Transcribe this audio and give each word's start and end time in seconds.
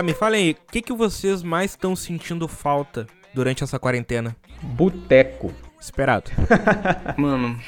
Tá, 0.00 0.04
me 0.04 0.14
falem 0.14 0.42
aí, 0.44 0.50
o 0.52 0.72
que, 0.72 0.80
que 0.80 0.94
vocês 0.94 1.42
mais 1.42 1.72
estão 1.72 1.94
sentindo 1.94 2.48
falta 2.48 3.06
durante 3.34 3.62
essa 3.62 3.78
quarentena? 3.78 4.34
Boteco. 4.62 5.52
Esperado. 5.78 6.30
Mano, 7.18 7.60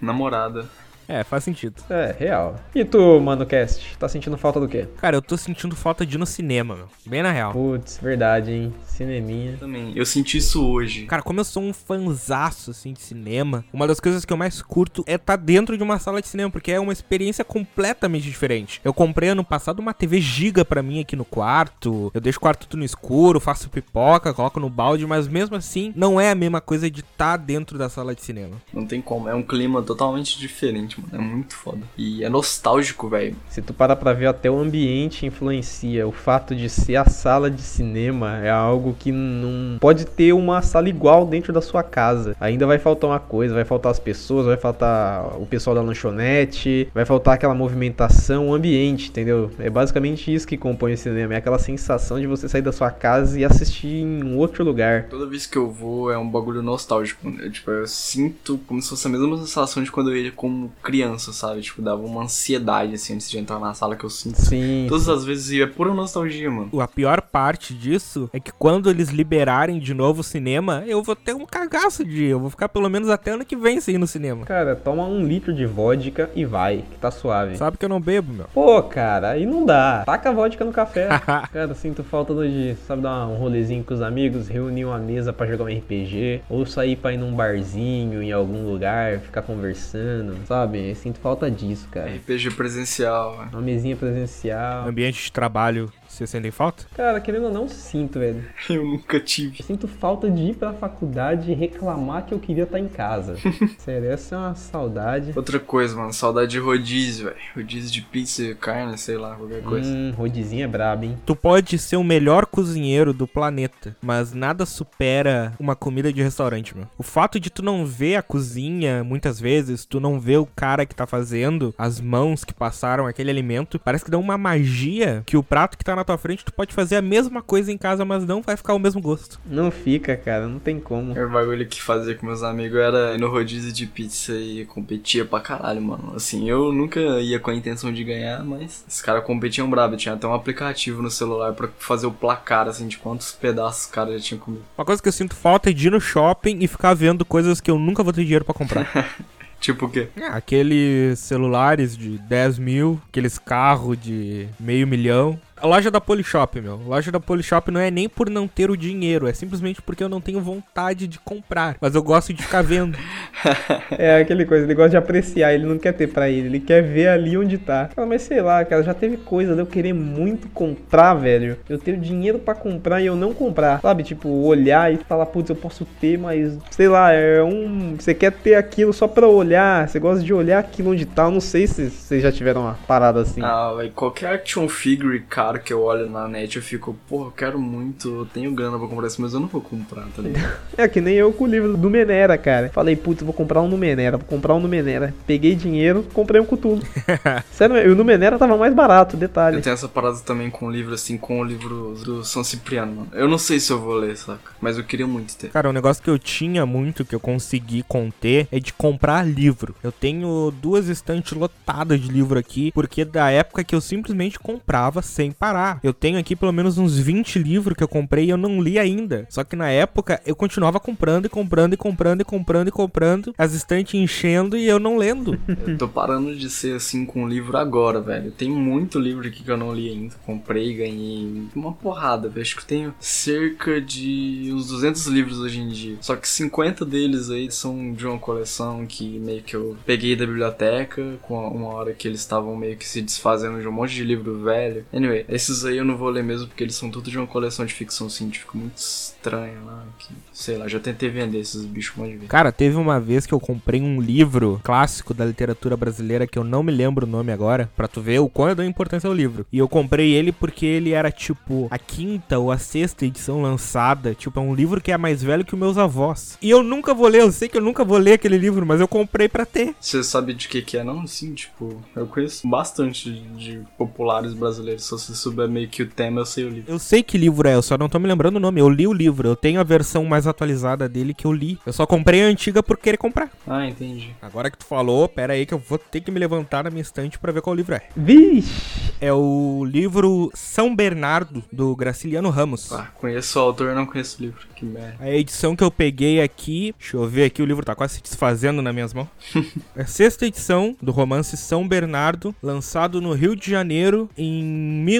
namorada. 0.00 0.66
É, 1.08 1.22
faz 1.24 1.44
sentido. 1.44 1.82
É, 1.90 2.14
real. 2.18 2.56
E 2.74 2.84
tu, 2.84 3.20
mano, 3.20 3.44
cast, 3.46 3.96
tá 3.98 4.08
sentindo 4.08 4.36
falta 4.36 4.60
do 4.60 4.68
quê? 4.68 4.86
Cara, 4.96 5.16
eu 5.16 5.22
tô 5.22 5.36
sentindo 5.36 5.76
falta 5.76 6.04
de 6.04 6.16
ir 6.16 6.18
no 6.18 6.26
cinema, 6.26 6.74
meu. 6.74 6.88
Bem 7.06 7.22
na 7.22 7.30
real. 7.30 7.52
Putz, 7.52 7.98
verdade, 8.02 8.52
hein? 8.52 8.74
Cineminha. 8.86 9.56
Também. 9.58 9.92
Eu 9.94 10.06
senti 10.06 10.38
isso 10.38 10.64
hoje. 10.66 11.06
Cara, 11.06 11.22
como 11.22 11.40
eu 11.40 11.44
sou 11.44 11.62
um 11.62 11.72
fanzaço, 11.72 12.70
assim, 12.70 12.92
de 12.92 13.00
cinema, 13.00 13.64
uma 13.72 13.86
das 13.86 14.00
coisas 14.00 14.24
que 14.24 14.32
eu 14.32 14.36
mais 14.36 14.62
curto 14.62 15.04
é 15.06 15.14
estar 15.14 15.36
tá 15.36 15.42
dentro 15.42 15.76
de 15.76 15.82
uma 15.82 15.98
sala 15.98 16.20
de 16.20 16.28
cinema, 16.28 16.50
porque 16.50 16.72
é 16.72 16.80
uma 16.80 16.92
experiência 16.92 17.44
completamente 17.44 18.24
diferente. 18.24 18.80
Eu 18.84 18.94
comprei 18.94 19.30
ano 19.30 19.44
passado 19.44 19.80
uma 19.80 19.92
TV 19.92 20.20
giga 20.20 20.64
pra 20.64 20.82
mim 20.82 21.00
aqui 21.00 21.16
no 21.16 21.24
quarto, 21.24 22.10
eu 22.14 22.20
deixo 22.20 22.38
o 22.38 22.40
quarto 22.40 22.66
tudo 22.66 22.78
no 22.78 22.84
escuro, 22.84 23.40
faço 23.40 23.68
pipoca, 23.68 24.32
coloco 24.32 24.60
no 24.60 24.70
balde, 24.70 25.06
mas 25.06 25.28
mesmo 25.28 25.56
assim, 25.56 25.92
não 25.96 26.20
é 26.20 26.30
a 26.30 26.34
mesma 26.34 26.60
coisa 26.60 26.90
de 26.90 27.00
estar 27.00 27.32
tá 27.32 27.36
dentro 27.36 27.76
da 27.76 27.88
sala 27.88 28.14
de 28.14 28.22
cinema. 28.22 28.56
Não 28.72 28.86
tem 28.86 29.00
como, 29.00 29.28
é 29.28 29.34
um 29.34 29.42
clima 29.42 29.82
totalmente 29.82 30.38
diferente, 30.38 30.93
mano, 31.00 31.24
é 31.24 31.34
muito 31.34 31.54
foda. 31.54 31.80
E 31.96 32.24
é 32.24 32.28
nostálgico, 32.28 33.08
velho. 33.08 33.36
Se 33.48 33.62
tu 33.62 33.72
parar 33.72 33.96
pra 33.96 34.12
ver, 34.12 34.26
até 34.26 34.50
o 34.50 34.58
ambiente 34.58 35.26
influencia. 35.26 36.06
O 36.06 36.12
fato 36.12 36.54
de 36.54 36.68
ser 36.68 36.96
a 36.96 37.06
sala 37.06 37.50
de 37.50 37.62
cinema 37.62 38.38
é 38.38 38.50
algo 38.50 38.94
que 38.98 39.12
não 39.12 39.78
pode 39.78 40.04
ter 40.04 40.32
uma 40.32 40.62
sala 40.62 40.88
igual 40.88 41.26
dentro 41.26 41.52
da 41.52 41.60
sua 41.60 41.82
casa. 41.82 42.36
Ainda 42.40 42.66
vai 42.66 42.78
faltar 42.78 43.10
uma 43.10 43.20
coisa, 43.20 43.54
vai 43.54 43.64
faltar 43.64 43.92
as 43.92 43.98
pessoas, 43.98 44.46
vai 44.46 44.56
faltar 44.56 45.40
o 45.40 45.46
pessoal 45.46 45.74
da 45.74 45.82
lanchonete, 45.82 46.88
vai 46.94 47.04
faltar 47.04 47.34
aquela 47.34 47.54
movimentação, 47.54 48.48
o 48.48 48.54
ambiente, 48.54 49.08
entendeu? 49.08 49.50
É 49.58 49.70
basicamente 49.70 50.32
isso 50.32 50.46
que 50.46 50.56
compõe 50.56 50.92
o 50.92 50.98
cinema, 50.98 51.34
é 51.34 51.36
aquela 51.36 51.58
sensação 51.58 52.20
de 52.20 52.26
você 52.26 52.48
sair 52.48 52.62
da 52.62 52.72
sua 52.72 52.90
casa 52.90 53.38
e 53.38 53.44
assistir 53.44 54.02
em 54.02 54.22
um 54.24 54.38
outro 54.38 54.64
lugar. 54.64 55.04
Toda 55.08 55.26
vez 55.26 55.46
que 55.46 55.56
eu 55.56 55.70
vou 55.70 56.10
é 56.10 56.18
um 56.18 56.28
bagulho 56.28 56.62
nostálgico, 56.62 57.30
né? 57.30 57.48
tipo, 57.50 57.70
eu 57.70 57.86
sinto 57.86 58.58
como 58.66 58.80
se 58.80 58.90
fosse 58.90 59.06
a 59.06 59.10
mesma 59.10 59.38
sensação 59.38 59.82
de 59.82 59.90
quando 59.90 60.10
eu 60.10 60.16
ia 60.16 60.32
como 60.32 60.72
criança, 60.84 61.32
sabe? 61.32 61.62
Tipo, 61.62 61.80
dava 61.80 62.02
uma 62.02 62.22
ansiedade 62.24 62.94
assim 62.94 63.14
antes 63.14 63.30
de 63.30 63.38
entrar 63.38 63.58
na 63.58 63.72
sala 63.72 63.96
que 63.96 64.04
eu 64.04 64.10
sinto. 64.10 64.36
Sim. 64.36 64.84
Todas 64.88 65.08
as 65.08 65.24
vezes 65.24 65.58
é 65.58 65.66
pura 65.66 65.94
nostalgia, 65.94 66.50
mano. 66.50 66.80
A 66.80 66.86
pior 66.86 67.22
parte 67.22 67.72
disso 67.72 68.28
é 68.32 68.38
que 68.38 68.52
quando 68.52 68.90
eles 68.90 69.08
liberarem 69.08 69.78
de 69.78 69.94
novo 69.94 70.20
o 70.20 70.24
cinema, 70.24 70.84
eu 70.86 71.02
vou 71.02 71.16
ter 71.16 71.34
um 71.34 71.46
cagaço 71.46 72.04
de. 72.04 72.24
Eu 72.26 72.38
vou 72.38 72.50
ficar 72.50 72.68
pelo 72.68 72.90
menos 72.90 73.08
até 73.08 73.30
ano 73.30 73.44
que 73.44 73.56
vem 73.56 73.80
sem 73.80 73.94
ir 73.94 73.98
no 73.98 74.06
cinema. 74.06 74.44
Cara, 74.44 74.76
toma 74.76 75.04
um 75.06 75.26
litro 75.26 75.54
de 75.54 75.64
vodka 75.64 76.30
e 76.34 76.44
vai, 76.44 76.84
que 76.90 76.98
tá 76.98 77.10
suave. 77.10 77.56
Sabe 77.56 77.78
que 77.78 77.84
eu 77.84 77.88
não 77.88 78.00
bebo, 78.00 78.32
meu. 78.32 78.46
Pô, 78.52 78.82
cara, 78.82 79.30
aí 79.30 79.46
não 79.46 79.64
dá. 79.64 80.02
Taca 80.04 80.28
a 80.28 80.32
vodka 80.32 80.64
no 80.64 80.72
café. 80.72 81.08
cara, 81.50 81.74
sinto 81.74 82.04
falta 82.04 82.34
de, 82.46 82.76
sabe, 82.86 83.02
dar 83.02 83.26
um 83.26 83.36
rolezinho 83.36 83.82
com 83.82 83.94
os 83.94 84.02
amigos, 84.02 84.48
reunir 84.48 84.84
uma 84.84 84.98
mesa 84.98 85.32
para 85.32 85.46
jogar 85.46 85.64
um 85.64 85.78
RPG, 85.78 86.42
ou 86.48 86.66
sair 86.66 86.96
pra 86.96 87.12
ir 87.12 87.16
num 87.16 87.32
barzinho 87.32 88.22
em 88.22 88.32
algum 88.32 88.70
lugar, 88.70 89.20
ficar 89.20 89.42
conversando, 89.42 90.36
sabe? 90.46 90.73
Eu 90.76 90.94
sinto 90.94 91.18
falta 91.20 91.50
disso, 91.50 91.88
cara. 91.90 92.10
RPG 92.14 92.50
presencial, 92.52 93.48
Uma 93.52 93.60
mesinha 93.60 93.96
presencial. 93.96 94.88
Ambiente 94.88 95.24
de 95.24 95.32
trabalho 95.32 95.92
você 96.14 96.26
sentem 96.26 96.50
falta? 96.50 96.84
Cara, 96.94 97.20
querendo 97.20 97.46
ou 97.46 97.52
não, 97.52 97.68
sinto, 97.68 98.18
velho. 98.18 98.44
Eu 98.68 98.84
nunca 98.84 99.20
tive. 99.20 99.60
Eu 99.60 99.66
sinto 99.66 99.88
falta 99.88 100.30
de 100.30 100.42
ir 100.50 100.54
pra 100.54 100.72
faculdade 100.72 101.50
e 101.50 101.54
reclamar 101.54 102.24
que 102.24 102.32
eu 102.32 102.38
queria 102.38 102.64
estar 102.64 102.78
em 102.78 102.88
casa. 102.88 103.36
Sério, 103.78 104.10
essa 104.10 104.34
é 104.34 104.38
uma 104.38 104.54
saudade. 104.54 105.32
Outra 105.36 105.58
coisa, 105.58 105.96
mano, 105.96 106.12
saudade 106.12 106.52
de 106.52 106.58
rodízio, 106.58 107.26
velho. 107.26 107.36
Rodízio 107.54 107.90
de 107.90 108.00
pizza 108.02 108.42
e 108.42 108.54
carne, 108.54 108.96
sei 108.96 109.16
lá, 109.16 109.34
qualquer 109.34 109.62
coisa. 109.62 109.88
Hum, 109.88 110.12
rodizinho 110.16 110.64
é 110.64 110.68
brabo, 110.68 111.04
hein? 111.04 111.18
Tu 111.24 111.36
pode 111.36 111.78
ser 111.78 111.96
o 111.96 112.04
melhor 112.04 112.46
cozinheiro 112.46 113.12
do 113.12 113.26
planeta, 113.26 113.96
mas 114.02 114.32
nada 114.32 114.64
supera 114.66 115.52
uma 115.58 115.76
comida 115.76 116.12
de 116.12 116.22
restaurante, 116.22 116.76
meu. 116.76 116.86
O 116.98 117.02
fato 117.02 117.38
de 117.38 117.50
tu 117.50 117.62
não 117.62 117.84
ver 117.84 118.16
a 118.16 118.22
cozinha, 118.22 119.04
muitas 119.04 119.40
vezes, 119.40 119.84
tu 119.84 120.00
não 120.00 120.18
vê 120.20 120.36
o 120.36 120.46
cara 120.46 120.86
que 120.86 120.94
tá 120.94 121.06
fazendo, 121.06 121.74
as 121.76 122.00
mãos 122.00 122.44
que 122.44 122.54
passaram 122.54 123.06
aquele 123.06 123.30
alimento, 123.30 123.78
parece 123.78 124.04
que 124.04 124.10
dá 124.10 124.18
uma 124.18 124.38
magia 124.38 125.22
que 125.26 125.36
o 125.36 125.42
prato 125.42 125.76
que 125.76 125.84
tá 125.84 125.96
na 125.96 126.03
tua 126.04 126.18
frente, 126.18 126.44
tu 126.44 126.52
pode 126.52 126.74
fazer 126.74 126.96
a 126.96 127.02
mesma 127.02 127.42
coisa 127.42 127.72
em 127.72 127.78
casa, 127.78 128.04
mas 128.04 128.24
não 128.24 128.42
vai 128.42 128.56
ficar 128.56 128.74
o 128.74 128.78
mesmo 128.78 129.00
gosto. 129.00 129.40
Não 129.46 129.70
fica, 129.70 130.16
cara, 130.16 130.46
não 130.46 130.58
tem 130.58 130.78
como. 130.78 131.16
É 131.16 131.24
o 131.24 131.30
bagulho 131.30 131.66
que 131.66 131.82
fazia 131.82 132.14
com 132.14 132.26
meus 132.26 132.42
amigos 132.42 132.78
era 132.78 133.14
ir 133.14 133.18
no 133.18 133.28
rodízio 133.28 133.72
de 133.72 133.86
pizza 133.86 134.32
e 134.34 134.64
competia 134.64 135.24
pra 135.24 135.40
caralho, 135.40 135.80
mano. 135.82 136.12
Assim, 136.14 136.48
eu 136.48 136.72
nunca 136.72 137.00
ia 137.00 137.38
com 137.38 137.50
a 137.50 137.54
intenção 137.54 137.92
de 137.92 138.04
ganhar, 138.04 138.44
mas 138.44 138.84
os 138.88 139.00
caras 139.00 139.24
competiam 139.24 139.68
brabo. 139.68 139.96
Tinha 139.96 140.14
até 140.14 140.26
um 140.26 140.34
aplicativo 140.34 141.02
no 141.02 141.10
celular 141.10 141.52
para 141.52 141.68
fazer 141.78 142.06
o 142.06 142.12
placar, 142.12 142.68
assim, 142.68 142.86
de 142.86 142.98
quantos 142.98 143.32
pedaços 143.32 143.84
os 143.84 143.86
caras 143.86 144.14
já 144.14 144.28
tinham 144.28 144.40
comido. 144.40 144.64
Uma 144.76 144.84
coisa 144.84 145.02
que 145.02 145.08
eu 145.08 145.12
sinto 145.12 145.34
falta 145.34 145.70
é 145.70 145.72
de 145.72 145.88
ir 145.88 145.90
no 145.90 146.00
shopping 146.00 146.58
e 146.60 146.68
ficar 146.68 146.94
vendo 146.94 147.24
coisas 147.24 147.60
que 147.60 147.70
eu 147.70 147.78
nunca 147.78 148.02
vou 148.02 148.12
ter 148.12 148.22
dinheiro 148.22 148.44
para 148.44 148.54
comprar. 148.54 148.86
Tipo 149.64 149.86
o 149.86 149.88
quê? 149.88 150.08
Ah, 150.20 150.36
aqueles 150.36 151.18
celulares 151.20 151.96
de 151.96 152.18
10 152.18 152.58
mil, 152.58 153.00
aqueles 153.08 153.38
carros 153.38 153.96
de 153.98 154.46
meio 154.60 154.86
milhão. 154.86 155.40
A 155.64 155.66
loja 155.66 155.90
da 155.90 155.98
Polishop, 155.98 156.60
meu. 156.60 156.74
A 156.74 156.88
loja 156.88 157.10
da 157.10 157.18
Polishop 157.18 157.70
não 157.70 157.80
é 157.80 157.90
nem 157.90 158.06
por 158.06 158.28
não 158.28 158.46
ter 158.46 158.70
o 158.70 158.76
dinheiro, 158.76 159.26
é 159.26 159.32
simplesmente 159.32 159.80
porque 159.80 160.04
eu 160.04 160.10
não 160.10 160.20
tenho 160.20 160.38
vontade 160.38 161.06
de 161.06 161.18
comprar. 161.18 161.78
Mas 161.80 161.94
eu 161.94 162.02
gosto 162.02 162.34
de 162.34 162.42
ficar 162.42 162.60
vendo. 162.60 162.98
é 163.96 164.20
aquele 164.20 164.44
coisa, 164.44 164.66
ele 164.66 164.74
gosta 164.74 164.90
de 164.90 164.98
apreciar, 164.98 165.54
ele 165.54 165.64
não 165.64 165.78
quer 165.78 165.92
ter 165.92 166.08
pra 166.08 166.28
ele, 166.28 166.48
ele 166.48 166.60
quer 166.60 166.82
ver 166.82 167.08
ali 167.08 167.38
onde 167.38 167.56
tá. 167.56 167.88
mas 168.06 168.20
sei 168.20 168.42
lá, 168.42 168.62
cara, 168.62 168.82
já 168.82 168.92
teve 168.92 169.16
coisa 169.16 169.54
de 169.54 169.60
eu 169.62 169.64
querer 169.64 169.94
muito 169.94 170.48
comprar, 170.48 171.14
velho. 171.14 171.56
Eu 171.66 171.78
tenho 171.78 171.96
dinheiro 171.96 172.38
para 172.38 172.54
comprar 172.54 173.00
e 173.00 173.06
eu 173.06 173.16
não 173.16 173.32
comprar. 173.32 173.80
Sabe, 173.80 174.02
tipo, 174.02 174.28
olhar 174.28 174.92
e 174.92 174.98
falar, 174.98 175.24
putz, 175.24 175.48
eu 175.48 175.56
posso 175.56 175.86
ter, 175.98 176.18
mas 176.18 176.58
sei 176.72 176.88
lá, 176.88 177.10
é 177.10 177.42
um. 177.42 177.96
Você 177.98 178.12
quer 178.12 178.32
ter 178.32 178.56
aquilo 178.56 178.92
só 178.92 179.08
pra 179.08 179.26
olhar, 179.26 179.88
você 179.88 179.98
gosta 179.98 180.22
de 180.22 180.34
olhar 180.34 180.58
aquilo 180.58 180.90
onde 180.90 181.06
tá. 181.06 181.24
Eu 181.24 181.30
não 181.30 181.40
sei 181.40 181.66
se 181.66 181.88
vocês 181.88 182.22
já 182.22 182.30
tiveram 182.30 182.60
uma 182.60 182.78
parada 182.86 183.22
assim. 183.22 183.40
Ah, 183.42 183.72
velho, 183.72 183.92
qualquer 183.92 184.34
action 184.34 184.68
figure, 184.68 185.20
cara 185.20 185.53
que 185.58 185.72
eu 185.72 185.82
olho 185.82 186.08
na 186.08 186.28
net, 186.28 186.56
eu 186.56 186.62
fico, 186.62 186.96
porra, 187.08 187.28
eu 187.28 187.32
quero 187.32 187.58
muito, 187.58 188.08
eu 188.20 188.26
tenho 188.26 188.52
grana 188.52 188.78
pra 188.78 188.88
comprar 188.88 189.06
isso, 189.06 189.20
mas 189.20 189.34
eu 189.34 189.40
não 189.40 189.48
vou 189.48 189.60
comprar, 189.60 190.06
tá 190.14 190.22
ligado? 190.22 190.56
é 190.76 190.88
que 190.88 191.00
nem 191.00 191.14
eu 191.14 191.32
com 191.32 191.44
o 191.44 191.46
livro 191.46 191.76
do 191.76 191.90
Menera, 191.90 192.36
cara. 192.38 192.70
Falei, 192.70 192.96
putz, 192.96 193.22
vou 193.22 193.32
comprar 193.32 193.60
um 193.62 193.68
no 193.68 193.76
Menera, 193.76 194.16
vou 194.16 194.26
comprar 194.26 194.54
um 194.54 194.60
no 194.60 194.68
Menera. 194.68 195.14
Peguei 195.26 195.54
dinheiro, 195.54 196.04
comprei 196.12 196.40
um 196.40 196.44
Cthulhu. 196.44 196.82
Sério, 197.52 197.92
o 197.92 197.94
no 197.94 198.04
Menera 198.04 198.38
tava 198.38 198.56
mais 198.56 198.74
barato, 198.74 199.16
detalhe. 199.16 199.56
Eu 199.56 199.62
tenho 199.62 199.74
essa 199.74 199.88
parada 199.88 200.18
também 200.20 200.50
com 200.50 200.66
o 200.66 200.70
livro, 200.70 200.94
assim, 200.94 201.16
com 201.16 201.40
o 201.40 201.44
livro 201.44 201.94
do 202.04 202.24
São 202.24 202.44
Cipriano, 202.44 202.94
mano. 202.94 203.08
Eu 203.12 203.28
não 203.28 203.38
sei 203.38 203.60
se 203.60 203.72
eu 203.72 203.80
vou 203.80 203.94
ler, 203.94 204.16
saca? 204.16 204.52
Mas 204.60 204.78
eu 204.78 204.84
queria 204.84 205.06
muito 205.06 205.36
ter. 205.36 205.50
Cara, 205.50 205.68
um 205.68 205.72
negócio 205.72 206.02
que 206.02 206.10
eu 206.10 206.18
tinha 206.18 206.66
muito, 206.66 207.04
que 207.04 207.14
eu 207.14 207.20
consegui 207.20 207.82
conter, 207.82 208.48
é 208.50 208.58
de 208.58 208.72
comprar 208.72 209.26
livro. 209.26 209.74
Eu 209.82 209.92
tenho 209.92 210.52
duas 210.60 210.88
estantes 210.88 211.32
lotadas 211.32 212.00
de 212.00 212.08
livro 212.08 212.38
aqui, 212.38 212.72
porque 212.72 213.04
da 213.04 213.30
época 213.30 213.64
que 213.64 213.74
eu 213.74 213.80
simplesmente 213.80 214.38
comprava 214.38 215.02
sem 215.02 215.30
parar. 215.44 215.80
Eu 215.82 215.92
tenho 215.92 216.18
aqui 216.18 216.34
pelo 216.34 216.52
menos 216.52 216.78
uns 216.78 216.98
20 216.98 217.38
livros 217.38 217.76
que 217.76 217.84
eu 217.84 217.88
comprei 217.88 218.26
e 218.26 218.30
eu 218.30 218.36
não 218.36 218.62
li 218.62 218.78
ainda. 218.78 219.26
Só 219.28 219.44
que 219.44 219.54
na 219.54 219.68
época 219.68 220.20
eu 220.24 220.34
continuava 220.34 220.80
comprando 220.80 221.26
e 221.26 221.28
comprando 221.28 221.74
e 221.74 221.76
comprando 221.76 222.22
e 222.22 222.24
comprando 222.24 222.68
e 222.68 222.70
comprando, 222.70 223.34
as 223.36 223.52
estantes 223.52 223.94
enchendo 223.94 224.56
e 224.56 224.66
eu 224.66 224.78
não 224.78 224.96
lendo. 224.96 225.38
eu 225.66 225.76
tô 225.76 225.86
parando 225.86 226.34
de 226.34 226.48
ser 226.48 226.76
assim 226.76 227.04
com 227.04 227.24
o 227.24 227.28
livro 227.28 227.56
agora, 227.58 228.00
velho. 228.00 228.30
Tem 228.30 228.50
muito 228.50 228.98
livro 228.98 229.26
aqui 229.26 229.42
que 229.42 229.50
eu 229.50 229.56
não 229.56 229.74
li 229.74 229.90
ainda. 229.90 230.14
Comprei 230.24 230.74
ganhei 230.74 231.44
uma 231.54 231.72
porrada, 231.72 232.28
velho. 232.28 232.42
Acho 232.42 232.56
que 232.56 232.62
eu 232.62 232.66
tenho 232.66 232.94
cerca 232.98 233.80
de 233.80 234.50
uns 234.52 234.68
200 234.68 235.06
livros 235.06 235.40
hoje 235.40 235.60
em 235.60 235.68
dia. 235.68 235.96
Só 236.00 236.16
que 236.16 236.28
50 236.28 236.86
deles 236.86 237.28
aí 237.28 237.50
são 237.50 237.92
de 237.92 238.06
uma 238.06 238.18
coleção 238.18 238.86
que 238.86 239.18
meio 239.18 239.42
que 239.42 239.54
eu 239.54 239.76
peguei 239.84 240.16
da 240.16 240.24
biblioteca 240.24 241.18
com 241.22 241.36
uma 241.48 241.68
hora 241.68 241.92
que 241.92 242.08
eles 242.08 242.20
estavam 242.20 242.56
meio 242.56 242.76
que 242.76 242.86
se 242.86 243.02
desfazendo 243.02 243.60
de 243.60 243.68
um 243.68 243.72
monte 243.72 243.94
de 243.94 244.04
livro 244.04 244.42
velho. 244.42 244.86
Anyway, 244.92 245.23
esses 245.28 245.64
aí 245.64 245.76
eu 245.76 245.84
não 245.84 245.96
vou 245.96 246.08
ler 246.08 246.22
mesmo 246.22 246.46
porque 246.46 246.62
eles 246.62 246.74
são 246.74 246.90
tudo 246.90 247.10
de 247.10 247.18
uma 247.18 247.26
coleção 247.26 247.64
de 247.64 247.74
ficção 247.74 248.08
científica 248.08 248.52
muito 248.56 248.76
estranha 248.76 249.58
lá. 249.64 249.84
Que, 249.98 250.12
sei 250.32 250.56
lá, 250.56 250.68
já 250.68 250.78
tentei 250.78 251.08
vender 251.08 251.38
esses 251.38 251.64
bichos 251.64 251.94
de 251.96 252.12
vezes. 252.12 252.28
Cara, 252.28 252.52
teve 252.52 252.76
uma 252.76 253.00
vez 253.00 253.26
que 253.26 253.32
eu 253.32 253.40
comprei 253.40 253.80
um 253.80 254.00
livro 254.00 254.60
clássico 254.62 255.14
da 255.14 255.24
literatura 255.24 255.76
brasileira 255.76 256.26
que 256.26 256.38
eu 256.38 256.44
não 256.44 256.62
me 256.62 256.72
lembro 256.72 257.06
o 257.06 257.10
nome 257.10 257.32
agora, 257.32 257.70
pra 257.76 257.88
tu 257.88 258.00
ver 258.00 258.20
o 258.20 258.28
quão 258.28 258.48
eu 258.48 258.54
dou 258.54 258.64
importância 258.64 259.08
ao 259.08 259.14
livro. 259.14 259.46
E 259.52 259.58
eu 259.58 259.68
comprei 259.68 260.12
ele 260.12 260.32
porque 260.32 260.66
ele 260.66 260.92
era 260.92 261.10
tipo 261.10 261.68
a 261.70 261.78
quinta 261.78 262.38
ou 262.38 262.50
a 262.50 262.58
sexta 262.58 263.06
edição 263.06 263.42
lançada. 263.42 264.14
Tipo, 264.14 264.40
é 264.40 264.42
um 264.42 264.54
livro 264.54 264.80
que 264.80 264.92
é 264.92 264.98
mais 264.98 265.22
velho 265.22 265.44
que 265.44 265.54
os 265.54 265.60
meus 265.60 265.78
avós. 265.78 266.38
E 266.40 266.50
eu 266.50 266.62
nunca 266.62 266.94
vou 266.94 267.08
ler, 267.08 267.22
eu 267.22 267.32
sei 267.32 267.48
que 267.48 267.56
eu 267.56 267.62
nunca 267.62 267.84
vou 267.84 267.98
ler 267.98 268.14
aquele 268.14 268.38
livro, 268.38 268.66
mas 268.66 268.80
eu 268.80 268.88
comprei 268.88 269.28
pra 269.28 269.46
ter. 269.46 269.74
Você 269.80 270.02
sabe 270.02 270.34
de 270.34 270.48
que 270.48 270.62
que 270.62 270.76
é, 270.76 270.84
não? 270.84 271.06
Sim, 271.06 271.34
tipo, 271.34 271.82
eu 271.94 272.06
conheço 272.06 272.48
bastante 272.48 273.10
de 273.36 273.60
populares 273.76 274.32
brasileiros, 274.34 274.84
se 274.84 274.90
Se 275.14 275.20
souber 275.20 275.48
meio 275.48 275.68
que 275.68 275.82
o 275.82 275.86
tema, 275.86 276.20
eu 276.20 276.26
sei 276.26 276.44
o 276.44 276.48
livro. 276.48 276.72
Eu 276.72 276.78
sei 276.78 277.02
que 277.02 277.16
livro 277.16 277.48
é, 277.48 277.54
eu 277.54 277.62
só 277.62 277.78
não 277.78 277.88
tô 277.88 277.98
me 277.98 278.08
lembrando 278.08 278.36
o 278.36 278.40
nome. 278.40 278.60
Eu 278.60 278.68
li 278.68 278.86
o 278.86 278.92
livro, 278.92 279.28
eu 279.28 279.36
tenho 279.36 279.60
a 279.60 279.62
versão 279.64 280.04
mais 280.04 280.26
atualizada 280.26 280.88
dele 280.88 281.14
que 281.14 281.24
eu 281.24 281.32
li. 281.32 281.58
Eu 281.64 281.72
só 281.72 281.86
comprei 281.86 282.22
a 282.22 282.26
antiga 282.26 282.62
por 282.62 282.76
querer 282.76 282.96
comprar. 282.96 283.30
Ah, 283.46 283.66
entendi. 283.66 284.10
Agora 284.20 284.50
que 284.50 284.58
tu 284.58 284.64
falou, 284.64 285.08
pera 285.08 285.34
aí 285.34 285.46
que 285.46 285.54
eu 285.54 285.58
vou 285.58 285.78
ter 285.78 286.00
que 286.00 286.10
me 286.10 286.18
levantar 286.18 286.64
na 286.64 286.70
minha 286.70 286.82
estante 286.82 287.18
pra 287.18 287.32
ver 287.32 287.40
qual 287.40 287.54
livro 287.54 287.74
é. 287.74 287.82
Vixe! 287.96 288.94
É 289.00 289.12
o 289.12 289.64
livro 289.64 290.30
São 290.34 290.74
Bernardo, 290.74 291.44
do 291.52 291.74
Graciliano 291.76 292.30
Ramos. 292.30 292.72
Ah, 292.72 292.88
conheço 292.94 293.38
o 293.38 293.42
autor, 293.42 293.74
não 293.74 293.86
conheço 293.86 294.18
o 294.18 294.22
livro. 294.22 294.40
Que 294.56 294.64
merda. 294.64 294.96
A 294.98 295.10
edição 295.10 295.54
que 295.54 295.62
eu 295.62 295.70
peguei 295.70 296.20
aqui, 296.20 296.74
deixa 296.78 296.96
eu 296.96 297.06
ver 297.06 297.24
aqui, 297.24 297.42
o 297.42 297.46
livro 297.46 297.64
tá 297.64 297.74
quase 297.74 297.94
se 297.94 298.02
desfazendo 298.02 298.62
nas 298.62 298.74
minhas 298.74 298.94
mãos. 298.94 299.08
é 299.76 299.82
a 299.82 299.86
sexta 299.86 300.26
edição 300.26 300.76
do 300.80 300.90
romance 300.90 301.36
São 301.36 301.66
Bernardo, 301.68 302.34
lançado 302.42 303.00
no 303.00 303.12
Rio 303.12 303.36
de 303.36 303.50
Janeiro 303.50 304.08
em 304.16 304.42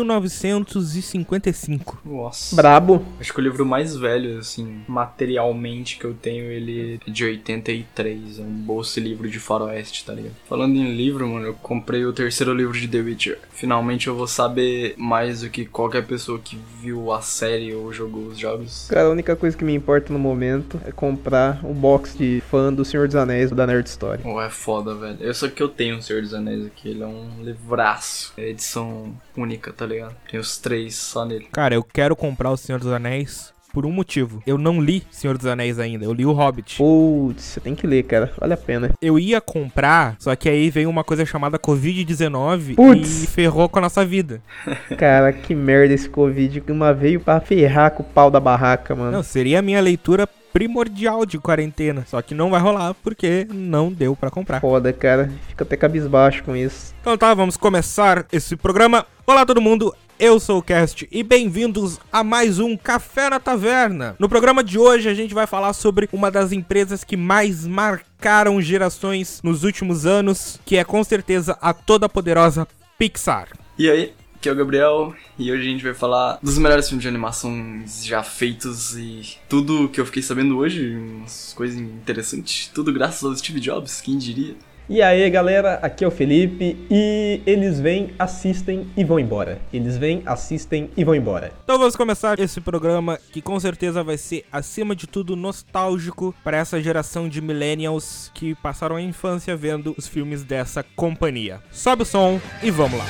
1955. 0.05 2.03
Nossa. 2.05 2.55
Brabo. 2.55 3.05
Acho 3.19 3.33
que 3.33 3.41
o 3.41 3.43
livro 3.43 3.65
mais 3.65 3.97
velho, 3.97 4.39
assim, 4.39 4.83
materialmente 4.87 5.99
que 5.99 6.05
eu 6.05 6.15
tenho, 6.15 6.45
ele 6.45 7.01
é 7.07 7.11
de 7.11 7.25
83. 7.25 8.39
É 8.39 8.43
um 8.43 8.47
bolso 8.47 9.01
livro 9.01 9.29
de 9.29 9.41
faroeste, 9.41 10.05
tá 10.05 10.13
ligado? 10.13 10.35
Falando 10.49 10.77
em 10.77 10.95
livro, 10.95 11.27
mano, 11.29 11.47
eu 11.47 11.55
comprei 11.55 12.05
o 12.05 12.13
terceiro 12.13 12.55
livro 12.55 12.79
de 12.79 12.87
The 12.89 12.99
Witcher. 12.99 13.39
Finalmente 13.51 14.07
eu 14.07 14.15
vou 14.15 14.27
saber 14.27 14.95
mais 14.97 15.41
do 15.41 15.51
que 15.51 15.65
qualquer 15.65 16.07
pessoa 16.07 16.39
que 16.39 16.59
viu 16.81 17.13
a 17.13 17.21
série 17.21 17.75
ou 17.75 17.93
jogou 17.93 18.27
os 18.27 18.39
jogos. 18.39 18.87
Cara, 18.89 19.09
a 19.09 19.11
única 19.11 19.35
coisa 19.35 19.57
que 19.57 19.65
me 19.65 19.75
importa 19.75 20.13
no 20.13 20.19
momento 20.19 20.81
é 20.85 20.93
comprar 20.93 21.65
um 21.65 21.73
box 21.73 22.17
de 22.17 22.43
fã 22.51 22.73
do 22.73 22.85
Senhor 22.85 23.07
dos 23.07 23.17
Anéis 23.17 23.51
da 23.51 23.67
Nerd 23.67 23.89
Story. 23.89 24.23
Oh, 24.25 24.41
é 24.41 24.51
foda, 24.51 24.95
velho. 24.95 25.19
Eu 25.21 25.35
só 25.35 25.49
que 25.49 25.63
eu 25.63 25.69
tenho 25.69 25.99
o 25.99 26.03
Senhor 26.03 26.23
dos 26.23 26.35
Anéis 26.35 26.67
aqui, 26.67 26.91
ele 26.91 27.03
é 27.03 27.07
um 27.07 27.43
livraço. 27.43 28.33
É 28.37 28.49
edição 28.49 29.15
única, 29.37 29.73
tá 29.73 29.87
ligado? 29.87 30.15
Tem 30.31 30.39
os 30.39 30.59
três 30.59 30.95
só 30.95 31.25
nele. 31.25 31.49
Cara, 31.53 31.75
eu 31.75 31.83
quero 31.83 32.15
comprar 32.17 32.51
o 32.51 32.57
Senhor 32.57 32.79
dos 32.79 32.93
Anéis 32.93 33.55
por 33.75 33.85
um 33.85 33.91
motivo. 33.91 34.41
Eu 34.47 34.57
não 34.57 34.81
li 34.81 35.03
Senhor 35.11 35.37
dos 35.37 35.47
Anéis 35.47 35.81
ainda, 35.81 36.05
eu 36.05 36.13
li 36.13 36.25
o 36.25 36.33
Hobbit. 36.33 36.79
Putz, 36.79 37.43
você 37.43 37.61
tem 37.61 37.75
que 37.75 37.87
ler, 37.87 38.05
cara. 38.05 38.33
Vale 38.39 38.55
a 38.55 38.57
pena. 38.57 38.93
Eu 39.03 39.19
ia 39.19 39.41
comprar, 39.41 40.15
só 40.21 40.35
que 40.37 40.49
aí 40.49 40.71
veio 40.71 40.89
uma 40.89 41.03
coisa 41.03 41.27
chamada 41.27 41.59
Covid-19 41.59 42.77
Putz. 42.77 43.25
e 43.25 43.27
ferrou 43.27 43.69
com 43.69 43.81
a 43.81 43.83
nossa 43.83 44.05
vida. 44.07 44.41
Cara, 44.97 45.33
que 45.33 45.55
merda 45.55 45.93
esse 45.93 46.09
Covid. 46.09 46.63
Uma 46.69 46.95
veio 46.95 47.19
pra 47.19 47.41
ferrar 47.41 47.91
com 47.91 48.03
o 48.05 48.07
pau 48.07 48.31
da 48.31 48.39
barraca, 48.39 48.95
mano. 48.95 49.11
Não, 49.11 49.23
seria 49.23 49.59
a 49.59 49.63
minha 49.63 49.81
leitura 49.81 50.29
primordial 50.55 51.27
de 51.27 51.37
quarentena, 51.37 52.07
só 52.09 52.23
que 52.23 52.33
não 52.33 52.49
vai 52.49 52.61
rolar 52.61 52.95
porque 52.95 53.45
não 53.53 53.93
deu 53.93 54.15
pra 54.15 54.31
comprar. 54.31 54.61
Foda, 54.61 54.93
cara. 54.93 55.29
Fica 55.49 55.65
até 55.65 55.77
cabisbaixo 55.77 56.45
com 56.45 56.55
isso. 56.55 56.95
Então 57.01 57.19
tá, 57.19 57.35
vamos 57.35 57.57
começar 57.57 58.25
esse 58.33 58.55
programa. 58.55 59.05
Olá 59.27 59.45
todo 59.45 59.61
mundo, 59.61 59.93
eu 60.17 60.39
sou 60.39 60.59
o 60.59 60.63
Cast 60.63 61.09
e 61.11 61.25
bem-vindos 61.25 61.99
a 62.13 62.23
mais 62.23 62.61
um 62.61 62.77
Café 62.77 63.29
na 63.29 63.41
Taverna. 63.41 64.15
No 64.17 64.29
programa 64.29 64.63
de 64.63 64.79
hoje 64.79 65.09
a 65.09 65.15
gente 65.15 65.35
vai 65.35 65.49
falar 65.49 65.73
sobre 65.73 66.09
uma 66.13 66.31
das 66.31 66.53
empresas 66.53 67.03
que 67.03 67.17
mais 67.17 67.67
marcaram 67.67 68.63
gerações 68.63 69.41
nos 69.43 69.65
últimos 69.65 70.07
anos, 70.07 70.61
que 70.65 70.77
é 70.77 70.85
com 70.85 71.03
certeza 71.03 71.59
a 71.61 71.75
toda 71.75 72.09
poderosa 72.09 72.69
Pixar. 72.97 73.49
E 73.77 73.91
aí, 73.91 74.15
aqui 74.45 74.49
é 74.51 74.53
o 74.53 74.57
Gabriel 74.57 75.15
e 75.39 75.51
hoje 75.51 75.63
a 75.63 75.71
gente 75.71 75.83
vai 75.83 75.95
falar 75.95 76.39
dos 76.43 76.59
melhores 76.59 76.87
filmes 76.87 77.03
de 77.03 77.09
animação 77.09 77.83
já 78.03 78.23
feitos 78.23 78.95
e 78.95 79.39
tudo 79.49 79.89
que 79.89 79.99
eu 79.99 80.05
fiquei 80.05 80.23
sabendo 80.23 80.59
hoje, 80.59 80.97
umas 80.97 81.55
coisas 81.57 81.79
interessantes, 81.79 82.71
tudo 82.75 82.93
graças 82.93 83.25
ao 83.25 83.35
Steve 83.35 83.59
Jobs, 83.59 84.03
quem 84.03 84.19
diria? 84.19 84.55
E 84.87 85.01
aí, 85.01 85.31
galera, 85.31 85.79
aqui 85.81 86.05
é 86.05 86.07
o 86.07 86.11
Felipe 86.11 86.77
e 86.91 87.41
eles 87.47 87.81
vêm, 87.81 88.11
assistem 88.19 88.87
e 88.95 89.03
vão 89.03 89.19
embora. 89.19 89.59
Eles 89.73 89.97
vêm, 89.97 90.23
assistem 90.27 90.91
e 90.95 91.03
vão 91.03 91.15
embora. 91.15 91.51
Então 91.65 91.79
vamos 91.79 91.97
começar 91.97 92.39
esse 92.39 92.61
programa 92.61 93.19
que 93.33 93.41
com 93.41 93.59
certeza 93.59 94.05
vai 94.05 94.19
ser 94.19 94.45
acima 94.53 94.95
de 94.95 95.07
tudo 95.07 95.35
nostálgico 95.35 96.35
para 96.45 96.59
essa 96.59 96.83
geração 96.83 97.31
de 97.31 97.41
millennials 97.41 98.31
que 98.35 98.55
passaram 98.57 98.97
a 98.97 99.01
infância 99.01 99.57
vendo 99.57 99.95
os 99.97 100.07
filmes 100.07 100.45
dessa 100.45 100.83
companhia. 100.95 101.63
Sobe 101.73 102.03
o 102.03 102.07
som 102.07 102.39
e 102.63 102.71
vamos 102.71 102.99
lá. 102.99 103.07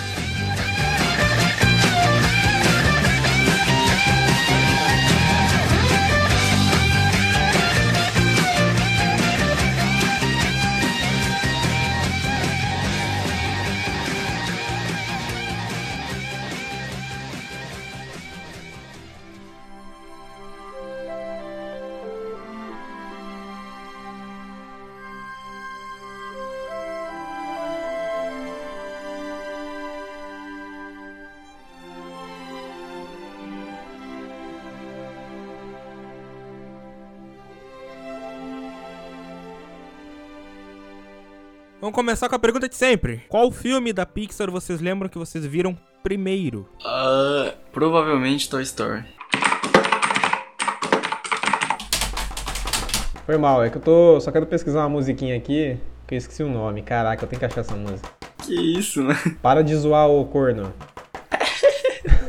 Vamos 41.95 42.07
começar 42.07 42.29
com 42.29 42.35
a 42.35 42.41
pergunta 42.41 42.69
de 42.69 42.75
sempre. 42.75 43.23
Qual 43.29 43.53
filme 43.53 43.93
da 43.93 44.05
Pixar 44.05 44.51
vocês 44.51 44.81
lembram 44.81 45.09
que 45.09 45.17
vocês 45.17 45.47
viram 45.47 45.79
primeiro? 46.03 46.69
Ah, 46.85 47.55
provavelmente 47.71 48.51
Toy 48.51 48.65
Story. 48.65 49.05
Foi 53.25 53.39
mal, 53.39 53.63
é 53.63 53.71
que 53.71 53.77
eu 53.77 53.81
tô. 53.81 54.21
Só 54.21 54.33
quero 54.33 54.45
pesquisar 54.45 54.81
uma 54.81 54.89
musiquinha 54.89 55.37
aqui, 55.37 55.79
que 56.05 56.17
eu 56.17 56.19
esqueci 56.19 56.43
o 56.43 56.49
nome. 56.49 56.83
Caraca, 56.83 57.25
eu 57.25 57.29
tenho 57.29 57.39
que 57.39 57.47
achar 57.47 57.61
essa 57.61 57.77
música. 57.77 58.11
Que 58.39 58.77
isso, 58.77 59.01
né? 59.01 59.15
Para 59.41 59.63
de 59.63 59.77
zoar 59.77 60.11
o 60.11 60.25
corno. 60.25 60.75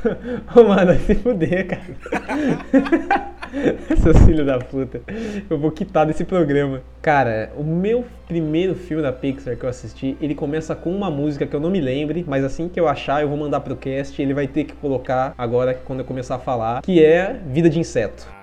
Ô, 0.56 0.64
mano, 0.64 0.86
vai 0.86 1.00
se 1.00 1.16
fuder, 1.16 1.68
cara. 1.68 3.35
Seus 4.02 4.18
filhos 4.26 4.46
da 4.46 4.60
puta. 4.60 5.02
Eu 5.50 5.58
vou 5.58 5.72
quitar 5.72 6.06
desse 6.06 6.24
programa. 6.24 6.82
Cara, 7.02 7.52
o 7.56 7.64
meu 7.64 8.06
primeiro 8.28 8.76
filme 8.76 9.04
da 9.04 9.12
Pixar 9.12 9.56
que 9.56 9.64
eu 9.64 9.70
assisti, 9.70 10.18
ele 10.20 10.34
começa 10.34 10.76
com 10.76 10.96
uma 10.96 11.12
música 11.12 11.46
que 11.46 11.56
eu 11.56 11.60
não 11.60 11.70
me 11.70 11.80
lembre, 11.80 12.26
mas 12.28 12.44
assim 12.44 12.68
que 12.68 12.80
eu 12.80 12.88
achar, 12.88 13.22
eu 13.22 13.30
vou 13.30 13.38
mandar 13.38 13.60
pro 13.60 13.76
cast, 13.76 14.20
ele 14.22 14.34
vai 14.34 14.48
ter 14.48 14.64
que 14.64 14.74
colocar 14.74 15.34
agora 15.38 15.74
quando 15.74 16.00
eu 16.00 16.06
começar 16.06 16.36
a 16.36 16.40
falar, 16.40 16.82
que 16.82 17.04
é 17.04 17.40
Vida 17.48 17.70
de 17.70 17.80
Inseto. 17.80 18.36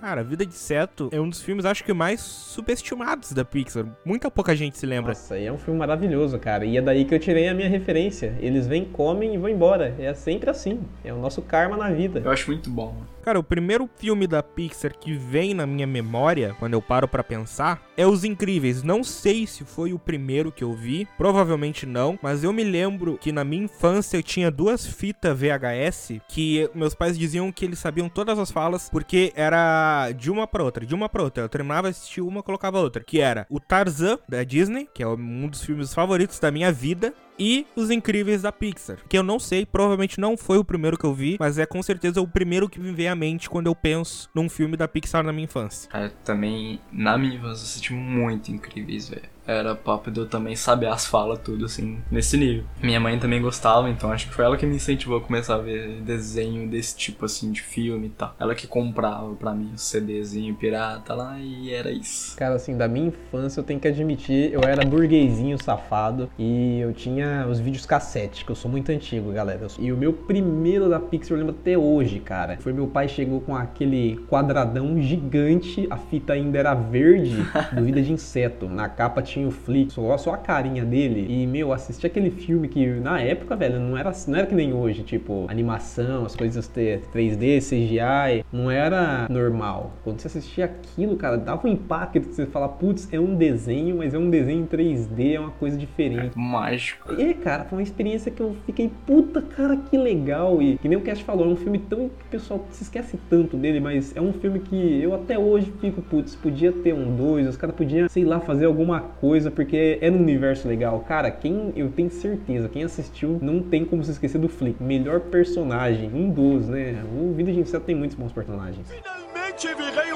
Cara, 0.00 0.24
Vida 0.24 0.46
de 0.46 0.54
Inseto 0.54 1.10
é 1.12 1.20
um 1.20 1.28
dos 1.28 1.42
filmes, 1.42 1.66
acho 1.66 1.84
que, 1.84 1.92
mais 1.92 2.22
subestimados 2.22 3.32
da 3.32 3.44
Pixar. 3.44 3.84
Muita 4.02 4.30
pouca 4.30 4.56
gente 4.56 4.78
se 4.78 4.86
lembra. 4.86 5.10
Nossa, 5.10 5.38
e 5.38 5.44
é 5.44 5.52
um 5.52 5.58
filme 5.58 5.78
maravilhoso, 5.78 6.38
cara. 6.38 6.64
E 6.64 6.78
é 6.78 6.80
daí 6.80 7.04
que 7.04 7.14
eu 7.14 7.18
tirei 7.18 7.48
a 7.48 7.54
minha 7.54 7.68
referência. 7.68 8.34
Eles 8.40 8.66
vêm, 8.66 8.86
comem 8.86 9.34
e 9.34 9.36
vão 9.36 9.50
embora. 9.50 9.94
É 9.98 10.14
sempre 10.14 10.48
assim. 10.48 10.80
É 11.04 11.12
o 11.12 11.18
nosso 11.18 11.42
karma 11.42 11.76
na 11.76 11.90
vida. 11.90 12.22
Eu 12.24 12.30
acho 12.30 12.50
muito 12.50 12.70
bom. 12.70 12.96
Cara, 13.22 13.38
o 13.38 13.44
primeiro 13.44 13.88
filme 13.96 14.26
da 14.26 14.42
Pixar 14.42 14.96
que 14.98 15.12
vem 15.12 15.52
na 15.52 15.66
minha 15.66 15.86
memória, 15.86 16.56
quando 16.58 16.74
eu 16.74 16.80
paro 16.80 17.06
pra 17.06 17.22
pensar, 17.22 17.82
é 17.96 18.06
Os 18.06 18.24
Incríveis. 18.24 18.82
Não 18.82 19.04
sei 19.04 19.46
se 19.46 19.64
foi 19.64 19.92
o 19.92 19.98
primeiro 19.98 20.50
que 20.50 20.64
eu 20.64 20.72
vi, 20.72 21.06
provavelmente 21.18 21.84
não, 21.84 22.18
mas 22.22 22.42
eu 22.42 22.52
me 22.52 22.64
lembro 22.64 23.18
que 23.18 23.30
na 23.30 23.44
minha 23.44 23.64
infância 23.64 24.16
eu 24.16 24.22
tinha 24.22 24.50
duas 24.50 24.86
fitas 24.86 25.38
VHS 25.38 26.20
que 26.28 26.68
meus 26.74 26.94
pais 26.94 27.18
diziam 27.18 27.52
que 27.52 27.64
eles 27.64 27.78
sabiam 27.78 28.08
todas 28.08 28.38
as 28.38 28.50
falas 28.50 28.88
porque 28.88 29.32
era 29.36 30.10
de 30.12 30.30
uma 30.30 30.46
pra 30.46 30.64
outra, 30.64 30.86
de 30.86 30.94
uma 30.94 31.08
pra 31.08 31.22
outra. 31.22 31.44
Eu 31.44 31.48
terminava 31.48 31.88
assistir 31.88 32.22
uma, 32.22 32.42
colocava 32.42 32.80
outra, 32.80 33.04
que 33.04 33.20
era 33.20 33.46
o 33.50 33.60
Tarzan 33.60 34.18
da 34.28 34.42
Disney, 34.42 34.88
que 34.92 35.02
é 35.02 35.06
um 35.06 35.46
dos 35.46 35.62
filmes 35.62 35.92
favoritos 35.92 36.38
da 36.38 36.50
minha 36.50 36.72
vida, 36.72 37.12
e 37.40 37.66
Os 37.74 37.90
Incríveis 37.90 38.42
da 38.42 38.52
Pixar, 38.52 38.98
que 39.08 39.16
eu 39.16 39.22
não 39.22 39.38
sei, 39.38 39.64
provavelmente 39.64 40.20
não 40.20 40.36
foi 40.36 40.58
o 40.58 40.64
primeiro 40.64 40.98
que 40.98 41.04
eu 41.04 41.14
vi, 41.14 41.38
mas 41.40 41.58
é 41.58 41.64
com 41.64 41.82
certeza 41.82 42.20
o 42.20 42.28
primeiro 42.28 42.68
que 42.68 42.78
me 42.78 42.92
vem 42.92 43.08
à 43.08 43.14
mente 43.14 43.48
quando 43.48 43.66
eu 43.66 43.74
penso 43.74 44.28
num 44.34 44.48
filme 44.48 44.76
da 44.76 44.86
Pixar 44.86 45.24
na 45.24 45.32
minha 45.32 45.44
infância. 45.44 45.88
Cara, 45.90 46.10
também, 46.22 46.78
na 46.92 47.16
minha 47.16 47.36
infância, 47.36 47.62
eu 47.62 47.66
assisti 47.66 47.92
muito 47.94 48.50
Incríveis, 48.50 49.08
velho. 49.08 49.22
Era 49.50 49.74
papo 49.74 50.12
de 50.12 50.20
eu 50.20 50.26
também 50.26 50.54
saber 50.54 50.86
as 50.86 51.06
falas, 51.06 51.40
tudo 51.40 51.64
assim, 51.64 51.98
nesse 52.08 52.36
nível. 52.36 52.64
Minha 52.80 53.00
mãe 53.00 53.18
também 53.18 53.42
gostava, 53.42 53.90
então 53.90 54.12
acho 54.12 54.28
que 54.28 54.34
foi 54.34 54.44
ela 54.44 54.56
que 54.56 54.64
me 54.64 54.76
incentivou 54.76 55.18
a 55.18 55.20
começar 55.20 55.56
a 55.56 55.58
ver 55.58 56.00
desenho 56.02 56.68
desse 56.68 56.96
tipo, 56.96 57.24
assim, 57.24 57.50
de 57.50 57.60
filme 57.60 58.06
e 58.06 58.10
tal. 58.10 58.34
Ela 58.38 58.54
que 58.54 58.68
comprava 58.68 59.34
pra 59.34 59.52
mim 59.52 59.72
o 59.74 59.78
CDzinho 59.78 60.54
pirata 60.54 61.14
lá 61.14 61.36
e 61.40 61.74
era 61.74 61.90
isso. 61.90 62.36
Cara, 62.36 62.54
assim, 62.54 62.76
da 62.76 62.86
minha 62.86 63.08
infância 63.08 63.58
eu 63.58 63.64
tenho 63.64 63.80
que 63.80 63.88
admitir, 63.88 64.52
eu 64.52 64.60
era 64.62 64.84
burguesinho 64.84 65.60
safado 65.60 66.30
e 66.38 66.78
eu 66.78 66.92
tinha 66.92 67.46
os 67.50 67.58
vídeos 67.58 67.84
cassete, 67.84 68.44
que 68.44 68.52
eu 68.52 68.56
sou 68.56 68.70
muito 68.70 68.92
antigo, 68.92 69.32
galera. 69.32 69.66
E 69.80 69.92
o 69.92 69.96
meu 69.96 70.12
primeiro 70.12 70.88
da 70.88 71.00
Pixar 71.00 71.32
eu 71.32 71.38
lembro 71.38 71.56
até 71.60 71.76
hoje, 71.76 72.20
cara. 72.20 72.56
Foi 72.60 72.72
meu 72.72 72.86
pai 72.86 73.08
chegou 73.08 73.40
com 73.40 73.56
aquele 73.56 74.16
quadradão 74.28 75.00
gigante, 75.02 75.88
a 75.90 75.96
fita 75.96 76.34
ainda 76.34 76.56
era 76.56 76.72
verde, 76.74 77.36
do 77.74 77.82
Vida 77.82 78.00
de 78.00 78.12
Inseto. 78.12 78.68
Na 78.68 78.88
capa 78.88 79.20
tinha 79.20 79.39
o 79.46 79.50
Flix, 79.50 79.94
só, 79.94 80.16
só 80.18 80.34
a 80.34 80.38
carinha 80.38 80.84
dele. 80.84 81.26
E, 81.28 81.46
meu, 81.46 81.72
assisti 81.72 82.06
aquele 82.06 82.30
filme 82.30 82.68
que 82.68 82.86
na 82.86 83.20
época, 83.20 83.56
velho, 83.56 83.78
não 83.80 83.96
era, 83.96 84.12
não 84.26 84.38
era 84.38 84.46
que 84.46 84.54
nem 84.54 84.72
hoje, 84.72 85.02
tipo, 85.02 85.46
animação, 85.48 86.24
as 86.24 86.34
coisas 86.34 86.68
3D, 86.68 87.58
CGI, 87.60 88.44
não 88.52 88.70
era 88.70 89.26
normal. 89.28 89.92
Quando 90.04 90.20
você 90.20 90.28
assistia 90.28 90.64
aquilo, 90.64 91.16
cara, 91.16 91.36
dava 91.36 91.66
um 91.66 91.70
impacto 91.70 92.20
você 92.20 92.46
falar, 92.46 92.68
putz, 92.68 93.08
é 93.12 93.20
um 93.20 93.34
desenho, 93.34 93.96
mas 93.98 94.14
é 94.14 94.18
um 94.18 94.30
desenho 94.30 94.62
em 94.62 94.66
3D, 94.66 95.34
é 95.34 95.40
uma 95.40 95.50
coisa 95.50 95.76
diferente. 95.76 96.36
Mágico. 96.36 97.12
E, 97.14 97.34
cara, 97.34 97.64
foi 97.64 97.78
uma 97.78 97.82
experiência 97.82 98.30
que 98.30 98.40
eu 98.40 98.56
fiquei, 98.66 98.90
puta, 99.06 99.42
cara, 99.42 99.76
que 99.76 99.96
legal. 99.96 100.60
E 100.60 100.78
que 100.78 100.88
nem 100.88 100.98
o 100.98 101.02
Cast 101.02 101.24
falou, 101.24 101.44
é 101.44 101.48
um 101.48 101.56
filme 101.56 101.78
tão 101.78 102.08
que 102.08 102.26
o 102.26 102.30
pessoal 102.30 102.66
se 102.70 102.82
esquece 102.82 103.18
tanto 103.28 103.56
dele, 103.56 103.80
mas 103.80 104.16
é 104.16 104.20
um 104.20 104.32
filme 104.32 104.60
que 104.60 105.00
eu 105.02 105.14
até 105.14 105.38
hoje 105.38 105.72
fico, 105.80 106.02
putz, 106.02 106.34
podia 106.34 106.72
ter 106.72 106.94
um 106.94 107.14
dois, 107.14 107.46
os 107.46 107.56
caras 107.56 107.74
podiam, 107.76 108.08
sei 108.08 108.24
lá, 108.24 108.40
fazer 108.40 108.66
alguma 108.66 109.00
coisa, 109.00 109.29
porque 109.50 109.98
é 110.00 110.10
um 110.10 110.16
universo 110.16 110.66
legal. 110.66 111.00
Cara, 111.00 111.30
quem 111.30 111.72
eu 111.76 111.90
tenho 111.90 112.10
certeza, 112.10 112.68
quem 112.68 112.82
assistiu, 112.82 113.38
não 113.40 113.62
tem 113.62 113.84
como 113.84 114.02
se 114.02 114.10
esquecer 114.10 114.38
do 114.38 114.48
Flick. 114.48 114.82
Melhor 114.82 115.20
personagem, 115.20 116.10
um 116.12 116.30
dos, 116.30 116.68
né? 116.68 117.02
O 117.16 117.32
Vida 117.32 117.52
de 117.52 117.60
Inseto 117.60 117.86
tem 117.86 117.94
muitos 117.94 118.16
bons 118.16 118.32
personagens. 118.32 118.86
Finalmente 118.90 119.68
virei 119.74 120.09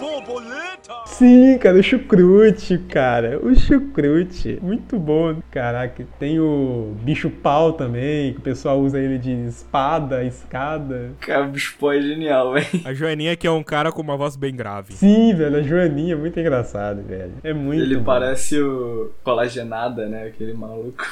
borboleta! 0.00 0.70
Sim, 1.06 1.58
cara, 1.58 1.76
o 1.78 1.82
chucrute, 1.82 2.78
cara. 2.88 3.38
O 3.42 3.54
chucrute. 3.54 4.58
Muito 4.62 4.98
bom. 4.98 5.36
Caraca, 5.50 6.04
tem 6.18 6.40
o 6.40 6.94
bicho 7.02 7.28
pau 7.30 7.72
também, 7.74 8.32
que 8.32 8.38
o 8.38 8.42
pessoal 8.42 8.80
usa 8.80 8.98
ele 8.98 9.18
de 9.18 9.30
espada, 9.46 10.24
escada. 10.24 11.10
Cara, 11.20 11.44
o 11.44 11.48
bicho 11.48 11.76
pau 11.78 11.92
é 11.92 12.00
genial, 12.00 12.52
velho. 12.54 12.66
A 12.84 12.94
Joaninha 12.94 13.36
que 13.36 13.46
é 13.46 13.50
um 13.50 13.62
cara 13.62 13.92
com 13.92 14.00
uma 14.00 14.16
voz 14.16 14.36
bem 14.36 14.54
grave. 14.54 14.94
Sim, 14.94 15.34
velho, 15.34 15.56
a 15.56 15.62
Joaninha 15.62 16.14
é 16.14 16.16
muito 16.16 16.38
engraçado, 16.40 17.02
velho. 17.02 17.32
É 17.44 17.52
muito 17.52 17.82
Ele 17.82 17.96
bom. 17.96 18.04
parece 18.04 18.60
o 18.60 19.10
Colagenada, 19.22 20.06
né? 20.08 20.24
Aquele 20.24 20.54
maluco. 20.54 21.04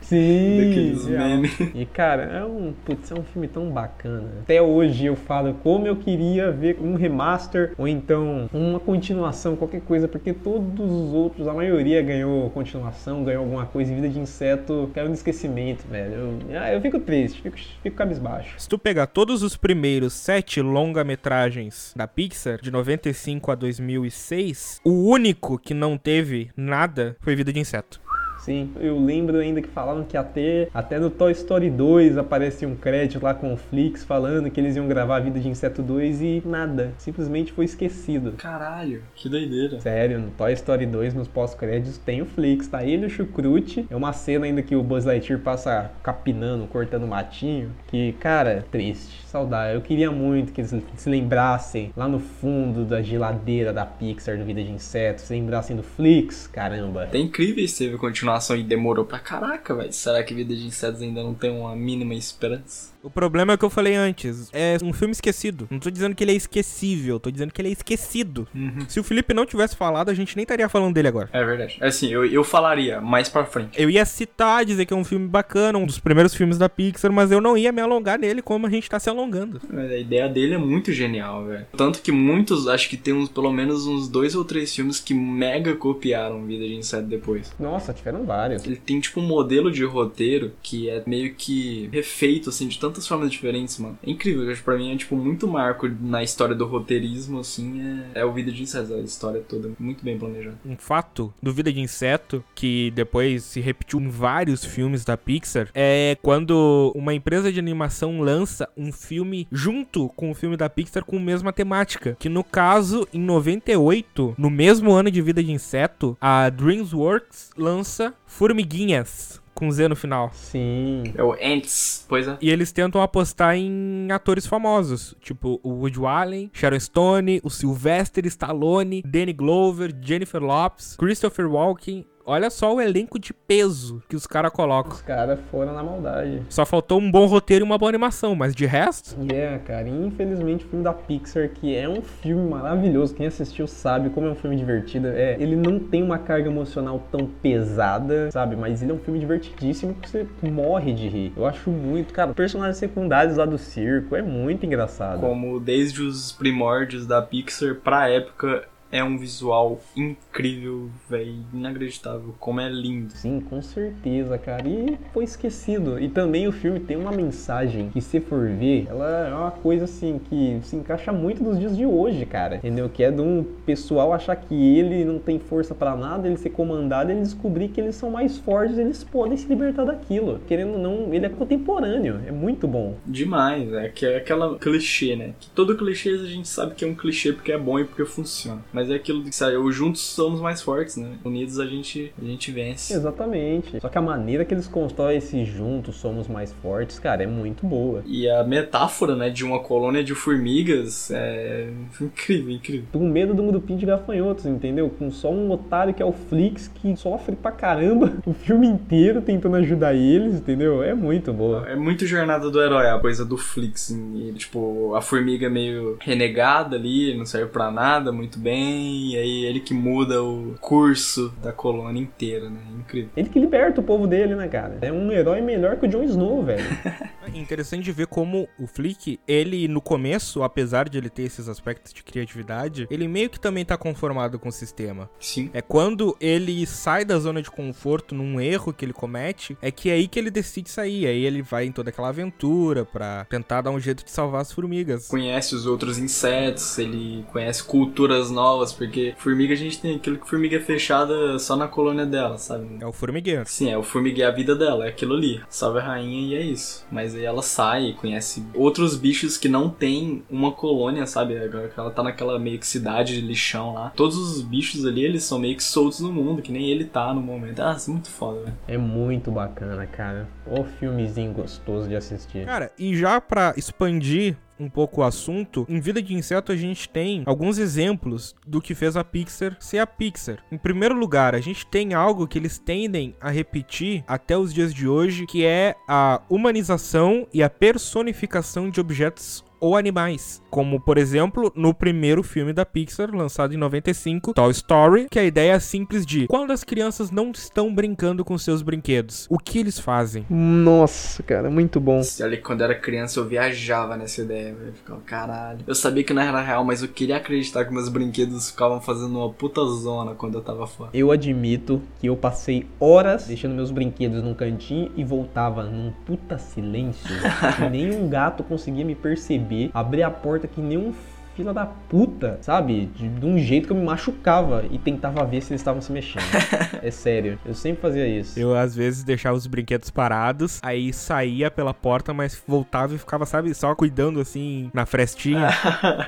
Sim, 0.00 0.56
Daqueles 0.58 1.06
real. 1.06 1.28
memes. 1.28 1.60
E 1.74 1.84
cara, 1.86 2.22
é 2.24 2.44
um, 2.44 2.72
putz, 2.84 3.10
é 3.10 3.14
um 3.14 3.22
filme 3.24 3.48
tão 3.48 3.70
bacana. 3.70 4.28
Até 4.42 4.60
hoje 4.62 5.06
eu 5.06 5.16
falo 5.16 5.54
como 5.62 5.86
eu 5.86 5.96
queria 5.96 6.50
ver 6.52 6.78
um 6.80 6.94
remaster 6.94 7.72
ou 7.76 7.88
então 7.88 8.35
uma 8.52 8.80
continuação, 8.80 9.56
qualquer 9.56 9.80
coisa, 9.82 10.08
porque 10.08 10.32
todos 10.32 10.90
os 10.90 11.12
outros, 11.12 11.48
a 11.48 11.54
maioria 11.54 12.02
ganhou 12.02 12.48
continuação, 12.50 13.24
ganhou 13.24 13.44
alguma 13.44 13.66
coisa, 13.66 13.92
e 13.92 13.94
Vida 13.94 14.08
de 14.08 14.18
Inseto 14.18 14.90
caiu 14.94 15.08
no 15.08 15.14
esquecimento, 15.14 15.86
velho. 15.88 16.14
Eu, 16.48 16.60
ah, 16.60 16.72
eu 16.72 16.80
fico 16.80 16.98
triste, 17.00 17.42
fico, 17.42 17.56
fico 17.82 17.96
cabisbaixo. 17.96 18.54
Se 18.58 18.68
tu 18.68 18.78
pegar 18.78 19.06
todos 19.06 19.42
os 19.42 19.56
primeiros 19.56 20.12
sete 20.12 20.60
longa-metragens 20.60 21.92
da 21.96 22.06
Pixar, 22.06 22.60
de 22.60 22.70
95 22.70 23.50
a 23.50 23.54
2006, 23.54 24.80
o 24.84 25.10
único 25.10 25.58
que 25.58 25.74
não 25.74 25.96
teve 25.96 26.50
nada 26.56 27.16
foi 27.20 27.34
Vida 27.36 27.52
de 27.52 27.60
Inseto. 27.60 28.00
Sim, 28.46 28.70
eu 28.78 28.96
lembro 28.96 29.38
ainda 29.38 29.60
que 29.60 29.66
falavam 29.66 30.04
que 30.04 30.16
até, 30.16 30.68
até 30.72 31.00
no 31.00 31.10
Toy 31.10 31.32
Story 31.32 31.68
2 31.68 32.16
aparecia 32.16 32.68
um 32.68 32.76
crédito 32.76 33.20
lá 33.20 33.34
com 33.34 33.52
o 33.52 33.56
Flix 33.56 34.04
falando 34.04 34.48
que 34.48 34.60
eles 34.60 34.76
iam 34.76 34.86
gravar 34.86 35.16
a 35.16 35.20
Vida 35.20 35.40
de 35.40 35.48
Inseto 35.48 35.82
2 35.82 36.22
e 36.22 36.42
nada, 36.46 36.92
simplesmente 36.96 37.52
foi 37.52 37.64
esquecido. 37.64 38.34
Caralho, 38.38 39.02
que 39.16 39.28
doideira. 39.28 39.80
Sério, 39.80 40.20
no 40.20 40.30
Toy 40.30 40.52
Story 40.52 40.86
2, 40.86 41.12
nos 41.12 41.26
pós-créditos, 41.26 41.98
tem 41.98 42.22
o 42.22 42.24
Flix, 42.24 42.68
tá 42.68 42.84
ele 42.84 43.02
e 43.02 43.06
o 43.06 43.10
Chucrute. 43.10 43.84
É 43.90 43.96
uma 43.96 44.12
cena 44.12 44.46
ainda 44.46 44.62
que 44.62 44.76
o 44.76 44.82
Buzz 44.82 45.04
Lightyear 45.04 45.40
passa 45.40 45.90
capinando, 46.00 46.68
cortando 46.68 47.04
matinho. 47.04 47.72
Que, 47.88 48.12
cara, 48.12 48.64
triste, 48.70 49.25
Eu 49.72 49.80
queria 49.82 50.10
muito 50.10 50.52
que 50.52 50.60
eles 50.60 50.74
se 50.96 51.10
lembrassem 51.10 51.92
lá 51.96 52.08
no 52.08 52.18
fundo 52.18 52.84
da 52.84 53.02
geladeira 53.02 53.72
da 53.72 53.84
Pixar 53.84 54.38
do 54.38 54.44
Vida 54.44 54.62
de 54.62 54.70
Inseto, 54.70 55.20
se 55.20 55.32
lembrassem 55.32 55.76
do 55.76 55.82
Flix, 55.82 56.46
caramba. 56.46 57.04
Até 57.04 57.18
incrível 57.18 57.66
se 57.68 57.84
teve 57.84 57.98
continuação 57.98 58.56
e 58.56 58.62
demorou 58.62 59.04
pra 59.04 59.18
caraca, 59.18 59.74
velho. 59.74 59.92
Será 59.92 60.22
que 60.22 60.34
Vida 60.34 60.54
de 60.54 60.66
Insetos 60.66 61.02
ainda 61.02 61.22
não 61.22 61.34
tem 61.34 61.50
uma 61.50 61.76
mínima 61.76 62.14
esperança? 62.14 62.95
O 63.06 63.10
problema 63.10 63.52
é 63.52 63.54
o 63.54 63.58
que 63.58 63.64
eu 63.64 63.70
falei 63.70 63.94
antes. 63.94 64.50
É 64.52 64.76
um 64.82 64.92
filme 64.92 65.12
esquecido. 65.12 65.68
Não 65.70 65.78
tô 65.78 65.90
dizendo 65.90 66.12
que 66.12 66.24
ele 66.24 66.32
é 66.32 66.34
esquecível, 66.34 67.20
tô 67.20 67.30
dizendo 67.30 67.52
que 67.52 67.60
ele 67.60 67.68
é 67.68 67.72
esquecido. 67.72 68.48
Se 68.88 68.98
o 68.98 69.04
Felipe 69.04 69.32
não 69.32 69.46
tivesse 69.46 69.76
falado, 69.76 70.08
a 70.08 70.14
gente 70.14 70.34
nem 70.34 70.42
estaria 70.42 70.68
falando 70.68 70.92
dele 70.92 71.06
agora. 71.06 71.28
É 71.32 71.44
verdade. 71.44 71.78
Assim, 71.80 72.08
eu, 72.08 72.26
eu 72.26 72.42
falaria 72.42 73.00
mais 73.00 73.28
pra 73.28 73.44
frente. 73.44 73.80
Eu 73.80 73.88
ia 73.88 74.04
citar, 74.04 74.64
dizer 74.64 74.86
que 74.86 74.92
é 74.92 74.96
um 74.96 75.04
filme 75.04 75.28
bacana, 75.28 75.78
um 75.78 75.86
dos 75.86 76.00
primeiros 76.00 76.34
filmes 76.34 76.58
da 76.58 76.68
Pixar, 76.68 77.12
mas 77.12 77.30
eu 77.30 77.40
não 77.40 77.56
ia 77.56 77.70
me 77.70 77.80
alongar 77.80 78.18
nele 78.18 78.42
como 78.42 78.66
a 78.66 78.70
gente 78.70 78.90
tá 78.90 78.98
se 78.98 79.08
alongando. 79.08 79.60
A 79.72 79.96
ideia 79.96 80.28
dele 80.28 80.54
é 80.54 80.58
muito 80.58 80.92
genial, 80.92 81.44
velho. 81.44 81.64
Tanto 81.76 82.02
que 82.02 82.10
muitos, 82.10 82.66
acho 82.66 82.88
que 82.88 82.96
tem 82.96 83.14
uns, 83.14 83.28
pelo 83.28 83.52
menos 83.52 83.86
uns 83.86 84.08
dois 84.08 84.34
ou 84.34 84.44
três 84.44 84.74
filmes 84.74 84.98
que 84.98 85.14
mega 85.14 85.76
copiaram 85.76 86.44
Vida 86.44 86.66
de 86.66 86.74
Inseto 86.74 87.06
depois. 87.06 87.54
Nossa, 87.56 87.92
tiveram 87.92 88.24
vários. 88.24 88.66
Ele 88.66 88.74
tem 88.74 88.98
tipo 88.98 89.20
um 89.20 89.26
modelo 89.26 89.70
de 89.70 89.84
roteiro 89.84 90.50
que 90.60 90.90
é 90.90 91.04
meio 91.06 91.36
que 91.36 91.88
refeito, 91.92 92.48
assim, 92.48 92.66
de 92.66 92.80
tantas 92.96 93.06
formas 93.06 93.30
diferentes, 93.30 93.78
mano. 93.78 93.98
É 94.02 94.10
incrível, 94.10 94.44
eu 94.44 94.50
acho 94.50 94.62
pra 94.62 94.76
mim 94.76 94.92
é 94.92 94.96
tipo 94.96 95.16
muito 95.16 95.46
marco 95.46 95.88
na 96.00 96.22
história 96.22 96.54
do 96.54 96.64
roteirismo, 96.66 97.40
assim, 97.40 97.82
é, 98.14 98.20
é 98.20 98.24
o 98.24 98.32
Vida 98.32 98.50
de 98.50 98.62
Insetos, 98.62 98.90
a 98.90 98.98
história 98.98 99.40
toda 99.46 99.70
muito 99.78 100.04
bem 100.04 100.18
planejada. 100.18 100.56
Um 100.64 100.76
fato 100.76 101.32
do 101.42 101.52
Vida 101.52 101.72
de 101.72 101.80
Inseto, 101.80 102.42
que 102.54 102.90
depois 102.92 103.44
se 103.44 103.60
repetiu 103.60 104.00
em 104.00 104.08
vários 104.08 104.64
filmes 104.64 105.04
da 105.04 105.16
Pixar, 105.16 105.68
é 105.74 106.16
quando 106.22 106.92
uma 106.94 107.14
empresa 107.14 107.52
de 107.52 107.58
animação 107.58 108.20
lança 108.20 108.68
um 108.76 108.90
filme 108.90 109.46
junto 109.52 110.08
com 110.10 110.30
o 110.30 110.34
filme 110.34 110.56
da 110.56 110.70
Pixar 110.70 111.04
com 111.04 111.18
a 111.18 111.20
mesma 111.20 111.52
temática. 111.52 112.16
Que 112.18 112.28
no 112.28 112.42
caso, 112.42 113.06
em 113.12 113.20
98, 113.20 114.34
no 114.38 114.48
mesmo 114.48 114.92
ano 114.92 115.10
de 115.10 115.20
Vida 115.20 115.42
de 115.42 115.52
Inseto, 115.52 116.16
a 116.20 116.48
DreamWorks 116.48 117.50
lança 117.56 118.14
Formiguinhas. 118.26 119.40
Com 119.56 119.70
Z 119.70 119.88
no 119.88 119.96
final. 119.96 120.30
Sim. 120.34 121.14
É 121.16 121.22
o 121.24 121.32
Ants, 121.32 122.04
pois 122.06 122.28
é. 122.28 122.36
E 122.42 122.50
eles 122.50 122.70
tentam 122.72 123.00
apostar 123.00 123.56
em 123.56 124.06
atores 124.12 124.46
famosos, 124.46 125.16
tipo 125.18 125.58
o 125.62 125.70
Woody 125.70 126.04
Allen, 126.04 126.50
Sharon 126.52 126.78
Stone, 126.78 127.40
o 127.42 127.48
Sylvester 127.48 128.26
Stallone, 128.26 129.02
Danny 129.02 129.32
Glover, 129.32 129.94
Jennifer 129.98 130.42
Lopes, 130.42 130.94
Christopher 130.96 131.50
Walken. 131.50 132.04
Olha 132.28 132.50
só 132.50 132.74
o 132.74 132.80
elenco 132.80 133.20
de 133.20 133.32
peso 133.32 134.02
que 134.08 134.16
os 134.16 134.26
caras 134.26 134.50
colocam. 134.50 134.94
Os 134.94 135.00
caras 135.00 135.38
foram 135.48 135.72
na 135.72 135.80
maldade. 135.80 136.42
Só 136.48 136.66
faltou 136.66 136.98
um 136.98 137.08
bom 137.08 137.24
roteiro 137.26 137.64
e 137.64 137.66
uma 137.66 137.78
boa 137.78 137.88
animação, 137.88 138.34
mas 138.34 138.52
de 138.52 138.66
resto, 138.66 139.16
é, 139.32 139.56
cara, 139.58 139.88
e 139.88 140.06
infelizmente 140.06 140.64
o 140.64 140.68
filme 140.68 140.82
da 140.82 140.92
Pixar, 140.92 141.48
que 141.48 141.76
é 141.76 141.88
um 141.88 142.02
filme 142.02 142.50
maravilhoso, 142.50 143.14
quem 143.14 143.28
assistiu 143.28 143.68
sabe 143.68 144.10
como 144.10 144.26
é 144.26 144.30
um 144.30 144.34
filme 144.34 144.56
divertido. 144.56 145.06
É, 145.06 145.36
ele 145.38 145.54
não 145.54 145.78
tem 145.78 146.02
uma 146.02 146.18
carga 146.18 146.50
emocional 146.50 147.00
tão 147.12 147.28
pesada, 147.28 148.28
sabe? 148.32 148.56
Mas 148.56 148.82
ele 148.82 148.90
é 148.90 148.94
um 148.96 148.98
filme 148.98 149.20
divertidíssimo 149.20 149.94
que 149.94 150.10
você 150.10 150.26
morre 150.42 150.92
de 150.92 151.08
rir. 151.08 151.32
Eu 151.36 151.46
acho 151.46 151.70
muito, 151.70 152.12
cara, 152.12 152.34
personagens 152.34 152.78
secundários 152.78 153.36
lá 153.36 153.44
do 153.44 153.56
circo 153.56 154.16
é 154.16 154.22
muito 154.22 154.66
engraçado. 154.66 155.20
Como 155.20 155.60
desde 155.60 156.02
os 156.02 156.32
primórdios 156.32 157.06
da 157.06 157.22
Pixar 157.22 157.76
pra 157.76 158.08
época 158.08 158.64
é 158.96 159.04
um 159.04 159.18
visual 159.18 159.80
incrível, 159.94 160.88
velho, 161.08 161.36
inacreditável, 161.52 162.34
como 162.40 162.60
é 162.60 162.68
lindo. 162.68 163.12
Sim, 163.12 163.40
com 163.40 163.60
certeza, 163.60 164.38
cara. 164.38 164.66
E 164.66 164.98
foi 165.12 165.24
esquecido. 165.24 166.00
E 166.00 166.08
também 166.08 166.48
o 166.48 166.52
filme 166.52 166.80
tem 166.80 166.96
uma 166.96 167.12
mensagem 167.12 167.90
que, 167.90 168.00
se 168.00 168.20
for 168.20 168.48
ver, 168.48 168.86
ela 168.88 169.28
é 169.28 169.34
uma 169.34 169.50
coisa 169.50 169.84
assim 169.84 170.18
que 170.30 170.58
se 170.62 170.76
encaixa 170.76 171.12
muito 171.12 171.42
nos 171.42 171.58
dias 171.58 171.76
de 171.76 171.84
hoje, 171.84 172.24
cara. 172.24 172.56
Entendeu? 172.56 172.88
Que 172.88 173.04
é 173.04 173.10
de 173.10 173.20
um 173.20 173.44
pessoal 173.66 174.12
achar 174.12 174.34
que 174.36 174.54
ele 174.54 175.04
não 175.04 175.18
tem 175.18 175.38
força 175.38 175.74
pra 175.74 175.94
nada, 175.94 176.26
ele 176.26 176.38
ser 176.38 176.50
comandado, 176.50 177.10
ele 177.10 177.20
descobrir 177.20 177.68
que 177.68 177.80
eles 177.80 177.96
são 177.96 178.10
mais 178.10 178.38
fortes, 178.38 178.78
eles 178.78 179.04
podem 179.04 179.36
se 179.36 179.46
libertar 179.46 179.84
daquilo. 179.84 180.40
Querendo 180.46 180.72
ou 180.74 180.78
não, 180.78 181.12
ele 181.12 181.26
é 181.26 181.28
contemporâneo. 181.28 182.20
É 182.26 182.32
muito 182.32 182.66
bom. 182.66 182.96
Demais, 183.04 183.72
é 183.74 183.88
que 183.88 184.06
é 184.06 184.16
aquela 184.16 184.58
clichê, 184.58 185.16
né? 185.16 185.34
Que 185.38 185.50
todo 185.50 185.76
clichê 185.76 186.10
a 186.10 186.24
gente 186.24 186.48
sabe 186.48 186.74
que 186.74 186.84
é 186.84 186.88
um 186.88 186.94
clichê 186.94 187.32
porque 187.32 187.52
é 187.52 187.58
bom 187.58 187.78
e 187.78 187.84
porque 187.84 188.04
funciona. 188.04 188.62
Mas 188.72 188.85
é 188.90 188.94
aquilo 188.94 189.22
que 189.22 189.34
saiu, 189.34 189.70
juntos 189.70 190.00
somos 190.00 190.40
mais 190.40 190.62
fortes, 190.62 190.96
né? 190.96 191.10
Unidos 191.24 191.58
a 191.58 191.66
gente, 191.66 192.12
a 192.20 192.24
gente 192.24 192.50
vence. 192.50 192.94
Exatamente. 192.94 193.80
Só 193.80 193.88
que 193.88 193.98
a 193.98 194.02
maneira 194.02 194.44
que 194.44 194.54
eles 194.54 194.66
constroem 194.66 195.18
esse 195.18 195.44
juntos, 195.44 195.96
somos 195.96 196.28
mais 196.28 196.52
fortes, 196.52 196.98
cara, 196.98 197.22
é 197.22 197.26
muito 197.26 197.66
boa. 197.66 198.02
E 198.06 198.28
a 198.28 198.44
metáfora, 198.44 199.14
né, 199.16 199.30
de 199.30 199.44
uma 199.44 199.60
colônia 199.60 200.02
de 200.02 200.14
formigas 200.14 201.10
é 201.10 201.70
incrível, 202.00 202.50
incrível. 202.50 202.86
com 202.92 203.08
medo 203.08 203.34
do 203.34 203.42
grupinho 203.42 203.78
de 203.78 203.86
gafanhotos, 203.86 204.46
entendeu? 204.46 204.88
Com 204.90 205.10
só 205.10 205.30
um 205.30 205.50
otário 205.50 205.94
que 205.94 206.02
é 206.02 206.06
o 206.06 206.12
Flix, 206.12 206.68
que 206.68 206.96
sofre 206.96 207.36
pra 207.36 207.52
caramba 207.52 208.12
o 208.26 208.32
filme 208.32 208.66
inteiro 208.66 209.20
tentando 209.22 209.56
ajudar 209.56 209.94
eles, 209.94 210.34
entendeu? 210.34 210.82
É 210.82 210.94
muito 210.94 211.32
boa. 211.32 211.66
É 211.68 211.76
muito 211.76 212.06
jornada 212.06 212.50
do 212.50 212.62
herói, 212.62 212.88
a 212.88 212.98
coisa 212.98 213.24
do 213.24 213.36
Flix. 213.36 213.90
E, 213.90 214.32
tipo, 214.36 214.94
a 214.94 215.00
formiga 215.00 215.48
meio 215.48 215.96
renegada 216.00 216.76
ali, 216.76 217.16
não 217.16 217.24
serve 217.24 217.50
pra 217.50 217.70
nada, 217.70 218.12
muito 218.12 218.38
bem. 218.38 218.75
E 218.76 219.16
aí 219.16 219.44
ele 219.44 219.60
que 219.60 219.74
muda 219.74 220.22
o 220.22 220.54
curso 220.60 221.32
da 221.42 221.52
colônia 221.52 222.00
inteira, 222.00 222.50
né? 222.50 222.60
Incrível. 222.78 223.10
Ele 223.16 223.28
que 223.28 223.38
liberta 223.38 223.80
o 223.80 223.84
povo 223.84 224.06
dele, 224.06 224.34
né, 224.34 224.48
cara? 224.48 224.78
É 224.80 224.92
um 224.92 225.10
herói 225.10 225.40
melhor 225.40 225.76
que 225.76 225.86
o 225.86 225.88
Jon 225.88 226.02
Snow, 226.04 226.42
velho. 226.42 226.64
Interessante 227.34 227.84
de 227.84 227.92
ver 227.92 228.06
como 228.06 228.48
o 228.58 228.66
Flick, 228.66 229.18
ele 229.26 229.68
no 229.68 229.80
começo, 229.80 230.42
apesar 230.42 230.88
de 230.88 230.98
ele 230.98 231.10
ter 231.10 231.22
esses 231.22 231.48
aspectos 231.48 231.92
de 231.92 232.02
criatividade, 232.02 232.86
ele 232.90 233.08
meio 233.08 233.28
que 233.28 233.38
também 233.38 233.64
tá 233.64 233.76
conformado 233.76 234.38
com 234.38 234.48
o 234.48 234.52
sistema. 234.52 235.10
Sim. 235.18 235.50
É 235.52 235.60
quando 235.60 236.16
ele 236.20 236.66
sai 236.66 237.04
da 237.04 237.18
zona 237.18 237.42
de 237.42 237.50
conforto 237.50 238.14
num 238.14 238.40
erro 238.40 238.72
que 238.72 238.84
ele 238.84 238.92
comete, 238.92 239.56
é 239.60 239.70
que 239.70 239.90
é 239.90 239.94
aí 239.94 240.08
que 240.08 240.18
ele 240.18 240.30
decide 240.30 240.70
sair. 240.70 241.06
Aí 241.06 241.24
ele 241.24 241.42
vai 241.42 241.66
em 241.66 241.72
toda 241.72 241.90
aquela 241.90 242.08
aventura 242.08 242.84
pra 242.84 243.26
tentar 243.28 243.62
dar 243.62 243.70
um 243.70 243.80
jeito 243.80 244.04
de 244.04 244.10
salvar 244.10 244.42
as 244.42 244.52
formigas. 244.52 245.08
Conhece 245.08 245.54
os 245.54 245.66
outros 245.66 245.98
insetos, 245.98 246.78
ele 246.78 247.24
conhece 247.32 247.62
culturas 247.64 248.30
novas, 248.30 248.55
porque 248.72 249.14
formiga 249.18 249.54
a 249.54 249.56
gente 249.56 249.80
tem 249.80 249.96
aquilo 249.96 250.18
que 250.18 250.28
formiga 250.28 250.56
é 250.56 250.60
fechada 250.60 251.38
só 251.38 251.56
na 251.56 251.68
colônia 251.68 252.06
dela, 252.06 252.38
sabe? 252.38 252.66
É 252.80 252.86
o 252.86 252.92
formigueiro. 252.92 253.44
Sim, 253.46 253.70
é 253.70 253.78
o 253.78 253.82
formigueiro, 253.82 254.28
é 254.28 254.32
a 254.32 254.34
vida 254.34 254.54
dela, 254.54 254.86
é 254.86 254.88
aquilo 254.88 255.14
ali. 255.14 255.40
Salve 255.48 255.78
a 255.78 255.82
rainha 255.82 256.28
e 256.28 256.34
é 256.34 256.42
isso. 256.42 256.86
Mas 256.90 257.14
aí 257.14 257.24
ela 257.24 257.42
sai, 257.42 257.94
conhece 257.98 258.44
outros 258.54 258.96
bichos 258.96 259.36
que 259.36 259.48
não 259.48 259.68
tem 259.68 260.22
uma 260.30 260.52
colônia, 260.52 261.06
sabe? 261.06 261.36
Agora 261.36 261.68
que 261.68 261.78
ela 261.78 261.90
tá 261.90 262.02
naquela 262.02 262.38
meio 262.38 262.58
que 262.58 262.66
cidade 262.66 263.20
de 263.20 263.26
lixão 263.26 263.74
lá. 263.74 263.90
Todos 263.96 264.16
os 264.16 264.42
bichos 264.42 264.84
ali, 264.86 265.04
eles 265.04 265.24
são 265.24 265.38
meio 265.38 265.56
que 265.56 265.64
soltos 265.64 266.00
no 266.00 266.12
mundo, 266.12 266.42
que 266.42 266.52
nem 266.52 266.70
ele 266.70 266.84
tá 266.84 267.12
no 267.12 267.20
momento. 267.20 267.60
Ah, 267.60 267.74
isso 267.76 267.90
é 267.90 267.92
muito 267.92 268.10
foda, 268.10 268.40
velho. 268.40 268.56
É 268.68 268.78
muito 268.78 269.30
bacana, 269.30 269.86
cara. 269.86 270.28
Ô 270.46 270.64
filmezinho 270.64 271.32
gostoso 271.32 271.88
de 271.88 271.96
assistir. 271.96 272.44
Cara, 272.44 272.70
e 272.78 272.96
já 272.96 273.20
pra 273.20 273.54
expandir 273.56 274.36
um 274.58 274.68
pouco 274.68 275.00
o 275.00 275.04
assunto, 275.04 275.66
em 275.68 275.80
Vida 275.80 276.02
de 276.02 276.14
Inseto 276.14 276.52
a 276.52 276.56
gente 276.56 276.88
tem 276.88 277.22
alguns 277.26 277.58
exemplos 277.58 278.34
do 278.46 278.60
que 278.60 278.74
fez 278.74 278.96
a 278.96 279.04
Pixar 279.04 279.56
ser 279.60 279.78
a 279.78 279.86
Pixar. 279.86 280.38
Em 280.50 280.58
primeiro 280.58 280.94
lugar, 280.94 281.34
a 281.34 281.40
gente 281.40 281.66
tem 281.66 281.94
algo 281.94 282.26
que 282.26 282.38
eles 282.38 282.58
tendem 282.58 283.14
a 283.20 283.30
repetir 283.30 284.04
até 284.06 284.36
os 284.36 284.52
dias 284.52 284.72
de 284.72 284.88
hoje, 284.88 285.26
que 285.26 285.44
é 285.44 285.74
a 285.88 286.20
humanização 286.28 287.26
e 287.32 287.42
a 287.42 287.50
personificação 287.50 288.70
de 288.70 288.80
objetos 288.80 289.44
ou 289.66 289.76
animais, 289.76 290.40
como 290.48 290.80
por 290.80 290.96
exemplo 290.96 291.52
no 291.56 291.74
primeiro 291.74 292.22
filme 292.22 292.52
da 292.52 292.64
Pixar, 292.64 293.10
lançado 293.12 293.52
em 293.52 293.56
95, 293.56 294.32
Toy 294.32 294.52
Story, 294.52 295.08
que 295.10 295.18
a 295.18 295.24
ideia 295.24 295.52
é 295.54 295.58
simples 295.58 296.06
de 296.06 296.28
quando 296.28 296.52
as 296.52 296.62
crianças 296.62 297.10
não 297.10 297.32
estão 297.32 297.74
brincando 297.74 298.24
com 298.24 298.38
seus 298.38 298.62
brinquedos, 298.62 299.26
o 299.28 299.38
que 299.38 299.58
eles 299.58 299.78
fazem? 299.78 300.24
Nossa, 300.30 301.22
cara, 301.22 301.50
muito 301.50 301.80
bom. 301.80 302.00
Olha, 302.22 302.40
quando 302.40 302.60
eu 302.60 302.66
era 302.66 302.74
criança 302.76 303.18
eu 303.18 303.24
viajava 303.24 303.96
nessa 303.96 304.22
ideia, 304.22 304.54
velho. 304.54 304.68
Eu 304.68 304.74
Ficava, 304.74 305.00
caralho. 305.00 305.60
Eu 305.66 305.74
sabia 305.74 306.04
que 306.04 306.12
não 306.12 306.22
era 306.22 306.40
real, 306.40 306.64
mas 306.64 306.82
eu 306.82 306.88
queria 306.88 307.16
acreditar 307.16 307.64
que 307.64 307.72
meus 307.72 307.88
brinquedos 307.88 308.50
ficavam 308.50 308.80
fazendo 308.80 309.18
uma 309.18 309.32
puta 309.32 309.64
zona 309.64 310.14
quando 310.14 310.36
eu 310.36 310.42
tava 310.42 310.66
fora. 310.66 310.90
Eu 310.94 311.10
admito 311.10 311.82
que 311.98 312.06
eu 312.06 312.16
passei 312.16 312.66
horas 312.78 313.26
deixando 313.26 313.54
meus 313.54 313.72
brinquedos 313.72 314.22
num 314.22 314.34
cantinho 314.34 314.92
e 314.96 315.02
voltava 315.02 315.64
num 315.64 315.90
puta 316.04 316.38
silêncio. 316.38 317.08
que 317.56 317.68
nenhum 317.68 318.08
gato 318.08 318.44
conseguia 318.44 318.84
me 318.84 318.94
perceber. 318.94 319.55
Abrir 319.72 320.02
a 320.02 320.10
porta 320.10 320.46
que 320.46 320.60
nem 320.60 320.78
um 320.78 320.92
fila 321.36 321.52
da 321.52 321.66
puta, 321.66 322.38
sabe? 322.40 322.86
De, 322.86 323.08
de 323.08 323.26
um 323.26 323.38
jeito 323.38 323.66
que 323.66 323.72
eu 323.72 323.76
me 323.76 323.84
machucava 323.84 324.64
e 324.70 324.78
tentava 324.78 325.24
ver 325.24 325.42
se 325.42 325.52
eles 325.52 325.60
estavam 325.60 325.82
se 325.82 325.92
mexendo. 325.92 326.24
é 326.82 326.90
sério, 326.90 327.38
eu 327.44 327.54
sempre 327.54 327.82
fazia 327.82 328.06
isso. 328.06 328.38
Eu 328.40 328.54
às 328.54 328.74
vezes 328.74 329.04
deixava 329.04 329.36
os 329.36 329.46
brinquedos 329.46 329.90
parados, 329.90 330.58
aí 330.62 330.92
saía 330.92 331.50
pela 331.50 331.74
porta, 331.74 332.14
mas 332.14 332.42
voltava 332.46 332.94
e 332.94 332.98
ficava, 332.98 333.26
sabe, 333.26 333.54
só 333.54 333.74
cuidando 333.74 334.20
assim 334.20 334.70
na 334.72 334.86
frestinha. 334.86 335.50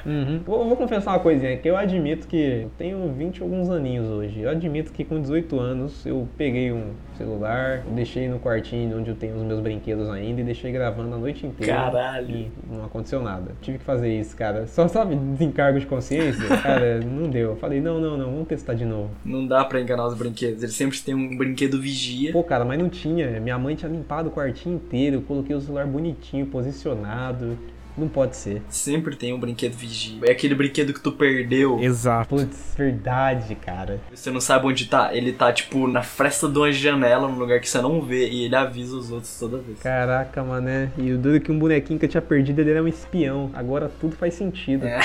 Uhum. 0.06 0.40
Vou, 0.44 0.66
vou 0.66 0.76
confessar 0.76 1.12
uma 1.12 1.18
coisinha, 1.18 1.56
que 1.56 1.68
eu 1.68 1.76
admito 1.76 2.26
que 2.26 2.62
eu 2.62 2.70
tenho 2.78 3.12
20 3.12 3.38
e 3.38 3.42
alguns 3.42 3.68
aninhos 3.68 4.08
hoje. 4.08 4.40
Eu 4.40 4.50
admito 4.50 4.92
que 4.92 5.04
com 5.04 5.20
18 5.20 5.58
anos 5.58 6.06
eu 6.06 6.26
peguei 6.36 6.72
um 6.72 6.92
celular, 7.16 7.82
deixei 7.90 8.28
no 8.28 8.38
quartinho 8.38 8.98
onde 8.98 9.10
eu 9.10 9.16
tenho 9.16 9.36
os 9.36 9.42
meus 9.42 9.60
brinquedos 9.60 10.08
ainda 10.08 10.40
e 10.40 10.44
deixei 10.44 10.72
gravando 10.72 11.14
a 11.14 11.18
noite 11.18 11.46
inteira. 11.46 11.74
Caralho. 11.74 12.30
E 12.30 12.52
não 12.70 12.84
aconteceu 12.84 13.20
nada. 13.20 13.52
Tive 13.60 13.78
que 13.78 13.84
fazer 13.84 14.18
isso, 14.18 14.36
cara. 14.36 14.66
Só 14.66 14.86
sabe, 14.88 15.17
desencargo 15.18 15.78
de 15.78 15.86
consciência, 15.86 16.46
cara, 16.62 17.00
não 17.00 17.28
deu. 17.28 17.50
Eu 17.50 17.56
falei, 17.56 17.80
não, 17.80 18.00
não, 18.00 18.16
não, 18.16 18.30
vamos 18.30 18.48
testar 18.48 18.74
de 18.74 18.84
novo. 18.84 19.10
Não 19.24 19.46
dá 19.46 19.64
pra 19.64 19.80
enganar 19.80 20.06
os 20.06 20.14
brinquedos. 20.14 20.62
Eles 20.62 20.74
sempre 20.74 20.98
têm 20.98 21.14
um 21.14 21.36
brinquedo 21.36 21.80
vigia. 21.80 22.32
Pô, 22.32 22.42
cara, 22.42 22.64
mas 22.64 22.78
não 22.78 22.88
tinha. 22.88 23.40
Minha 23.40 23.58
mãe 23.58 23.74
tinha 23.74 23.90
limpado 23.90 24.28
o 24.28 24.32
quartinho 24.32 24.76
inteiro, 24.76 25.16
eu 25.16 25.22
coloquei 25.22 25.54
o 25.54 25.60
celular 25.60 25.86
bonitinho, 25.86 26.46
posicionado. 26.46 27.56
Não 27.98 28.08
pode 28.08 28.36
ser. 28.36 28.62
Sempre 28.68 29.16
tem 29.16 29.32
um 29.32 29.40
brinquedo 29.40 29.72
vigia. 29.72 30.20
É 30.22 30.30
aquele 30.30 30.54
brinquedo 30.54 30.94
que 30.94 31.00
tu 31.00 31.12
perdeu. 31.12 31.80
Exato. 31.80 32.36
Putz, 32.36 32.74
verdade, 32.76 33.54
cara. 33.54 34.00
Você 34.14 34.30
não 34.30 34.40
sabe 34.40 34.66
onde 34.66 34.86
tá. 34.86 35.14
Ele 35.14 35.32
tá, 35.32 35.52
tipo, 35.52 35.86
na 35.88 36.02
fresta 36.02 36.48
de 36.48 36.58
uma 36.58 36.70
janela, 36.70 37.28
num 37.28 37.38
lugar 37.38 37.60
que 37.60 37.68
você 37.68 37.80
não 37.80 38.00
vê. 38.00 38.28
E 38.28 38.44
ele 38.44 38.54
avisa 38.56 38.96
os 38.96 39.10
outros 39.10 39.36
toda 39.38 39.58
vez. 39.58 39.80
Caraca, 39.80 40.42
mané. 40.44 40.90
E 40.96 41.12
o 41.12 41.18
duro 41.18 41.36
é 41.36 41.40
que 41.40 41.50
um 41.50 41.58
bonequinho 41.58 41.98
que 41.98 42.04
eu 42.04 42.08
tinha 42.08 42.22
perdido, 42.22 42.60
ele 42.60 42.70
era 42.70 42.82
um 42.82 42.88
espião. 42.88 43.50
Agora 43.54 43.90
tudo 44.00 44.16
faz 44.16 44.34
sentido. 44.34 44.86
É. 44.86 45.00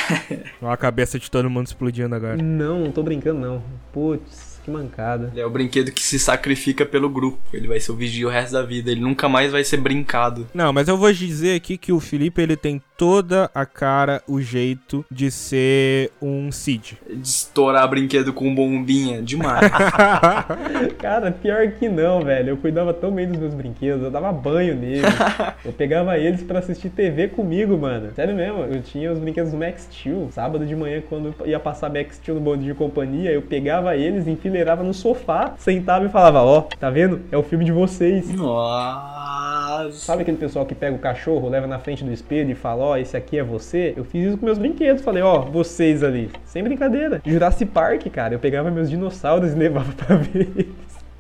Olha 0.62 0.74
a 0.74 0.78
cabeça 0.78 1.18
de 1.18 1.30
todo 1.30 1.50
mundo 1.50 1.68
explodindo 1.68 2.14
agora. 2.14 2.38
Não, 2.38 2.80
não 2.80 2.92
tô 2.92 3.02
brincando, 3.02 3.40
não. 3.40 3.64
Putz, 3.92 4.53
que 4.64 4.72
mancada. 4.72 5.30
Ele 5.32 5.42
é 5.42 5.46
o 5.46 5.50
brinquedo 5.50 5.92
que 5.92 6.02
se 6.02 6.18
sacrifica 6.18 6.86
pelo 6.86 7.10
grupo. 7.10 7.40
Ele 7.54 7.68
vai 7.68 7.80
ser 7.80 7.92
o 7.92 7.96
vigia 7.96 8.28
o 8.28 8.30
resto 8.30 8.54
da 8.54 8.64
vida. 8.64 8.92
Ele 8.92 9.02
nunca 9.02 9.28
mais 9.28 9.52
vai 9.52 9.64
ser 9.64 9.78
brincado. 9.78 10.48
Não, 10.54 10.72
mas 10.72 10.88
eu 10.88 10.98
vou 10.98 11.12
dizer 11.12 11.56
aqui 11.56 11.78
que 11.78 11.92
o 11.92 12.00
Felipe 12.00 12.42
ele 12.42 12.56
tem 12.56 12.82
toda 12.98 13.50
a 13.54 13.66
cara, 13.66 14.22
o 14.28 14.40
jeito 14.40 15.06
de 15.12 15.30
ser 15.30 16.12
um 16.22 16.52
Cid. 16.52 16.98
De 17.10 17.28
estourar 17.28 17.88
brinquedo 17.90 18.32
com 18.32 18.54
bombinha. 18.54 19.22
Demais. 19.22 19.70
Cara, 21.00 21.32
pior 21.32 21.68
que 21.72 21.90
não, 21.90 22.22
velho. 22.22 22.50
Eu 22.50 22.58
cuidava 22.58 22.94
tão 22.94 23.12
bem 23.12 23.28
dos 23.28 23.38
meus 23.38 23.54
brinquedos, 23.54 24.04
eu 24.04 24.12
dava 24.12 24.32
banho 24.32 24.76
neles. 24.76 25.04
eu 25.66 25.72
pegava 25.72 26.18
eles 26.18 26.42
pra 26.42 26.60
assistir 26.60 26.90
TV 26.90 27.28
comigo, 27.28 27.78
mano. 27.78 28.12
Sério 28.14 28.36
mesmo, 28.36 28.60
eu 28.64 28.82
tinha 28.82 29.12
os 29.12 29.20
brinquedos 29.20 29.52
do 29.52 29.58
Max 29.58 29.88
Steel. 29.92 30.30
Sábado 30.32 30.66
de 30.66 30.76
manhã, 30.76 31.02
quando 31.08 31.34
ia 31.46 31.60
passar 31.60 31.92
Max 31.92 32.16
Steel 32.16 32.36
no 32.36 32.42
bonde 32.42 32.66
de 32.66 32.74
companhia, 32.74 33.32
eu 33.32 33.42
pegava 33.42 33.96
eles, 33.96 34.28
enfileirava 34.54 34.84
no 34.84 34.94
sofá, 34.94 35.56
sentava 35.58 36.06
e 36.06 36.10
falava: 36.10 36.42
Ó, 36.42 36.62
tá 36.62 36.90
vendo? 36.90 37.22
É 37.32 37.38
o 37.38 37.44
filme 37.44 37.66
de 37.66 37.72
vocês. 37.72 38.32
Nossa. 38.32 39.92
Sabe 39.94 40.22
aquele 40.22 40.38
pessoal 40.38 40.66
que 40.66 40.76
pega 40.76 40.96
o 40.96 41.00
cachorro, 41.00 41.50
leva 41.50 41.66
na 41.66 41.80
frente 41.80 42.04
do 42.04 42.12
espelho 42.12 42.52
e 42.52 42.56
fala, 42.56 42.84
ó, 42.84 42.98
esse 42.98 43.18
aqui 43.18 43.38
é 43.38 43.44
você? 43.44 43.94
Eu 43.98 44.06
fiz 44.06 44.28
isso 44.28 44.38
com 44.38 44.46
meus 44.46 44.58
brinquedos. 44.58 45.04
Falei, 45.04 45.24
ó, 45.24 45.40
vocês 45.42 46.04
ali. 46.04 46.30
Sem 46.46 46.64
brincadeira. 46.64 47.22
Jurassic 47.26 47.72
Park, 47.72 48.06
cara. 48.12 48.36
Eu 48.36 48.40
pegava 48.40 48.70
meus 48.70 48.90
dinossauros 48.90 49.52
e 49.52 49.56
levava 49.58 49.92
pra 49.94 50.16
ver 50.16 50.48
eles. 50.56 50.68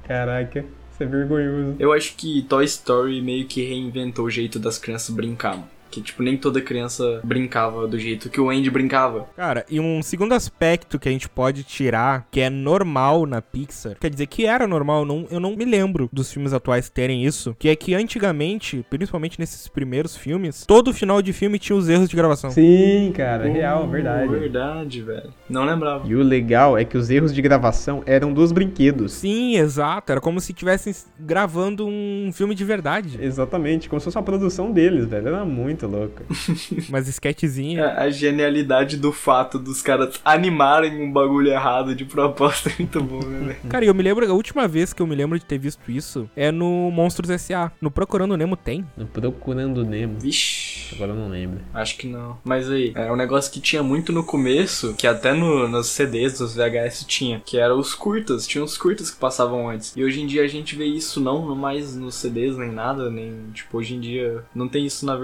Caraca, 0.07 0.59
isso 0.59 1.03
é 1.03 1.05
vergonhoso. 1.05 1.75
Eu 1.79 1.91
acho 1.91 2.15
que 2.15 2.43
Toy 2.43 2.63
Story 2.65 3.21
meio 3.21 3.47
que 3.47 3.63
reinventou 3.63 4.25
o 4.25 4.29
jeito 4.29 4.59
das 4.59 4.77
crianças 4.77 5.13
brincar, 5.13 5.55
mano. 5.55 5.67
Que, 5.93 6.01
tipo, 6.01 6.23
nem 6.23 6.35
toda 6.35 6.59
criança 6.59 7.21
brincava 7.23 7.87
do 7.87 7.99
jeito 7.99 8.29
que 8.29 8.41
o 8.41 8.49
Andy 8.49 8.71
brincava. 8.71 9.27
Cara, 9.35 9.63
e 9.69 9.79
um 9.79 10.01
segundo 10.01 10.33
aspecto 10.33 10.97
que 10.97 11.07
a 11.07 11.11
gente 11.11 11.29
pode 11.29 11.63
tirar, 11.63 12.27
que 12.31 12.39
é 12.39 12.49
normal 12.49 13.27
na 13.27 13.43
Pixar, 13.43 13.95
quer 13.99 14.09
dizer 14.09 14.25
que 14.25 14.47
era 14.47 14.65
normal, 14.65 15.01
eu 15.01 15.05
não, 15.05 15.27
eu 15.29 15.39
não 15.39 15.55
me 15.55 15.65
lembro 15.65 16.09
dos 16.11 16.33
filmes 16.33 16.51
atuais 16.51 16.89
terem 16.89 17.23
isso, 17.23 17.55
que 17.59 17.69
é 17.69 17.75
que 17.75 17.93
antigamente, 17.93 18.83
principalmente 18.89 19.39
nesses 19.39 19.67
primeiros 19.67 20.17
filmes, 20.17 20.65
todo 20.65 20.91
final 20.91 21.21
de 21.21 21.31
filme 21.31 21.59
tinha 21.59 21.75
os 21.75 21.87
erros 21.87 22.09
de 22.09 22.15
gravação. 22.15 22.49
Sim, 22.49 23.13
cara, 23.15 23.47
real, 23.47 23.83
Uh, 23.83 23.87
verdade. 23.87 24.27
Verdade, 24.27 25.01
velho. 25.01 25.33
Não 25.49 25.65
lembrava. 25.65 26.07
E 26.07 26.15
o 26.15 26.23
legal 26.23 26.77
é 26.77 26.85
que 26.85 26.97
os 26.97 27.09
erros 27.09 27.33
de 27.33 27.41
gravação 27.41 28.01
eram 28.05 28.33
dos 28.33 28.51
brinquedos. 28.51 29.13
Sim, 29.13 29.57
exato, 29.57 30.11
era 30.11 30.21
como 30.21 30.39
se 30.39 30.51
estivessem 30.51 30.93
gravando 31.19 31.85
um 31.85 32.31
filme 32.33 32.55
de 32.55 32.63
verdade. 32.63 33.17
Exatamente, 33.21 33.89
como 33.89 33.99
se 33.99 34.05
fosse 34.05 34.17
uma 34.17 34.23
produção 34.23 34.71
deles, 34.71 35.05
velho. 35.05 35.27
Era 35.27 35.45
muito 35.45 35.82
louco. 35.87 36.23
Mas 36.89 37.07
sketchzinha. 37.07 37.85
A, 37.85 38.03
a 38.03 38.09
genialidade 38.09 38.97
do 38.97 39.11
fato 39.11 39.57
dos 39.59 39.81
caras 39.81 40.19
animarem 40.23 41.01
um 41.01 41.11
bagulho 41.11 41.51
errado 41.51 41.95
de 41.95 42.05
proposta 42.05 42.69
é 42.69 42.73
muito 42.79 43.01
bom, 43.01 43.23
né? 43.23 43.55
Cara, 43.69 43.85
e 43.85 43.87
eu 43.87 43.93
me 43.93 44.03
lembro, 44.03 44.29
a 44.29 44.33
última 44.33 44.67
vez 44.67 44.93
que 44.93 45.01
eu 45.01 45.07
me 45.07 45.15
lembro 45.15 45.37
de 45.37 45.45
ter 45.45 45.57
visto 45.57 45.91
isso 45.91 46.29
é 46.35 46.51
no 46.51 46.91
Monstros 46.91 47.29
S.A. 47.29 47.71
No 47.81 47.91
Procurando 47.91 48.35
Nemo 48.37 48.55
tem. 48.55 48.85
No 48.97 49.05
Procurando 49.05 49.83
Nemo. 49.85 50.19
Vixe. 50.19 50.95
Agora 50.95 51.11
eu 51.11 51.15
não 51.15 51.29
lembro. 51.29 51.59
Acho 51.73 51.97
que 51.97 52.07
não. 52.07 52.37
Mas 52.43 52.69
aí, 52.69 52.91
é 52.95 53.11
um 53.11 53.15
negócio 53.15 53.51
que 53.51 53.59
tinha 53.59 53.81
muito 53.81 54.11
no 54.11 54.23
começo, 54.23 54.93
que 54.95 55.07
até 55.07 55.33
no, 55.33 55.67
nos 55.67 55.87
CDs, 55.87 56.39
nos 56.39 56.55
VHS 56.55 57.05
tinha, 57.05 57.41
que 57.45 57.57
era 57.57 57.75
os 57.75 57.95
curtas. 57.95 58.47
Tinha 58.47 58.63
os 58.63 58.77
curtas 58.77 59.09
que 59.09 59.17
passavam 59.17 59.69
antes. 59.69 59.93
E 59.95 60.03
hoje 60.03 60.21
em 60.21 60.27
dia 60.27 60.43
a 60.43 60.47
gente 60.47 60.75
vê 60.75 60.85
isso 60.85 61.19
não 61.19 61.55
mais 61.55 61.95
nos 61.95 62.15
CDs 62.15 62.57
nem 62.57 62.71
nada, 62.71 63.09
nem 63.09 63.51
tipo, 63.53 63.77
hoje 63.77 63.95
em 63.95 63.99
dia 63.99 64.43
não 64.53 64.67
tem 64.67 64.85
isso 64.85 65.05
na 65.05 65.15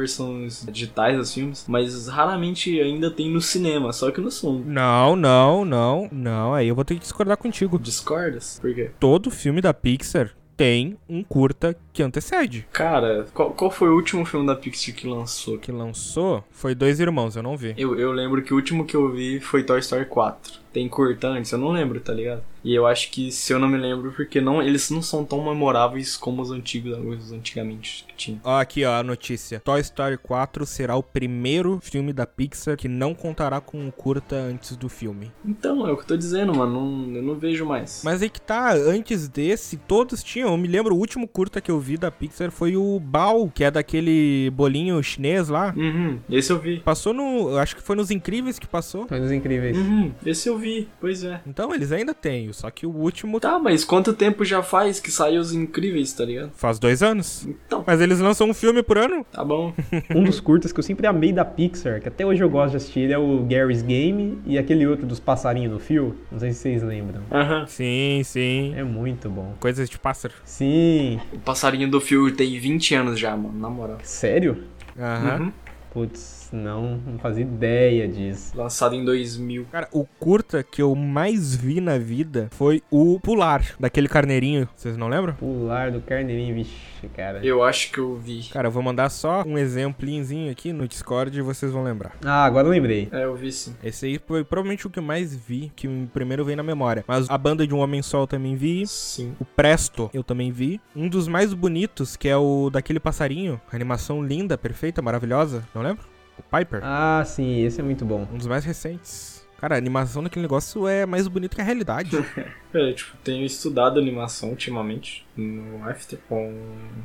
versões 0.50 0.66
digitais 0.72 1.18
dos 1.18 1.34
filmes, 1.34 1.66
mas 1.68 2.08
raramente 2.08 2.80
ainda 2.80 3.12
tem 3.12 3.30
no 3.30 3.42
cinema, 3.42 3.94
só 3.94 4.12
que 4.12 4.20
no 4.20 4.32
som. 4.32 4.62
Não, 4.66 5.16
não, 5.16 5.64
não, 5.64 6.10
não. 6.12 6.54
Aí 6.54 6.68
eu 6.68 6.76
vou 6.76 6.84
ter 6.84 6.96
que 6.96 7.02
discordar 7.02 7.38
contigo. 7.38 7.80
Discordas? 7.80 8.60
Por 8.60 8.74
quê? 8.74 8.92
Todo 9.00 9.30
filme 9.30 9.62
da 9.62 9.74
Pixar 9.74 10.32
tem 10.58 10.98
um 11.08 11.24
curta 11.24 11.74
que 11.94 12.04
antecede. 12.04 12.68
Cara, 12.74 13.26
qual, 13.34 13.52
qual 13.52 13.72
foi 13.72 13.88
o 13.90 13.96
último 13.96 14.26
filme 14.26 14.46
da 14.46 14.56
Pixar 14.56 14.94
que 14.94 15.08
lançou? 15.08 15.58
Que 15.58 15.72
lançou 15.72 16.44
foi 16.52 16.76
Dois 16.76 17.00
Irmãos, 17.00 17.36
eu 17.36 17.44
não 17.44 17.56
vi. 17.56 17.74
Eu, 17.78 17.98
eu 17.98 18.12
lembro 18.12 18.42
que 18.42 18.54
o 18.54 18.58
último 18.58 18.86
que 18.86 18.96
eu 18.96 19.10
vi 19.10 19.40
foi 19.40 19.64
Toy 19.64 19.80
Story 19.80 20.06
4. 20.06 20.60
Tem 20.72 20.88
curta 20.88 21.28
antes? 21.28 21.52
Eu 21.52 21.58
não 21.58 21.72
lembro, 21.72 22.00
tá 22.00 22.14
ligado? 22.14 22.44
E 22.64 22.76
eu 22.76 22.86
acho 22.86 23.10
que, 23.10 23.32
se 23.32 23.54
eu 23.54 23.60
não 23.60 23.70
me 23.70 23.78
lembro, 23.78 24.12
porque 24.12 24.42
não, 24.42 24.62
eles 24.62 24.90
não 24.90 25.02
são 25.02 25.24
tão 25.24 25.44
memoráveis 25.44 26.18
como 26.18 26.42
os 26.42 26.52
antigos, 26.52 26.98
os 26.98 27.32
antigamente 27.32 28.06
que 28.08 28.16
tinha. 28.16 28.42
Ó, 28.44 28.60
aqui 28.60 28.84
ó, 28.84 28.96
a 29.00 29.04
notícia. 29.04 29.62
Toy 29.62 29.80
Story 29.80 30.18
4 30.18 30.66
será 30.66 30.96
o 30.96 31.04
primeiro 31.04 31.80
filme 31.82 32.12
da 32.12 32.26
Pixar 32.26 32.76
que 32.76 32.88
não 32.88 33.14
contará 33.14 33.62
com 33.62 33.80
um 33.80 33.90
curta 33.90 34.36
antes 34.36 34.76
do 34.76 34.90
filme. 34.90 35.32
Então, 35.46 35.88
é 35.88 35.92
o 35.92 35.96
que 35.96 36.04
eu 36.04 36.08
tô 36.08 36.18
dizendo, 36.18 36.54
mano. 36.54 36.70
Não, 36.70 37.16
eu 37.16 37.24
não 37.24 37.36
vejo 37.36 37.66
mais. 37.66 38.02
Mas 38.04 38.22
aí 38.22 38.30
que 38.30 38.42
tá, 38.42 38.74
antes 38.74 39.28
desse, 39.30 39.78
todos 39.78 40.22
tinham. 40.22 40.50
Eu 40.52 40.58
me 40.58 40.68
lembro, 40.68 40.96
o 40.96 41.00
último 41.00 41.28
curta 41.28 41.62
que 41.62 41.72
eu 41.72 41.80
vi 41.80 41.98
da 41.98 42.12
Pixar 42.12 42.52
foi 42.52 42.76
o 42.76 43.00
Bao, 43.00 43.50
que 43.50 43.64
é 43.64 43.72
daquele 43.72 44.50
bolinho 44.52 45.02
chinês 45.02 45.48
lá. 45.48 45.74
Uhum, 45.78 46.20
esse 46.30 46.52
eu 46.52 46.60
vi. 46.60 46.80
Passou 46.82 47.14
no. 47.14 47.58
Acho 47.58 47.76
que 47.76 47.82
foi 47.82 47.96
nos 47.96 48.12
Incríveis 48.12 48.60
que 48.60 48.68
passou. 48.68 49.08
Foi 49.08 49.20
nos 49.20 49.32
incríveis. 49.32 49.78
Uhum, 49.78 50.12
esse 50.26 50.50
eu 50.50 50.58
vi. 50.60 50.88
Pois 51.00 51.24
é. 51.24 51.42
Então 51.48 51.74
eles 51.74 51.92
ainda 51.92 52.14
têm, 52.14 52.52
só 52.54 52.70
que 52.70 52.86
o 52.86 52.92
último 52.92 53.40
Tá, 53.40 53.58
mas 53.58 53.84
quanto 53.84 54.14
tempo 54.14 54.44
já 54.46 54.62
faz 54.62 55.00
que 55.00 55.10
saiu 55.10 55.40
os 55.42 55.54
incríveis, 55.54 56.14
tá 56.14 56.26
ligado? 56.26 56.52
faz 56.56 56.78
dois 56.78 57.02
anos. 57.02 57.48
Então, 57.48 57.84
Mas 57.88 58.02
eles 58.02 58.20
lançam 58.20 58.50
um 58.50 58.54
filme 58.54 58.84
por 58.84 58.98
ano? 58.98 59.26
tá 59.32 59.44
bom. 59.44 59.74
Um 60.16 60.24
dos 60.24 60.40
curtas 60.40 60.72
que 60.72 60.80
eu 60.80 60.84
sempre 60.84 61.08
amei 61.08 61.32
da 61.32 61.46
Pixar, 61.46 62.02
que 62.02 62.08
até 62.08 62.26
hoje 62.26 62.44
eu 62.44 62.50
gosto 62.50 62.72
de 62.72 62.78
assistir, 62.78 63.00
ele 63.02 63.14
é 63.14 63.18
o 63.18 63.46
Gary's 63.50 63.82
Game 63.82 64.40
e 64.46 64.58
aquele 64.58 64.86
outro 64.86 65.06
dos 65.06 65.20
passarinhos 65.20 65.72
no 65.72 65.80
fio. 65.80 66.16
Não 66.32 66.40
sei 66.40 66.52
se 66.52 66.60
vocês 66.60 66.84
lembram. 66.84 67.22
Aham. 67.32 67.66
Sim, 67.68 68.22
sim. 68.26 68.74
É 68.76 68.84
muito 68.84 69.30
bom. 69.30 69.54
Coisas 69.60 69.90
de 69.90 69.98
pássaro. 69.98 70.34
Sim. 70.44 71.20
O 71.34 71.40
passarinho 71.40 71.90
do 71.90 72.02
fio 72.02 72.32
tem 72.36 72.60
20 72.60 72.96
anos 72.96 73.20
já, 73.20 73.36
mano, 73.38 73.58
na 73.58 73.70
moral. 73.70 73.98
Sério? 74.04 74.64
Aham. 74.98 75.40
Uhum. 75.40 75.52
Putz, 75.92 76.39
não, 76.56 76.98
não 76.98 77.20
fazia 77.20 77.44
ideia 77.44 78.08
disso. 78.08 78.58
Lançado 78.58 78.96
em 78.96 79.04
2000. 79.04 79.66
Cara, 79.72 79.88
o 79.92 80.06
curta 80.20 80.64
que 80.64 80.82
eu 80.82 80.96
mais 80.96 81.56
vi 81.56 81.82
na 81.82 81.98
vida 81.98 82.48
foi 82.52 82.82
o 82.90 83.20
Pular, 83.20 83.64
daquele 83.80 84.08
carneirinho. 84.08 84.68
Vocês 84.76 84.98
não 84.98 85.08
lembram? 85.08 85.34
Pular 85.34 85.92
do 85.92 86.02
carneirinho, 86.02 86.56
vixe, 86.56 87.08
cara. 87.16 87.46
Eu 87.46 87.64
acho 87.64 87.92
que 87.92 88.00
eu 88.00 88.16
vi. 88.16 88.50
Cara, 88.52 88.68
eu 88.68 88.72
vou 88.72 88.84
mandar 88.84 89.10
só 89.10 89.44
um 89.46 89.58
exemplinho 89.58 90.52
aqui 90.52 90.74
no 90.74 90.88
Discord 90.88 91.38
e 91.38 91.42
vocês 91.42 91.72
vão 91.72 91.84
lembrar. 91.84 92.14
Ah, 92.24 92.46
agora 92.46 92.68
eu 92.68 92.72
lembrei. 92.72 93.08
É, 93.12 93.24
eu 93.24 93.36
vi 93.36 93.52
sim. 93.52 93.76
Esse 93.84 94.06
aí 94.06 94.20
foi 94.26 94.44
provavelmente 94.44 94.88
o 94.88 94.90
que 94.90 95.00
eu 95.00 95.04
mais 95.04 95.36
vi, 95.36 95.72
que 95.76 95.88
primeiro 96.14 96.44
veio 96.46 96.58
na 96.58 96.64
memória. 96.64 97.04
Mas 97.08 97.30
a 97.30 97.38
banda 97.38 97.66
de 97.66 97.74
um 97.74 97.80
homem 97.80 98.02
só 98.02 98.22
eu 98.22 98.28
também 98.28 98.56
vi. 98.56 98.86
Sim. 98.88 99.36
O 99.40 99.46
Presto 99.46 100.10
eu 100.14 100.24
também 100.24 100.52
vi. 100.52 100.80
Um 100.96 101.08
dos 101.08 101.28
mais 101.28 101.54
bonitos, 101.54 102.16
que 102.16 102.28
é 102.28 102.38
o 102.38 102.70
daquele 102.70 103.00
passarinho. 103.00 103.60
Animação 103.72 104.24
linda, 104.24 104.58
perfeita, 104.58 105.02
maravilhosa. 105.02 105.68
Não 105.74 105.82
lembro? 105.82 106.06
O 106.40 106.58
Piper. 106.58 106.82
Ah, 106.84 107.24
sim, 107.26 107.64
esse 107.64 107.80
é 107.80 107.84
muito 107.84 108.06
bom. 108.06 108.28
Um 108.32 108.38
dos 108.38 108.48
mais 108.48 108.64
recentes. 108.64 109.39
Cara, 109.60 109.76
a 109.76 109.78
animação 109.78 110.24
daquele 110.24 110.44
negócio 110.44 110.88
é 110.88 111.06
mais 111.06 111.28
bonita 111.28 111.56
que 111.56 111.62
a 111.62 111.66
realidade. 111.66 112.12
É, 112.72 112.94
tipo, 112.94 113.18
tenho 113.24 113.44
estudado 113.44 114.00
animação 114.00 114.52
ultimamente 114.52 115.26
no 115.36 115.84
After 115.90 116.20
com 116.30 116.54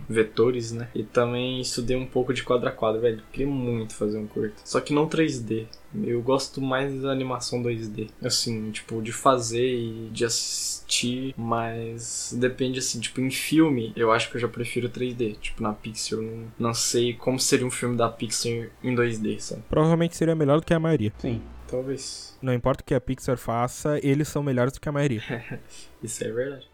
vetores, 0.06 0.72
né? 0.72 0.88
E 0.94 1.02
também 1.02 1.58
estudei 1.58 1.96
um 1.96 2.04
pouco 2.04 2.34
de 2.34 2.42
quadro 2.42 2.68
a 2.68 2.70
quadro, 2.70 3.00
velho. 3.00 3.22
Queria 3.32 3.46
muito 3.46 3.94
fazer 3.94 4.18
um 4.18 4.26
curto. 4.26 4.60
Só 4.62 4.78
que 4.78 4.92
não 4.92 5.08
3D. 5.08 5.66
Eu 6.02 6.20
gosto 6.20 6.60
mais 6.60 7.00
da 7.00 7.10
animação 7.10 7.62
2D. 7.62 8.10
Assim, 8.22 8.70
tipo, 8.72 9.00
de 9.00 9.10
fazer 9.10 9.66
e 9.66 10.10
de 10.12 10.26
assistir, 10.26 11.34
mas 11.34 12.36
depende 12.38 12.78
assim, 12.78 13.00
tipo, 13.00 13.22
em 13.22 13.30
filme, 13.30 13.90
eu 13.96 14.12
acho 14.12 14.30
que 14.30 14.36
eu 14.36 14.40
já 14.42 14.48
prefiro 14.48 14.90
3D. 14.90 15.38
Tipo, 15.40 15.62
na 15.62 15.72
Pixar, 15.72 16.18
eu 16.18 16.24
não, 16.24 16.44
não 16.58 16.74
sei 16.74 17.14
como 17.14 17.40
seria 17.40 17.66
um 17.66 17.70
filme 17.70 17.96
da 17.96 18.10
Pixar 18.10 18.68
em 18.82 18.94
2D, 18.94 19.40
sabe? 19.40 19.62
Provavelmente 19.70 20.14
seria 20.14 20.34
melhor 20.34 20.60
do 20.60 20.66
que 20.66 20.74
a 20.74 20.78
maioria. 20.78 21.10
Sim. 21.16 21.40
Talvez. 21.74 22.38
Não 22.40 22.54
importa 22.54 22.82
o 22.82 22.84
que 22.84 22.94
a 22.94 23.00
Pixar 23.00 23.36
faça, 23.36 23.98
eles 24.00 24.28
são 24.28 24.44
melhores 24.44 24.72
do 24.72 24.80
que 24.80 24.88
a 24.88 24.92
maioria. 24.92 25.22
Isso 26.00 26.22
é 26.22 26.30
verdade. 26.30 26.70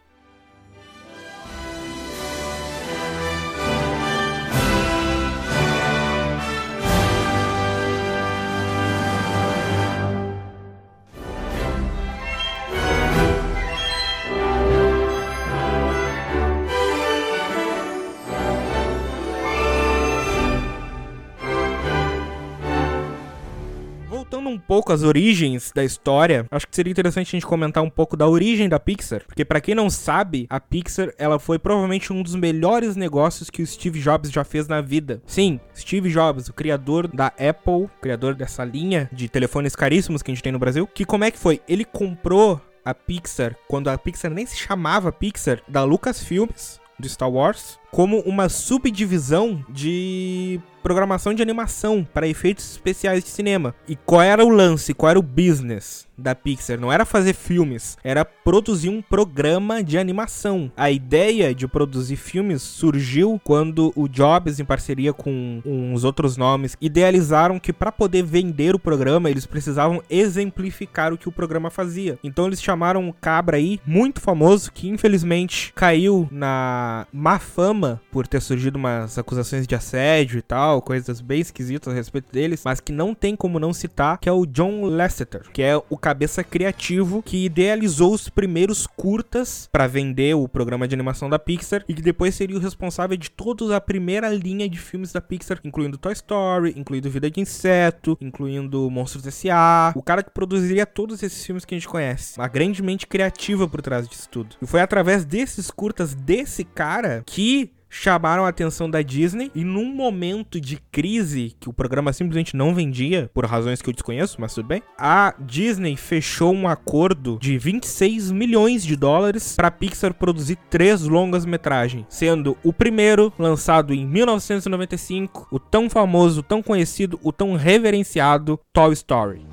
Voltando 24.41 24.49
um 24.49 24.57
pouco 24.57 24.91
às 24.91 25.03
origens 25.03 25.71
da 25.73 25.83
história, 25.83 26.47
acho 26.49 26.67
que 26.67 26.75
seria 26.75 26.89
interessante 26.89 27.27
a 27.27 27.31
gente 27.31 27.45
comentar 27.45 27.83
um 27.83 27.89
pouco 27.89 28.17
da 28.17 28.27
origem 28.27 28.67
da 28.67 28.79
Pixar, 28.79 29.23
porque 29.27 29.45
pra 29.45 29.61
quem 29.61 29.75
não 29.75 29.87
sabe, 29.87 30.47
a 30.49 30.59
Pixar, 30.59 31.13
ela 31.15 31.37
foi 31.37 31.59
provavelmente 31.59 32.11
um 32.11 32.23
dos 32.23 32.33
melhores 32.33 32.95
negócios 32.95 33.51
que 33.51 33.61
o 33.61 33.67
Steve 33.67 33.99
Jobs 33.99 34.31
já 34.31 34.43
fez 34.43 34.67
na 34.67 34.81
vida. 34.81 35.21
Sim, 35.27 35.59
Steve 35.77 36.09
Jobs, 36.09 36.47
o 36.47 36.53
criador 36.53 37.07
da 37.07 37.27
Apple, 37.27 37.87
criador 38.01 38.33
dessa 38.33 38.65
linha 38.65 39.07
de 39.13 39.29
telefones 39.29 39.75
caríssimos 39.75 40.23
que 40.23 40.31
a 40.31 40.33
gente 40.33 40.43
tem 40.43 40.51
no 40.51 40.59
Brasil, 40.59 40.87
que 40.87 41.05
como 41.05 41.23
é 41.23 41.29
que 41.29 41.37
foi? 41.37 41.61
Ele 41.67 41.85
comprou 41.85 42.59
a 42.83 42.95
Pixar 42.95 43.55
quando 43.67 43.89
a 43.89 43.97
Pixar 43.97 44.31
nem 44.31 44.47
se 44.47 44.57
chamava 44.57 45.11
Pixar, 45.11 45.61
da 45.67 45.83
Lucasfilms, 45.83 46.81
do 46.97 47.07
Star 47.07 47.29
Wars, 47.29 47.79
como 47.91 48.19
uma 48.21 48.49
subdivisão 48.49 49.63
de 49.69 50.59
programação 50.81 51.33
de 51.33 51.43
animação 51.43 52.07
para 52.11 52.27
efeitos 52.27 52.71
especiais 52.71 53.23
de 53.23 53.29
cinema. 53.29 53.75
E 53.87 53.95
qual 53.95 54.21
era 54.21 54.43
o 54.43 54.49
lance, 54.49 54.93
qual 54.95 55.11
era 55.11 55.19
o 55.19 55.23
business 55.23 56.07
da 56.17 56.33
Pixar? 56.33 56.79
Não 56.79 56.91
era 56.91 57.05
fazer 57.05 57.33
filmes, 57.33 57.97
era 58.03 58.25
produzir 58.25 58.89
um 58.89 59.01
programa 59.01 59.83
de 59.83 59.97
animação. 59.97 60.71
A 60.75 60.89
ideia 60.89 61.53
de 61.53 61.67
produzir 61.67 62.15
filmes 62.15 62.63
surgiu 62.63 63.39
quando 63.43 63.93
o 63.95 64.07
Jobs, 64.07 64.59
em 64.59 64.65
parceria 64.65 65.13
com 65.13 65.61
uns 65.63 66.03
outros 66.03 66.35
nomes, 66.35 66.75
idealizaram 66.81 67.59
que 67.59 67.71
para 67.71 67.91
poder 67.91 68.23
vender 68.23 68.73
o 68.73 68.79
programa, 68.79 69.29
eles 69.29 69.45
precisavam 69.45 70.01
exemplificar 70.09 71.13
o 71.13 71.17
que 71.17 71.29
o 71.29 71.31
programa 71.31 71.69
fazia. 71.69 72.17
Então 72.23 72.47
eles 72.47 72.61
chamaram 72.61 73.01
um 73.01 73.11
cabra 73.11 73.57
aí, 73.57 73.79
muito 73.85 74.19
famoso, 74.19 74.71
que 74.71 74.89
infelizmente 74.89 75.71
caiu 75.75 76.27
na 76.31 77.05
má 77.13 77.37
fama 77.37 77.80
por 78.11 78.27
ter 78.27 78.41
surgido 78.41 78.77
umas 78.77 79.17
acusações 79.17 79.67
de 79.67 79.75
assédio 79.75 80.39
e 80.39 80.41
tal, 80.41 80.81
coisas 80.81 81.21
bem 81.21 81.41
esquisitas 81.41 81.91
a 81.91 81.95
respeito 81.95 82.31
deles, 82.31 82.61
mas 82.63 82.79
que 82.79 82.91
não 82.91 83.13
tem 83.13 83.35
como 83.35 83.59
não 83.59 83.73
citar, 83.73 84.17
que 84.17 84.29
é 84.29 84.31
o 84.31 84.45
John 84.45 84.85
Lasseter, 84.85 85.43
que 85.51 85.61
é 85.61 85.75
o 85.89 85.97
cabeça 85.97 86.43
criativo 86.43 87.21
que 87.23 87.45
idealizou 87.45 88.13
os 88.13 88.29
primeiros 88.29 88.87
curtas 88.87 89.69
para 89.71 89.87
vender 89.87 90.35
o 90.35 90.47
programa 90.47 90.87
de 90.87 90.95
animação 90.95 91.29
da 91.29 91.39
Pixar 91.39 91.83
e 91.87 91.93
que 91.93 92.01
depois 92.01 92.35
seria 92.35 92.57
o 92.57 92.59
responsável 92.59 93.17
de 93.17 93.29
toda 93.29 93.75
a 93.75 93.81
primeira 93.81 94.29
linha 94.29 94.69
de 94.69 94.79
filmes 94.79 95.11
da 95.11 95.21
Pixar, 95.21 95.59
incluindo 95.63 95.97
Toy 95.97 96.13
Story, 96.13 96.73
incluindo 96.77 97.09
Vida 97.09 97.29
de 97.29 97.39
Inseto, 97.39 98.17
incluindo 98.21 98.89
Monstros 98.89 99.25
S.A., 99.25 99.93
o 99.95 100.01
cara 100.01 100.23
que 100.23 100.31
produziria 100.31 100.85
todos 100.85 101.21
esses 101.23 101.45
filmes 101.45 101.65
que 101.65 101.75
a 101.75 101.77
gente 101.77 101.87
conhece. 101.87 102.39
Uma 102.39 102.47
grande 102.47 102.81
mente 102.81 103.07
criativa 103.07 103.67
por 103.67 103.81
trás 103.81 104.07
disso 104.07 104.27
tudo. 104.29 104.55
E 104.61 104.65
foi 104.65 104.81
através 104.81 105.25
desses 105.25 105.71
curtas 105.71 106.13
desse 106.13 106.63
cara 106.63 107.23
que 107.25 107.70
chamaram 107.91 108.45
a 108.45 108.49
atenção 108.49 108.89
da 108.89 109.01
Disney 109.01 109.51
e 109.53 109.65
num 109.65 109.93
momento 109.93 110.59
de 110.59 110.77
crise 110.91 111.53
que 111.59 111.69
o 111.69 111.73
programa 111.73 112.13
simplesmente 112.13 112.55
não 112.55 112.73
vendia, 112.73 113.29
por 113.33 113.45
razões 113.45 113.81
que 113.81 113.89
eu 113.89 113.93
desconheço, 113.93 114.39
mas 114.39 114.55
tudo 114.55 114.67
bem, 114.67 114.81
a 114.97 115.35
Disney 115.37 115.97
fechou 115.97 116.53
um 116.53 116.67
acordo 116.67 117.37
de 117.39 117.57
26 117.57 118.31
milhões 118.31 118.83
de 118.83 118.95
dólares 118.95 119.55
para 119.55 119.69
Pixar 119.69 120.13
produzir 120.13 120.57
três 120.69 121.01
longas 121.01 121.45
metragens, 121.45 122.05
sendo 122.07 122.57
o 122.63 122.71
primeiro 122.71 123.33
lançado 123.37 123.93
em 123.93 124.05
1995, 124.05 125.47
o 125.51 125.59
tão 125.59 125.89
famoso, 125.89 126.41
tão 126.41 126.63
conhecido, 126.63 127.19
o 127.21 127.33
tão 127.33 127.55
reverenciado 127.55 128.57
Toy 128.71 128.93
Story. 128.93 129.50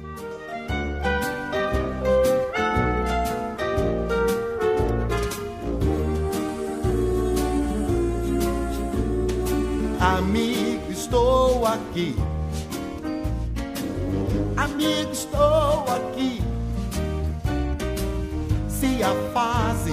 Amigo, 10.17 10.91
estou 10.91 11.67
aqui. 11.67 12.17
Amigo, 14.57 15.13
estou 15.13 15.85
aqui. 15.87 16.43
Se 18.71 19.03
a 19.03 19.15
fase 19.35 19.93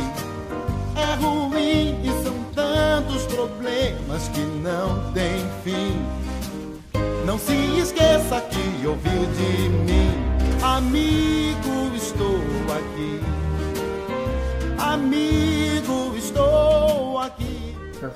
é 0.95 1.15
ruim 1.21 1.99
e 2.01 2.23
são 2.23 2.33
tantos 2.55 3.25
problemas 3.25 4.29
que 4.29 4.39
não 4.39 5.11
tem 5.11 5.45
fim. 5.65 6.01
Não 7.25 7.37
se 7.37 7.53
esqueça 7.77 8.39
que 8.39 8.87
ouviu 8.87 9.25
de 9.35 9.69
mim. 9.69 10.11
Amigo, 10.63 11.93
estou 11.93 12.39
aqui. 12.73 13.21
Amigo, 14.77 16.15
estou 16.15 17.19
aqui. 17.19 17.54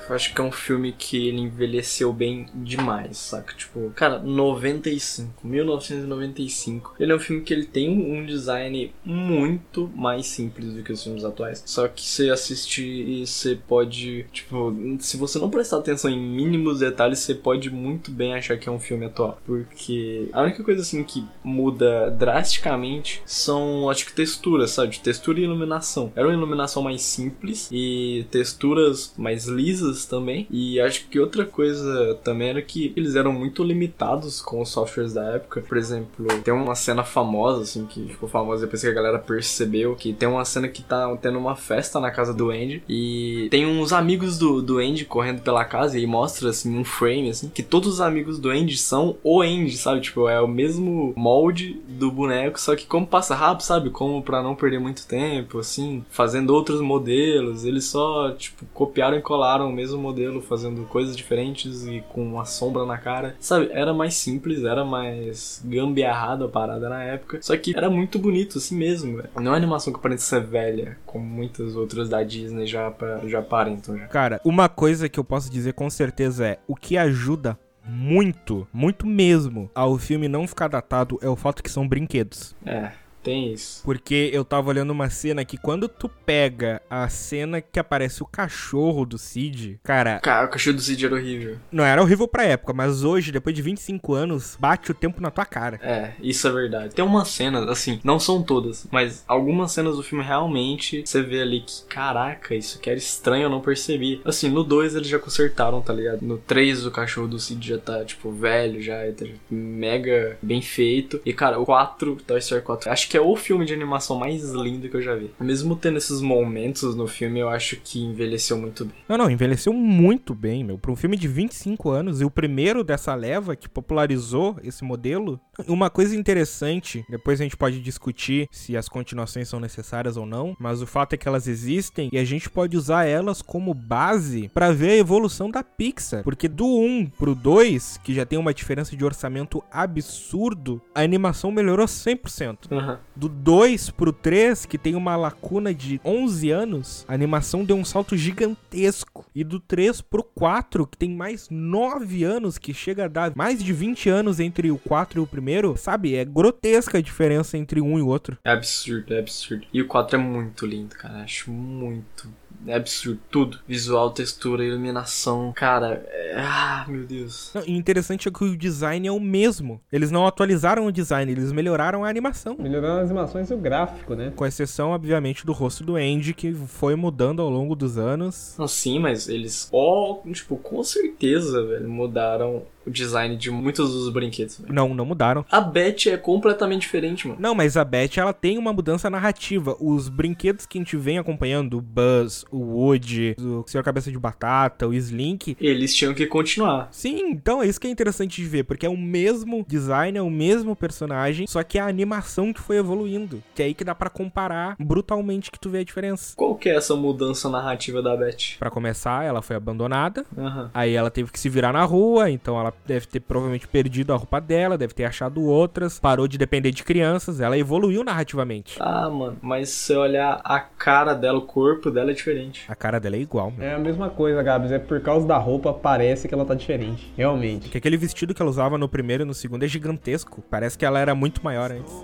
Acho 0.08 0.34
que 0.34 0.40
é 0.40 0.44
um 0.44 0.52
filme 0.52 0.92
que 0.92 1.28
ele 1.28 1.40
envelheceu 1.40 2.12
bem 2.12 2.46
demais, 2.54 3.16
saca? 3.16 3.54
Tipo, 3.54 3.90
cara, 3.90 4.18
95, 4.18 5.46
1995. 5.46 6.94
Ele 6.98 7.12
é 7.12 7.14
um 7.14 7.18
filme 7.18 7.42
que 7.42 7.52
ele 7.52 7.66
tem 7.66 7.88
um 7.88 8.24
design 8.24 8.92
muito 9.04 9.90
mais 9.94 10.26
simples 10.26 10.72
do 10.72 10.82
que 10.82 10.92
os 10.92 11.02
filmes 11.02 11.24
atuais. 11.24 11.62
Só 11.66 11.88
que 11.88 12.02
você 12.02 12.30
assiste 12.30 12.82
e 12.82 13.26
você 13.26 13.58
pode, 13.68 14.26
tipo, 14.32 14.74
se 14.98 15.16
você 15.16 15.38
não 15.38 15.50
prestar 15.50 15.78
atenção 15.78 16.10
em 16.10 16.18
mínimos 16.18 16.80
detalhes, 16.80 17.20
você 17.20 17.34
pode 17.34 17.70
muito 17.70 18.10
bem 18.10 18.34
achar 18.34 18.56
que 18.58 18.68
é 18.68 18.72
um 18.72 18.80
filme 18.80 19.06
atual. 19.06 19.40
Porque 19.44 20.28
a 20.32 20.42
única 20.42 20.62
coisa 20.62 20.82
assim 20.82 21.02
que 21.02 21.24
muda 21.42 22.10
drasticamente 22.10 23.22
são, 23.24 23.88
acho 23.90 24.06
que 24.06 24.12
texturas, 24.12 24.70
sabe? 24.70 24.98
Textura 24.98 25.40
e 25.40 25.44
iluminação. 25.44 26.12
Era 26.14 26.26
uma 26.26 26.34
iluminação 26.34 26.82
mais 26.82 27.02
simples 27.02 27.68
e 27.72 28.26
texturas 28.30 29.12
mais 29.16 29.46
lisas 29.46 29.79
também. 30.08 30.46
E 30.50 30.80
acho 30.80 31.06
que 31.08 31.18
outra 31.18 31.44
coisa 31.44 32.18
também 32.22 32.48
era 32.48 32.62
que 32.62 32.92
eles 32.96 33.14
eram 33.14 33.32
muito 33.32 33.62
limitados 33.62 34.40
com 34.40 34.60
os 34.60 34.68
softwares 34.68 35.12
da 35.12 35.24
época. 35.34 35.60
Por 35.60 35.76
exemplo, 35.76 36.26
tem 36.42 36.52
uma 36.52 36.74
cena 36.74 37.04
famosa, 37.04 37.62
assim, 37.62 37.86
que 37.86 38.08
ficou 38.08 38.28
famosa 38.28 38.64
depois 38.64 38.82
que 38.82 38.88
a 38.88 38.92
galera 38.92 39.18
percebeu, 39.18 39.94
que 39.96 40.12
tem 40.12 40.28
uma 40.28 40.44
cena 40.44 40.68
que 40.68 40.82
tá 40.82 41.16
tendo 41.16 41.38
uma 41.38 41.56
festa 41.56 42.00
na 42.00 42.10
casa 42.10 42.32
do 42.32 42.50
Andy 42.50 42.82
e 42.88 43.48
tem 43.50 43.66
uns 43.66 43.92
amigos 43.92 44.38
do, 44.38 44.62
do 44.62 44.78
Andy 44.78 45.04
correndo 45.04 45.42
pela 45.42 45.64
casa 45.64 45.98
e 45.98 46.06
mostra, 46.06 46.50
assim, 46.50 46.76
um 46.76 46.84
frame, 46.84 47.30
assim, 47.30 47.48
que 47.48 47.62
todos 47.62 47.94
os 47.94 48.00
amigos 48.00 48.38
do 48.38 48.50
Andy 48.50 48.76
são 48.76 49.16
o 49.22 49.40
Andy, 49.42 49.76
sabe? 49.76 50.00
Tipo, 50.00 50.28
é 50.28 50.40
o 50.40 50.48
mesmo 50.48 51.12
molde 51.16 51.80
do 51.88 52.10
boneco, 52.10 52.60
só 52.60 52.74
que 52.74 52.86
como 52.86 53.06
passa 53.06 53.34
rápido, 53.34 53.62
sabe? 53.62 53.90
Como 53.90 54.22
para 54.22 54.42
não 54.42 54.54
perder 54.54 54.78
muito 54.78 55.06
tempo, 55.06 55.58
assim, 55.58 56.04
fazendo 56.10 56.54
outros 56.54 56.80
modelos, 56.80 57.64
eles 57.64 57.84
só, 57.84 58.30
tipo, 58.32 58.64
copiaram 58.72 59.16
e 59.16 59.22
colaram 59.22 59.59
o 59.64 59.72
mesmo 59.72 59.98
modelo, 59.98 60.40
fazendo 60.40 60.82
coisas 60.86 61.16
diferentes 61.16 61.86
e 61.86 62.02
com 62.08 62.22
uma 62.22 62.44
sombra 62.44 62.84
na 62.84 62.98
cara. 62.98 63.36
Sabe, 63.40 63.70
era 63.72 63.92
mais 63.92 64.14
simples, 64.14 64.64
era 64.64 64.84
mais 64.84 65.62
gambiarrado 65.64 66.44
a 66.44 66.48
parada 66.48 66.88
na 66.88 67.02
época, 67.02 67.38
só 67.42 67.56
que 67.56 67.76
era 67.76 67.90
muito 67.90 68.18
bonito 68.18 68.58
assim 68.58 68.76
mesmo, 68.76 69.16
velho. 69.16 69.28
Não 69.36 69.46
é 69.46 69.50
uma 69.50 69.56
animação 69.56 69.92
que 69.92 69.98
aparenta 69.98 70.22
ser 70.22 70.42
velha, 70.42 70.98
como 71.06 71.24
muitas 71.24 71.76
outras 71.76 72.08
da 72.08 72.22
Disney 72.22 72.66
já, 72.66 72.92
já 73.26 73.38
aparentam 73.40 73.96
já. 73.96 74.06
Cara, 74.06 74.40
uma 74.44 74.68
coisa 74.68 75.08
que 75.08 75.18
eu 75.18 75.24
posso 75.24 75.50
dizer 75.50 75.74
com 75.74 75.88
certeza 75.88 76.46
é, 76.46 76.58
o 76.66 76.74
que 76.74 76.96
ajuda 76.96 77.58
muito, 77.84 78.68
muito 78.72 79.06
mesmo, 79.06 79.70
ao 79.74 79.98
filme 79.98 80.28
não 80.28 80.46
ficar 80.46 80.68
datado 80.68 81.18
é 81.22 81.28
o 81.28 81.36
fato 81.36 81.62
que 81.62 81.70
são 81.70 81.86
brinquedos. 81.88 82.54
É. 82.64 82.92
Tem 83.22 83.52
isso. 83.52 83.82
Porque 83.84 84.30
eu 84.32 84.44
tava 84.44 84.70
olhando 84.70 84.90
uma 84.90 85.10
cena 85.10 85.44
que 85.44 85.56
quando 85.56 85.88
tu 85.88 86.08
pega 86.08 86.80
a 86.88 87.08
cena 87.08 87.60
que 87.60 87.78
aparece 87.78 88.22
o 88.22 88.26
cachorro 88.26 89.04
do 89.04 89.18
Cid, 89.18 89.78
cara. 89.82 90.18
Cara, 90.20 90.46
o 90.46 90.50
cachorro 90.50 90.76
do 90.76 90.82
Cid 90.82 91.04
era 91.04 91.14
horrível. 91.14 91.56
Não 91.70 91.84
era 91.84 92.00
horrível 92.00 92.26
pra 92.26 92.44
época, 92.44 92.72
mas 92.72 93.04
hoje, 93.04 93.32
depois 93.32 93.54
de 93.54 93.62
25 93.62 94.14
anos, 94.14 94.56
bate 94.58 94.90
o 94.90 94.94
tempo 94.94 95.20
na 95.20 95.30
tua 95.30 95.44
cara. 95.44 95.78
É, 95.82 96.12
isso 96.20 96.48
é 96.48 96.52
verdade. 96.52 96.94
Tem 96.94 97.04
umas 97.04 97.28
cenas, 97.28 97.68
assim, 97.68 98.00
não 98.02 98.18
são 98.18 98.42
todas, 98.42 98.86
mas 98.90 99.24
algumas 99.26 99.72
cenas 99.72 99.96
do 99.96 100.02
filme 100.02 100.24
realmente 100.24 101.02
você 101.04 101.22
vê 101.22 101.42
ali 101.42 101.60
que, 101.60 101.84
caraca, 101.88 102.54
isso 102.54 102.78
que 102.78 102.88
era 102.88 102.98
estranho, 102.98 103.44
eu 103.44 103.50
não 103.50 103.60
percebi. 103.60 104.20
Assim, 104.24 104.48
no 104.48 104.64
2 104.64 104.94
eles 104.96 105.08
já 105.08 105.18
consertaram, 105.18 105.80
tá 105.82 105.92
ligado? 105.92 106.22
No 106.22 106.38
3 106.38 106.86
o 106.86 106.90
cachorro 106.90 107.28
do 107.28 107.38
Cid 107.38 107.68
já 107.68 107.78
tá, 107.78 108.04
tipo, 108.04 108.30
velho, 108.32 108.80
já 108.80 108.96
tá 109.12 109.26
mega 109.50 110.38
bem 110.40 110.62
feito. 110.62 111.20
E, 111.24 111.32
cara, 111.32 111.58
o 111.58 111.66
4, 111.66 112.16
Toy 112.26 112.38
Story 112.38 112.62
4, 112.62 112.90
acho 112.90 113.09
que 113.10 113.16
é 113.16 113.20
o 113.20 113.34
filme 113.34 113.66
de 113.66 113.74
animação 113.74 114.20
mais 114.20 114.52
lindo 114.52 114.88
que 114.88 114.96
eu 114.96 115.02
já 115.02 115.16
vi. 115.16 115.32
Mesmo 115.40 115.74
tendo 115.74 115.98
esses 115.98 116.20
momentos 116.20 116.94
no 116.94 117.08
filme, 117.08 117.40
eu 117.40 117.48
acho 117.48 117.74
que 117.82 118.00
envelheceu 118.00 118.56
muito 118.56 118.84
bem. 118.84 118.94
Não, 119.08 119.18
não, 119.18 119.28
envelheceu 119.28 119.72
muito 119.72 120.32
bem, 120.32 120.62
meu. 120.62 120.78
Pra 120.78 120.92
um 120.92 120.96
filme 120.96 121.16
de 121.16 121.26
25 121.26 121.90
anos 121.90 122.20
e 122.20 122.24
o 122.24 122.30
primeiro 122.30 122.84
dessa 122.84 123.12
leva 123.16 123.56
que 123.56 123.68
popularizou 123.68 124.56
esse 124.62 124.84
modelo. 124.84 125.40
Uma 125.66 125.90
coisa 125.90 126.14
interessante, 126.14 127.04
depois 127.10 127.40
a 127.40 127.42
gente 127.42 127.56
pode 127.56 127.80
discutir 127.80 128.48
se 128.52 128.76
as 128.76 128.88
continuações 128.88 129.48
são 129.48 129.58
necessárias 129.58 130.16
ou 130.16 130.24
não, 130.24 130.56
mas 130.60 130.80
o 130.80 130.86
fato 130.86 131.14
é 131.14 131.16
que 131.16 131.26
elas 131.26 131.48
existem 131.48 132.10
e 132.12 132.18
a 132.18 132.24
gente 132.24 132.48
pode 132.48 132.76
usar 132.76 133.06
elas 133.06 133.42
como 133.42 133.74
base 133.74 134.48
para 134.54 134.70
ver 134.70 134.90
a 134.90 134.96
evolução 134.98 135.50
da 135.50 135.64
Pixar. 135.64 136.22
Porque 136.22 136.46
do 136.46 136.64
1 136.64 137.06
pro 137.18 137.34
2, 137.34 137.98
que 138.04 138.14
já 138.14 138.24
tem 138.24 138.38
uma 138.38 138.54
diferença 138.54 138.96
de 138.96 139.04
orçamento 139.04 139.60
absurdo, 139.68 140.80
a 140.94 141.02
animação 141.02 141.50
melhorou 141.50 141.86
100%. 141.86 142.70
Uhum. 142.70 142.99
Do 143.14 143.28
2 143.28 143.90
pro 143.90 144.12
3, 144.12 144.64
que 144.66 144.78
tem 144.78 144.94
uma 144.94 145.16
lacuna 145.16 145.74
de 145.74 146.00
11 146.04 146.50
anos, 146.50 147.04
a 147.06 147.14
animação 147.14 147.64
deu 147.64 147.76
um 147.76 147.84
salto 147.84 148.16
gigantesco. 148.16 149.26
E 149.34 149.44
do 149.44 149.60
3 149.60 150.00
pro 150.00 150.22
4, 150.22 150.86
que 150.86 150.96
tem 150.96 151.10
mais 151.10 151.48
9 151.50 152.24
anos, 152.24 152.58
que 152.58 152.72
chega 152.72 153.04
a 153.04 153.08
dar 153.08 153.32
mais 153.36 153.62
de 153.62 153.72
20 153.72 154.08
anos 154.08 154.40
entre 154.40 154.70
o 154.70 154.78
4 154.78 155.20
e 155.20 155.22
o 155.22 155.26
primeiro, 155.26 155.76
sabe? 155.76 156.14
É 156.14 156.24
grotesca 156.24 156.98
a 156.98 157.02
diferença 157.02 157.58
entre 157.58 157.80
um 157.80 157.98
e 157.98 158.02
o 158.02 158.06
outro. 158.06 158.38
É 158.44 158.50
absurdo, 158.50 159.14
é 159.14 159.18
absurdo. 159.18 159.66
E 159.72 159.82
o 159.82 159.86
4 159.86 160.16
é 160.16 160.22
muito 160.22 160.66
lindo, 160.66 160.94
cara. 160.96 161.22
Acho 161.22 161.50
muito 161.50 162.28
é 162.66 162.74
absurdo. 162.74 163.20
Tudo. 163.30 163.58
Visual, 163.66 164.10
textura, 164.10 164.64
iluminação. 164.64 165.52
Cara, 165.54 166.04
é... 166.08 166.34
ah, 166.36 166.84
meu 166.88 167.04
Deus. 167.04 167.52
Não, 167.54 167.62
e 167.66 167.76
interessante 167.76 168.28
é 168.28 168.30
que 168.30 168.44
o 168.44 168.56
design 168.56 169.06
é 169.06 169.12
o 169.12 169.20
mesmo. 169.20 169.80
Eles 169.92 170.10
não 170.10 170.26
atualizaram 170.26 170.86
o 170.86 170.92
design, 170.92 171.30
eles 171.30 171.52
melhoraram 171.52 172.04
a 172.04 172.08
animação. 172.08 172.56
Melhoraram 172.58 173.00
as 173.00 173.10
animações 173.10 173.50
e 173.50 173.54
o 173.54 173.58
gráfico, 173.58 174.14
né? 174.14 174.32
Com 174.34 174.46
exceção, 174.46 174.90
obviamente, 174.90 175.44
do 175.46 175.52
rosto 175.52 175.84
do 175.84 175.96
Andy, 175.96 176.34
que 176.34 176.52
foi 176.54 176.94
mudando 176.94 177.42
ao 177.42 177.50
longo 177.50 177.74
dos 177.74 177.98
anos. 177.98 178.54
Não, 178.58 178.68
sim, 178.68 178.98
mas 178.98 179.28
eles, 179.28 179.68
ó, 179.72 180.20
oh, 180.24 180.32
tipo, 180.32 180.56
com 180.56 180.82
certeza, 180.82 181.64
velho, 181.66 181.88
mudaram 181.88 182.62
o 182.90 182.92
design 182.92 183.36
de 183.36 183.50
muitos 183.50 183.92
dos 183.92 184.12
brinquedos. 184.12 184.58
Véio. 184.58 184.72
Não, 184.72 184.92
não 184.94 185.06
mudaram. 185.06 185.44
A 185.50 185.60
Beth 185.60 186.06
é 186.06 186.16
completamente 186.16 186.82
diferente, 186.82 187.26
mano. 187.26 187.40
Não, 187.40 187.54
mas 187.54 187.76
a 187.76 187.84
Beth, 187.84 188.16
ela 188.16 188.32
tem 188.32 188.58
uma 188.58 188.72
mudança 188.72 189.08
narrativa. 189.08 189.76
Os 189.80 190.08
brinquedos 190.08 190.66
que 190.66 190.78
a 190.78 190.80
gente 190.80 190.96
vem 190.96 191.18
acompanhando, 191.18 191.78
o 191.78 191.80
Buzz, 191.80 192.44
o 192.50 192.58
Woody, 192.58 193.36
o 193.38 193.64
Senhor 193.66 193.82
Cabeça 193.84 194.10
de 194.10 194.18
Batata, 194.18 194.86
o 194.86 194.94
Slink... 194.94 195.56
Eles 195.60 195.94
tinham 195.94 196.12
que 196.12 196.26
continuar. 196.26 196.88
Sim, 196.90 197.30
então 197.30 197.62
é 197.62 197.66
isso 197.66 197.80
que 197.80 197.86
é 197.86 197.90
interessante 197.90 198.42
de 198.42 198.48
ver, 198.48 198.64
porque 198.64 198.84
é 198.84 198.88
o 198.88 198.96
mesmo 198.96 199.64
design, 199.66 200.18
é 200.18 200.22
o 200.22 200.30
mesmo 200.30 200.74
personagem, 200.74 201.46
só 201.46 201.62
que 201.62 201.78
é 201.78 201.80
a 201.80 201.86
animação 201.86 202.52
que 202.52 202.60
foi 202.60 202.76
evoluindo. 202.76 203.42
Que 203.54 203.62
é 203.62 203.66
aí 203.66 203.74
que 203.74 203.84
dá 203.84 203.94
para 203.94 204.10
comparar 204.10 204.76
brutalmente 204.78 205.50
que 205.50 205.60
tu 205.60 205.70
vê 205.70 205.78
a 205.78 205.84
diferença. 205.84 206.34
Qual 206.36 206.54
que 206.54 206.68
é 206.68 206.76
essa 206.76 206.96
mudança 206.96 207.48
narrativa 207.48 208.02
da 208.02 208.16
Beth? 208.16 208.58
Para 208.58 208.70
começar, 208.70 209.24
ela 209.24 209.42
foi 209.42 209.56
abandonada, 209.56 210.24
uhum. 210.36 210.68
aí 210.74 210.94
ela 210.94 211.10
teve 211.10 211.30
que 211.30 211.38
se 211.38 211.48
virar 211.48 211.72
na 211.72 211.84
rua, 211.84 212.30
então 212.30 212.58
ela 212.58 212.72
deve 212.86 213.06
ter 213.06 213.20
provavelmente 213.20 213.68
perdido 213.68 214.12
a 214.12 214.16
roupa 214.16 214.40
dela, 214.40 214.76
deve 214.76 214.94
ter 214.94 215.04
achado 215.04 215.42
outras, 215.42 215.98
parou 215.98 216.26
de 216.26 216.36
depender 216.36 216.70
de 216.70 216.82
crianças, 216.82 217.40
ela 217.40 217.56
evoluiu 217.56 218.02
narrativamente. 218.02 218.76
Ah, 218.80 219.08
mano, 219.08 219.36
mas 219.40 219.68
se 219.68 219.86
você 219.86 219.96
olhar 219.96 220.40
a 220.44 220.58
cara 220.60 221.14
dela, 221.14 221.38
o 221.38 221.42
corpo 221.42 221.90
dela 221.90 222.10
é 222.10 222.14
diferente. 222.14 222.64
A 222.68 222.74
cara 222.74 222.98
dela 222.98 223.16
é 223.16 223.20
igual, 223.20 223.50
meu. 223.50 223.66
É 223.66 223.74
a 223.74 223.78
mesma 223.78 224.10
coisa, 224.10 224.42
Gabs, 224.42 224.72
é 224.72 224.78
por 224.78 225.00
causa 225.00 225.26
da 225.26 225.38
roupa 225.38 225.72
parece 225.72 226.28
que 226.28 226.34
ela 226.34 226.44
tá 226.44 226.54
diferente, 226.54 227.12
realmente. 227.16 227.68
Que 227.68 227.78
aquele 227.78 227.96
vestido 227.96 228.34
que 228.34 228.42
ela 228.42 228.50
usava 228.50 228.76
no 228.76 228.88
primeiro 228.88 229.22
e 229.22 229.26
no 229.26 229.34
segundo 229.34 229.64
é 229.64 229.68
gigantesco, 229.68 230.42
parece 230.50 230.76
que 230.76 230.84
ela 230.84 230.98
era 230.98 231.14
muito 231.14 231.42
maior 231.44 231.70
antes. 231.70 231.94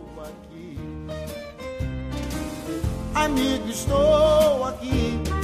Amigo, 3.14 3.68
estou 3.68 4.64
aqui 4.64 5.35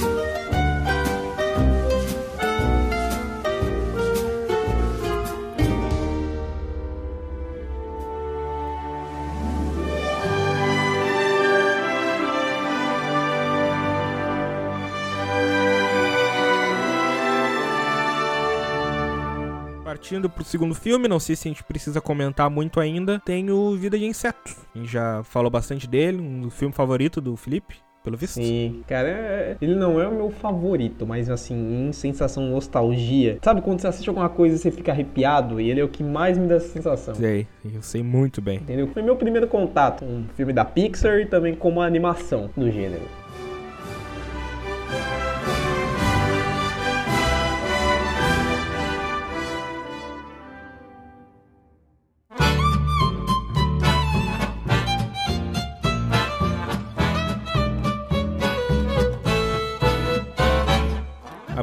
partindo 20.03 20.29
pro 20.29 20.43
segundo 20.43 20.75
filme, 20.75 21.07
não 21.07 21.17
sei 21.17 21.33
se 21.33 21.47
a 21.47 21.51
gente 21.51 21.63
precisa 21.63 22.01
comentar 22.01 22.49
muito 22.49 22.81
ainda, 22.81 23.21
tem 23.23 23.49
o 23.49 23.73
Vida 23.77 23.97
de 23.97 24.03
Inseto. 24.03 24.53
A 24.75 24.77
gente 24.77 24.91
já 24.91 25.23
falou 25.23 25.49
bastante 25.49 25.87
dele, 25.87 26.21
um 26.21 26.49
filme 26.49 26.75
favorito 26.75 27.21
do 27.21 27.37
Felipe 27.37 27.75
pelo 28.03 28.17
visto. 28.17 28.33
Sim, 28.33 28.83
cara, 28.85 29.07
é, 29.07 29.57
ele 29.61 29.75
não 29.75 30.01
é 30.01 30.05
o 30.05 30.11
meu 30.11 30.29
favorito, 30.29 31.07
mas 31.07 31.29
assim, 31.29 31.87
em 31.87 31.93
sensação 31.93 32.45
nostalgia. 32.49 33.37
Sabe 33.41 33.61
quando 33.61 33.79
você 33.79 33.87
assiste 33.87 34.09
alguma 34.09 34.27
coisa 34.27 34.57
e 34.57 34.59
você 34.59 34.71
fica 34.71 34.91
arrepiado? 34.91 35.61
E 35.61 35.71
ele 35.71 35.79
é 35.79 35.83
o 35.85 35.87
que 35.87 36.03
mais 36.03 36.37
me 36.37 36.47
dá 36.47 36.55
essa 36.55 36.67
sensação. 36.67 37.15
Sei, 37.15 37.47
eu 37.63 37.81
sei 37.81 38.03
muito 38.03 38.41
bem. 38.41 38.57
Entendeu? 38.57 38.87
Foi 38.89 39.01
meu 39.01 39.15
primeiro 39.15 39.47
contato 39.47 40.03
com 40.03 40.11
um 40.11 40.25
filme 40.35 40.51
da 40.51 40.65
Pixar 40.65 41.19
e 41.19 41.25
também 41.25 41.55
com 41.55 41.69
uma 41.69 41.85
animação 41.85 42.49
do 42.57 42.69
gênero. 42.69 43.07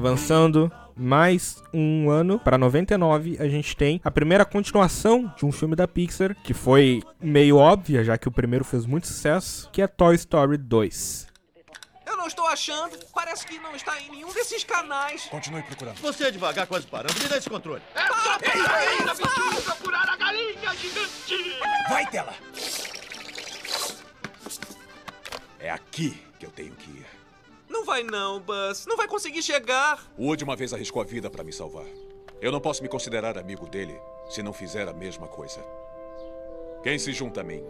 Avançando 0.01 0.73
mais 0.97 1.63
um 1.75 2.09
ano 2.09 2.39
para 2.39 2.57
99, 2.57 3.37
a 3.39 3.47
gente 3.47 3.77
tem 3.77 4.01
a 4.03 4.11
primeira 4.11 4.47
continuação 4.47 5.31
de 5.37 5.45
um 5.45 5.53
filme 5.53 5.77
da 5.77 5.87
Pixar, 5.87 6.35
que 6.43 6.55
foi 6.55 7.03
meio 7.21 7.59
óbvia, 7.59 8.03
já 8.03 8.17
que 8.17 8.27
o 8.27 8.33
primeiro 8.33 8.65
fez 8.65 8.87
muito 8.87 9.07
sucesso, 9.07 9.69
que 9.71 9.83
é 9.83 9.87
Toy 9.87 10.15
Story 10.15 10.57
2. 10.57 11.27
Eu 12.07 12.17
não 12.17 12.27
estou 12.27 12.47
achando. 12.47 12.97
Parece 13.15 13.47
que 13.47 13.59
não 13.59 13.77
está 13.77 14.01
em 14.01 14.11
nenhum 14.11 14.33
desses 14.33 14.65
canais. 14.65 15.27
Continue 15.27 15.63
procurando. 15.65 15.97
Você 15.97 16.25
é 16.25 16.31
devagar, 16.31 16.67
quase 16.67 16.87
parando. 16.87 17.13
Me 17.23 17.29
dá 17.29 17.37
esse 17.37 17.51
controle. 17.51 17.83
Vai, 21.91 22.07
tela! 22.11 22.33
É 25.59 25.69
aqui 25.71 26.19
que 26.39 26.47
eu 26.47 26.51
tenho 26.51 26.73
que 26.73 26.91
ir. 26.91 27.10
Não 27.71 27.85
vai 27.85 28.03
não, 28.03 28.41
Buzz. 28.41 28.85
Não 28.85 28.97
vai 28.97 29.07
conseguir 29.07 29.43
chegar. 29.43 30.05
O 30.19 30.27
Woody 30.27 30.43
uma 30.43 30.57
vez 30.57 30.75
arriscou 30.75 31.01
a 31.01 31.05
vida 31.05 31.31
para 31.31 31.45
me 31.45 31.53
salvar. 31.53 31.87
Eu 32.43 32.51
não 32.51 32.61
posso 32.61 32.83
me 32.83 32.89
considerar 32.89 33.39
amigo 33.39 33.69
dele 33.69 33.97
se 34.29 34.43
não 34.43 34.53
fizer 34.53 34.89
a 34.89 34.93
mesma 34.93 35.29
coisa. 35.29 35.65
Quem 36.83 36.99
se 36.99 37.13
junta 37.13 37.43
a 37.43 37.45
mim? 37.45 37.63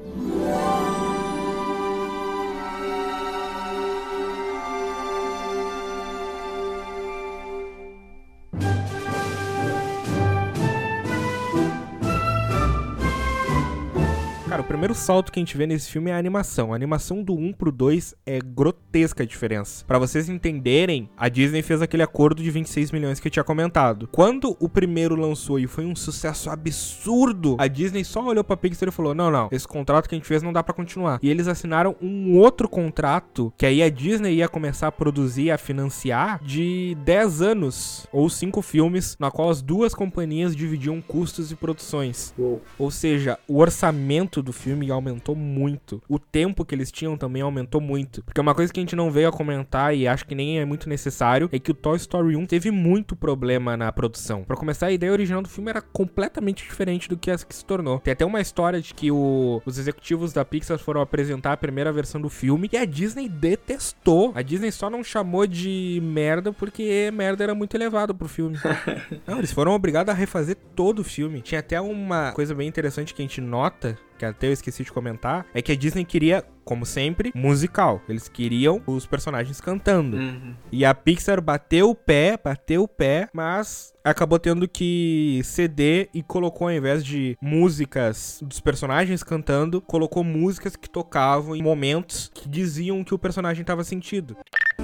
Primeiro 14.81 14.95
salto 14.95 15.31
que 15.31 15.39
a 15.39 15.43
gente 15.43 15.59
vê 15.59 15.67
nesse 15.67 15.91
filme 15.91 16.11
é 16.11 16.15
a 16.15 16.19
animação. 16.19 16.73
A 16.73 16.75
animação 16.75 17.23
do 17.23 17.35
1 17.35 17.53
pro 17.53 17.71
2 17.71 18.15
é 18.25 18.39
grotesca 18.39 19.25
a 19.25 19.27
diferença. 19.27 19.85
Pra 19.85 19.99
vocês 19.99 20.27
entenderem, 20.27 21.11
a 21.19 21.29
Disney 21.29 21.61
fez 21.61 21.83
aquele 21.83 22.03
acordo 22.03 22.43
de 22.43 22.51
26 22.51 22.91
milhões 22.91 23.21
que 23.21 23.29
eu 23.29 23.31
tinha 23.31 23.45
comentado. 23.45 24.09
Quando 24.11 24.57
o 24.59 24.71
primeiro 24.71 25.15
lançou 25.15 25.59
e 25.59 25.67
foi 25.67 25.85
um 25.85 25.95
sucesso 25.95 26.49
absurdo, 26.49 27.57
a 27.59 27.67
Disney 27.67 28.05
só 28.05 28.25
olhou 28.25 28.43
pra 28.43 28.57
Pixar 28.57 28.89
e 28.89 28.91
falou: 28.91 29.15
"Não, 29.15 29.31
não, 29.31 29.51
esse 29.53 29.69
contrato 29.69 30.09
que 30.09 30.15
a 30.15 30.19
gente 30.19 30.27
fez 30.27 30.43
não 30.43 30.51
dá 30.51 30.63
pra 30.63 30.73
continuar". 30.73 31.19
E 31.23 31.29
eles 31.29 31.47
assinaram 31.47 31.95
um 32.01 32.39
outro 32.39 32.67
contrato 32.67 33.53
que 33.59 33.67
aí 33.67 33.83
a 33.83 33.91
Disney 33.91 34.37
ia 34.37 34.49
começar 34.49 34.87
a 34.87 34.93
produzir, 34.93 35.43
e 35.43 35.51
a 35.51 35.59
financiar 35.59 36.43
de 36.43 36.97
10 37.05 37.43
anos 37.43 38.07
ou 38.11 38.31
5 38.31 38.63
filmes, 38.63 39.15
na 39.21 39.31
qual 39.31 39.51
as 39.51 39.61
duas 39.61 39.95
companhias 39.95 40.57
dividiam 40.57 41.03
custos 41.03 41.53
e 41.53 41.55
produções. 41.55 42.33
Ou 42.79 42.91
seja, 42.91 43.39
o 43.47 43.59
orçamento 43.59 44.43
do 44.43 44.55
filme 44.55 44.70
aumentou 44.91 45.35
muito. 45.35 46.03
O 46.09 46.19
tempo 46.19 46.65
que 46.65 46.75
eles 46.75 46.91
tinham 46.93 47.17
também 47.17 47.43
aumentou 47.43 47.81
muito. 47.81 48.23
Porque 48.25 48.41
uma 48.41 48.55
coisa 48.55 48.73
que 48.73 48.81
a 48.81 48.83
gente 48.83 48.97
não 48.97 49.11
veio 49.11 49.29
a 49.29 49.33
comentar 49.33 49.95
e 49.95 50.07
acho 50.07 50.27
que 50.27 50.35
nem 50.35 50.59
é 50.61 50.65
muito 50.65 50.89
necessário 50.89 51.49
é 51.53 51.59
que 51.59 51.71
o 51.71 51.75
Toy 51.75 51.97
Story 51.97 52.37
1 52.37 52.47
teve 52.47 52.71
muito 52.71 53.15
problema 53.17 53.77
na 53.77 53.91
produção. 53.93 54.43
Pra 54.45 54.57
começar, 54.57 54.87
a 54.87 54.93
ideia 54.93 55.13
original 55.13 55.43
do 55.43 55.49
filme 55.49 55.71
era 55.71 55.81
completamente 55.81 56.63
diferente 56.65 57.09
do 57.09 57.17
que 57.17 57.31
essa 57.31 57.45
que 57.47 57.55
se 57.55 57.65
tornou. 57.65 57.99
Tem 58.01 58.13
até 58.13 58.25
uma 58.25 58.41
história 58.41 58.81
de 58.81 58.95
que 58.95 59.11
o- 59.11 59.61
os 59.65 59.79
executivos 59.79 60.33
da 60.33 60.45
Pixar 60.45 60.79
foram 60.79 61.01
apresentar 61.01 61.53
a 61.53 61.57
primeira 61.57 61.93
versão 61.93 62.21
do 62.21 62.29
filme 62.29 62.69
e 62.73 62.77
a 62.77 62.85
Disney 62.85 63.29
detestou. 63.29 64.33
A 64.35 64.43
Disney 64.43 64.71
só 64.73 64.89
não 64.91 65.03
chamou 65.05 65.47
de 65.47 66.01
merda 66.03 66.53
porque 66.53 67.11
merda 67.13 67.45
era 67.45 67.55
muito 67.55 67.75
elevado 67.77 68.15
pro 68.15 68.29
filme. 68.29 68.59
Não, 69.27 69.39
eles 69.39 69.53
foram 69.53 69.73
obrigados 69.73 70.13
a 70.13 70.17
refazer 70.17 70.57
todo 70.75 71.01
o 71.01 71.05
filme. 71.05 71.41
Tinha 71.41 71.61
até 71.61 71.81
uma 71.81 72.33
coisa 72.33 72.55
bem 72.55 72.69
interessante 72.69 73.15
que 73.15 73.23
a 73.23 73.25
gente 73.25 73.41
nota, 73.41 73.97
que 74.21 74.27
até 74.27 74.49
eu 74.49 74.53
esqueci 74.53 74.85
de 74.85 74.93
comentar, 74.93 75.47
é 75.55 75.63
que 75.63 75.73
a 75.73 75.75
Disney 75.77 76.05
queria, 76.05 76.45
como 76.63 76.85
sempre, 76.85 77.33
musical. 77.35 78.03
Eles 78.07 78.29
queriam 78.29 78.83
os 78.87 79.07
personagens 79.07 79.63
cantando. 79.63 80.19
Uhum. 80.19 80.55
E 80.71 80.85
a 80.85 80.95
Pixar 80.95 81.41
bateu 81.41 81.89
o 81.89 81.95
pé, 81.95 82.39
bateu 82.43 82.83
o 82.83 82.89
pé, 82.89 83.31
mas 83.33 83.95
acabou 84.05 84.39
tendo 84.39 84.69
que 84.69 85.41
ceder 85.43 86.11
e 86.13 86.23
colocou, 86.23 86.69
ao 86.69 86.75
invés 86.75 87.03
de 87.03 87.35
músicas 87.41 88.41
dos 88.43 88.61
personagens 88.61 89.23
cantando, 89.23 89.81
colocou 89.81 90.23
músicas 90.23 90.77
que 90.77 90.91
tocavam 90.91 91.57
em 91.57 91.63
momentos 91.63 92.31
que 92.35 92.47
diziam 92.47 93.03
que 93.03 93.15
o 93.15 93.19
personagem 93.19 93.63
estava 93.63 93.83
sentido. 93.85 94.37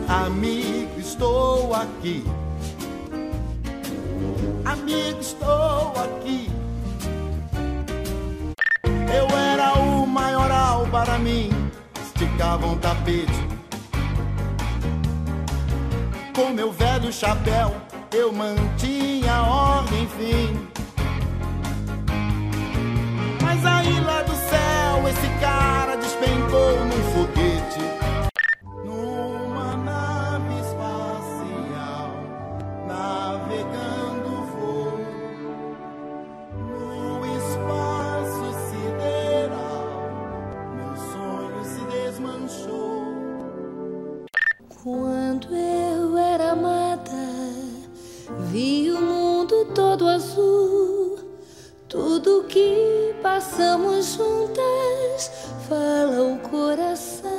Amigo, 0.08 0.98
estou 0.98 1.74
aqui. 1.74 2.24
Amigo, 4.64 5.20
estou 5.20 5.92
aqui. 5.92 6.25
Eu 9.12 9.26
era 9.36 9.78
o 9.78 10.06
maioral 10.06 10.86
para 10.90 11.18
mim. 11.18 11.50
Esticavam 12.02 12.72
um 12.72 12.78
tapete. 12.78 13.46
Com 16.34 16.50
meu 16.50 16.70
velho 16.72 17.12
chapéu, 17.12 17.74
eu 18.12 18.32
mantinha 18.32 19.32
a 19.32 19.42
ordem, 19.42 20.02
enfim. 20.02 20.68
Mas 23.42 23.64
aí 23.64 24.00
lá 24.00 24.22
do 24.22 24.34
céu, 24.34 25.08
esse 25.08 25.28
cara 25.40 25.96
despencou 25.96 26.84
num 26.84 27.12
foguete. 27.12 27.35
Vi 48.56 48.90
o 48.90 48.98
mundo 48.98 49.66
todo 49.74 50.08
azul. 50.08 51.18
Tudo 51.90 52.44
que 52.48 53.14
passamos 53.22 54.14
juntas 54.14 55.30
fala 55.68 56.22
o 56.22 56.38
coração. 56.38 57.35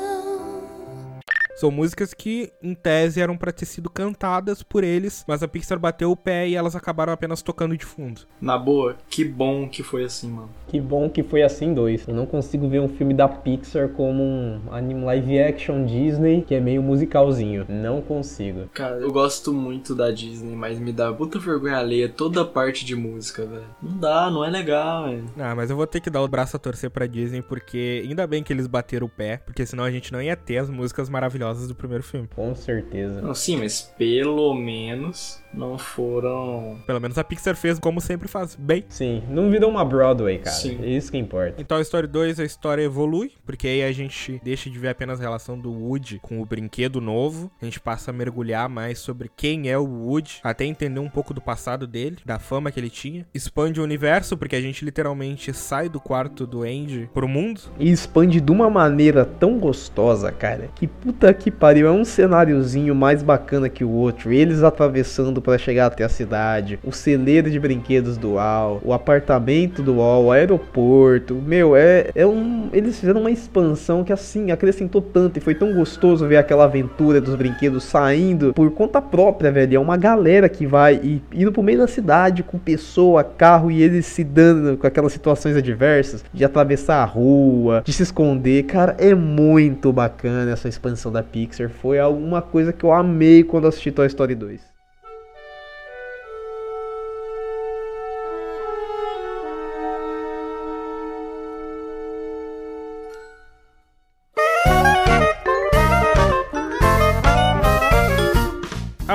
São 1.57 1.71
músicas 1.71 2.13
que, 2.13 2.51
em 2.61 2.75
tese, 2.75 3.19
eram 3.19 3.35
pra 3.35 3.51
ter 3.51 3.65
sido 3.65 3.89
cantadas 3.89 4.61
por 4.61 4.83
eles, 4.83 5.25
mas 5.27 5.41
a 5.41 5.47
Pixar 5.47 5.79
bateu 5.79 6.11
o 6.11 6.15
pé 6.15 6.47
e 6.47 6.55
elas 6.55 6.75
acabaram 6.75 7.11
apenas 7.11 7.41
tocando 7.41 7.75
de 7.75 7.83
fundo. 7.83 8.21
Na 8.39 8.59
boa, 8.59 8.95
que 9.09 9.25
bom 9.25 9.67
que 9.67 9.81
foi 9.81 10.03
assim, 10.03 10.29
mano. 10.29 10.51
Que 10.67 10.79
bom 10.79 11.09
que 11.09 11.23
foi 11.23 11.41
assim 11.41 11.73
dois. 11.73 12.07
Eu 12.07 12.13
não 12.13 12.27
consigo 12.27 12.69
ver 12.69 12.79
um 12.79 12.87
filme 12.87 13.11
da 13.11 13.27
Pixar 13.27 13.89
como 13.89 14.21
um 14.21 14.61
anime 14.69 15.03
live 15.03 15.39
action 15.39 15.83
Disney 15.83 16.43
que 16.43 16.53
é 16.53 16.59
meio 16.59 16.83
musicalzinho. 16.83 17.65
Não 17.67 18.01
consigo. 18.01 18.69
Cara, 18.71 18.97
eu 18.97 19.11
gosto 19.11 19.51
muito 19.51 19.95
da 19.95 20.11
Disney, 20.11 20.55
mas 20.55 20.77
me 20.77 20.93
dá 20.93 21.11
puta 21.11 21.39
vergonha 21.39 21.77
alheia 21.77 22.07
toda 22.07 22.43
a 22.43 22.45
parte 22.45 22.85
de 22.85 22.95
música, 22.95 23.47
velho. 23.47 23.65
Não 23.81 23.97
dá, 23.97 24.29
não 24.29 24.45
é 24.45 24.49
legal, 24.51 25.05
velho. 25.05 25.25
Ah, 25.39 25.55
mas 25.55 25.71
eu 25.71 25.75
vou 25.75 25.87
ter 25.87 26.01
que 26.01 26.11
dar 26.11 26.21
o 26.21 26.27
braço 26.27 26.55
a 26.55 26.59
torcer 26.59 26.91
pra 26.91 27.07
Disney, 27.07 27.41
porque 27.41 28.03
ainda 28.07 28.27
bem 28.27 28.43
que 28.43 28.53
eles 28.53 28.67
bateram 28.67 29.07
o 29.07 29.09
pé, 29.09 29.37
porque 29.37 29.65
senão 29.65 29.83
a 29.83 29.89
gente 29.89 30.13
não 30.13 30.21
ia 30.21 30.35
ter 30.35 30.59
as 30.59 30.69
músicas 30.69 31.09
maravilhosas 31.09 31.46
do 31.67 31.75
primeiro 31.75 32.03
filme. 32.03 32.27
Com 32.35 32.53
certeza. 32.55 33.21
Não, 33.21 33.33
sim, 33.33 33.57
mas 33.57 33.81
pelo 33.81 34.53
menos 34.53 35.41
não 35.57 35.77
foram. 35.77 36.77
Pelo 36.85 37.01
menos 37.01 37.17
a 37.17 37.23
Pixar 37.23 37.55
fez 37.55 37.79
como 37.79 37.99
sempre 37.99 38.27
faz, 38.27 38.55
bem. 38.55 38.85
Sim, 38.89 39.23
não 39.29 39.49
virou 39.49 39.69
uma 39.69 39.83
Broadway, 39.83 40.37
cara. 40.39 40.55
Sim. 40.55 40.79
É 40.81 40.89
isso 40.89 41.11
que 41.11 41.17
importa. 41.17 41.61
Em 41.61 41.65
Toy 41.65 41.81
Story 41.81 42.07
2 42.07 42.39
a 42.39 42.43
história 42.43 42.83
evolui, 42.83 43.31
porque 43.45 43.67
aí 43.67 43.83
a 43.83 43.91
gente 43.91 44.39
deixa 44.43 44.69
de 44.69 44.77
ver 44.77 44.89
apenas 44.89 45.19
a 45.19 45.23
relação 45.23 45.57
do 45.57 45.71
Woody 45.71 46.19
com 46.21 46.41
o 46.41 46.45
brinquedo 46.45 47.01
novo, 47.01 47.51
a 47.61 47.65
gente 47.65 47.79
passa 47.79 48.11
a 48.11 48.13
mergulhar 48.13 48.69
mais 48.69 48.99
sobre 48.99 49.29
quem 49.35 49.69
é 49.69 49.77
o 49.77 49.85
Woody, 49.85 50.39
até 50.43 50.65
entender 50.65 50.99
um 50.99 51.09
pouco 51.09 51.33
do 51.33 51.41
passado 51.41 51.87
dele, 51.87 52.17
da 52.25 52.39
fama 52.39 52.71
que 52.71 52.79
ele 52.79 52.89
tinha. 52.89 53.25
Expande 53.33 53.79
o 53.79 53.83
universo, 53.83 54.37
porque 54.37 54.55
a 54.55 54.61
gente 54.61 54.85
literalmente 54.85 55.53
sai 55.53 55.89
do 55.89 55.99
quarto 55.99 56.45
do 56.45 56.63
Andy 56.63 57.09
pro 57.13 57.27
mundo. 57.27 57.61
E 57.79 57.91
expande 57.91 58.39
de 58.41 58.51
uma 58.51 58.69
maneira 58.69 59.25
tão 59.25 59.57
gostosa, 59.57 60.31
cara. 60.31 60.69
Que 60.75 60.87
puta 60.87 61.33
que 61.33 61.49
pariu. 61.49 61.87
É 61.87 61.91
um 61.91 62.05
cenáriozinho 62.05 62.93
mais 62.93 63.23
bacana 63.23 63.69
que 63.69 63.83
o 63.83 63.89
outro. 63.89 64.31
Eles 64.31 64.63
atravessando 64.63 65.41
pra 65.47 65.57
chegar 65.57 65.85
até 65.85 66.03
a 66.03 66.09
cidade. 66.09 66.77
O 66.83 66.91
celeiro 66.91 67.49
de 67.49 67.57
brinquedos 67.57 68.17
do 68.17 68.37
Al. 68.37 68.81
O 68.83 68.91
apartamento 68.91 69.81
do 69.81 70.01
Al. 70.01 70.25
O 70.25 70.31
aeroporto. 70.33 71.35
Meu, 71.35 71.73
é, 71.73 72.09
é 72.13 72.27
um. 72.27 72.69
Eles 72.73 72.99
fizeram 72.99 73.21
uma 73.21 73.31
expansão 73.31 74.03
que 74.03 74.11
assim 74.11 74.51
acrescentou 74.51 75.01
tanto. 75.01 75.37
E 75.37 75.39
foi 75.39 75.55
tão 75.55 75.73
gostoso 75.73 76.27
ver 76.27 76.35
aquela 76.35 76.65
aventura 76.65 77.21
dos 77.21 77.33
brinquedos 77.35 77.85
saindo 77.85 78.53
por 78.53 78.69
conta 78.71 79.01
própria, 79.01 79.49
velho. 79.49 79.77
É 79.77 79.79
uma 79.79 79.95
galera 79.95 80.49
que 80.49 80.65
vai 80.65 80.99
e 81.01 81.21
indo 81.31 81.53
pro 81.53 81.63
meio 81.63 81.79
da 81.79 81.87
cidade 81.87 82.43
com 82.43 82.57
pessoa, 82.57 83.23
carro 83.23 83.71
e 83.71 83.81
eles 83.81 84.05
se 84.05 84.25
dando 84.25 84.75
com 84.75 84.85
aquelas 84.85 85.13
situações 85.13 85.55
adversas 85.55 86.25
de 86.33 86.43
atravessar 86.43 87.01
a 87.01 87.05
rua, 87.05 87.81
de 87.85 87.93
se 87.93 88.03
esconder. 88.03 88.63
Cara, 88.63 88.97
é 88.99 89.15
muito 89.15 89.93
bacana 89.93 90.51
essa 90.51 90.67
expansão 90.67 91.09
da 91.09 91.23
Pixar. 91.23 91.69
Foi 91.69 91.99
alguma 91.99 92.41
coisa 92.41 92.73
que 92.73 92.83
eu 92.83 92.91
amei 92.91 93.45
quando 93.45 93.67
assisti 93.67 93.91
Toy 93.91 94.07
Story 94.07 94.35
2. 94.35 94.76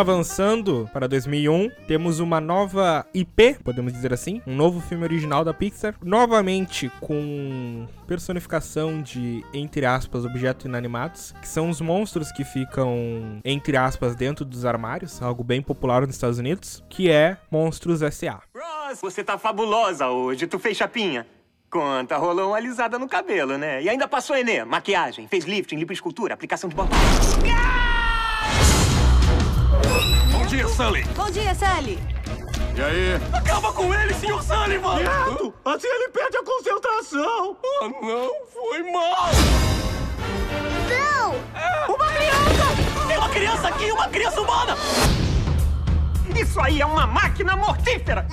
Avançando 0.03 0.91
para 0.93 1.07
2001, 1.07 1.71
temos 1.87 2.19
uma 2.19 2.41
nova 2.41 3.07
IP, 3.15 3.57
podemos 3.63 3.93
dizer 3.93 4.13
assim, 4.13 4.43
um 4.45 4.55
novo 4.55 4.81
filme 4.81 5.05
original 5.05 5.45
da 5.45 5.55
Pixar, 5.55 5.95
novamente 6.03 6.91
com 7.01 7.87
personificação 8.07 9.01
de, 9.01 9.45
entre 9.55 9.87
aspas, 9.87 10.25
objetos 10.25 10.67
inanimados, 10.67 11.33
que 11.41 11.47
são 11.47 11.71
os 11.71 11.81
monstros 11.81 12.33
que 12.33 12.43
ficam, 12.43 13.41
entre 13.45 13.77
aspas, 13.77 14.17
dentro 14.17 14.45
dos 14.45 14.65
armários, 14.65 15.23
algo 15.23 15.45
bem 15.45 15.63
popular 15.63 16.05
nos 16.05 16.17
Estados 16.17 16.39
Unidos, 16.39 16.83
que 16.91 17.09
é 17.09 17.37
Monstros 17.49 18.03
S.A. 18.03 18.41
Ross, 18.55 19.01
você 19.01 19.23
tá 19.23 19.39
fabulosa 19.39 20.09
hoje. 20.09 20.49
Tu 20.49 20.59
fez 20.59 20.77
chapinha? 20.77 21.27
Conta, 21.71 22.19
rolou 22.19 22.49
uma 22.49 22.57
alisada 22.57 22.99
no 22.99 23.09
cabelo, 23.09 23.57
né? 23.57 23.81
E 23.83 23.89
ainda 23.89 24.09
passou 24.09 24.37
Enê, 24.37 24.65
maquiagem, 24.65 25.29
fez 25.29 25.45
lifting, 25.45 25.77
lipoescultura, 25.77 26.35
aplicação 26.35 26.69
de 26.69 26.75
botox. 26.75 26.99
Bom 27.37 27.92
dia, 30.53 30.69
Sully. 30.69 31.03
Bom 31.17 31.31
dia, 31.31 31.55
Sally. 31.55 31.99
E 32.77 32.83
aí? 32.83 33.15
Acaba 33.33 33.73
com 33.73 33.93
ele, 33.95 34.13
senhor 34.13 34.43
Sullivan! 34.43 34.99
Quieto! 34.99 35.55
Assim 35.65 35.87
ele 35.87 36.09
perde 36.11 36.37
a 36.37 36.45
concentração! 36.45 37.57
Oh, 37.81 37.89
não, 37.89 38.31
foi 38.53 38.83
mal! 38.93 39.31
Não! 40.91 41.95
Uma 41.95 42.07
criança! 42.07 43.09
Tem 43.09 43.17
uma 43.17 43.29
criança 43.31 43.69
aqui, 43.69 43.93
uma 43.93 44.09
criança 44.09 44.41
humana! 44.43 44.77
Isso 46.37 46.61
aí 46.61 46.83
é 46.83 46.87
uma 46.87 47.07
máquina 47.07 47.57
mortífera! 47.57 48.27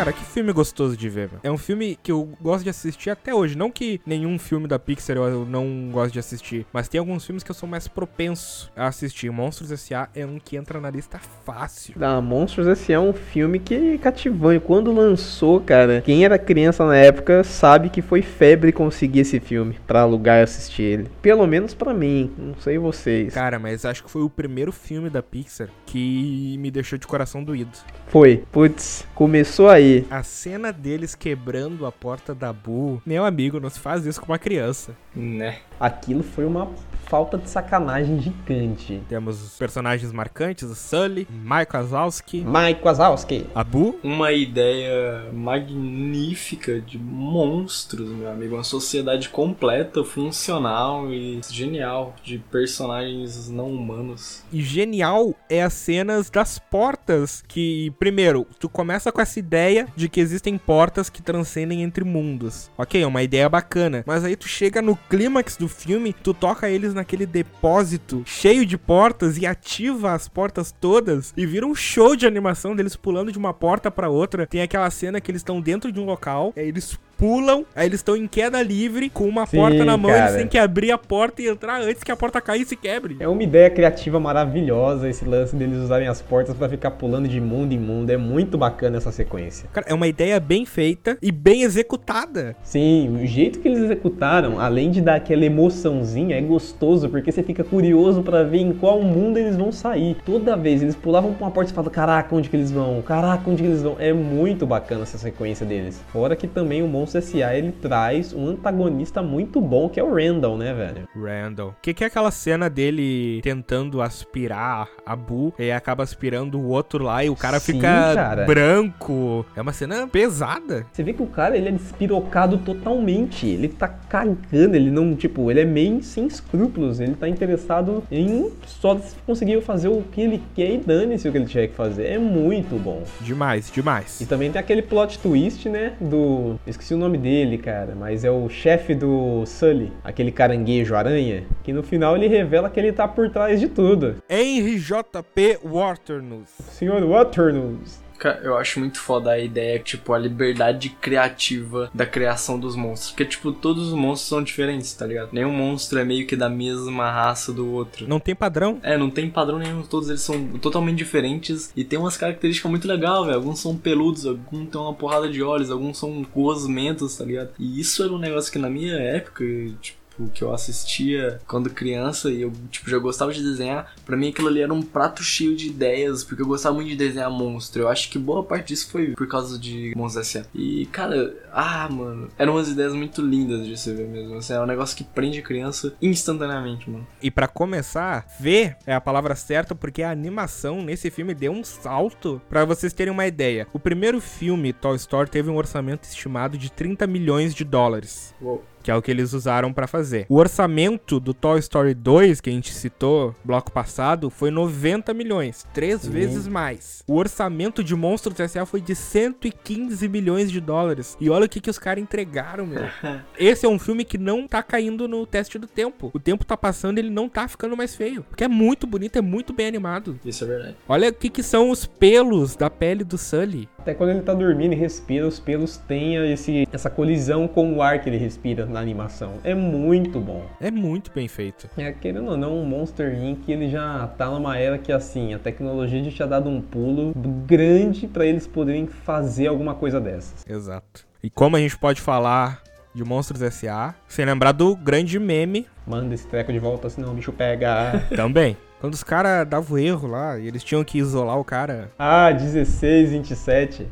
Cara, 0.00 0.14
que 0.14 0.24
filme 0.24 0.50
gostoso 0.50 0.96
de 0.96 1.10
ver, 1.10 1.28
meu. 1.30 1.40
É 1.42 1.50
um 1.50 1.58
filme 1.58 1.98
que 2.02 2.10
eu 2.10 2.26
gosto 2.40 2.64
de 2.64 2.70
assistir 2.70 3.10
até 3.10 3.34
hoje. 3.34 3.54
Não 3.54 3.70
que 3.70 4.00
nenhum 4.06 4.38
filme 4.38 4.66
da 4.66 4.78
Pixar 4.78 5.18
eu 5.18 5.44
não 5.44 5.90
gosto 5.92 6.14
de 6.14 6.18
assistir, 6.18 6.64
mas 6.72 6.88
tem 6.88 6.98
alguns 6.98 7.26
filmes 7.26 7.42
que 7.42 7.50
eu 7.50 7.54
sou 7.54 7.68
mais 7.68 7.86
propenso 7.86 8.72
a 8.74 8.86
assistir. 8.86 9.30
Monstros 9.30 9.70
S.A. 9.70 10.08
é 10.14 10.24
um 10.24 10.38
que 10.38 10.56
entra 10.56 10.80
na 10.80 10.88
lista 10.88 11.20
fácil. 11.44 11.96
Ah, 12.00 12.18
Monstros 12.18 12.66
esse 12.66 12.94
é 12.94 12.98
um 12.98 13.12
filme 13.12 13.58
que 13.58 13.98
cativou. 13.98 14.54
E 14.54 14.58
quando 14.58 14.90
lançou, 14.90 15.60
cara, 15.60 16.00
quem 16.00 16.24
era 16.24 16.38
criança 16.38 16.86
na 16.86 16.96
época 16.96 17.44
sabe 17.44 17.90
que 17.90 18.00
foi 18.00 18.22
febre 18.22 18.72
conseguir 18.72 19.20
esse 19.20 19.38
filme 19.38 19.78
pra 19.86 20.00
alugar 20.00 20.38
e 20.38 20.44
assistir 20.44 20.82
ele. 20.82 21.10
Pelo 21.20 21.46
menos 21.46 21.74
pra 21.74 21.92
mim, 21.92 22.32
não 22.38 22.54
sei 22.58 22.78
vocês. 22.78 23.34
Cara, 23.34 23.58
mas 23.58 23.84
acho 23.84 24.02
que 24.02 24.10
foi 24.10 24.22
o 24.22 24.30
primeiro 24.30 24.72
filme 24.72 25.10
da 25.10 25.22
Pixar 25.22 25.68
que 25.90 26.56
me 26.58 26.70
deixou 26.70 26.96
de 26.96 27.06
coração 27.06 27.42
doído. 27.42 27.76
Foi. 28.06 28.44
Putz, 28.52 29.04
começou 29.12 29.68
aí. 29.68 30.06
A 30.08 30.22
cena 30.22 30.72
deles 30.72 31.16
quebrando 31.16 31.84
a 31.84 31.90
porta 31.90 32.32
da 32.32 32.52
Bu. 32.52 33.02
Meu 33.04 33.24
amigo, 33.24 33.58
não 33.58 33.68
se 33.68 33.80
faz 33.80 34.06
isso 34.06 34.20
com 34.20 34.26
uma 34.30 34.38
criança. 34.38 34.96
Né? 35.14 35.58
Aquilo 35.80 36.22
foi 36.22 36.44
uma 36.44 36.68
falta 37.10 37.36
de 37.36 37.50
sacanagem 37.50 38.20
gigante. 38.20 39.02
Temos 39.08 39.42
os 39.42 39.58
personagens 39.58 40.12
marcantes, 40.12 40.70
o 40.70 40.76
Sully, 40.76 41.26
Mike 41.28 41.74
Wazowski, 41.74 42.44
Mike 42.46 42.84
Wazowski. 42.84 43.46
a 43.52 43.64
Bu. 43.64 43.98
Uma 44.04 44.30
ideia 44.30 45.24
magnífica 45.32 46.80
de 46.80 46.96
monstros, 46.98 48.08
meu 48.10 48.30
amigo. 48.30 48.54
Uma 48.54 48.62
sociedade 48.62 49.28
completa, 49.28 50.04
funcional 50.04 51.12
e 51.12 51.40
genial 51.50 52.14
de 52.22 52.38
personagens 52.38 53.48
não 53.48 53.72
humanos. 53.72 54.44
E 54.52 54.62
genial 54.62 55.34
é 55.48 55.62
as 55.62 55.72
cenas 55.72 56.30
das 56.30 56.60
portas. 56.60 57.42
Que, 57.48 57.92
primeiro, 57.98 58.46
tu 58.60 58.68
começa 58.68 59.10
com 59.10 59.20
essa 59.20 59.38
ideia 59.40 59.88
de 59.96 60.08
que 60.08 60.20
existem 60.20 60.56
portas 60.56 61.10
que 61.10 61.20
transcendem 61.22 61.82
entre 61.82 62.04
mundos. 62.04 62.70
Ok, 62.78 63.02
é 63.02 63.06
uma 63.06 63.22
ideia 63.22 63.48
bacana. 63.48 64.04
Mas 64.06 64.24
aí 64.24 64.36
tu 64.36 64.46
chega 64.46 64.80
no 64.80 64.94
clímax 64.94 65.56
do 65.56 65.68
filme, 65.70 66.12
tu 66.12 66.34
toca 66.34 66.68
eles 66.68 66.92
naquele 66.92 67.24
depósito 67.24 68.22
cheio 68.26 68.66
de 68.66 68.76
portas 68.76 69.38
e 69.38 69.46
ativa 69.46 70.12
as 70.12 70.28
portas 70.28 70.74
todas 70.78 71.32
e 71.36 71.46
vira 71.46 71.66
um 71.66 71.74
show 71.74 72.14
de 72.14 72.26
animação 72.26 72.76
deles 72.76 72.96
pulando 72.96 73.32
de 73.32 73.38
uma 73.38 73.54
porta 73.54 73.90
pra 73.90 74.10
outra. 74.10 74.46
Tem 74.46 74.60
aquela 74.60 74.90
cena 74.90 75.20
que 75.20 75.30
eles 75.30 75.40
estão 75.40 75.60
dentro 75.60 75.90
de 75.90 76.00
um 76.00 76.04
local, 76.04 76.52
aí 76.56 76.68
eles 76.68 76.98
pulam, 77.20 77.66
aí 77.76 77.86
eles 77.86 78.00
estão 78.00 78.16
em 78.16 78.26
queda 78.26 78.62
livre 78.62 79.10
com 79.10 79.28
uma 79.28 79.44
Sim, 79.44 79.58
porta 79.58 79.84
na 79.84 79.94
mão, 79.94 80.10
cara. 80.10 80.24
eles 80.24 80.36
têm 80.36 80.48
que 80.48 80.56
abrir 80.56 80.90
a 80.90 80.96
porta 80.96 81.42
e 81.42 81.48
entrar 81.48 81.78
antes 81.82 82.02
que 82.02 82.10
a 82.10 82.16
porta 82.16 82.40
caia 82.40 82.62
e 82.62 82.64
se 82.64 82.74
quebre. 82.74 83.18
É 83.20 83.28
uma 83.28 83.42
ideia 83.42 83.68
criativa 83.68 84.18
maravilhosa 84.18 85.06
esse 85.06 85.26
lance 85.26 85.54
deles 85.54 85.76
usarem 85.76 86.08
as 86.08 86.22
portas 86.22 86.56
pra 86.56 86.66
ficar 86.66 86.92
pulando 86.92 87.28
de 87.28 87.38
mundo 87.38 87.74
em 87.74 87.78
mundo. 87.78 88.08
É 88.08 88.16
muito 88.16 88.56
bacana 88.56 88.96
essa 88.96 89.12
sequência. 89.12 89.68
Cara, 89.70 89.86
é 89.86 89.92
uma 89.92 90.06
ideia 90.06 90.40
bem 90.40 90.64
feita 90.64 91.18
e 91.20 91.30
bem 91.30 91.62
executada. 91.62 92.56
Sim, 92.62 93.14
o 93.22 93.26
jeito 93.26 93.58
que 93.58 93.68
eles 93.68 93.80
executaram, 93.80 94.58
além 94.58 94.90
de 94.90 95.02
dar 95.02 95.16
aquela 95.16 95.44
emoçãozinha, 95.44 96.38
é 96.38 96.40
gostoso 96.40 97.10
porque 97.10 97.30
você 97.30 97.42
fica 97.42 97.62
curioso 97.62 98.22
pra 98.22 98.44
ver 98.44 98.60
em 98.60 98.72
qual 98.72 99.02
mundo 99.02 99.36
eles 99.36 99.56
vão 99.56 99.70
sair. 99.70 100.16
Toda 100.24 100.56
vez 100.56 100.82
eles 100.82 100.96
pulavam 100.96 101.34
pra 101.34 101.46
uma 101.48 101.52
porta 101.52 101.70
e 101.70 101.74
falavam: 101.74 101.92
Caraca, 101.92 102.34
onde 102.34 102.48
que 102.48 102.56
eles 102.56 102.70
vão? 102.70 103.02
Caraca, 103.02 103.50
onde 103.50 103.62
que 103.62 103.68
eles 103.68 103.82
vão? 103.82 103.96
É 103.98 104.10
muito 104.10 104.66
bacana 104.66 105.02
essa 105.02 105.18
sequência 105.18 105.66
deles. 105.66 106.00
Fora 106.10 106.34
que 106.34 106.46
também 106.46 106.82
o 106.82 106.88
Monstro 106.88 107.09
S.A. 107.18 107.56
ele 107.56 107.72
traz 107.72 108.32
um 108.32 108.48
antagonista 108.48 109.22
muito 109.22 109.60
bom 109.60 109.88
que 109.88 109.98
é 109.98 110.02
o 110.02 110.14
Randall, 110.14 110.56
né, 110.56 110.72
velho? 110.72 111.08
Randall. 111.14 111.70
O 111.70 111.74
que, 111.82 111.94
que 111.94 112.04
é 112.04 112.06
aquela 112.06 112.30
cena 112.30 112.68
dele 112.68 113.40
tentando 113.42 114.00
aspirar 114.02 114.88
a 115.04 115.16
Bu 115.16 115.52
e 115.58 115.70
acaba 115.70 116.02
aspirando 116.02 116.58
o 116.58 116.68
outro 116.68 117.04
lá 117.04 117.24
e 117.24 117.30
o 117.30 117.36
cara 117.36 117.58
Sim, 117.60 117.74
fica 117.74 118.14
cara. 118.14 118.44
branco? 118.44 119.44
É 119.56 119.60
uma 119.60 119.72
cena 119.72 120.06
pesada. 120.06 120.86
Você 120.92 121.02
vê 121.02 121.12
que 121.12 121.22
o 121.22 121.26
cara, 121.26 121.56
ele 121.56 121.68
é 121.68 121.72
despirocado 121.72 122.58
totalmente. 122.58 123.46
Ele 123.46 123.68
tá 123.68 123.88
cagando, 123.88 124.76
ele 124.76 124.90
não, 124.90 125.14
tipo, 125.14 125.50
ele 125.50 125.60
é 125.60 125.64
meio 125.64 126.02
sem 126.02 126.26
escrúpulos. 126.26 127.00
Ele 127.00 127.14
tá 127.14 127.28
interessado 127.28 128.02
em 128.10 128.50
só 128.66 128.98
conseguir 129.26 129.60
fazer 129.62 129.88
o 129.88 130.02
que 130.02 130.20
ele 130.20 130.42
quer 130.54 130.72
e 130.72 130.78
dane-se 130.78 131.28
o 131.28 131.32
que 131.32 131.38
ele 131.38 131.46
tiver 131.46 131.68
que 131.68 131.74
fazer. 131.74 132.06
É 132.06 132.18
muito 132.18 132.76
bom. 132.80 133.02
Demais, 133.20 133.70
demais. 133.70 134.20
E 134.20 134.26
também 134.26 134.50
tem 134.50 134.60
aquele 134.60 134.82
plot 134.82 135.18
twist, 135.18 135.68
né, 135.68 135.94
do... 136.00 136.56
Esqueci 136.66 136.94
o 136.94 136.98
nome 137.00 137.18
dele, 137.18 137.58
cara, 137.58 137.94
mas 137.98 138.24
é 138.24 138.30
o 138.30 138.48
chefe 138.48 138.94
do 138.94 139.44
Sully, 139.46 139.92
aquele 140.04 140.30
caranguejo 140.30 140.94
aranha, 140.94 141.44
que 141.62 141.72
no 141.72 141.82
final 141.82 142.16
ele 142.16 142.28
revela 142.28 142.70
que 142.70 142.78
ele 142.78 142.92
tá 142.92 143.08
por 143.08 143.30
trás 143.30 143.58
de 143.58 143.68
tudo. 143.68 144.16
Henry 144.28 144.78
J.P. 144.78 145.58
Waternoose. 145.64 146.62
Senhor 146.70 147.02
Waternoose. 147.02 147.99
Eu 148.42 148.56
acho 148.56 148.78
muito 148.78 148.98
foda 148.98 149.30
a 149.30 149.38
ideia, 149.38 149.78
tipo, 149.78 150.12
a 150.12 150.18
liberdade 150.18 150.90
criativa 151.00 151.90
da 151.94 152.06
criação 152.06 152.58
dos 152.58 152.76
monstros. 152.76 153.10
Porque, 153.10 153.24
tipo, 153.24 153.52
todos 153.52 153.88
os 153.88 153.94
monstros 153.94 154.28
são 154.28 154.42
diferentes, 154.42 154.92
tá 154.92 155.06
ligado? 155.06 155.30
Nenhum 155.32 155.52
monstro 155.52 155.98
é 155.98 156.04
meio 156.04 156.26
que 156.26 156.36
da 156.36 156.48
mesma 156.48 157.10
raça 157.10 157.52
do 157.52 157.70
outro. 157.72 158.06
Não 158.08 158.20
tem 158.20 158.34
padrão? 158.34 158.78
É, 158.82 158.96
não 158.96 159.10
tem 159.10 159.30
padrão 159.30 159.58
nenhum, 159.58 159.82
todos 159.82 160.08
eles 160.08 160.22
são 160.22 160.58
totalmente 160.58 160.98
diferentes 160.98 161.72
e 161.76 161.84
tem 161.84 161.98
umas 161.98 162.16
características 162.16 162.70
muito 162.70 162.88
legais, 162.88 163.24
velho. 163.24 163.36
Alguns 163.36 163.60
são 163.60 163.76
peludos, 163.76 164.26
alguns 164.26 164.68
têm 164.68 164.80
uma 164.80 164.94
porrada 164.94 165.28
de 165.28 165.42
olhos, 165.42 165.70
alguns 165.70 165.98
são 165.98 166.24
gosmentos, 166.34 167.16
tá 167.16 167.24
ligado? 167.24 167.50
E 167.58 167.80
isso 167.80 168.02
era 168.02 168.12
um 168.12 168.18
negócio 168.18 168.52
que 168.52 168.58
na 168.58 168.70
minha 168.70 168.94
época, 168.94 169.44
tipo, 169.80 169.99
que 170.28 170.42
eu 170.42 170.52
assistia 170.52 171.40
quando 171.46 171.70
criança 171.70 172.30
e 172.30 172.42
eu, 172.42 172.52
tipo, 172.70 172.90
já 172.90 172.98
gostava 172.98 173.32
de 173.32 173.42
desenhar. 173.42 173.94
Pra 174.04 174.16
mim 174.16 174.28
aquilo 174.28 174.48
ali 174.48 174.60
era 174.60 174.72
um 174.72 174.82
prato 174.82 175.22
cheio 175.22 175.56
de 175.56 175.68
ideias, 175.68 176.24
porque 176.24 176.42
eu 176.42 176.46
gostava 176.46 176.74
muito 176.74 176.88
de 176.88 176.96
desenhar 176.96 177.30
monstro. 177.30 177.82
Eu 177.82 177.88
acho 177.88 178.10
que 178.10 178.18
boa 178.18 178.42
parte 178.42 178.68
disso 178.68 178.90
foi 178.90 179.12
por 179.12 179.26
causa 179.26 179.58
de 179.58 179.92
Monstros 179.96 180.26
S.A. 180.28 180.44
E, 180.54 180.86
cara, 180.86 181.34
ah, 181.52 181.88
mano, 181.90 182.28
eram 182.38 182.54
umas 182.54 182.68
ideias 182.68 182.92
muito 182.92 183.22
lindas 183.22 183.66
de 183.66 183.76
se 183.76 183.92
ver 183.92 184.08
mesmo. 184.08 184.36
Assim, 184.36 184.52
é 184.52 184.60
um 184.60 184.66
negócio 184.66 184.96
que 184.96 185.04
prende 185.04 185.38
a 185.38 185.42
criança 185.42 185.94
instantaneamente, 186.00 186.88
mano. 186.88 187.06
E 187.22 187.30
pra 187.30 187.48
começar, 187.48 188.26
ver 188.38 188.76
é 188.86 188.94
a 188.94 189.00
palavra 189.00 189.34
certa 189.34 189.74
porque 189.74 190.02
a 190.02 190.10
animação 190.10 190.82
nesse 190.82 191.10
filme 191.10 191.34
deu 191.34 191.52
um 191.52 191.64
salto. 191.64 192.40
Pra 192.48 192.64
vocês 192.64 192.92
terem 192.92 193.12
uma 193.12 193.26
ideia. 193.26 193.66
O 193.72 193.78
primeiro 193.78 194.20
filme, 194.20 194.72
Toy 194.72 194.96
Story, 194.96 195.30
teve 195.30 195.50
um 195.50 195.56
orçamento 195.56 196.04
estimado 196.04 196.58
de 196.58 196.70
30 196.70 197.06
milhões 197.06 197.54
de 197.54 197.64
dólares. 197.64 198.34
Uou. 198.40 198.64
Que 198.82 198.90
é 198.90 198.96
o 198.96 199.02
que 199.02 199.10
eles 199.10 199.32
usaram 199.32 199.72
pra 199.72 199.86
fazer. 199.86 200.26
O 200.28 200.36
orçamento 200.36 201.20
do 201.20 201.34
Toy 201.34 201.58
Story 201.58 201.94
2, 201.94 202.40
que 202.40 202.50
a 202.50 202.52
gente 202.52 202.72
citou 202.72 203.34
bloco 203.44 203.70
passado, 203.70 204.30
foi 204.30 204.50
90 204.50 205.12
milhões. 205.14 205.66
Três 205.72 206.06
vezes 206.06 206.46
mais. 206.46 207.02
O 207.06 207.16
orçamento 207.16 207.84
de 207.84 207.94
Monstros 207.94 208.38
S.A. 208.40 208.64
foi 208.64 208.80
de 208.80 208.94
115 208.94 210.08
milhões 210.08 210.50
de 210.50 210.60
dólares. 210.60 211.16
E 211.20 211.28
olha 211.28 211.46
o 211.46 211.48
que, 211.48 211.60
que 211.60 211.70
os 211.70 211.78
caras 211.78 212.02
entregaram, 212.02 212.66
meu. 212.66 212.84
Esse 213.38 213.66
é 213.66 213.68
um 213.68 213.78
filme 213.78 214.04
que 214.04 214.18
não 214.18 214.46
tá 214.46 214.62
caindo 214.62 215.06
no 215.06 215.26
teste 215.26 215.58
do 215.58 215.66
tempo. 215.66 216.10
O 216.12 216.18
tempo 216.18 216.44
tá 216.44 216.56
passando 216.56 216.98
e 216.98 217.00
ele 217.00 217.10
não 217.10 217.28
tá 217.28 217.46
ficando 217.48 217.76
mais 217.76 217.94
feio. 217.94 218.22
Porque 218.22 218.44
é 218.44 218.48
muito 218.48 218.86
bonito, 218.86 219.16
é 219.16 219.22
muito 219.22 219.52
bem 219.52 219.66
animado. 219.66 220.18
Isso 220.24 220.44
é 220.44 220.46
verdade. 220.46 220.76
Olha 220.88 221.08
o 221.08 221.12
que, 221.12 221.28
que 221.28 221.42
são 221.42 221.70
os 221.70 221.86
pelos 221.86 222.56
da 222.56 222.70
pele 222.70 223.04
do 223.04 223.18
Sully. 223.18 223.68
Até 223.78 223.94
quando 223.94 224.10
ele 224.10 224.22
tá 224.22 224.34
dormindo 224.34 224.72
e 224.72 224.76
respira, 224.76 225.26
os 225.26 225.40
pelos 225.40 225.76
têm 225.76 226.16
esse, 226.32 226.68
essa 226.72 226.90
colisão 226.90 227.48
com 227.48 227.74
o 227.74 227.82
ar 227.82 228.00
que 228.00 228.08
ele 228.08 228.18
respira. 228.18 228.66
Na 228.70 228.80
animação. 228.80 229.34
É 229.44 229.54
muito 229.54 230.20
bom. 230.20 230.46
É 230.60 230.70
muito 230.70 231.10
bem 231.12 231.28
feito. 231.28 231.68
É, 231.76 231.92
querendo 231.92 232.30
ou 232.30 232.36
não, 232.36 232.62
o 232.62 232.66
Monster 232.66 233.14
Inc. 233.14 233.48
ele 233.48 233.68
já 233.68 234.06
tá 234.16 234.26
numa 234.26 234.56
era 234.56 234.78
que, 234.78 234.92
assim, 234.92 235.34
a 235.34 235.38
tecnologia 235.38 236.02
já 236.04 236.10
tinha 236.10 236.28
dado 236.28 236.48
um 236.48 236.60
pulo 236.60 237.12
grande 237.46 238.06
pra 238.06 238.24
eles 238.24 238.46
poderem 238.46 238.86
fazer 238.86 239.46
alguma 239.48 239.74
coisa 239.74 240.00
dessas. 240.00 240.44
Exato. 240.48 241.06
E 241.22 241.28
como 241.28 241.56
a 241.56 241.60
gente 241.60 241.76
pode 241.76 242.00
falar 242.00 242.62
de 242.94 243.04
Monstros 243.04 243.42
S.A. 243.42 243.94
sem 244.08 244.24
lembrar 244.24 244.52
do 244.52 244.74
grande 244.74 245.18
meme 245.18 245.66
Manda 245.86 246.14
esse 246.14 246.26
treco 246.26 246.52
de 246.52 246.58
volta, 246.58 246.88
senão 246.88 247.10
o 247.10 247.14
bicho 247.14 247.32
pega. 247.32 248.04
também. 248.14 248.56
Quando 248.80 248.94
os 248.94 249.02
caras 249.02 249.46
davam 249.46 249.76
erro 249.78 250.08
lá 250.08 250.38
e 250.38 250.46
eles 250.46 250.64
tinham 250.64 250.82
que 250.84 250.98
isolar 250.98 251.38
o 251.38 251.44
cara. 251.44 251.90
ah, 251.98 252.30
16, 252.30 253.10
27. 253.10 253.76
23, 253.78 253.90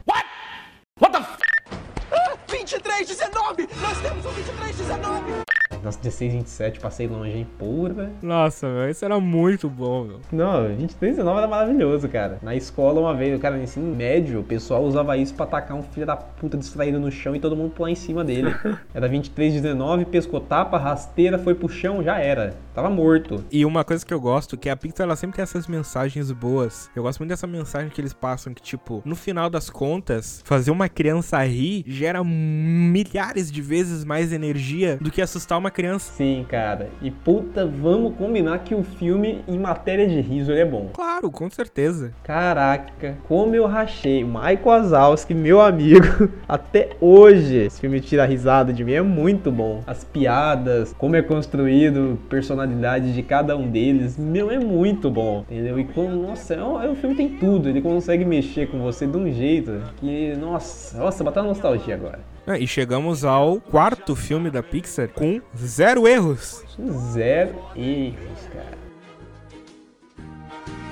19! 3.57 3.69
Nós 3.81 3.99
temos 4.01 4.27
um 4.27 4.31
23, 4.31 4.77
19! 4.77 5.48
Nossa, 5.83 5.99
16, 5.99 6.33
27, 6.33 6.81
passei 6.81 7.07
longe, 7.07 7.37
hein? 7.37 7.47
Porra. 7.59 8.11
Nossa, 8.23 8.69
meu, 8.69 8.91
isso 8.91 9.05
era 9.05 9.19
muito 9.21 9.69
bom, 9.69 10.05
meu. 10.05 10.21
Não, 10.33 10.69
23, 10.69 11.17
19 11.17 11.39
era 11.39 11.49
maravilhoso, 11.49 12.09
cara. 12.09 12.39
Na 12.43 12.55
escola, 12.55 13.01
uma 13.01 13.15
vez, 13.15 13.37
o 13.37 13.41
cara 13.41 13.57
no 13.57 13.63
ensino 13.63 13.95
médio, 13.95 14.41
o 14.41 14.45
pessoal 14.45 14.83
usava 14.83 15.17
isso 15.17 15.35
pra 15.35 15.45
atacar 15.45 15.77
um 15.77 15.83
filho 15.83 16.07
da 16.07 16.17
puta 16.17 16.57
distraído 16.57 16.99
no 16.99 17.11
chão 17.11 17.35
e 17.35 17.41
todo 17.41 17.57
mundo 17.57 17.71
pular 17.71 17.91
em 17.91 17.95
cima 17.95 18.25
dele. 18.25 18.55
Era 18.95 19.09
23, 19.09 19.55
19, 19.55 20.05
pescou 20.07 20.41
tapa, 20.41 20.79
rasteira, 20.79 21.39
foi 21.39 21.55
pro 21.55 21.69
chão, 21.69 22.03
já 22.03 22.19
era. 22.19 22.55
Tava 22.75 22.91
morto. 22.91 23.45
E 23.51 23.65
uma 23.65 23.85
coisa 23.85 24.05
que 24.05 24.15
eu 24.15 24.21
gosto, 24.21 24.57
que 24.57 24.69
a 24.69 24.77
Pixar 24.77 25.05
ela 25.05 25.17
sempre 25.17 25.37
tem 25.37 25.43
essas 25.43 25.67
mensagens 25.67 26.31
boas. 26.31 26.91
Eu 26.95 27.03
gosto 27.03 27.19
muito 27.19 27.31
dessa 27.31 27.47
mensagem 27.47 27.91
que 27.91 28.01
eles 28.01 28.13
passam, 28.13 28.55
que 28.55 28.63
tipo, 28.63 29.03
no 29.05 29.17
final 29.17 29.51
das 29.51 29.69
contas, 29.69 30.43
fazer 30.45 30.71
uma 30.71 30.89
criança 30.89 31.43
rir 31.43 31.85
gera 31.87 32.23
milhares 32.23 33.51
de 33.51 33.61
vezes 33.61 34.05
mais 34.05 34.33
energia 34.33 34.97
do 35.01 35.11
que 35.11 35.21
assustar 35.21 35.59
uma 35.59 35.68
criança. 35.71 36.13
Sim, 36.13 36.45
cara. 36.49 36.89
E 37.03 37.11
puta, 37.11 37.67
vamos 37.67 38.15
combinar 38.17 38.59
que 38.61 38.75
o 38.75 38.83
filme, 38.83 39.43
em 39.47 39.59
matéria 39.59 40.07
de 40.07 40.21
riso, 40.21 40.53
ele 40.53 40.61
é 40.61 40.65
bom. 40.65 40.91
Claro, 40.95 41.31
com 41.31 41.51
certeza. 41.51 42.13
Caraca, 42.23 43.17
como 43.27 43.55
eu 43.55 43.67
rachei. 43.67 44.25
Michael 44.25 44.59
Wazowski, 44.65 45.35
meu 45.35 45.61
amigo, 45.61 46.29
até 46.49 46.91
hoje 47.01 47.57
esse 47.57 47.81
filme 47.81 48.01
tira 48.01 48.25
risada 48.25 48.73
de 48.73 48.85
mim, 48.85 48.93
é 48.93 49.03
muito 49.03 49.51
bom. 49.51 49.83
As 49.87 50.05
piadas, 50.05 50.95
como 50.99 51.17
é 51.17 51.23
construído, 51.23 52.19
personalidade 52.29 53.13
de 53.13 53.23
cada 53.23 53.57
um 53.57 53.71
deles, 53.71 54.17
meu, 54.17 54.51
é 54.51 54.59
muito 54.59 55.11
bom, 55.11 55.45
entendeu? 55.51 55.79
E 55.79 55.85
como, 55.85 56.11
nossa, 56.11 56.55
é 56.55 56.63
um, 56.63 56.83
é 56.83 56.89
um 56.89 56.95
filme 56.95 57.15
tem 57.15 57.29
tudo, 57.29 57.69
ele 57.69 57.81
consegue 57.81 58.25
mexer 58.25 58.69
com 58.69 58.79
você 58.79 59.07
de 59.07 59.17
um 59.17 59.33
jeito 59.33 59.81
que, 59.97 60.35
nossa, 60.37 60.99
nossa, 60.99 61.25
bateu 61.25 61.43
uma 61.43 61.49
nostalgia 61.49 61.95
agora. 61.95 62.21
Ah, 62.51 62.59
e 62.59 62.67
chegamos 62.67 63.27
ao 63.27 63.61
quarto 63.61 64.17
filme 64.17 64.51
da 64.51 64.63
Pixar 64.63 65.07
com 65.09 65.39
zero 65.55 66.09
erros. 66.09 66.65
Zero 67.13 67.55
erros, 67.77 68.49
cara. 68.51 68.79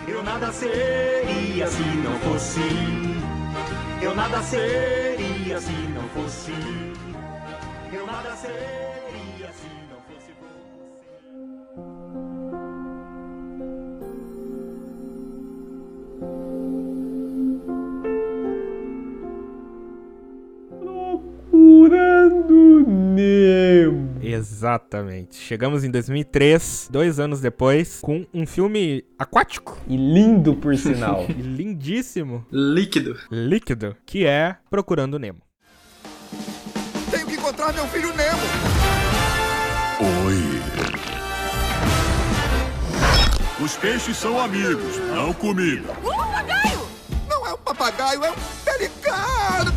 Eu 0.06 0.22
nada 0.22 0.52
seria 0.52 1.66
se 1.66 1.82
não 1.82 2.12
fosse. 2.20 2.60
Eu 4.02 4.14
nada 4.14 4.42
seria 4.42 5.58
se 5.58 5.72
não 5.72 6.02
fosse. 6.10 6.52
Eu 7.90 8.06
nada 8.06 8.36
seria 8.36 8.95
Procurando 22.46 22.86
Nemo. 22.86 24.16
Exatamente. 24.22 25.36
Chegamos 25.36 25.82
em 25.84 25.90
2003, 25.90 26.88
dois 26.90 27.18
anos 27.18 27.40
depois, 27.40 27.98
com 28.00 28.24
um 28.32 28.46
filme 28.46 29.04
aquático 29.18 29.76
E 29.88 29.96
lindo, 29.96 30.54
por 30.54 30.76
sinal. 30.76 31.26
e 31.28 31.32
lindíssimo, 31.42 32.46
Líquido. 32.50 33.16
líquido, 33.30 33.96
que 34.06 34.24
é 34.26 34.56
Procurando 34.70 35.18
Nemo. 35.18 35.40
Tenho 37.10 37.26
que 37.26 37.34
encontrar 37.34 37.72
meu 37.72 37.86
filho 37.88 38.08
Nemo. 38.14 38.38
Oi. 40.26 40.36
Os 43.64 43.74
peixes 43.76 44.16
são 44.16 44.38
amigos, 44.38 44.98
não 45.14 45.32
comida. 45.32 45.88
Não 47.28 47.46
é 47.46 47.52
um 47.54 47.58
papagaio, 47.58 48.22
é 48.24 48.30
um 48.30 48.34
pelicano. 48.64 49.72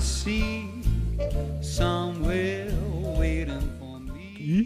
The 0.00 0.06
sea, 0.06 0.66
somewhere 1.60 2.72
waiting 3.18 3.70
for 3.78 4.00
me. 4.00 4.64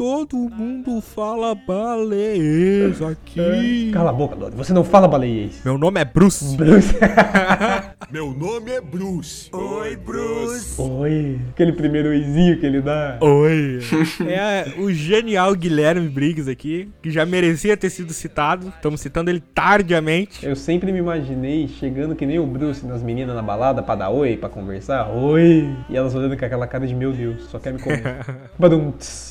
Todo 0.00 0.34
mundo 0.34 1.02
fala 1.02 1.54
baleza 1.54 3.10
aqui. 3.10 3.90
Cala 3.92 4.08
a 4.08 4.12
boca, 4.14 4.34
Dory. 4.34 4.56
Você 4.56 4.72
não 4.72 4.82
fala 4.82 5.06
baleiês. 5.06 5.60
Meu 5.62 5.76
nome 5.76 6.00
é 6.00 6.06
Bruce. 6.06 6.56
Meu 8.10 8.32
nome 8.32 8.70
é 8.70 8.80
Bruce. 8.80 9.50
Oi, 9.52 9.96
Bruce. 9.96 10.80
Oi. 10.80 11.38
Aquele 11.50 11.72
primeiro 11.72 12.08
oizinho 12.08 12.58
que 12.58 12.64
ele 12.64 12.80
dá. 12.80 13.18
Oi. 13.20 13.80
É 14.26 14.72
o 14.80 14.90
genial 14.90 15.54
Guilherme 15.54 16.08
Briggs 16.08 16.50
aqui, 16.50 16.88
que 17.02 17.10
já 17.10 17.26
merecia 17.26 17.76
ter 17.76 17.90
sido 17.90 18.14
citado. 18.14 18.72
Estamos 18.74 19.02
citando 19.02 19.28
ele 19.28 19.40
tardiamente. 19.54 20.46
Eu 20.46 20.56
sempre 20.56 20.92
me 20.92 20.98
imaginei 20.98 21.68
chegando 21.68 22.16
que 22.16 22.24
nem 22.24 22.38
o 22.38 22.46
Bruce 22.46 22.86
nas 22.86 23.02
meninas 23.02 23.36
na 23.36 23.42
balada 23.42 23.82
pra 23.82 23.96
dar 23.96 24.08
oi, 24.08 24.38
pra 24.38 24.48
conversar. 24.48 25.10
Oi. 25.10 25.68
E 25.90 25.94
elas 25.94 26.14
olhando 26.14 26.38
com 26.38 26.44
aquela 26.46 26.66
cara 26.66 26.86
de 26.86 26.94
meu 26.94 27.12
Deus, 27.12 27.50
só 27.50 27.58
quer 27.58 27.74
me 27.74 27.82
comer. 27.82 28.24
Badum, 28.58 28.92
tss. 28.92 29.28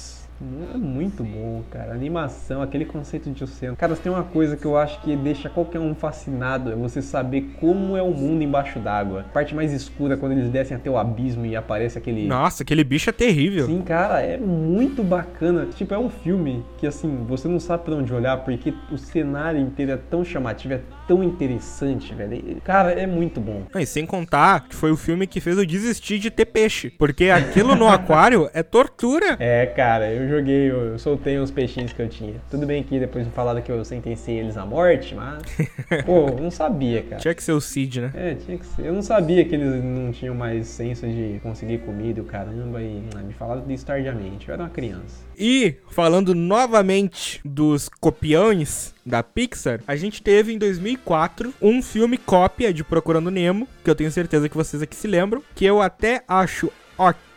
É 0.73 0.77
muito 0.77 1.23
bom, 1.23 1.61
cara. 1.69 1.91
A 1.91 1.95
animação, 1.95 2.61
aquele 2.61 2.85
conceito 2.85 3.29
de 3.29 3.43
oceano. 3.43 3.75
Cara, 3.75 3.95
tem 3.95 4.11
uma 4.11 4.23
coisa 4.23 4.55
que 4.55 4.65
eu 4.65 4.77
acho 4.77 5.01
que 5.01 5.15
deixa 5.15 5.49
qualquer 5.49 5.79
um 5.79 5.93
fascinado: 5.93 6.71
é 6.71 6.75
você 6.75 7.01
saber 7.01 7.55
como 7.59 7.97
é 7.97 8.01
o 8.01 8.11
mundo 8.11 8.41
embaixo 8.41 8.79
d'água. 8.79 9.21
A 9.21 9.33
parte 9.33 9.53
mais 9.53 9.73
escura, 9.73 10.15
quando 10.15 10.33
eles 10.33 10.49
descem 10.49 10.77
até 10.77 10.89
o 10.89 10.97
abismo 10.97 11.45
e 11.45 11.55
aparece 11.55 11.97
aquele. 11.97 12.27
Nossa, 12.27 12.63
aquele 12.63 12.83
bicho 12.83 13.09
é 13.09 13.13
terrível. 13.13 13.65
Sim, 13.65 13.81
cara, 13.81 14.21
é 14.21 14.37
muito 14.37 15.03
bacana. 15.03 15.65
Tipo, 15.65 15.93
é 15.93 15.97
um 15.97 16.09
filme 16.09 16.63
que, 16.77 16.87
assim, 16.87 17.25
você 17.27 17.47
não 17.47 17.59
sabe 17.59 17.83
pra 17.83 17.95
onde 17.95 18.13
olhar, 18.13 18.37
porque 18.37 18.73
o 18.91 18.97
cenário 18.97 19.59
inteiro 19.59 19.91
é 19.91 19.97
tão 19.97 20.23
chamativo, 20.23 20.75
é 20.75 20.81
tão 21.09 21.23
interessante, 21.23 22.13
velho. 22.13 22.61
Cara, 22.63 22.91
é 22.91 23.07
muito 23.07 23.41
bom. 23.41 23.63
Ah, 23.73 23.81
E 23.81 23.85
sem 23.85 24.05
contar 24.05 24.67
que 24.69 24.75
foi 24.75 24.91
o 24.91 24.95
filme 24.95 25.25
que 25.25 25.41
fez 25.41 25.57
eu 25.57 25.65
desistir 25.65 26.19
de 26.19 26.29
ter 26.29 26.45
peixe. 26.45 26.91
Porque 26.91 27.31
aquilo 27.31 27.75
no 27.75 27.87
aquário 27.89 28.47
é 28.53 28.61
tortura. 28.61 29.35
É, 29.39 29.65
cara, 29.65 30.13
eu 30.13 30.29
joguei, 30.29 30.69
eu, 30.69 30.99
soltei 30.99 31.39
uns 31.39 31.49
peixinhos 31.49 31.91
que 31.91 31.99
eu 31.99 32.07
tinha. 32.07 32.35
Tudo 32.47 32.67
bem 32.67 32.83
que 32.83 32.99
depois 32.99 33.25
me 33.25 33.31
falaram 33.31 33.59
que 33.59 33.71
eu 33.71 33.83
sentenciei 33.83 34.37
eles 34.37 34.55
à 34.55 34.67
morte, 34.67 35.15
mas. 35.15 35.41
Pô, 36.05 36.27
eu 36.27 36.37
não 36.37 36.51
sabia, 36.51 37.01
cara. 37.01 37.19
Tinha 37.19 37.33
que 37.33 37.41
ser 37.41 37.53
o 37.53 37.61
Cid, 37.61 38.01
né? 38.01 38.11
É, 38.13 38.35
tinha 38.35 38.57
que 38.59 38.65
ser. 38.67 38.85
Eu 38.85 38.93
não 38.93 39.01
sabia 39.01 39.43
que 39.43 39.55
eles 39.55 39.83
não 39.83 40.11
tinham 40.11 40.35
mais 40.35 40.67
senso 40.67 41.07
de 41.07 41.39
conseguir 41.41 41.79
comida 41.79 42.19
e 42.19 42.21
o 42.21 42.25
caramba, 42.25 42.79
e 42.81 43.03
ah, 43.15 43.23
me 43.23 43.33
falaram 43.33 43.65
disso 43.65 43.83
tardiamente. 43.87 44.47
Eu 44.47 44.53
era 44.53 44.63
uma 44.63 44.69
criança. 44.69 45.28
E, 45.39 45.75
falando 45.89 46.35
novamente 46.35 47.39
dos 47.45 47.87
copiões 47.87 48.93
da 49.05 49.23
Pixar, 49.23 49.79
a 49.87 49.95
gente 49.95 50.21
teve 50.21 50.51
em 50.51 50.57
2004 50.57 51.53
um 51.61 51.81
filme 51.81 52.17
cópia 52.17 52.73
de 52.73 52.83
Procurando 52.83 53.31
Nemo, 53.31 53.65
que 53.81 53.89
eu 53.89 53.95
tenho 53.95 54.11
certeza 54.11 54.49
que 54.49 54.57
vocês 54.57 54.83
aqui 54.83 54.97
se 54.97 55.07
lembram, 55.07 55.41
que 55.55 55.63
eu 55.63 55.81
até 55.81 56.23
acho 56.27 56.69
ok, 56.97 57.28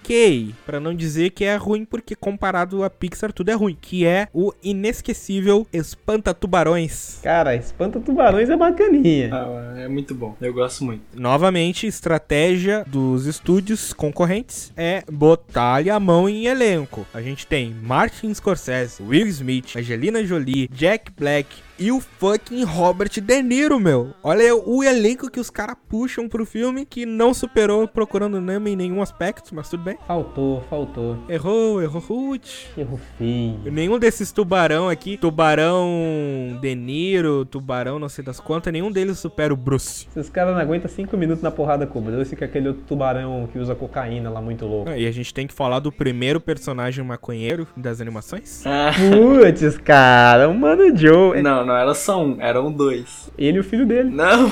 pra 0.66 0.80
não 0.80 0.94
dizer 0.94 1.30
que 1.30 1.44
é 1.44 1.56
ruim, 1.56 1.84
porque 1.84 2.14
comparado 2.14 2.82
a 2.84 2.90
Pixar 2.90 3.32
tudo 3.32 3.50
é 3.50 3.54
ruim, 3.54 3.76
que 3.80 4.04
é 4.04 4.28
o 4.32 4.52
inesquecível 4.62 5.66
Espanta 5.72 6.34
Tubarões. 6.34 7.20
Cara, 7.22 7.54
Espanta 7.54 8.00
Tubarões 8.00 8.50
é 8.50 8.56
bacaninha. 8.56 9.30
Ah, 9.32 9.74
é 9.78 9.88
muito 9.88 10.14
bom. 10.14 10.36
Eu 10.40 10.52
gosto 10.52 10.84
muito. 10.84 11.02
Novamente, 11.14 11.86
estratégia 11.86 12.84
dos 12.86 13.26
estúdios 13.26 13.92
concorrentes 13.92 14.72
é 14.76 15.02
botar 15.10 15.88
a 15.88 16.00
mão 16.00 16.28
em 16.28 16.46
elenco. 16.46 17.06
A 17.14 17.22
gente 17.22 17.46
tem 17.46 17.74
Martin 17.82 18.32
Scorsese, 18.34 19.02
Will 19.02 19.26
Smith, 19.26 19.76
Angelina 19.76 20.24
Jolie, 20.24 20.68
Jack 20.68 21.10
Black 21.18 21.48
e 21.78 21.90
o 21.90 22.00
fucking 22.00 22.64
Robert 22.64 23.10
De 23.20 23.42
Niro, 23.42 23.80
meu. 23.80 24.14
Olha 24.22 24.54
o 24.54 24.82
elenco 24.84 25.30
que 25.30 25.40
os 25.40 25.50
caras 25.50 25.76
puxam 25.88 26.28
pro 26.28 26.44
filme 26.46 26.84
que 26.84 27.04
não 27.06 27.32
superou 27.34 27.86
Procurando 27.88 28.40
Nemo 28.40 28.68
em 28.68 28.76
nenhum 28.76 29.02
aspecto, 29.02 29.54
mas 29.54 29.68
tudo 29.68 29.82
bem. 29.84 29.96
Faltou, 30.06 30.62
faltou. 30.68 31.16
Errou, 31.28 31.82
errou 31.82 32.00
Ruth. 32.00 32.48
Erro 32.76 33.00
feio. 33.18 33.58
Nenhum 33.72 33.98
desses 33.98 34.30
tubarão 34.32 34.88
aqui, 34.88 35.16
tubarão 35.16 36.58
De 36.60 36.74
Niro, 36.74 37.44
tubarão 37.44 37.98
não 37.98 38.08
sei 38.08 38.24
das 38.24 38.38
quantas, 38.40 38.72
nenhum 38.72 38.90
deles 38.90 39.18
supera 39.18 39.52
o 39.52 39.56
Bruce. 39.56 40.06
Esses 40.16 40.30
caras 40.30 40.54
não 40.54 40.60
aguentam 40.60 40.88
5 40.90 41.16
minutos 41.16 41.42
na 41.42 41.50
porrada 41.50 41.86
com 41.86 41.98
o 41.98 42.02
Bruce, 42.02 42.34
que 42.36 42.44
é 42.44 42.46
aquele 42.46 42.68
outro 42.68 42.82
tubarão 42.86 43.48
que 43.52 43.58
usa 43.58 43.74
cocaína 43.74 44.30
lá 44.30 44.40
muito 44.40 44.66
louco. 44.66 44.90
Ah, 44.90 44.96
E 44.98 45.06
a 45.06 45.10
gente 45.12 45.32
tem 45.34 45.46
que 45.46 45.54
falar 45.54 45.80
do 45.80 45.90
primeiro 45.90 46.40
personagem 46.40 47.04
maconheiro 47.04 47.66
das 47.76 48.00
animações. 48.00 48.62
Ah, 48.66 48.90
Putz, 48.92 49.78
cara, 49.78 50.48
o 50.48 50.54
Mano 50.54 50.96
Joe. 50.96 51.42
não, 51.42 51.61
não 51.64 51.76
era 51.76 51.94
só 51.94 52.22
um, 52.22 52.40
eram 52.40 52.70
dois. 52.72 53.30
Ele 53.38 53.58
e 53.58 53.60
o 53.60 53.64
filho 53.64 53.86
dele. 53.86 54.10
Não! 54.10 54.50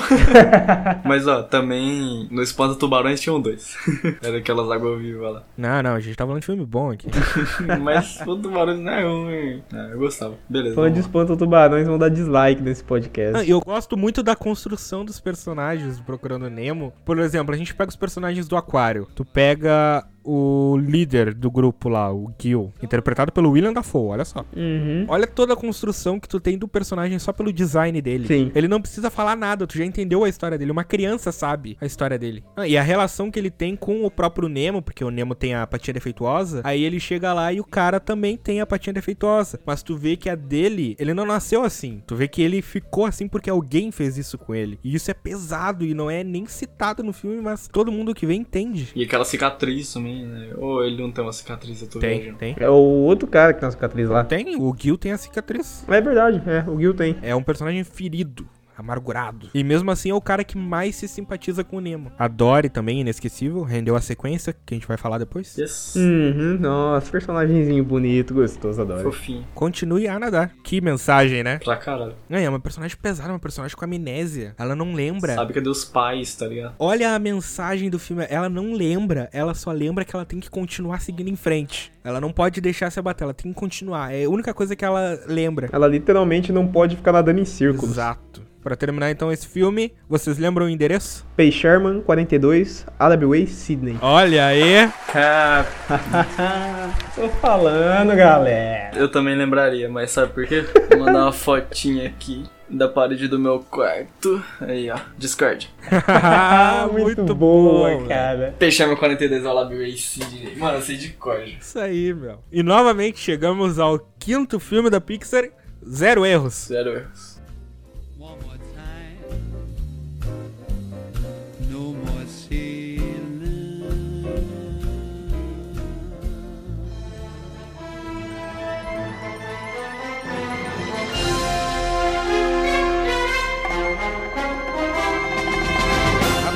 Mas 1.05 1.27
ó, 1.27 1.43
também 1.43 2.27
no 2.31 2.41
Espanta 2.41 2.75
Tubarões 2.75 3.19
tinham 3.19 3.41
dois. 3.41 3.75
era 4.23 4.37
aquelas 4.37 4.69
águas 4.69 5.01
vivas 5.01 5.33
lá. 5.33 5.43
Não, 5.57 5.83
não, 5.83 5.95
a 5.95 5.99
gente 5.99 6.15
tá 6.15 6.25
falando 6.25 6.41
de 6.41 6.45
filme 6.45 6.65
bom 6.65 6.91
aqui. 6.91 7.07
Mas 7.81 8.21
o 8.25 8.35
Tubarões 8.35 8.79
não 8.79 8.91
é 8.91 9.03
ruim. 9.03 9.63
Ah, 9.73 9.89
eu 9.91 9.99
gostava. 9.99 10.35
Beleza. 10.49 10.75
Fã 10.75 10.91
de. 10.91 11.01
Espanta 11.01 11.35
Tubarões 11.35 11.87
vão 11.87 11.97
dar 11.97 12.09
dislike 12.09 12.61
nesse 12.61 12.83
podcast. 12.83 13.37
Ah, 13.37 13.45
eu 13.45 13.59
gosto 13.59 13.97
muito 13.97 14.21
da 14.21 14.35
construção 14.35 15.03
dos 15.03 15.19
personagens 15.19 15.97
do 15.97 16.03
Procurando 16.03 16.49
Nemo. 16.49 16.93
Por 17.03 17.17
exemplo, 17.19 17.53
a 17.53 17.57
gente 17.57 17.73
pega 17.73 17.89
os 17.89 17.95
personagens 17.95 18.47
do 18.47 18.55
Aquário. 18.55 19.07
Tu 19.15 19.25
pega 19.25 20.05
o 20.23 20.77
líder 20.77 21.33
do 21.33 21.49
grupo 21.49 21.89
lá, 21.89 22.13
o 22.13 22.31
Gil, 22.39 22.73
interpretado 22.81 23.31
pelo 23.31 23.51
William 23.51 23.73
Dafoe, 23.73 24.09
olha 24.09 24.25
só. 24.25 24.45
Uhum. 24.55 25.05
Olha 25.07 25.27
toda 25.27 25.53
a 25.53 25.55
construção 25.55 26.19
que 26.19 26.27
tu 26.27 26.39
tem 26.39 26.57
do 26.57 26.67
personagem 26.67 27.17
só 27.19 27.33
pelo 27.33 27.51
design 27.51 28.01
dele. 28.01 28.27
Sim. 28.27 28.51
Ele 28.53 28.67
não 28.67 28.81
precisa 28.81 29.09
falar 29.09 29.35
nada, 29.35 29.65
tu 29.67 29.77
já 29.77 29.85
entendeu 29.85 30.23
a 30.23 30.29
história 30.29 30.57
dele. 30.57 30.71
Uma 30.71 30.83
criança 30.83 31.31
sabe 31.31 31.77
a 31.79 31.85
história 31.85 32.17
dele. 32.17 32.43
Ah, 32.55 32.67
e 32.67 32.77
a 32.77 32.81
relação 32.81 33.31
que 33.31 33.39
ele 33.39 33.49
tem 33.49 33.75
com 33.75 34.05
o 34.05 34.11
próprio 34.11 34.47
Nemo, 34.47 34.81
porque 34.81 35.03
o 35.03 35.09
Nemo 35.09 35.35
tem 35.35 35.55
a 35.55 35.65
patinha 35.65 35.93
defeituosa, 35.93 36.61
aí 36.63 36.83
ele 36.83 36.99
chega 36.99 37.33
lá 37.33 37.51
e 37.51 37.59
o 37.59 37.63
cara 37.63 37.99
também 37.99 38.37
tem 38.37 38.61
a 38.61 38.65
patinha 38.65 38.93
defeituosa. 38.93 39.59
Mas 39.65 39.83
tu 39.83 39.95
vê 39.95 40.15
que 40.15 40.29
a 40.29 40.35
dele, 40.35 40.95
ele 40.99 41.13
não 41.13 41.25
nasceu 41.25 41.63
assim. 41.63 42.01
Tu 42.05 42.15
vê 42.15 42.27
que 42.27 42.41
ele 42.41 42.61
ficou 42.61 43.05
assim 43.05 43.27
porque 43.27 43.49
alguém 43.49 43.91
fez 43.91 44.17
isso 44.17 44.37
com 44.37 44.53
ele. 44.53 44.79
E 44.83 44.93
isso 44.95 45.09
é 45.09 45.13
pesado 45.13 45.85
e 45.85 45.93
não 45.93 46.09
é 46.09 46.23
nem 46.23 46.45
citado 46.45 47.03
no 47.03 47.13
filme, 47.13 47.41
mas 47.41 47.67
todo 47.67 47.91
mundo 47.91 48.13
que 48.13 48.25
vê 48.25 48.33
entende. 48.33 48.89
E 48.95 49.03
aquela 49.03 49.25
cicatriz 49.25 49.91
também, 49.93 50.10
né? 50.25 50.53
Ou 50.57 50.83
ele 50.83 51.01
não 51.01 51.11
tem 51.11 51.23
uma 51.23 51.33
cicatriz, 51.33 51.81
eu 51.81 51.87
tô 51.89 51.99
Tem, 51.99 52.19
viajando. 52.19 52.37
tem. 52.37 52.55
É 52.59 52.69
o 52.69 52.73
outro 52.73 53.27
cara 53.27 53.53
que 53.53 53.59
tem 53.59 53.67
uma 53.67 53.71
cicatriz 53.71 54.09
lá. 54.09 54.23
Tem, 54.23 54.55
o 54.55 54.75
Gil 54.77 54.97
tem 54.97 55.11
a 55.11 55.17
cicatriz. 55.17 55.83
É 55.87 56.01
verdade, 56.01 56.41
é, 56.45 56.69
o 56.69 56.79
Gil 56.79 56.93
tem. 56.93 57.15
É 57.21 57.35
um 57.35 57.43
personagem 57.43 57.83
ferido, 57.83 58.47
amargurado. 58.81 59.49
E 59.53 59.63
mesmo 59.63 59.89
assim 59.91 60.09
é 60.09 60.13
o 60.13 60.21
cara 60.21 60.43
que 60.43 60.57
mais 60.57 60.95
se 60.95 61.07
simpatiza 61.07 61.63
com 61.63 61.77
o 61.77 61.79
Nemo. 61.79 62.11
A 62.19 62.27
Dory 62.27 62.69
também, 62.69 63.01
inesquecível, 63.01 63.63
rendeu 63.63 63.95
a 63.95 64.01
sequência, 64.01 64.53
que 64.65 64.73
a 64.73 64.77
gente 64.77 64.87
vai 64.87 64.97
falar 64.97 65.17
depois. 65.17 65.57
Yes. 65.57 65.95
Uhum, 65.95 66.57
nossa, 66.59 67.09
personagemzinho 67.11 67.83
bonito, 67.83 68.33
gostoso, 68.33 68.81
adoro. 68.81 69.03
Fofinho. 69.03 69.45
Continue 69.53 70.07
a 70.07 70.19
nadar. 70.19 70.51
Que 70.63 70.81
mensagem, 70.81 71.43
né? 71.43 71.59
Pra 71.59 71.77
caralho. 71.77 72.15
É, 72.29 72.43
é 72.43 72.49
uma 72.49 72.59
personagem 72.59 72.97
pesada, 72.97 73.29
uma 73.29 73.39
personagem 73.39 73.75
com 73.75 73.85
amnésia. 73.85 74.53
Ela 74.57 74.75
não 74.75 74.93
lembra. 74.93 75.35
Sabe 75.35 75.53
cadê 75.53 75.69
os 75.69 75.85
pais, 75.85 76.35
tá 76.35 76.47
ligado? 76.47 76.75
Olha 76.79 77.13
a 77.13 77.19
mensagem 77.19 77.89
do 77.89 77.99
filme. 77.99 78.25
Ela 78.29 78.49
não 78.49 78.73
lembra, 78.73 79.29
ela 79.31 79.53
só 79.53 79.71
lembra 79.71 80.03
que 80.03 80.15
ela 80.15 80.25
tem 80.25 80.39
que 80.39 80.49
continuar 80.49 81.01
seguindo 81.01 81.29
em 81.29 81.35
frente. 81.35 81.91
Ela 82.03 82.19
não 82.19 82.31
pode 82.31 82.59
deixar 82.59 82.91
se 82.91 82.99
abater, 82.99 83.23
ela 83.23 83.33
tem 83.33 83.53
que 83.53 83.59
continuar. 83.59 84.13
É 84.13 84.25
a 84.25 84.29
única 84.29 84.53
coisa 84.53 84.75
que 84.75 84.83
ela 84.83 85.19
lembra. 85.27 85.69
Ela 85.71 85.87
literalmente 85.87 86.51
não 86.51 86.67
pode 86.67 86.95
ficar 86.95 87.11
nadando 87.11 87.39
em 87.39 87.45
círculos. 87.45 87.91
Exato. 87.91 88.50
Pra 88.63 88.75
terminar 88.75 89.09
então 89.09 89.31
esse 89.31 89.47
filme, 89.47 89.91
vocês 90.07 90.37
lembram 90.37 90.67
o 90.67 90.69
endereço? 90.69 91.25
Pay 91.35 91.51
Sherman, 91.51 92.01
42, 92.01 92.85
Allaby 92.99 93.25
Way, 93.25 93.47
Sydney. 93.47 93.97
Olha 94.01 94.45
aí. 94.45 94.87
Tô 97.15 97.27
falando, 97.41 98.15
galera. 98.15 98.91
eu 98.95 99.09
também 99.09 99.35
lembraria, 99.35 99.89
mas 99.89 100.11
sabe 100.11 100.33
por 100.33 100.45
quê? 100.45 100.63
Vou 100.89 100.99
mandar 100.99 101.23
uma 101.23 101.31
fotinha 101.31 102.07
aqui 102.07 102.43
da 102.69 102.87
parede 102.87 103.27
do 103.27 103.37
meu 103.39 103.59
quarto. 103.59 104.41
Aí, 104.61 104.89
ó. 104.89 104.97
Discord. 105.17 105.69
Ah, 106.07 106.87
muito, 106.91 107.35
boa, 107.35 107.97
bom, 107.97 108.07
cara. 108.07 108.55
Peixame 108.57 108.95
42 108.95 109.45
ao 109.45 109.55
Lab 109.55 109.75
Race. 109.75 110.19
Mano, 110.57 110.77
eu 110.77 110.81
sei 110.81 110.97
de 110.97 111.09
cor. 111.09 111.41
Isso 111.41 111.79
aí, 111.79 112.13
meu. 112.13 112.39
E 112.51 112.63
novamente 112.63 113.19
chegamos 113.19 113.79
ao 113.79 113.99
quinto 114.19 114.59
filme 114.59 114.89
da 114.89 115.01
Pixar. 115.01 115.45
Zero 115.87 116.25
erros. 116.25 116.67
Zero 116.67 116.91
erros. 116.91 117.30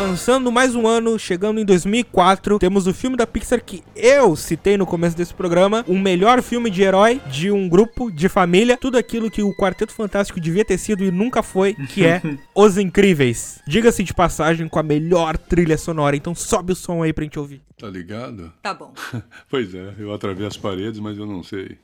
Avançando 0.05 0.51
mais 0.51 0.75
um 0.75 0.87
ano, 0.87 1.17
chegando 1.17 1.59
em 1.59 1.65
2004, 1.65 2.59
temos 2.59 2.85
o 2.85 2.93
filme 2.93 3.17
da 3.17 3.25
Pixar 3.25 3.59
que 3.59 3.83
eu 3.95 4.35
citei 4.35 4.77
no 4.77 4.85
começo 4.85 5.17
desse 5.17 5.33
programa, 5.33 5.83
o 5.87 5.97
melhor 5.97 6.43
filme 6.43 6.69
de 6.69 6.83
herói 6.83 7.19
de 7.31 7.49
um 7.49 7.67
grupo 7.67 8.11
de 8.11 8.29
família, 8.29 8.77
tudo 8.77 8.99
aquilo 8.99 9.31
que 9.31 9.41
o 9.41 9.51
Quarteto 9.55 9.91
Fantástico 9.91 10.39
devia 10.39 10.63
ter 10.63 10.77
sido 10.77 11.03
e 11.03 11.09
nunca 11.09 11.41
foi, 11.41 11.73
que 11.73 12.05
é 12.05 12.21
Os 12.53 12.77
Incríveis. 12.77 13.59
Diga-se 13.65 14.03
de 14.03 14.13
passagem 14.13 14.67
com 14.67 14.77
a 14.77 14.83
melhor 14.83 15.39
trilha 15.39 15.75
sonora, 15.75 16.15
então 16.15 16.35
sobe 16.35 16.73
o 16.73 16.75
som 16.75 17.01
aí 17.01 17.11
pra 17.11 17.23
gente 17.23 17.39
ouvir. 17.39 17.63
Tá 17.75 17.89
ligado? 17.89 18.53
Tá 18.61 18.75
bom. 18.75 18.93
Pois 19.49 19.73
é, 19.73 19.95
eu 19.97 20.13
atravesso 20.13 20.59
paredes, 20.59 20.99
mas 20.99 21.17
eu 21.17 21.25
não 21.25 21.41
sei 21.41 21.79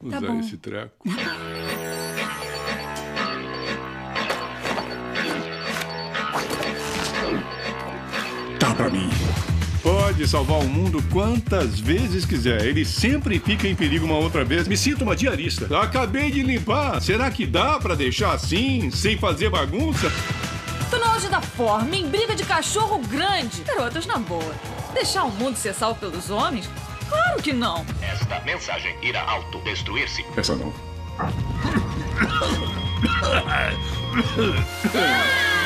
usar 0.00 0.22
bom. 0.22 0.40
esse 0.40 0.56
treco. 0.56 1.06
Pra 8.78 8.88
mim. 8.88 9.10
Pode 9.82 10.26
salvar 10.28 10.60
o 10.60 10.68
mundo 10.68 11.02
quantas 11.10 11.80
vezes 11.80 12.24
quiser. 12.24 12.64
Ele 12.64 12.84
sempre 12.84 13.40
fica 13.40 13.66
em 13.66 13.74
perigo 13.74 14.06
uma 14.06 14.14
outra 14.14 14.44
vez. 14.44 14.68
Me 14.68 14.76
sinto 14.76 15.02
uma 15.02 15.16
diarista. 15.16 15.66
Acabei 15.80 16.30
de 16.30 16.44
limpar. 16.44 17.02
Será 17.02 17.28
que 17.28 17.44
dá 17.44 17.80
pra 17.80 17.96
deixar 17.96 18.34
assim, 18.34 18.88
sem 18.92 19.18
fazer 19.18 19.50
bagunça? 19.50 20.12
Tô 20.88 20.96
no 20.96 21.06
auge 21.06 21.28
da 21.28 21.40
forma, 21.40 21.96
em 21.96 22.08
briga 22.08 22.36
de 22.36 22.44
cachorro 22.44 23.00
grande. 23.08 23.62
Garotas, 23.62 24.06
na 24.06 24.16
boa. 24.16 24.54
Deixar 24.94 25.24
o 25.24 25.32
mundo 25.32 25.56
ser 25.56 25.74
salvo 25.74 25.98
pelos 25.98 26.30
homens? 26.30 26.70
Claro 27.08 27.42
que 27.42 27.52
não. 27.52 27.84
Esta 28.00 28.38
mensagem 28.44 28.94
irá 29.02 29.28
autodestruir-se. 29.28 30.24
Essa 30.36 30.54
não. 30.54 30.72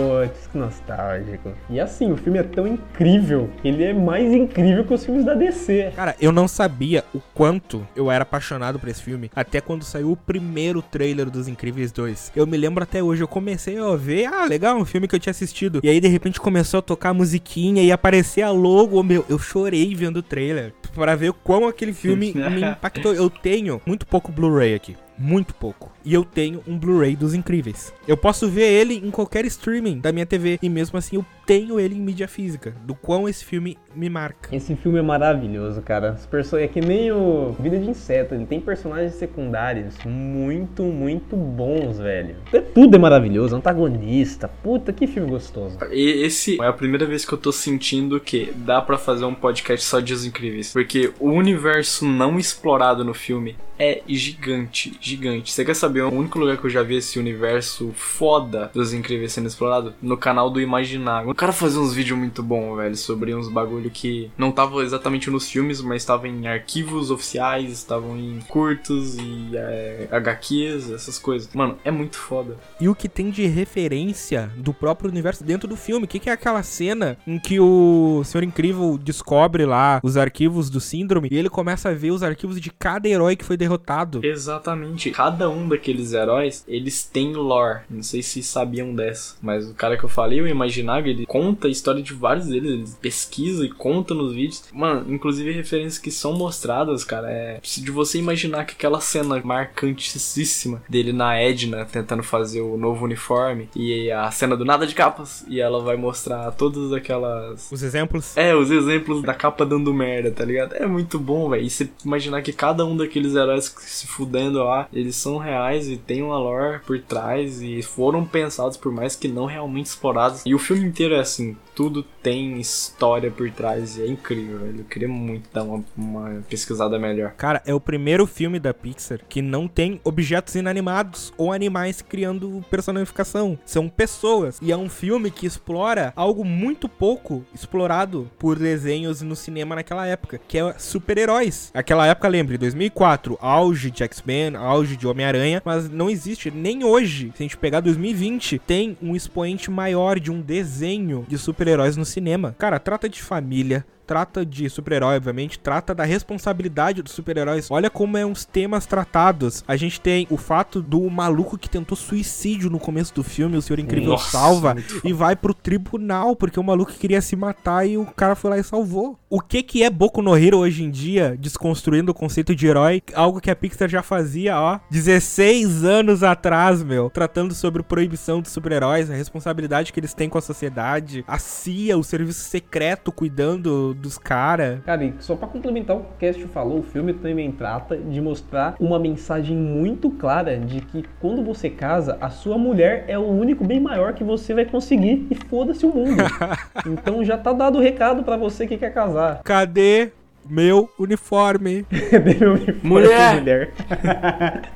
Putz, 0.00 0.46
que 0.46 0.56
nostálgico. 0.56 1.52
E 1.68 1.78
assim, 1.78 2.10
o 2.10 2.16
filme 2.16 2.38
é 2.38 2.42
tão 2.42 2.66
incrível 2.66 3.50
que 3.60 3.68
ele 3.68 3.84
é 3.84 3.92
mais 3.92 4.32
incrível 4.32 4.84
que 4.84 4.94
os 4.94 5.04
filmes 5.04 5.24
da 5.24 5.34
DC. 5.34 5.92
Cara, 5.94 6.16
eu 6.20 6.32
não 6.32 6.48
sabia 6.48 7.04
o 7.14 7.20
quanto 7.34 7.86
eu 7.94 8.10
era 8.10 8.22
apaixonado 8.22 8.78
por 8.78 8.88
esse 8.88 9.02
filme 9.02 9.30
até 9.34 9.60
quando 9.60 9.84
saiu 9.84 10.12
o 10.12 10.16
primeiro 10.16 10.80
trailer 10.80 11.28
dos 11.28 11.48
Incríveis 11.48 11.92
2. 11.92 12.32
Eu 12.34 12.46
me 12.46 12.56
lembro 12.56 12.82
até 12.82 13.02
hoje, 13.02 13.22
eu 13.22 13.28
comecei 13.28 13.78
a 13.78 13.94
ver, 13.96 14.26
ah, 14.26 14.46
legal, 14.46 14.76
um 14.76 14.84
filme 14.84 15.06
que 15.06 15.14
eu 15.14 15.20
tinha 15.20 15.32
assistido. 15.32 15.80
E 15.82 15.88
aí 15.88 16.00
de 16.00 16.08
repente 16.08 16.40
começou 16.40 16.78
a 16.78 16.82
tocar 16.82 17.10
a 17.10 17.14
musiquinha 17.14 17.82
e 17.82 17.92
aparecer 17.92 18.42
a 18.42 18.50
logo, 18.50 19.02
meu, 19.02 19.24
eu 19.28 19.38
chorei 19.38 19.94
vendo 19.94 20.18
o 20.18 20.22
trailer 20.22 20.72
para 20.94 21.14
ver 21.14 21.32
como 21.44 21.68
aquele 21.68 21.92
filme 21.92 22.32
me 22.50 22.62
impactou. 22.62 23.14
Eu 23.14 23.28
tenho 23.28 23.80
muito 23.84 24.06
pouco 24.06 24.32
Blu-ray 24.32 24.74
aqui. 24.74 24.96
Muito 25.22 25.54
pouco. 25.54 25.92
E 26.02 26.14
eu 26.14 26.24
tenho 26.24 26.62
um 26.66 26.78
Blu-ray 26.78 27.14
dos 27.14 27.34
Incríveis. 27.34 27.92
Eu 28.08 28.16
posso 28.16 28.48
ver 28.48 28.72
ele 28.72 28.94
em 28.94 29.10
qualquer 29.10 29.44
streaming 29.44 30.00
da 30.00 30.10
minha 30.12 30.24
TV. 30.24 30.58
E 30.62 30.68
mesmo 30.70 30.96
assim 30.96 31.16
eu 31.16 31.26
tenho 31.50 31.80
ele 31.80 31.96
em 31.96 32.00
mídia 32.00 32.28
física. 32.28 32.72
Do 32.84 32.94
quão 32.94 33.28
esse 33.28 33.44
filme 33.44 33.76
me 33.92 34.08
marca. 34.08 34.54
Esse 34.54 34.76
filme 34.76 35.00
é 35.00 35.02
maravilhoso, 35.02 35.82
cara. 35.82 36.12
Os 36.12 36.24
perso... 36.24 36.56
É 36.56 36.68
que 36.68 36.80
nem 36.80 37.10
o 37.10 37.56
Vida 37.58 37.76
de 37.76 37.90
Inseto, 37.90 38.36
ele 38.36 38.46
tem 38.46 38.60
personagens 38.60 39.14
secundários 39.14 39.96
muito, 40.04 40.84
muito 40.84 41.34
bons, 41.34 41.98
velho. 41.98 42.36
É- 42.52 42.60
Tudo 42.60 42.94
é 42.94 42.98
maravilhoso, 43.00 43.56
antagonista. 43.56 44.46
Puta, 44.46 44.92
que 44.92 45.08
filme 45.08 45.28
gostoso. 45.28 45.76
E 45.90 46.22
esse 46.24 46.62
é 46.62 46.66
a 46.68 46.72
primeira 46.72 47.04
vez 47.04 47.24
que 47.24 47.32
eu 47.32 47.38
tô 47.38 47.50
sentindo 47.50 48.20
que 48.20 48.52
dá 48.54 48.80
pra 48.80 48.96
fazer 48.96 49.24
um 49.24 49.34
podcast 49.34 49.84
só 49.84 49.98
de 49.98 50.14
Os 50.14 50.24
Incríveis. 50.24 50.72
Porque 50.72 51.12
o 51.18 51.30
universo 51.30 52.06
não 52.06 52.38
explorado 52.38 53.04
no 53.04 53.12
filme 53.12 53.56
é 53.76 54.02
gigante, 54.06 54.96
gigante. 55.00 55.50
Você 55.50 55.64
quer 55.64 55.74
saber 55.74 56.02
o 56.02 56.12
único 56.12 56.38
lugar 56.38 56.58
que 56.58 56.66
eu 56.66 56.70
já 56.70 56.82
vi 56.82 56.96
esse 56.96 57.18
universo 57.18 57.90
foda 57.94 58.70
dos 58.74 58.92
Incríveis 58.92 59.32
sendo 59.32 59.48
explorado? 59.48 59.94
No 60.02 60.18
canal 60.18 60.50
do 60.50 60.60
Imaginário. 60.60 61.30
Cara 61.40 61.52
fazia 61.54 61.80
uns 61.80 61.94
vídeos 61.94 62.18
muito 62.18 62.42
bons, 62.42 62.76
velho, 62.76 62.94
sobre 62.94 63.34
uns 63.34 63.48
bagulho 63.48 63.90
que 63.90 64.30
não 64.36 64.52
tava 64.52 64.82
exatamente 64.82 65.30
nos 65.30 65.48
filmes, 65.48 65.80
mas 65.80 66.02
estavam 66.02 66.26
em 66.26 66.46
arquivos 66.46 67.10
oficiais, 67.10 67.72
estavam 67.72 68.14
em 68.14 68.40
curtos 68.46 69.16
e 69.16 69.56
é, 69.56 70.06
HQs, 70.10 70.90
essas 70.90 71.18
coisas. 71.18 71.48
Mano, 71.54 71.78
é 71.82 71.90
muito 71.90 72.18
foda. 72.18 72.58
E 72.78 72.90
o 72.90 72.94
que 72.94 73.08
tem 73.08 73.30
de 73.30 73.46
referência 73.46 74.52
do 74.54 74.74
próprio 74.74 75.10
universo 75.10 75.42
dentro 75.42 75.66
do 75.66 75.76
filme? 75.76 76.04
O 76.04 76.08
que, 76.08 76.18
que 76.18 76.28
é 76.28 76.32
aquela 76.34 76.62
cena 76.62 77.16
em 77.26 77.38
que 77.38 77.58
o 77.58 78.22
Senhor 78.22 78.44
Incrível 78.44 78.98
descobre 79.02 79.64
lá 79.64 79.98
os 80.02 80.18
arquivos 80.18 80.68
do 80.68 80.78
Síndrome 80.78 81.30
e 81.32 81.38
ele 81.38 81.48
começa 81.48 81.88
a 81.88 81.94
ver 81.94 82.10
os 82.10 82.22
arquivos 82.22 82.60
de 82.60 82.70
cada 82.70 83.08
herói 83.08 83.34
que 83.34 83.46
foi 83.46 83.56
derrotado? 83.56 84.20
Exatamente. 84.22 85.10
Cada 85.10 85.48
um 85.48 85.66
daqueles 85.66 86.12
heróis, 86.12 86.62
eles 86.68 87.02
têm 87.02 87.32
lore. 87.32 87.80
Não 87.88 88.02
sei 88.02 88.22
se 88.22 88.42
sabiam 88.42 88.94
dessa, 88.94 89.36
mas 89.40 89.70
o 89.70 89.72
cara 89.72 89.96
que 89.96 90.04
eu 90.04 90.08
falei, 90.10 90.42
o 90.42 90.46
Imaginário, 90.46 91.08
ele 91.08 91.29
conta 91.30 91.68
a 91.68 91.70
história 91.70 92.02
de 92.02 92.12
vários 92.12 92.48
deles, 92.48 92.70
ele 92.72 92.84
pesquisa 93.00 93.64
e 93.64 93.68
conta 93.68 94.12
nos 94.12 94.32
vídeos. 94.32 94.64
Mano, 94.72 95.14
inclusive 95.14 95.52
referências 95.52 95.96
que 95.96 96.10
são 96.10 96.32
mostradas, 96.32 97.04
cara, 97.04 97.30
é 97.30 97.60
de 97.62 97.90
você 97.92 98.18
imaginar 98.18 98.64
que 98.64 98.72
aquela 98.72 99.00
cena 99.00 99.40
marcantíssima 99.44 100.82
dele 100.88 101.12
na 101.12 101.40
Edna 101.40 101.84
tentando 101.84 102.24
fazer 102.24 102.62
o 102.62 102.76
novo 102.76 103.04
uniforme 103.04 103.68
e 103.76 104.10
a 104.10 104.28
cena 104.32 104.56
do 104.56 104.64
nada 104.64 104.84
de 104.88 104.92
capas 104.92 105.44
e 105.46 105.60
ela 105.60 105.80
vai 105.80 105.96
mostrar 105.96 106.50
todas 106.50 106.92
aquelas 106.92 107.70
Os 107.70 107.80
exemplos? 107.84 108.36
é, 108.36 108.52
os 108.56 108.72
exemplos 108.72 109.22
da 109.22 109.32
capa 109.32 109.64
dando 109.64 109.94
merda, 109.94 110.32
tá 110.32 110.44
ligado? 110.44 110.74
É 110.74 110.86
muito 110.86 111.16
bom, 111.16 111.48
velho. 111.48 111.62
E 111.62 111.70
você 111.70 111.88
imaginar 112.04 112.42
que 112.42 112.52
cada 112.52 112.84
um 112.84 112.96
daqueles 112.96 113.36
heróis 113.36 113.68
que 113.68 113.82
se 113.82 114.08
fudendo 114.08 114.64
lá, 114.64 114.88
eles 114.92 115.14
são 115.14 115.38
reais 115.38 115.88
e 115.88 115.96
tem 115.96 116.22
uma 116.22 116.38
lore 116.38 116.80
por 116.84 116.98
trás 117.00 117.62
e 117.62 117.82
foram 117.82 118.24
pensados 118.24 118.76
por 118.76 118.90
mais 118.90 119.14
que 119.14 119.28
não 119.28 119.46
realmente 119.46 119.86
explorados. 119.86 120.42
E 120.44 120.56
o 120.56 120.58
filme 120.58 120.84
inteiro 120.84 121.14
é 121.14 121.19
assim, 121.20 121.56
tudo 121.74 122.02
tem 122.22 122.60
história 122.60 123.30
por 123.30 123.50
trás 123.50 123.96
e 123.96 124.02
é 124.02 124.06
incrível, 124.06 124.58
velho. 124.58 124.80
Eu 124.80 124.84
queria 124.84 125.08
muito 125.08 125.48
dar 125.52 125.62
uma, 125.62 125.84
uma 125.96 126.42
pesquisada 126.48 126.98
melhor. 126.98 127.32
Cara, 127.32 127.62
é 127.66 127.74
o 127.74 127.80
primeiro 127.80 128.26
filme 128.26 128.58
da 128.58 128.74
Pixar 128.74 129.20
que 129.28 129.40
não 129.40 129.66
tem 129.66 130.00
objetos 130.04 130.54
inanimados 130.54 131.32
ou 131.36 131.52
animais 131.52 132.02
criando 132.02 132.64
personificação. 132.70 133.58
São 133.64 133.88
pessoas. 133.88 134.58
E 134.60 134.72
é 134.72 134.76
um 134.76 134.88
filme 134.88 135.30
que 135.30 135.46
explora 135.46 136.12
algo 136.16 136.44
muito 136.44 136.88
pouco 136.88 137.44
explorado 137.54 138.30
por 138.38 138.58
desenhos 138.58 139.22
no 139.22 139.36
cinema 139.36 139.74
naquela 139.74 140.06
época, 140.06 140.40
que 140.46 140.58
é 140.58 140.74
super-heróis. 140.78 141.70
Aquela 141.74 142.06
época, 142.06 142.28
lembre, 142.28 142.58
2004, 142.58 143.38
auge 143.40 143.90
de 143.90 144.02
X-Men, 144.02 144.56
auge 144.56 144.96
de 144.96 145.06
Homem-Aranha, 145.06 145.62
mas 145.64 145.88
não 145.88 146.10
existe 146.10 146.50
nem 146.50 146.84
hoje. 146.84 147.32
Se 147.36 147.42
a 147.42 147.44
gente 147.44 147.56
pegar 147.56 147.80
2020, 147.80 148.58
tem 148.58 148.96
um 149.02 149.14
expoente 149.16 149.70
maior 149.70 150.18
de 150.18 150.30
um 150.30 150.40
desenho 150.40 151.24
de 151.28 151.38
super-heróis 151.60 151.94
no 151.94 152.06
cinema. 152.06 152.54
Cara, 152.58 152.78
trata 152.78 153.06
de 153.06 153.20
família, 153.22 153.84
trata 154.10 154.44
de 154.44 154.68
super-herói, 154.68 155.14
obviamente, 155.14 155.56
trata 155.56 155.94
da 155.94 156.02
responsabilidade 156.02 157.00
dos 157.00 157.12
super-heróis. 157.12 157.70
Olha 157.70 157.88
como 157.88 158.16
é 158.16 158.26
uns 158.26 158.44
temas 158.44 158.84
tratados. 158.84 159.62
A 159.68 159.76
gente 159.76 160.00
tem 160.00 160.26
o 160.28 160.36
fato 160.36 160.82
do 160.82 161.08
maluco 161.08 161.56
que 161.56 161.70
tentou 161.70 161.96
suicídio 161.96 162.68
no 162.68 162.80
começo 162.80 163.14
do 163.14 163.22
filme, 163.22 163.56
o 163.56 163.62
Senhor 163.62 163.78
Incrível 163.78 164.10
Nossa, 164.10 164.32
salva 164.32 164.74
e 165.04 165.12
vai 165.12 165.36
pro 165.36 165.54
tribunal 165.54 166.34
porque 166.34 166.58
o 166.58 166.64
maluco 166.64 166.92
queria 166.92 167.22
se 167.22 167.36
matar 167.36 167.86
e 167.86 167.96
o 167.96 168.04
cara 168.04 168.34
foi 168.34 168.50
lá 168.50 168.58
e 168.58 168.64
salvou. 168.64 169.16
O 169.32 169.40
que 169.40 169.62
que 169.62 169.84
é 169.84 169.88
Boku 169.88 170.22
no 170.22 170.36
Hero 170.36 170.58
hoje 170.58 170.82
em 170.82 170.90
dia, 170.90 171.36
desconstruindo 171.38 172.10
o 172.10 172.14
conceito 172.14 172.52
de 172.52 172.66
herói, 172.66 173.00
algo 173.14 173.40
que 173.40 173.48
a 173.48 173.54
Pixar 173.54 173.88
já 173.88 174.02
fazia, 174.02 174.58
ó, 174.58 174.80
16 174.90 175.84
anos 175.84 176.24
atrás, 176.24 176.82
meu, 176.82 177.08
tratando 177.08 177.54
sobre 177.54 177.80
proibição 177.84 178.40
dos 178.40 178.50
super-heróis, 178.50 179.08
a 179.08 179.14
responsabilidade 179.14 179.92
que 179.92 180.00
eles 180.00 180.14
têm 180.14 180.28
com 180.28 180.36
a 180.36 180.42
sociedade, 180.42 181.24
a 181.28 181.38
CIA, 181.38 181.96
o 181.96 182.02
serviço 182.02 182.40
secreto 182.40 183.12
cuidando 183.12 183.94
dos 184.00 184.18
caras. 184.18 184.80
Cara, 184.84 185.04
e 185.04 185.14
só 185.20 185.36
pra 185.36 185.46
complementar 185.46 185.96
o 185.96 186.00
que 186.00 186.06
o 186.06 186.18
Cast 186.18 186.46
falou, 186.48 186.78
o 186.78 186.82
filme 186.82 187.12
também 187.12 187.52
trata 187.52 187.96
de 187.96 188.20
mostrar 188.20 188.74
uma 188.80 188.98
mensagem 188.98 189.56
muito 189.56 190.10
clara 190.10 190.58
de 190.58 190.80
que 190.80 191.04
quando 191.20 191.44
você 191.44 191.68
casa, 191.68 192.16
a 192.20 192.30
sua 192.30 192.56
mulher 192.58 193.04
é 193.06 193.18
o 193.18 193.26
único 193.26 193.64
bem 193.64 193.80
maior 193.80 194.14
que 194.14 194.24
você 194.24 194.54
vai 194.54 194.64
conseguir 194.64 195.26
e 195.30 195.34
foda-se 195.34 195.84
o 195.84 195.94
mundo. 195.94 196.22
então 196.86 197.24
já 197.24 197.36
tá 197.36 197.52
dado 197.52 197.78
o 197.78 197.80
recado 197.80 198.22
pra 198.22 198.36
você 198.36 198.66
que 198.66 198.76
quer 198.76 198.92
casar. 198.92 199.42
Cadê 199.44 200.10
meu 200.48 200.90
uniforme? 200.98 201.84
Cadê 202.10 202.34
meu 202.34 202.54
uniforme, 202.54 202.80
Mulher! 202.82 203.34
mulher? 203.40 203.72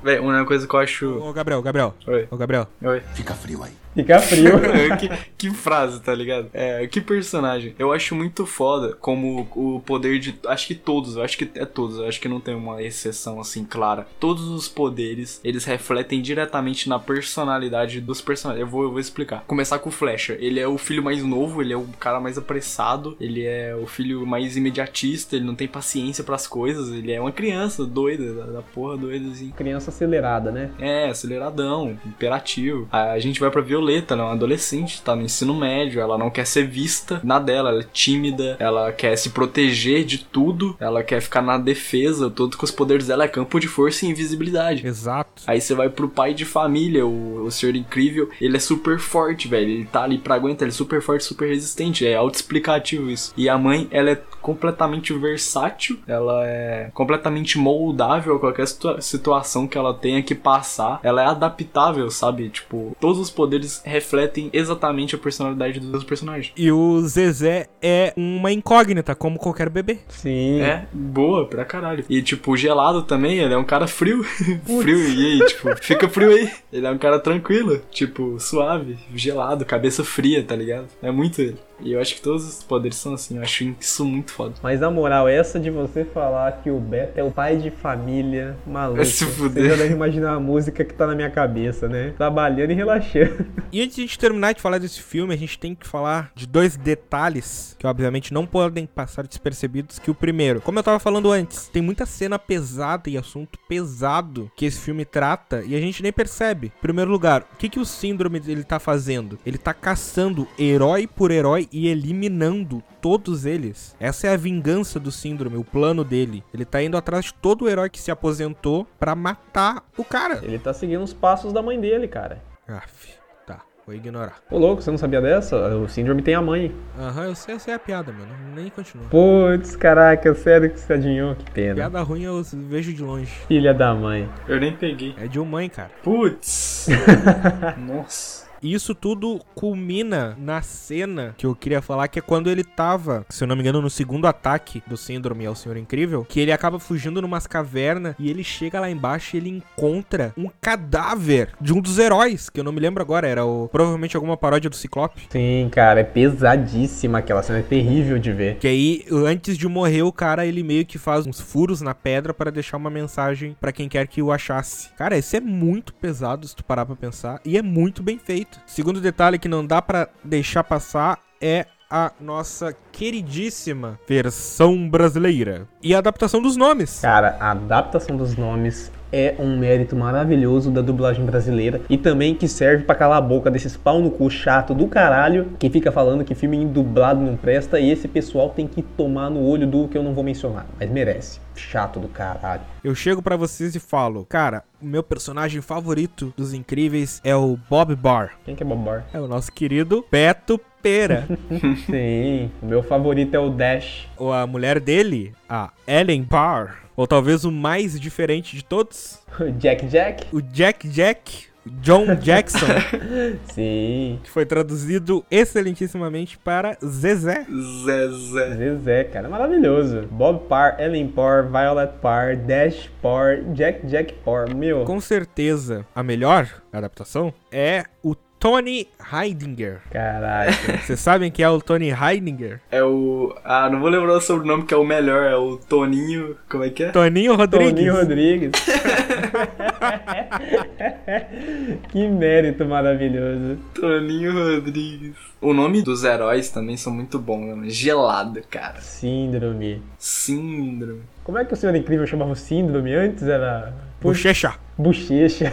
Véi, 0.03 0.19
uma 0.19 0.45
coisa 0.45 0.67
que 0.67 0.75
eu 0.75 0.81
acho. 0.81 1.19
Ô, 1.19 1.33
Gabriel, 1.33 1.63
Gabriel. 1.63 1.95
Oi. 2.07 2.29
Ô, 2.31 2.37
Gabriel. 2.37 2.67
Oi. 2.83 3.01
Fica 3.15 3.35
frio 3.35 3.63
aí. 3.63 3.73
Fica 3.95 4.19
frio. 4.19 4.53
que, 4.99 5.09
que 5.39 5.51
frase, 5.51 6.01
tá 6.01 6.15
ligado? 6.15 6.49
É, 6.53 6.87
que 6.87 7.01
personagem. 7.01 7.75
Eu 7.79 7.93
acho 7.93 8.15
muito 8.15 8.45
foda 8.47 8.95
como 9.01 9.49
o 9.55 9.81
poder 9.81 10.19
de. 10.19 10.35
Acho 10.47 10.67
que 10.67 10.75
todos, 10.75 11.17
eu 11.17 11.23
acho 11.23 11.39
que 11.39 11.49
é 11.55 11.65
todos, 11.65 11.99
eu 11.99 12.07
acho 12.07 12.21
que 12.21 12.29
não 12.29 12.41
tem 12.41 12.55
uma 12.55 12.83
exceção 12.83 13.41
assim 13.41 13.65
clara. 13.65 14.07
Todos 14.19 14.49
os 14.49 14.69
poderes, 14.69 15.41
eles 15.45 15.65
refletem 15.65 16.21
diretamente 16.21 16.89
na 16.89 16.99
personalidade 16.99 18.01
dos 18.01 18.21
personagens. 18.21 18.61
Eu 18.61 18.67
vou, 18.67 18.83
eu 18.83 18.91
vou 18.91 19.01
explicar. 19.01 19.45
Começar 19.47 19.79
com 19.79 19.89
o 19.89 19.93
Flecha. 19.93 20.37
Ele 20.41 20.59
é 20.59 20.67
o 20.67 20.79
filho 20.79 21.03
mais 21.03 21.23
novo, 21.23 21.63
ele 21.63 21.73
é 21.73 21.77
o 21.77 21.87
cara 21.99 22.21
mais 22.21 22.37
apressado, 22.37 23.17
ele 23.21 23.45
é 23.45 23.75
o 23.75 23.87
filho 23.87 24.27
mais 24.27 24.57
imediatista, 24.57 25.37
ele 25.37 25.45
não 25.45 25.55
tem 25.55 25.69
paciência 25.69 26.25
pras 26.25 26.47
coisas, 26.47 26.91
ele 26.91 27.13
é 27.13 27.21
uma 27.21 27.33
criança 27.33 27.85
doida, 27.85 28.35
da, 28.35 28.45
da 28.47 28.63
porra 28.63 28.97
doida 28.97 29.31
assim. 29.31 29.51
Criança 29.51 29.91
acelerada, 29.91 30.51
né? 30.51 30.71
É, 30.79 31.09
aceleradão, 31.09 31.97
imperativo. 32.05 32.89
A, 32.91 33.13
a 33.13 33.19
gente 33.19 33.41
vai 33.41 33.51
pra 33.51 33.63
Violeta, 33.85 34.15
ela 34.15 34.23
é 34.23 34.27
uma 34.27 34.33
adolescente, 34.33 35.03
tá 35.03 35.15
no 35.15 35.23
ensino 35.23 35.55
médio, 35.55 36.01
ela 36.01 36.17
não 36.17 36.31
quer 36.31 36.47
ser 36.47 36.67
vista 36.67 37.21
na 37.23 37.39
dela, 37.39 37.69
ela 37.69 37.83
é 37.83 37.87
tímida, 37.93 38.57
ela 38.59 38.91
quer 38.93 39.15
se 39.17 39.31
proteger 39.31 40.05
de 40.05 40.19
tudo, 40.19 40.75
ela 40.81 41.03
quer 41.03 41.21
ficar 41.21 41.43
na 41.43 41.59
defesa, 41.59 42.31
tudo 42.31 42.57
com 42.57 42.65
os 42.65 42.71
poderes 42.71 43.07
dela 43.07 43.25
é 43.25 43.29
campo 43.29 43.61
de 43.61 43.69
força 43.69 44.07
e 44.07 44.09
invisibilidade. 44.09 44.87
Exato. 44.87 45.43
Aí 45.47 45.61
você 45.61 45.75
vai 45.75 45.91
pro 45.91 46.09
pai 46.09 46.33
de 46.33 46.47
família, 46.47 47.05
o, 47.07 47.45
o 47.45 47.51
Senhor 47.51 47.77
Incrível, 47.77 48.31
ele 48.41 48.57
é 48.57 48.61
super 48.61 48.99
forte, 48.99 49.49
velho, 49.49 49.69
ele 49.69 49.85
tá 49.85 50.03
ali 50.03 50.17
pra 50.19 50.35
aguentar, 50.35 50.63
ele 50.63 50.73
é 50.75 50.77
super 50.77 51.03
forte, 51.03 51.25
super 51.25 51.49
resistente, 51.49 52.07
é 52.07 52.15
autoexplicativo 52.15 53.11
isso. 53.11 53.35
E 53.37 53.49
a 53.49 53.59
mãe, 53.59 53.87
ela 53.91 54.11
é 54.11 54.23
completamente 54.41 55.13
versátil, 55.13 55.99
ela 56.07 56.47
é 56.47 56.91
completamente 56.95 57.59
moldável 57.59 58.37
a 58.37 58.41
qualquer 58.41 58.67
situa- 58.67 59.01
situação 59.01 59.67
que 59.67 59.77
ela 59.77 59.93
tenha 59.93 60.23
que 60.23 60.35
passar, 60.35 61.01
ela 61.03 61.23
é 61.23 61.27
adaptável, 61.27 62.11
sabe? 62.11 62.49
Tipo, 62.49 62.97
todos 63.01 63.19
os 63.19 63.31
poderes 63.31 63.74
refletem 63.85 64.51
exatamente 64.53 65.15
a 65.15 65.19
personalidade 65.19 65.81
dos 65.81 66.05
personagens. 66.05 66.53
E 66.57 66.71
o 66.71 67.01
Zezé 67.03 67.67
é 67.83 68.13
uma 68.17 68.53
incógnita, 68.53 69.15
como 69.15 69.39
qualquer 69.39 69.69
bebê. 69.69 69.99
Sim. 70.09 70.61
É, 70.61 70.87
boa 70.93 71.47
pra 71.47 71.65
caralho. 71.65 72.05
E, 72.09 72.23
tipo, 72.23 72.57
gelado 72.57 73.03
também, 73.03 73.39
ele 73.39 73.55
é 73.55 73.59
um 73.59 73.65
cara 73.65 73.87
frio. 73.87 74.23
frio, 74.25 75.09
e 75.09 75.33
aí, 75.33 75.47
tipo, 75.47 75.77
fica 75.83 76.09
frio 76.09 76.31
aí. 76.31 76.51
Ele 76.73 76.87
é 76.87 76.91
um 76.91 76.99
cara 76.99 77.19
tranquilo, 77.19 77.81
tipo, 77.91 78.39
suave, 78.39 78.99
gelado, 79.15 79.65
cabeça 79.65 80.05
fria, 80.05 80.43
tá 80.43 80.55
ligado? 80.55 80.87
É 81.03 81.11
muito 81.11 81.41
ele. 81.41 81.59
E 81.81 81.93
eu 81.93 82.01
acho 82.01 82.15
que 82.15 82.23
todos 82.23 82.47
os 82.47 82.63
poderes 82.63 82.97
são 82.97 83.15
assim, 83.15 83.37
eu 83.37 83.43
acho 83.43 83.75
isso 83.81 84.05
muito 84.05 84.33
foda. 84.33 84.55
Mas 84.63 84.81
na 84.81 84.91
moral, 84.91 85.29
essa 85.29 85.59
de 85.59 85.71
você 85.71 86.05
falar 86.05 86.61
que 86.63 86.71
o 86.71 86.79
Beto 86.79 87.19
é 87.19 87.23
o 87.23 87.31
pai 87.31 87.57
de 87.57 87.71
família 87.71 88.57
maluco. 88.67 88.97
Vai 88.97 89.05
se 89.07 89.27
fuder. 89.27 89.65
Você 89.65 89.71
já 89.71 89.77
deve 89.77 89.95
imaginar 89.95 90.35
a 90.35 90.41
música 90.41 90.85
que 90.85 90.95
tá 90.95 91.07
na 91.07 91.15
minha 91.15 91.31
cabeça, 91.31 91.89
né? 91.89 92.15
Trabalhando 92.17 92.71
e 92.71 92.75
relaxando. 92.75 93.47
E 93.73 93.83
antes 93.83 93.97
de 93.97 94.03
a 94.03 94.07
gente 94.07 94.19
terminar 94.19 94.55
de 94.55 94.61
falar 94.61 94.79
desse 94.79 95.01
filme, 95.01 95.35
a 95.35 95.37
gente 95.37 95.59
tem 95.59 95.75
que 95.75 95.87
falar 95.87 96.31
de 96.35 96.47
dois 96.47 96.77
detalhes 96.77 97.75
que 97.79 97.87
obviamente 97.87 98.33
não 98.33 98.47
podem 98.47 98.87
passar 98.87 99.27
despercebidos, 99.27 99.99
que 99.99 100.11
o 100.11 100.15
primeiro, 100.15 100.61
como 100.61 100.79
eu 100.79 100.83
tava 100.83 100.99
falando 100.99 101.31
antes, 101.31 101.69
tem 101.69 101.83
muita 101.83 102.07
cena 102.07 102.39
pesada 102.39 103.11
e 103.11 103.19
assunto 103.19 103.59
pesado 103.69 104.51
que 104.57 104.65
esse 104.65 104.81
filme 104.81 105.05
trata 105.05 105.63
e 105.67 105.75
a 105.75 105.81
gente 105.81 106.03
nem 106.03 106.13
percebe. 106.13 106.69
Em 106.69 106.81
primeiro 106.81 107.11
lugar, 107.11 107.43
o 107.53 107.57
que 107.57 107.69
que 107.69 107.81
o 107.81 107.85
síndrome 107.85 108.41
ele 108.47 108.65
tá 108.65 108.79
fazendo? 108.79 109.39
Ele 109.45 109.59
tá 109.59 109.75
caçando 109.75 110.47
herói 110.59 111.07
por 111.07 111.31
herói 111.31 111.64
e 111.73 111.89
eliminando 111.89 112.83
todos 113.01 113.45
eles. 113.47 113.97
Essa 114.01 114.29
é 114.29 114.35
a 114.35 114.37
vingança 114.37 114.99
do 114.99 115.11
síndrome, 115.11 115.57
o 115.57 115.65
plano 115.65 116.05
dele. 116.05 116.43
Ele 116.53 116.65
tá 116.65 116.83
indo 116.83 116.97
atrás 116.97 117.27
de 117.27 117.35
todo 117.35 117.69
herói 117.69 117.91
que 117.91 118.01
se 118.01 118.11
aposentou 118.11 118.87
pra 118.99 119.15
matar 119.15 119.83
o 119.97 120.05
cara. 120.05 120.41
Ele 120.43 120.59
tá 120.59 120.73
seguindo 120.73 121.03
os 121.03 121.13
passos 121.13 121.53
da 121.53 121.63
mãe 121.63 121.81
dele, 121.81 122.09
cara. 122.09 122.43
Aff, 122.67 123.13
tá, 123.47 123.61
vou 123.87 123.95
ignorar. 123.95 124.39
Ô 124.51 124.59
louco, 124.59 124.81
você 124.83 124.91
não 124.91 124.99
sabia 124.99 125.21
dessa? 125.21 125.57
O 125.77 125.89
síndrome 125.89 126.23
tem 126.23 126.35
a 126.35 126.41
mãe. 126.41 126.75
Aham, 126.99 127.25
eu 127.27 127.35
sei, 127.35 127.55
eu 127.55 127.59
sei 127.59 127.75
a 127.75 127.79
piada, 127.79 128.13
mano. 128.13 128.33
Nem 128.55 128.71
continua. 128.71 129.07
Putz, 129.09 129.77
caraca, 129.77 130.35
sério 130.35 130.71
que 130.71 130.81
você 130.81 130.95
adivinhou? 130.95 131.35
Que 131.35 131.51
pena. 131.51 131.75
Piada 131.75 132.01
ruim 132.03 132.23
eu 132.23 132.43
vejo 132.43 132.93
de 132.93 133.03
longe. 133.03 133.31
Filha 133.47 133.75
da 133.75 133.95
mãe. 133.95 134.29
Eu 134.49 134.59
nem 134.59 134.75
peguei. 134.75 135.15
É 135.19 135.27
de 135.27 135.39
um 135.39 135.45
mãe, 135.45 135.69
cara. 135.69 135.91
Putz! 136.03 136.87
Nossa. 137.77 138.45
Isso 138.65 138.95
tudo 138.95 139.41
culmina 139.55 140.37
na 140.39 140.63
cena 140.63 141.35
que 141.37 141.45
eu 141.45 141.55
queria 141.55 141.83
falar, 141.83 142.09
que 142.09 142.19
é 142.19 142.23
quando 142.23 142.49
ele 142.49 142.65
tava, 142.65 143.27
se 143.29 143.45
eu 143.45 143.49
não 143.49 143.55
me 143.55 143.61
engano, 143.61 143.83
no 143.83 143.91
segundo 143.91 144.27
ataque 144.27 144.83
do 144.87 144.97
síndrome 144.97 145.45
ao 145.45 145.55
Senhor 145.55 145.77
Incrível, 145.77 146.25
que 146.27 146.41
ele 146.41 146.51
acaba 146.51 146.79
fugindo 146.79 147.21
numas 147.21 147.47
cavernas 147.47 148.15
e 148.19 148.31
ele 148.31 148.43
chega 148.43 148.81
lá 148.81 148.91
embaixo 148.91 149.37
e 149.37 149.39
ele 149.39 149.51
encontra 149.51 150.33
um 150.37 150.49
cadáver 150.61 151.51
de 151.61 151.75
um 151.75 151.81
dos 151.81 151.99
heróis, 151.99 152.49
que 152.49 152.59
eu 152.59 152.65
não 152.65 152.73
me 152.73 152.81
lembro 152.81 153.03
agora, 153.03 153.29
era 153.29 153.45
o 153.45 153.69
provavelmente 153.69 154.17
alguma 154.17 154.37
paródia 154.37 154.71
do 154.71 154.77
Ciclope. 154.77 155.27
Sim, 155.29 155.69
cara, 155.71 156.01
é 156.01 156.05
pesadíssima 156.05 157.19
aquela 157.19 157.43
cena, 157.43 157.59
é 157.59 157.63
terrível 157.63 158.19
de 158.19 158.33
ver. 158.33 158.57
Que 158.57 158.67
aí, 158.67 159.05
antes 159.11 159.59
de 159.59 159.69
morrer, 159.69 160.03
o 160.03 160.13
cara, 160.13 160.47
ele 160.47 160.63
meio 160.63 160.87
que 160.87 160.97
faz 160.97 161.27
uns 161.27 161.39
furos 161.39 161.83
na 161.83 161.95
pedra 161.95 162.33
para 162.33 162.51
deixar 162.51 162.79
uma 162.79 162.91
mensagem 162.91 163.57
pra 163.61 163.73
quem 163.73 163.89
quer 163.89 164.07
que 164.07 164.23
o 164.23 164.33
achasse. 164.33 164.89
Cara, 164.97 165.19
esse 165.19 165.37
é 165.37 165.41
muito 165.41 165.93
pesado 165.93 166.49
se 166.49 166.57
tu 166.57 166.65
parar 166.65 166.87
pra 166.87 166.97
pensar 166.97 167.41
e 167.45 167.59
é 167.59 167.63
muito 167.63 168.03
bem 168.03 168.19
feito. 168.19 168.54
Segundo 168.67 169.01
detalhe 169.01 169.39
que 169.39 169.49
não 169.49 169.65
dá 169.67 169.81
pra 169.81 170.09
deixar 170.23 170.65
passar 170.65 171.19
é 171.41 171.67
a 171.91 172.11
nossa 172.21 172.75
queridíssima 172.91 173.99
versão 174.09 174.89
brasileira 174.89 175.69
e 175.83 175.95
a 175.95 175.99
adaptação 175.99 176.43
dos 176.43 176.57
nomes. 176.57 177.01
Cara, 177.01 177.37
a 177.39 177.53
adaptação 177.53 178.17
dos 178.17 178.37
nomes 178.37 178.91
é 179.15 179.37
um 179.39 179.57
mérito 179.57 179.95
maravilhoso 179.95 180.73
da 180.73 180.81
dublagem 180.81 181.25
brasileira 181.25 181.81
e 181.89 181.97
também 181.97 182.35
que 182.35 182.49
serve 182.49 182.83
pra 182.83 182.97
calar 182.97 183.19
a 183.19 183.21
boca 183.21 183.49
desses 183.49 183.77
pau 183.77 184.01
no 184.01 184.11
cu 184.11 184.29
chato 184.29 184.75
do 184.75 184.89
caralho 184.89 185.53
que 185.57 185.71
fica 185.71 185.93
falando 185.93 186.25
que 186.25 186.35
filme 186.35 186.65
dublado 186.67 187.21
não 187.21 187.37
presta 187.37 187.79
e 187.79 187.91
esse 187.91 188.09
pessoal 188.09 188.51
tem 188.51 188.67
que 188.67 188.83
tomar 188.83 189.31
no 189.31 189.47
olho 189.47 189.69
do 189.69 189.87
que 189.87 189.97
eu 189.97 190.03
não 190.03 190.13
vou 190.13 190.25
mencionar, 190.25 190.67
mas 190.81 190.91
merece. 190.91 191.39
Chato 191.55 192.01
do 192.01 192.09
caralho. 192.09 192.63
Eu 192.83 192.97
chego 192.97 193.23
pra 193.23 193.37
vocês 193.37 193.77
e 193.77 193.79
falo, 193.79 194.27
cara, 194.29 194.65
o 194.83 194.85
meu 194.85 195.05
personagem 195.05 195.63
favorito 195.63 196.35
dos 196.37 196.53
Incríveis 196.53 197.21
é 197.23 197.37
o 197.37 197.57
Bob 197.71 197.95
Barr. 197.95 198.33
Quem 198.45 198.57
que 198.57 198.65
é 198.65 198.67
Bob 198.67 198.85
Barr? 198.85 199.05
É 199.13 199.21
o 199.21 199.29
nosso 199.29 199.53
querido 199.53 200.05
Beto 200.11 200.61
Pera. 200.83 201.25
Sim, 201.87 202.51
o 202.61 202.67
meu 202.67 202.83
favorito 202.83 203.35
é 203.35 203.39
o 203.39 203.51
Dash. 203.51 204.09
Ou 204.17 204.33
a 204.33 204.45
mulher 204.47 204.81
dele, 204.81 205.33
a 205.49 205.71
Ellen 205.87 206.25
Barr. 206.25 206.84
Ou 206.97 207.07
talvez 207.07 207.45
o 207.45 207.51
mais 207.53 207.99
diferente 207.99 208.57
de 208.57 208.65
todos, 208.65 209.19
O 209.41 209.51
Jack 209.53 209.87
Jack? 209.87 210.27
o 210.33 210.41
Jack 210.41 210.87
Jack, 210.89 211.47
John 211.81 212.15
Jackson, 212.17 212.67
Sim. 213.53 214.21
que 214.23 214.31
foi 214.31 214.45
traduzido 214.45 215.25
excelentissimamente 215.31 216.37
para 216.39 216.77
Zezé. 216.85 217.47
Zezé. 217.85 218.55
Zezé, 218.57 219.05
cara, 219.05 219.29
maravilhoso. 219.29 220.03
Bob 220.11 220.47
Parr, 220.49 220.79
Ellen 220.81 221.09
Parr, 221.09 221.45
Violet 221.51 221.93
Parr, 222.01 222.37
Dash 222.37 222.91
Parr, 223.03 223.43
Jack 223.55 223.87
Jack 223.87 224.13
Parr, 224.25 224.55
meu. 224.55 224.85
Com 224.85 225.01
certeza, 225.01 225.87
a 225.95 226.03
melhor 226.03 226.49
adaptação 226.73 227.33
é 227.51 227.85
o 228.03 228.15
Tony 228.45 228.87
Heidinger. 229.11 229.81
Caralho. 229.91 230.53
Vocês 230.85 231.01
sabem 231.01 231.31
quem 231.31 231.47
é 231.47 231.49
o 231.49 231.63
Tony 231.63 231.89
Heidinger? 231.89 232.61
É 232.71 232.85
o. 232.85 233.35
Ah, 233.43 233.71
não 233.71 233.81
vou 233.81 233.89
lembrar 233.89 234.13
o 234.13 234.21
sobrenome 234.21 234.65
que 234.65 234.75
é 234.75 234.77
o 234.77 234.85
melhor, 234.85 235.25
é 235.25 235.35
o 235.35 235.57
Toninho. 235.57 236.37
Como 236.47 236.63
é 236.63 236.69
que 236.69 236.85
é? 236.85 236.91
Toninho 236.91 237.37
Rodrigues. 237.37 237.73
Toninho 237.73 237.95
Rodrigues. 237.95 238.51
que 241.89 242.07
mérito 242.07 242.67
maravilhoso. 242.67 243.57
Toninho 243.73 244.35
Rodrigues. 244.35 245.17
O 245.41 245.55
nome 245.55 245.81
dos 245.81 246.05
heróis 246.05 246.51
também 246.51 246.77
são 246.77 246.93
muito 246.93 247.19
bons, 247.19 247.57
né? 247.57 247.71
Gelado, 247.71 248.43
cara. 248.51 248.79
Síndrome. 248.83 249.81
Síndrome. 249.99 251.01
Como 251.23 251.39
é 251.39 251.47
que 251.47 251.55
o 251.55 251.57
Senhor 251.57 251.75
Incrível 251.75 252.07
chamava 252.07 252.33
o 252.33 252.37
síndrome? 252.37 252.95
Antes 252.95 253.23
era. 253.23 253.73
Bochecha. 254.05 254.55
Bochecha. 254.77 255.53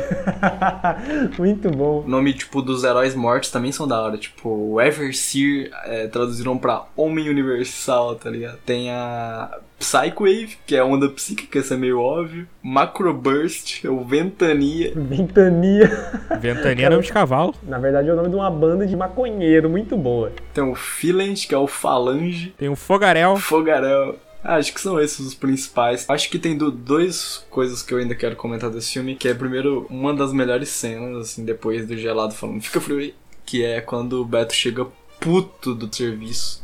Muito 1.37 1.69
bom. 1.69 2.03
O 2.05 2.07
nome, 2.07 2.33
tipo, 2.33 2.61
dos 2.61 2.83
heróis 2.83 3.15
mortos 3.15 3.51
também 3.51 3.71
são 3.71 3.87
da 3.87 4.01
hora. 4.01 4.17
Tipo, 4.17 4.49
o 4.49 4.81
Everseer 4.81 5.71
é, 5.85 6.07
traduziram 6.07 6.57
pra 6.57 6.85
Homem 6.95 7.29
Universal, 7.29 8.15
tá 8.15 8.29
ligado? 8.29 8.57
Tem 8.65 8.91
a 8.91 9.59
Psychwave, 9.79 10.57
que 10.65 10.75
é 10.75 10.83
onda 10.83 11.09
psíquica, 11.09 11.59
isso 11.59 11.73
é 11.73 11.77
meio 11.77 11.99
óbvio. 11.99 12.47
Macroburst, 12.61 13.83
é 13.83 13.89
o 13.89 14.03
Ventania. 14.03 14.93
Ventania. 14.95 16.11
Ventania 16.39 16.85
é 16.85 16.89
nome 16.89 17.03
de 17.03 17.11
cavalo. 17.11 17.55
Na 17.63 17.79
verdade 17.79 18.09
é 18.09 18.13
o 18.13 18.15
nome 18.15 18.29
de 18.29 18.35
uma 18.35 18.49
banda 18.49 18.85
de 18.85 18.95
maconheiro 18.95 19.69
muito 19.69 19.97
boa. 19.97 20.31
Tem 20.53 20.63
o 20.63 20.75
Philent, 20.75 21.47
que 21.47 21.55
é 21.55 21.57
o 21.57 21.67
Falange. 21.67 22.53
Tem 22.57 22.69
o 22.69 22.75
Fogarel. 22.75 23.37
Fogarel. 23.37 24.17
Ah, 24.43 24.55
acho 24.55 24.73
que 24.73 24.81
são 24.81 24.99
esses 24.99 25.19
os 25.19 25.35
principais. 25.35 26.09
Acho 26.09 26.29
que 26.29 26.39
tem 26.39 26.57
do, 26.57 26.71
dois 26.71 27.45
coisas 27.49 27.83
que 27.83 27.93
eu 27.93 27.99
ainda 27.99 28.15
quero 28.15 28.35
comentar 28.35 28.69
desse 28.69 28.93
filme, 28.93 29.15
que 29.15 29.27
é 29.27 29.33
primeiro 29.33 29.85
uma 29.89 30.13
das 30.13 30.33
melhores 30.33 30.69
cenas, 30.69 31.17
assim, 31.17 31.45
depois 31.45 31.87
do 31.87 31.95
gelado 31.95 32.33
falando 32.33 32.61
fica 32.61 32.81
frio 32.81 33.13
que 33.45 33.63
é 33.63 33.81
quando 33.81 34.21
o 34.21 34.25
Beto 34.25 34.53
chega 34.53 34.87
puto 35.19 35.75
do 35.75 35.93
serviço. 35.93 36.63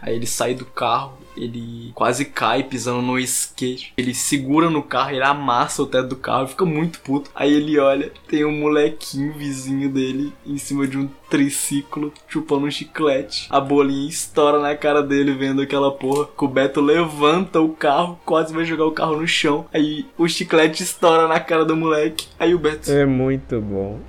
Aí 0.00 0.14
ele 0.14 0.26
sai 0.26 0.54
do 0.54 0.64
carro, 0.64 1.18
ele 1.36 1.92
quase 1.94 2.24
cai 2.24 2.62
pisando 2.62 3.02
no 3.02 3.18
skate. 3.18 3.92
Ele 3.96 4.14
segura 4.14 4.70
no 4.70 4.82
carro, 4.82 5.10
ele 5.10 5.22
amassa 5.22 5.82
o 5.82 5.86
teto 5.86 6.08
do 6.08 6.16
carro, 6.16 6.48
fica 6.48 6.64
muito 6.64 7.00
puto. 7.00 7.30
Aí 7.34 7.52
ele 7.52 7.78
olha, 7.78 8.12
tem 8.28 8.44
um 8.44 8.52
molequinho 8.52 9.32
vizinho 9.34 9.88
dele 9.88 10.32
em 10.46 10.58
cima 10.58 10.86
de 10.86 10.98
um 10.98 11.08
triciclo 11.28 12.12
chupando 12.28 12.66
um 12.66 12.70
chiclete. 12.70 13.46
A 13.50 13.60
bolinha 13.60 14.08
estoura 14.08 14.60
na 14.60 14.76
cara 14.76 15.02
dele 15.02 15.32
vendo 15.32 15.62
aquela 15.62 15.92
porra. 15.92 16.26
Que 16.26 16.44
o 16.44 16.48
Beto 16.48 16.80
levanta 16.80 17.60
o 17.60 17.70
carro, 17.70 18.20
quase 18.24 18.52
vai 18.52 18.64
jogar 18.64 18.86
o 18.86 18.92
carro 18.92 19.16
no 19.16 19.26
chão. 19.26 19.66
Aí 19.72 20.06
o 20.18 20.28
chiclete 20.28 20.82
estoura 20.82 21.28
na 21.28 21.40
cara 21.40 21.64
do 21.64 21.76
moleque. 21.76 22.26
Aí 22.38 22.54
o 22.54 22.58
Beto. 22.58 22.90
É 22.90 23.06
muito 23.06 23.60
bom. 23.60 24.00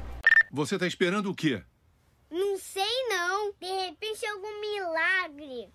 Você 0.52 0.78
tá 0.78 0.86
esperando 0.86 1.30
o 1.30 1.36
quê? 1.36 1.62
Não 2.32 2.58
sei 2.58 2.84
não. 3.10 3.52
De 3.60 3.68
repente 3.68 4.26
algum 4.26 4.62
milagre. 4.62 5.68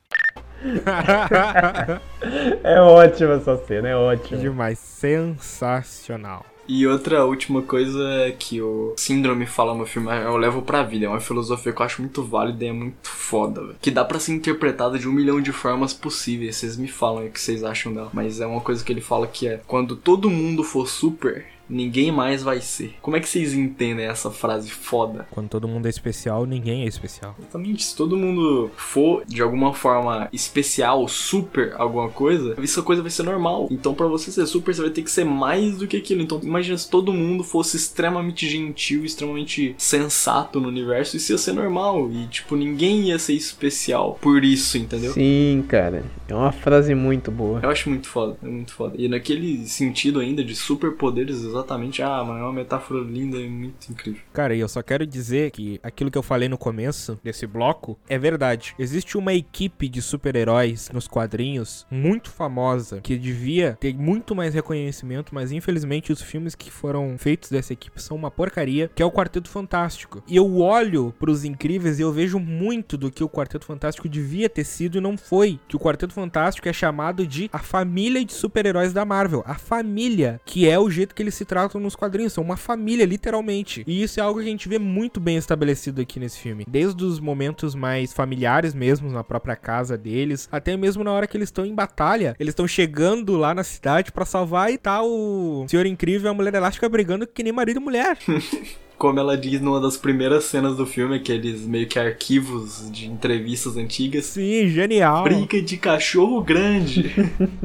é 2.64 2.80
ótima 2.80 3.34
essa 3.34 3.58
cena, 3.66 3.88
é 3.88 3.94
ótima. 3.94 4.40
Demais, 4.40 4.78
sensacional. 4.78 6.46
E 6.68 6.84
outra 6.84 7.24
última 7.24 7.62
coisa 7.62 8.02
é 8.26 8.32
que 8.32 8.60
o 8.60 8.92
Síndrome 8.96 9.46
fala 9.46 9.72
no 9.72 9.86
filme, 9.86 10.08
eu 10.24 10.36
levo 10.36 10.62
pra 10.62 10.82
vida. 10.82 11.06
É 11.06 11.08
uma 11.08 11.20
filosofia 11.20 11.72
que 11.72 11.80
eu 11.80 11.86
acho 11.86 12.02
muito 12.02 12.24
válida 12.24 12.64
e 12.64 12.68
é 12.68 12.72
muito 12.72 13.08
foda, 13.08 13.60
velho. 13.60 13.76
Que 13.80 13.90
dá 13.90 14.04
pra 14.04 14.18
ser 14.18 14.32
interpretada 14.32 14.98
de 14.98 15.08
um 15.08 15.12
milhão 15.12 15.40
de 15.40 15.52
formas 15.52 15.92
possíveis. 15.92 16.56
Vocês 16.56 16.76
me 16.76 16.88
falam 16.88 17.22
aí 17.22 17.28
o 17.28 17.30
que 17.30 17.40
vocês 17.40 17.62
acham 17.62 17.92
dela. 17.92 18.10
Mas 18.12 18.40
é 18.40 18.46
uma 18.46 18.60
coisa 18.60 18.84
que 18.84 18.92
ele 18.92 19.00
fala 19.00 19.28
que 19.28 19.46
é: 19.46 19.60
quando 19.66 19.94
todo 19.94 20.28
mundo 20.28 20.64
for 20.64 20.88
super, 20.88 21.46
ninguém 21.68 22.10
mais 22.12 22.42
vai 22.42 22.60
ser. 22.60 22.94
Como 23.02 23.16
é 23.16 23.20
que 23.20 23.28
vocês 23.28 23.54
entendem 23.54 24.06
essa 24.06 24.30
frase 24.30 24.70
foda? 24.70 25.26
Quando 25.30 25.48
todo 25.48 25.68
mundo 25.68 25.86
é 25.86 25.90
especial, 25.90 26.46
ninguém 26.46 26.84
é 26.84 26.86
especial. 26.86 27.34
Exatamente. 27.38 27.84
Se 27.84 27.96
todo 27.96 28.16
mundo 28.16 28.70
for 28.76 29.24
de 29.26 29.42
alguma 29.42 29.74
forma 29.74 30.28
especial, 30.32 31.06
super 31.08 31.74
alguma 31.76 32.08
coisa, 32.08 32.54
essa 32.62 32.82
coisa 32.82 33.02
vai 33.02 33.10
ser 33.10 33.22
normal. 33.22 33.68
Então, 33.70 33.94
pra 33.94 34.06
você 34.06 34.30
ser 34.30 34.46
super, 34.46 34.74
você 34.74 34.82
vai 34.82 34.90
ter 34.90 35.02
que 35.02 35.10
ser 35.10 35.24
mais 35.24 35.78
do 35.78 35.86
que 35.86 35.96
aquilo. 35.96 36.22
Então, 36.22 36.40
imagina 36.42 36.76
se 36.76 36.90
todo 36.90 37.12
mundo 37.12 37.42
fosse 37.42 37.76
extremamente 37.76 38.48
gentil, 38.48 39.04
extremamente 39.04 39.74
sensato 39.78 40.60
no 40.60 40.68
universo, 40.68 41.16
isso 41.16 41.32
ia 41.32 41.38
ser 41.38 41.52
normal. 41.52 42.10
E, 42.10 42.26
tipo, 42.26 42.56
ninguém 42.56 43.08
ia 43.08 43.18
ser 43.18 43.34
especial 43.34 44.18
por 44.20 44.44
isso, 44.44 44.78
entendeu? 44.78 45.12
Sim, 45.12 45.64
cara. 45.68 46.04
É 46.28 46.34
uma 46.34 46.52
frase 46.52 46.94
muito 46.94 47.30
boa. 47.30 47.60
Eu 47.62 47.70
acho 47.70 47.88
muito 47.88 48.08
foda, 48.08 48.36
é 48.42 48.46
muito 48.46 48.72
foda. 48.72 48.94
E 48.98 49.08
naquele 49.08 49.66
sentido 49.66 50.20
ainda 50.20 50.42
de 50.42 50.54
superpoderes, 50.54 51.44
exatamente, 51.56 52.02
ah, 52.02 52.22
mano, 52.24 52.40
é 52.40 52.42
uma 52.42 52.52
metáfora 52.52 53.00
linda 53.00 53.38
e 53.38 53.48
muito 53.48 53.90
incrível. 53.90 54.22
Cara, 54.32 54.54
e 54.54 54.60
eu 54.60 54.68
só 54.68 54.82
quero 54.82 55.06
dizer 55.06 55.50
que 55.50 55.80
aquilo 55.82 56.10
que 56.10 56.18
eu 56.18 56.22
falei 56.22 56.48
no 56.48 56.58
começo 56.58 57.18
desse 57.22 57.46
bloco 57.46 57.98
é 58.08 58.18
verdade. 58.18 58.74
Existe 58.78 59.16
uma 59.16 59.34
equipe 59.34 59.88
de 59.88 60.02
super-heróis 60.02 60.90
nos 60.92 61.08
quadrinhos 61.08 61.86
muito 61.90 62.30
famosa 62.30 63.00
que 63.00 63.16
devia 63.16 63.76
ter 63.80 63.94
muito 63.94 64.34
mais 64.34 64.54
reconhecimento, 64.54 65.34
mas 65.34 65.52
infelizmente 65.52 66.12
os 66.12 66.20
filmes 66.20 66.54
que 66.54 66.70
foram 66.70 67.16
feitos 67.18 67.50
dessa 67.50 67.72
equipe 67.72 68.00
são 68.02 68.16
uma 68.16 68.30
porcaria, 68.30 68.90
que 68.94 69.02
é 69.02 69.06
o 69.06 69.10
Quarteto 69.10 69.48
Fantástico. 69.48 70.22
E 70.26 70.36
eu 70.36 70.58
olho 70.58 71.14
pros 71.18 71.44
incríveis 71.44 71.98
e 71.98 72.02
eu 72.02 72.12
vejo 72.12 72.38
muito 72.38 72.96
do 72.96 73.10
que 73.10 73.24
o 73.24 73.28
Quarteto 73.28 73.64
Fantástico 73.64 74.08
devia 74.08 74.48
ter 74.48 74.64
sido 74.64 74.98
e 74.98 75.00
não 75.00 75.16
foi. 75.16 75.58
Que 75.66 75.76
o 75.76 75.80
Quarteto 75.80 76.12
Fantástico 76.12 76.68
é 76.68 76.72
chamado 76.72 77.26
de 77.26 77.48
a 77.52 77.58
família 77.58 78.24
de 78.24 78.32
super-heróis 78.32 78.92
da 78.92 79.04
Marvel. 79.04 79.42
A 79.46 79.54
família, 79.54 80.40
que 80.44 80.68
é 80.68 80.78
o 80.78 80.90
jeito 80.90 81.14
que 81.14 81.22
eles 81.22 81.34
se 81.34 81.44
tratam 81.46 81.80
nos 81.80 81.96
quadrinhos. 81.96 82.32
São 82.32 82.44
uma 82.44 82.56
família, 82.56 83.06
literalmente. 83.06 83.84
E 83.86 84.02
isso 84.02 84.20
é 84.20 84.22
algo 84.22 84.40
que 84.40 84.46
a 84.46 84.50
gente 84.50 84.68
vê 84.68 84.78
muito 84.78 85.20
bem 85.20 85.36
estabelecido 85.36 86.00
aqui 86.00 86.20
nesse 86.20 86.38
filme. 86.38 86.66
Desde 86.68 87.04
os 87.04 87.18
momentos 87.18 87.74
mais 87.74 88.12
familiares 88.12 88.74
mesmo, 88.74 89.10
na 89.10 89.24
própria 89.24 89.56
casa 89.56 89.96
deles, 89.96 90.48
até 90.50 90.76
mesmo 90.76 91.04
na 91.04 91.12
hora 91.12 91.26
que 91.26 91.36
eles 91.36 91.48
estão 91.48 91.64
em 91.64 91.74
batalha. 91.74 92.36
Eles 92.38 92.52
estão 92.52 92.66
chegando 92.66 93.36
lá 93.36 93.54
na 93.54 93.64
cidade 93.64 94.12
pra 94.12 94.24
salvar 94.24 94.72
e 94.72 94.78
tá 94.78 95.02
o 95.02 95.64
Senhor 95.68 95.86
Incrível 95.86 96.28
e 96.28 96.30
a 96.30 96.34
Mulher 96.34 96.54
Elástica 96.54 96.88
brigando 96.88 97.26
que 97.26 97.42
nem 97.42 97.52
marido 97.52 97.80
e 97.80 97.82
mulher. 97.82 98.18
Como 98.98 99.20
ela 99.20 99.36
diz 99.36 99.60
numa 99.60 99.78
das 99.78 99.98
primeiras 99.98 100.44
cenas 100.44 100.76
do 100.76 100.86
filme, 100.86 101.16
aqueles 101.16 101.60
meio 101.66 101.86
que 101.86 101.98
arquivos 101.98 102.90
de 102.90 103.06
entrevistas 103.06 103.76
antigas. 103.76 104.24
Sim, 104.24 104.68
genial. 104.68 105.24
Briga 105.24 105.60
de 105.60 105.76
cachorro 105.76 106.40
grande. 106.42 107.14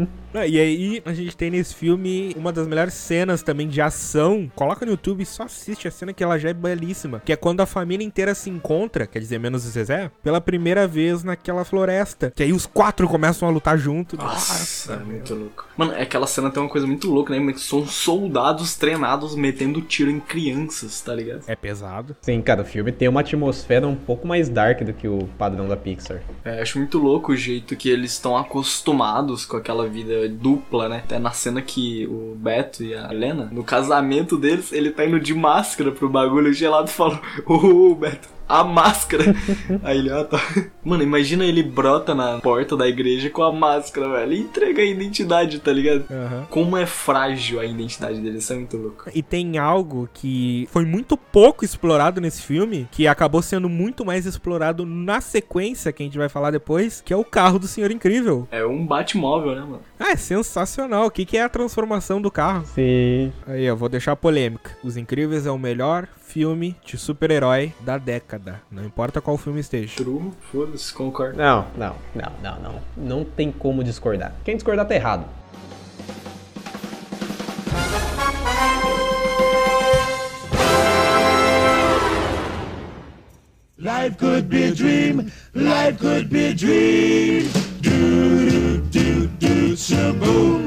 Ah, 0.34 0.48
E 0.48 0.60
aí, 0.60 1.02
a 1.06 1.14
gente 1.14 1.36
tem 1.36 1.50
nesse 1.52 1.76
filme 1.76 2.34
uma 2.38 2.52
das 2.52 2.68
melhores 2.68 2.94
cenas 2.94 3.44
também 3.44 3.68
de 3.68 3.82
ação. 3.82 4.50
Coloca 4.56 4.86
no 4.86 4.94
YouTube 4.94 5.22
e 5.22 5.26
só 5.26 5.44
assiste 5.44 5.88
a 5.88 5.92
cena 5.92 6.14
que 6.14 6.24
ela 6.24 6.38
já 6.38 6.50
é 6.50 6.54
belíssima. 6.54 7.22
Que 7.24 7.34
é 7.34 7.36
quando 7.36 7.62
a 7.62 7.66
família 7.66 8.06
inteira 8.06 8.34
se 8.34 8.50
encontra, 8.50 9.06
quer 9.06 9.20
dizer, 9.20 9.40
menos 9.40 9.66
o 9.66 9.70
Zezé, 9.70 10.10
pela 10.24 10.40
primeira 10.40 10.88
vez 10.88 11.24
naquela 11.24 11.66
floresta. 11.66 12.32
Que 12.34 12.44
aí 12.44 12.54
os 12.54 12.66
quatro 12.66 13.08
começam 13.08 13.48
a 13.48 13.52
lutar 13.52 13.78
junto. 13.78 14.16
Nossa, 14.16 14.94
é 14.94 14.98
muito 14.98 15.36
louco. 15.36 15.68
Mano, 15.76 15.94
aquela 15.94 16.28
cena 16.28 16.50
tem 16.50 16.62
uma 16.64 16.70
coisa 16.70 16.88
muito 16.88 17.12
louca, 17.12 17.38
né? 17.38 17.54
São 17.58 17.86
soldados 17.86 18.76
treinados 18.76 19.36
metendo 19.36 19.82
tiro 19.82 20.10
em 20.10 20.20
crianças, 20.20 21.02
tá 21.02 21.14
ligado? 21.14 21.44
É 21.48 21.56
pesado. 21.56 22.16
Sim, 22.22 22.42
cara, 22.42 22.62
o 22.62 22.66
filme 22.66 22.92
tem 22.92 23.08
uma 23.08 23.20
atmosfera 23.22 23.88
um 23.88 23.96
pouco 23.96 24.28
mais 24.28 24.48
dark 24.48 24.82
do 24.84 24.94
que 24.94 25.08
o 25.08 25.28
padrão 25.38 25.68
da 25.68 25.76
Pixar. 25.76 26.22
É, 26.46 26.62
acho 26.62 26.78
muito 26.78 26.98
louco 26.98 27.32
o 27.34 27.36
jeito 27.36 27.76
que 27.76 27.90
eles 27.90 28.12
estão 28.14 28.38
acostumados 28.38 29.46
com 29.46 29.58
aquela 29.58 29.88
vida 29.88 30.20
dupla, 30.28 30.89
né? 30.89 30.97
Até 30.97 31.19
na 31.19 31.32
cena 31.32 31.61
que 31.61 32.07
o 32.07 32.36
Beto 32.36 32.84
e 32.84 32.93
a 32.93 33.11
Helena, 33.11 33.49
no 33.51 33.63
casamento 33.63 34.38
deles, 34.38 34.72
ele 34.72 34.91
tá 34.91 35.05
indo 35.05 35.19
de 35.19 35.34
máscara 35.34 35.91
pro 35.91 36.09
bagulho 36.09 36.53
gelado 36.53 36.89
e 36.89 36.93
fala: 36.93 37.22
Ô, 37.45 37.95
Beto, 37.95 38.30
a 38.52 38.64
máscara. 38.64 39.36
Aí 39.84 39.97
ele, 39.97 40.12
ah, 40.12 40.24
tá. 40.24 40.39
Mano, 40.84 41.04
imagina 41.04 41.45
ele 41.45 41.64
brota 41.64 42.14
na 42.14 42.39
porta 42.39 42.76
da 42.76 42.88
igreja 42.88 43.30
com 43.30 43.43
a 43.43 43.52
máscara, 43.52 44.10
velho. 44.10 44.34
E 44.34 44.39
entrega 44.41 44.82
a 44.82 44.86
identidade, 44.86 45.60
tá 45.60 45.72
ligado? 45.72 46.06
Aham. 46.12 46.47
Como 46.49 46.76
é 46.76 46.86
frágil 46.86 47.60
a 47.60 47.66
identidade 47.66 48.20
dele, 48.20 48.39
isso 48.39 48.52
é 48.52 48.56
muito 48.56 48.78
louco. 48.78 49.10
E 49.14 49.22
tem 49.22 49.58
algo 49.58 50.10
que 50.14 50.68
foi 50.72 50.86
muito 50.86 51.16
pouco 51.16 51.64
explorado 51.64 52.20
nesse 52.20 52.41
filme, 52.41 52.88
que 52.91 53.08
acabou 53.08 53.41
sendo 53.41 53.70
muito 53.70 54.06
mais 54.06 54.26
explorado 54.26 54.86
na 54.86 55.22
sequência, 55.22 55.91
que 55.91 56.04
a 56.04 56.06
gente 56.06 56.18
vai 56.18 56.30
falar 56.30 56.52
depois, 56.52 57.02
que 57.02 57.14
é 57.14 57.18
o 57.18 57.24
carro 57.24 57.60
do 57.60 57.68
Senhor 57.68 57.91
Incrível. 57.91 58.47
É 58.52 58.66
um 58.66 58.86
Batmóvel, 58.86 59.56
né, 59.56 59.62
mano? 59.62 59.82
Ah, 59.99 60.12
é 60.12 60.16
sensacional. 60.16 61.06
O 61.06 61.12
que, 61.12 61.26
que 61.26 61.38
é 61.38 61.43
a 61.43 61.49
transformação 61.49 62.22
do 62.22 62.32
carro? 62.32 62.66
Sim. 62.66 63.32
Aí, 63.47 63.64
eu 63.64 63.78
vou 63.78 63.88
deixar 63.88 64.14
a 64.14 64.16
polêmica. 64.16 64.76
Os 64.84 64.97
Incríveis 64.97 65.45
é 65.45 65.52
o 65.52 65.58
melhor 65.58 66.08
filme 66.32 66.78
de 66.86 66.98
super-herói 66.98 67.74
da 67.82 67.98
década. 67.98 68.62
Não 68.72 68.86
importa 68.86 69.20
qual 69.20 69.38
filme 69.38 69.60
esteja. 69.60 69.98
True, 69.98 70.32
foda-se, 70.50 70.94
concordo. 70.94 71.38
Não, 71.38 71.68
não, 71.78 71.96
não, 72.16 72.32
não, 72.42 72.60
não. 72.62 72.82
Não 72.96 73.26
tem 73.26 73.52
como 73.52 73.84
discordar. 73.84 74.34
Quem 74.46 74.56
discordar 74.56 74.88
tá 74.88 74.96
errado. 74.96 75.26
Life 83.78 84.18
could 84.18 84.48
be 84.48 84.66
a 84.66 84.72
dream. 84.72 85.32
Life 85.54 85.99
could 85.99 86.30
be 86.30 86.47
a 86.47 86.54
dream. 86.54 87.43
Do, 87.82 88.82
do, 88.89 89.28
do, 89.28 89.28
do, 89.28 89.76
shaboom. 89.76 90.62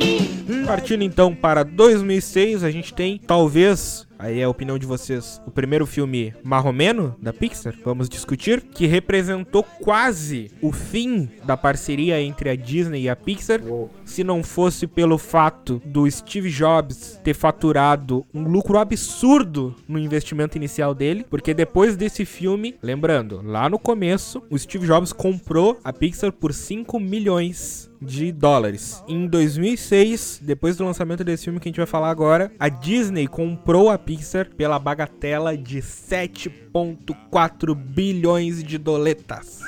Partindo 0.67 1.05
então 1.05 1.35
para 1.35 1.63
2006, 1.63 2.65
a 2.65 2.71
gente 2.71 2.93
tem, 2.93 3.19
talvez, 3.19 4.07
aí 4.19 4.41
é 4.41 4.45
a 4.45 4.49
opinião 4.49 4.79
de 4.79 4.87
vocês, 4.87 5.41
o 5.47 5.51
primeiro 5.51 5.87
filme 5.87 6.35
marromeno 6.43 7.15
da 7.21 7.33
Pixar, 7.33 7.75
vamos 7.85 8.09
discutir, 8.09 8.63
que 8.63 8.87
representou 8.87 9.63
quase 9.63 10.51
o 10.63 10.73
fim 10.73 11.29
da 11.45 11.57
parceria 11.57 12.21
entre 12.21 12.49
a 12.49 12.57
Disney 12.57 13.03
e 13.03 13.09
a 13.09 13.15
Pixar, 13.15 13.61
se 14.07 14.25
não 14.25 14.43
fosse 14.43 14.87
pelo 14.87 15.19
fato 15.19 15.83
do 15.85 16.11
Steve 16.11 16.51
Jobs 16.51 17.21
ter 17.23 17.35
faturado 17.35 18.25
um 18.33 18.43
lucro 18.43 18.79
absurdo 18.79 19.77
no 19.87 19.99
investimento 19.99 20.57
inicial 20.57 20.95
dele, 20.95 21.27
porque 21.29 21.53
depois 21.53 21.95
desse 21.95 22.25
filme, 22.25 22.75
lembrando, 22.83 23.43
lá 23.45 23.69
no 23.69 23.79
começo, 23.79 24.43
o 24.51 24.59
Steve 24.59 24.74
Jobs 24.83 25.13
comprou 25.13 25.79
a 25.85 25.93
Pixar 25.93 26.33
por 26.33 26.53
5 26.53 26.99
milhões 26.99 27.91
de 28.01 28.33
dólares. 28.33 29.03
Em 29.09 29.27
2006, 29.27 30.41
depois 30.43 30.77
do 30.77 30.85
lançamento 30.85 31.23
desse 31.23 31.45
filme 31.45 31.61
que 31.61 31.69
a 31.69 31.71
gente 31.71 31.79
vai 31.79 31.87
falar 31.87 32.11
agora, 32.11 32.51
a 32.59 32.69
Disney 32.69 33.27
comprou 33.27 33.91
a 33.91 33.99
Pixar 33.99 34.51
pela 34.57 34.79
bagatela 34.79 35.57
de 35.57 35.79
7.4 35.79 37.75
bilhões 37.75 38.63
de 38.63 38.79
doletas. 38.79 39.61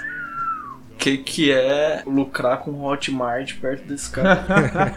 Que 0.99 1.19
que 1.19 1.53
é 1.53 2.03
lucrar 2.07 2.59
com 2.63 2.83
Hotmart 2.85 3.59
perto 3.61 3.87
desse 3.87 4.11
cara? 4.11 4.45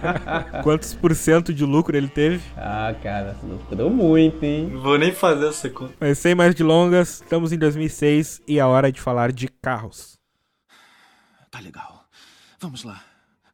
Quantos 0.63 0.93
por 0.93 1.13
cento 1.13 1.53
de 1.53 1.63
lucro 1.63 1.95
ele 1.95 2.07
teve? 2.07 2.41
Ah, 2.57 2.95
cara, 3.03 3.37
lucrou 3.43 3.89
muito, 3.89 4.43
hein? 4.43 4.67
Não 4.71 4.81
vou 4.81 4.97
nem 4.97 5.11
fazer 5.11 5.47
essa 5.47 5.69
conta. 5.69 5.93
Mas 5.99 6.17
sem 6.17 6.33
mais 6.33 6.55
delongas, 6.55 7.21
estamos 7.21 7.51
em 7.51 7.57
2006 7.57 8.41
e 8.47 8.57
é 8.59 8.65
hora 8.65 8.91
de 8.91 8.99
falar 8.99 9.31
de 9.31 9.47
carros. 9.47 10.17
Tá 11.51 11.59
legal. 11.59 12.05
Vamos 12.59 12.83
lá. 12.83 13.03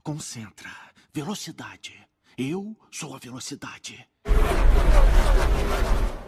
Concentra. 0.03 0.69
Velocidade. 1.13 1.93
Eu 2.37 2.75
sou 2.91 3.15
a 3.15 3.17
velocidade. 3.17 4.05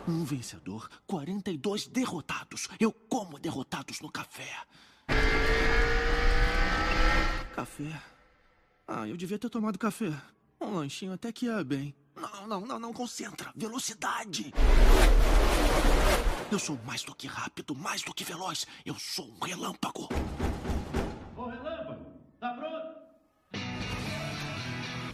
Um 0.08 0.24
vencedor, 0.24 0.90
42 1.06 1.88
derrotados. 1.88 2.70
Eu 2.80 2.94
como 2.94 3.38
derrotados 3.38 4.00
no 4.00 4.10
café. 4.10 4.48
Café? 7.58 8.00
Ah, 8.88 9.08
eu 9.08 9.18
devia 9.18 9.40
ter 9.40 9.50
tomado 9.50 9.80
café. 9.80 10.14
Um 10.62 10.76
lanchinho 10.76 11.14
até 11.14 11.32
que 11.32 11.48
ia 11.48 11.64
bem. 11.64 11.92
Não, 12.16 12.48
não, 12.48 12.62
não, 12.62 12.80
não, 12.80 12.94
concentra. 12.94 13.52
Velocidade. 13.56 14.54
Eu 16.52 16.60
sou 16.60 16.78
mais 16.86 17.02
do 17.02 17.16
que 17.16 17.26
rápido, 17.26 17.74
mais 17.74 18.04
do 18.04 18.14
que 18.14 18.24
veloz. 18.24 18.68
Eu 18.86 18.94
sou 19.00 19.28
um 19.28 19.44
relâmpago. 19.44 20.08
Ô, 21.36 21.48
relâmpago, 21.48 22.06
tá 22.40 22.54
pronto? 22.54 22.96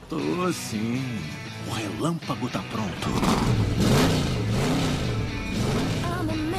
Tô 0.10 0.52
sim. 0.52 1.02
O 1.70 1.72
relâmpago 1.72 2.50
tá 2.50 2.62
pronto. 2.64 3.08
I'm 6.04 6.53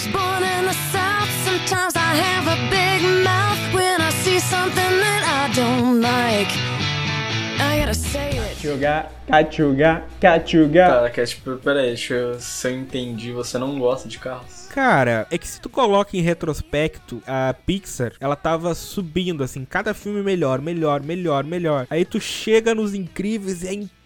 was 0.00 0.12
born 0.12 0.42
in 0.42 0.64
the 0.64 0.72
South. 0.92 1.28
Sometimes 1.44 1.94
I 1.96 2.14
have 2.14 2.46
a 2.46 2.58
big 2.70 3.02
mouth 3.24 3.74
when 3.74 4.00
I 4.00 4.10
see 4.22 4.38
something 4.38 4.92
that 5.04 5.22
I 5.26 5.52
don't 5.54 6.00
like. 6.00 6.52
I 7.60 7.80
gotta 7.80 7.94
say 7.94 8.30
it. 8.38 8.56
Cachuga, 8.56 9.10
cachuga, 9.26 10.04
cachuga. 10.20 10.86
Cara, 10.86 11.10
que 11.10 11.20
é 11.20 11.26
tipo, 11.26 11.56
peraí, 11.56 11.86
deixa 11.88 12.14
eu, 12.14 12.40
se 12.40 12.68
eu 12.68 12.76
entendi, 12.78 13.32
você 13.32 13.58
não 13.58 13.78
gosta 13.78 14.08
de 14.08 14.18
carros? 14.18 14.68
Cara, 14.70 15.26
é 15.30 15.36
que 15.36 15.46
se 15.46 15.60
tu 15.60 15.68
coloca 15.68 16.16
em 16.16 16.20
retrospecto, 16.20 17.22
a 17.26 17.54
Pixar, 17.66 18.12
ela 18.20 18.36
tava 18.36 18.74
subindo, 18.74 19.42
assim, 19.42 19.64
cada 19.64 19.92
filme 19.92 20.22
melhor, 20.22 20.60
melhor, 20.60 21.02
melhor, 21.02 21.44
melhor. 21.44 21.86
Aí 21.90 22.04
tu 22.04 22.20
chega 22.20 22.74
nos 22.74 22.94
incríveis 22.94 23.62
e 23.62 23.68
é 23.68 23.72
incrível. 23.74 23.99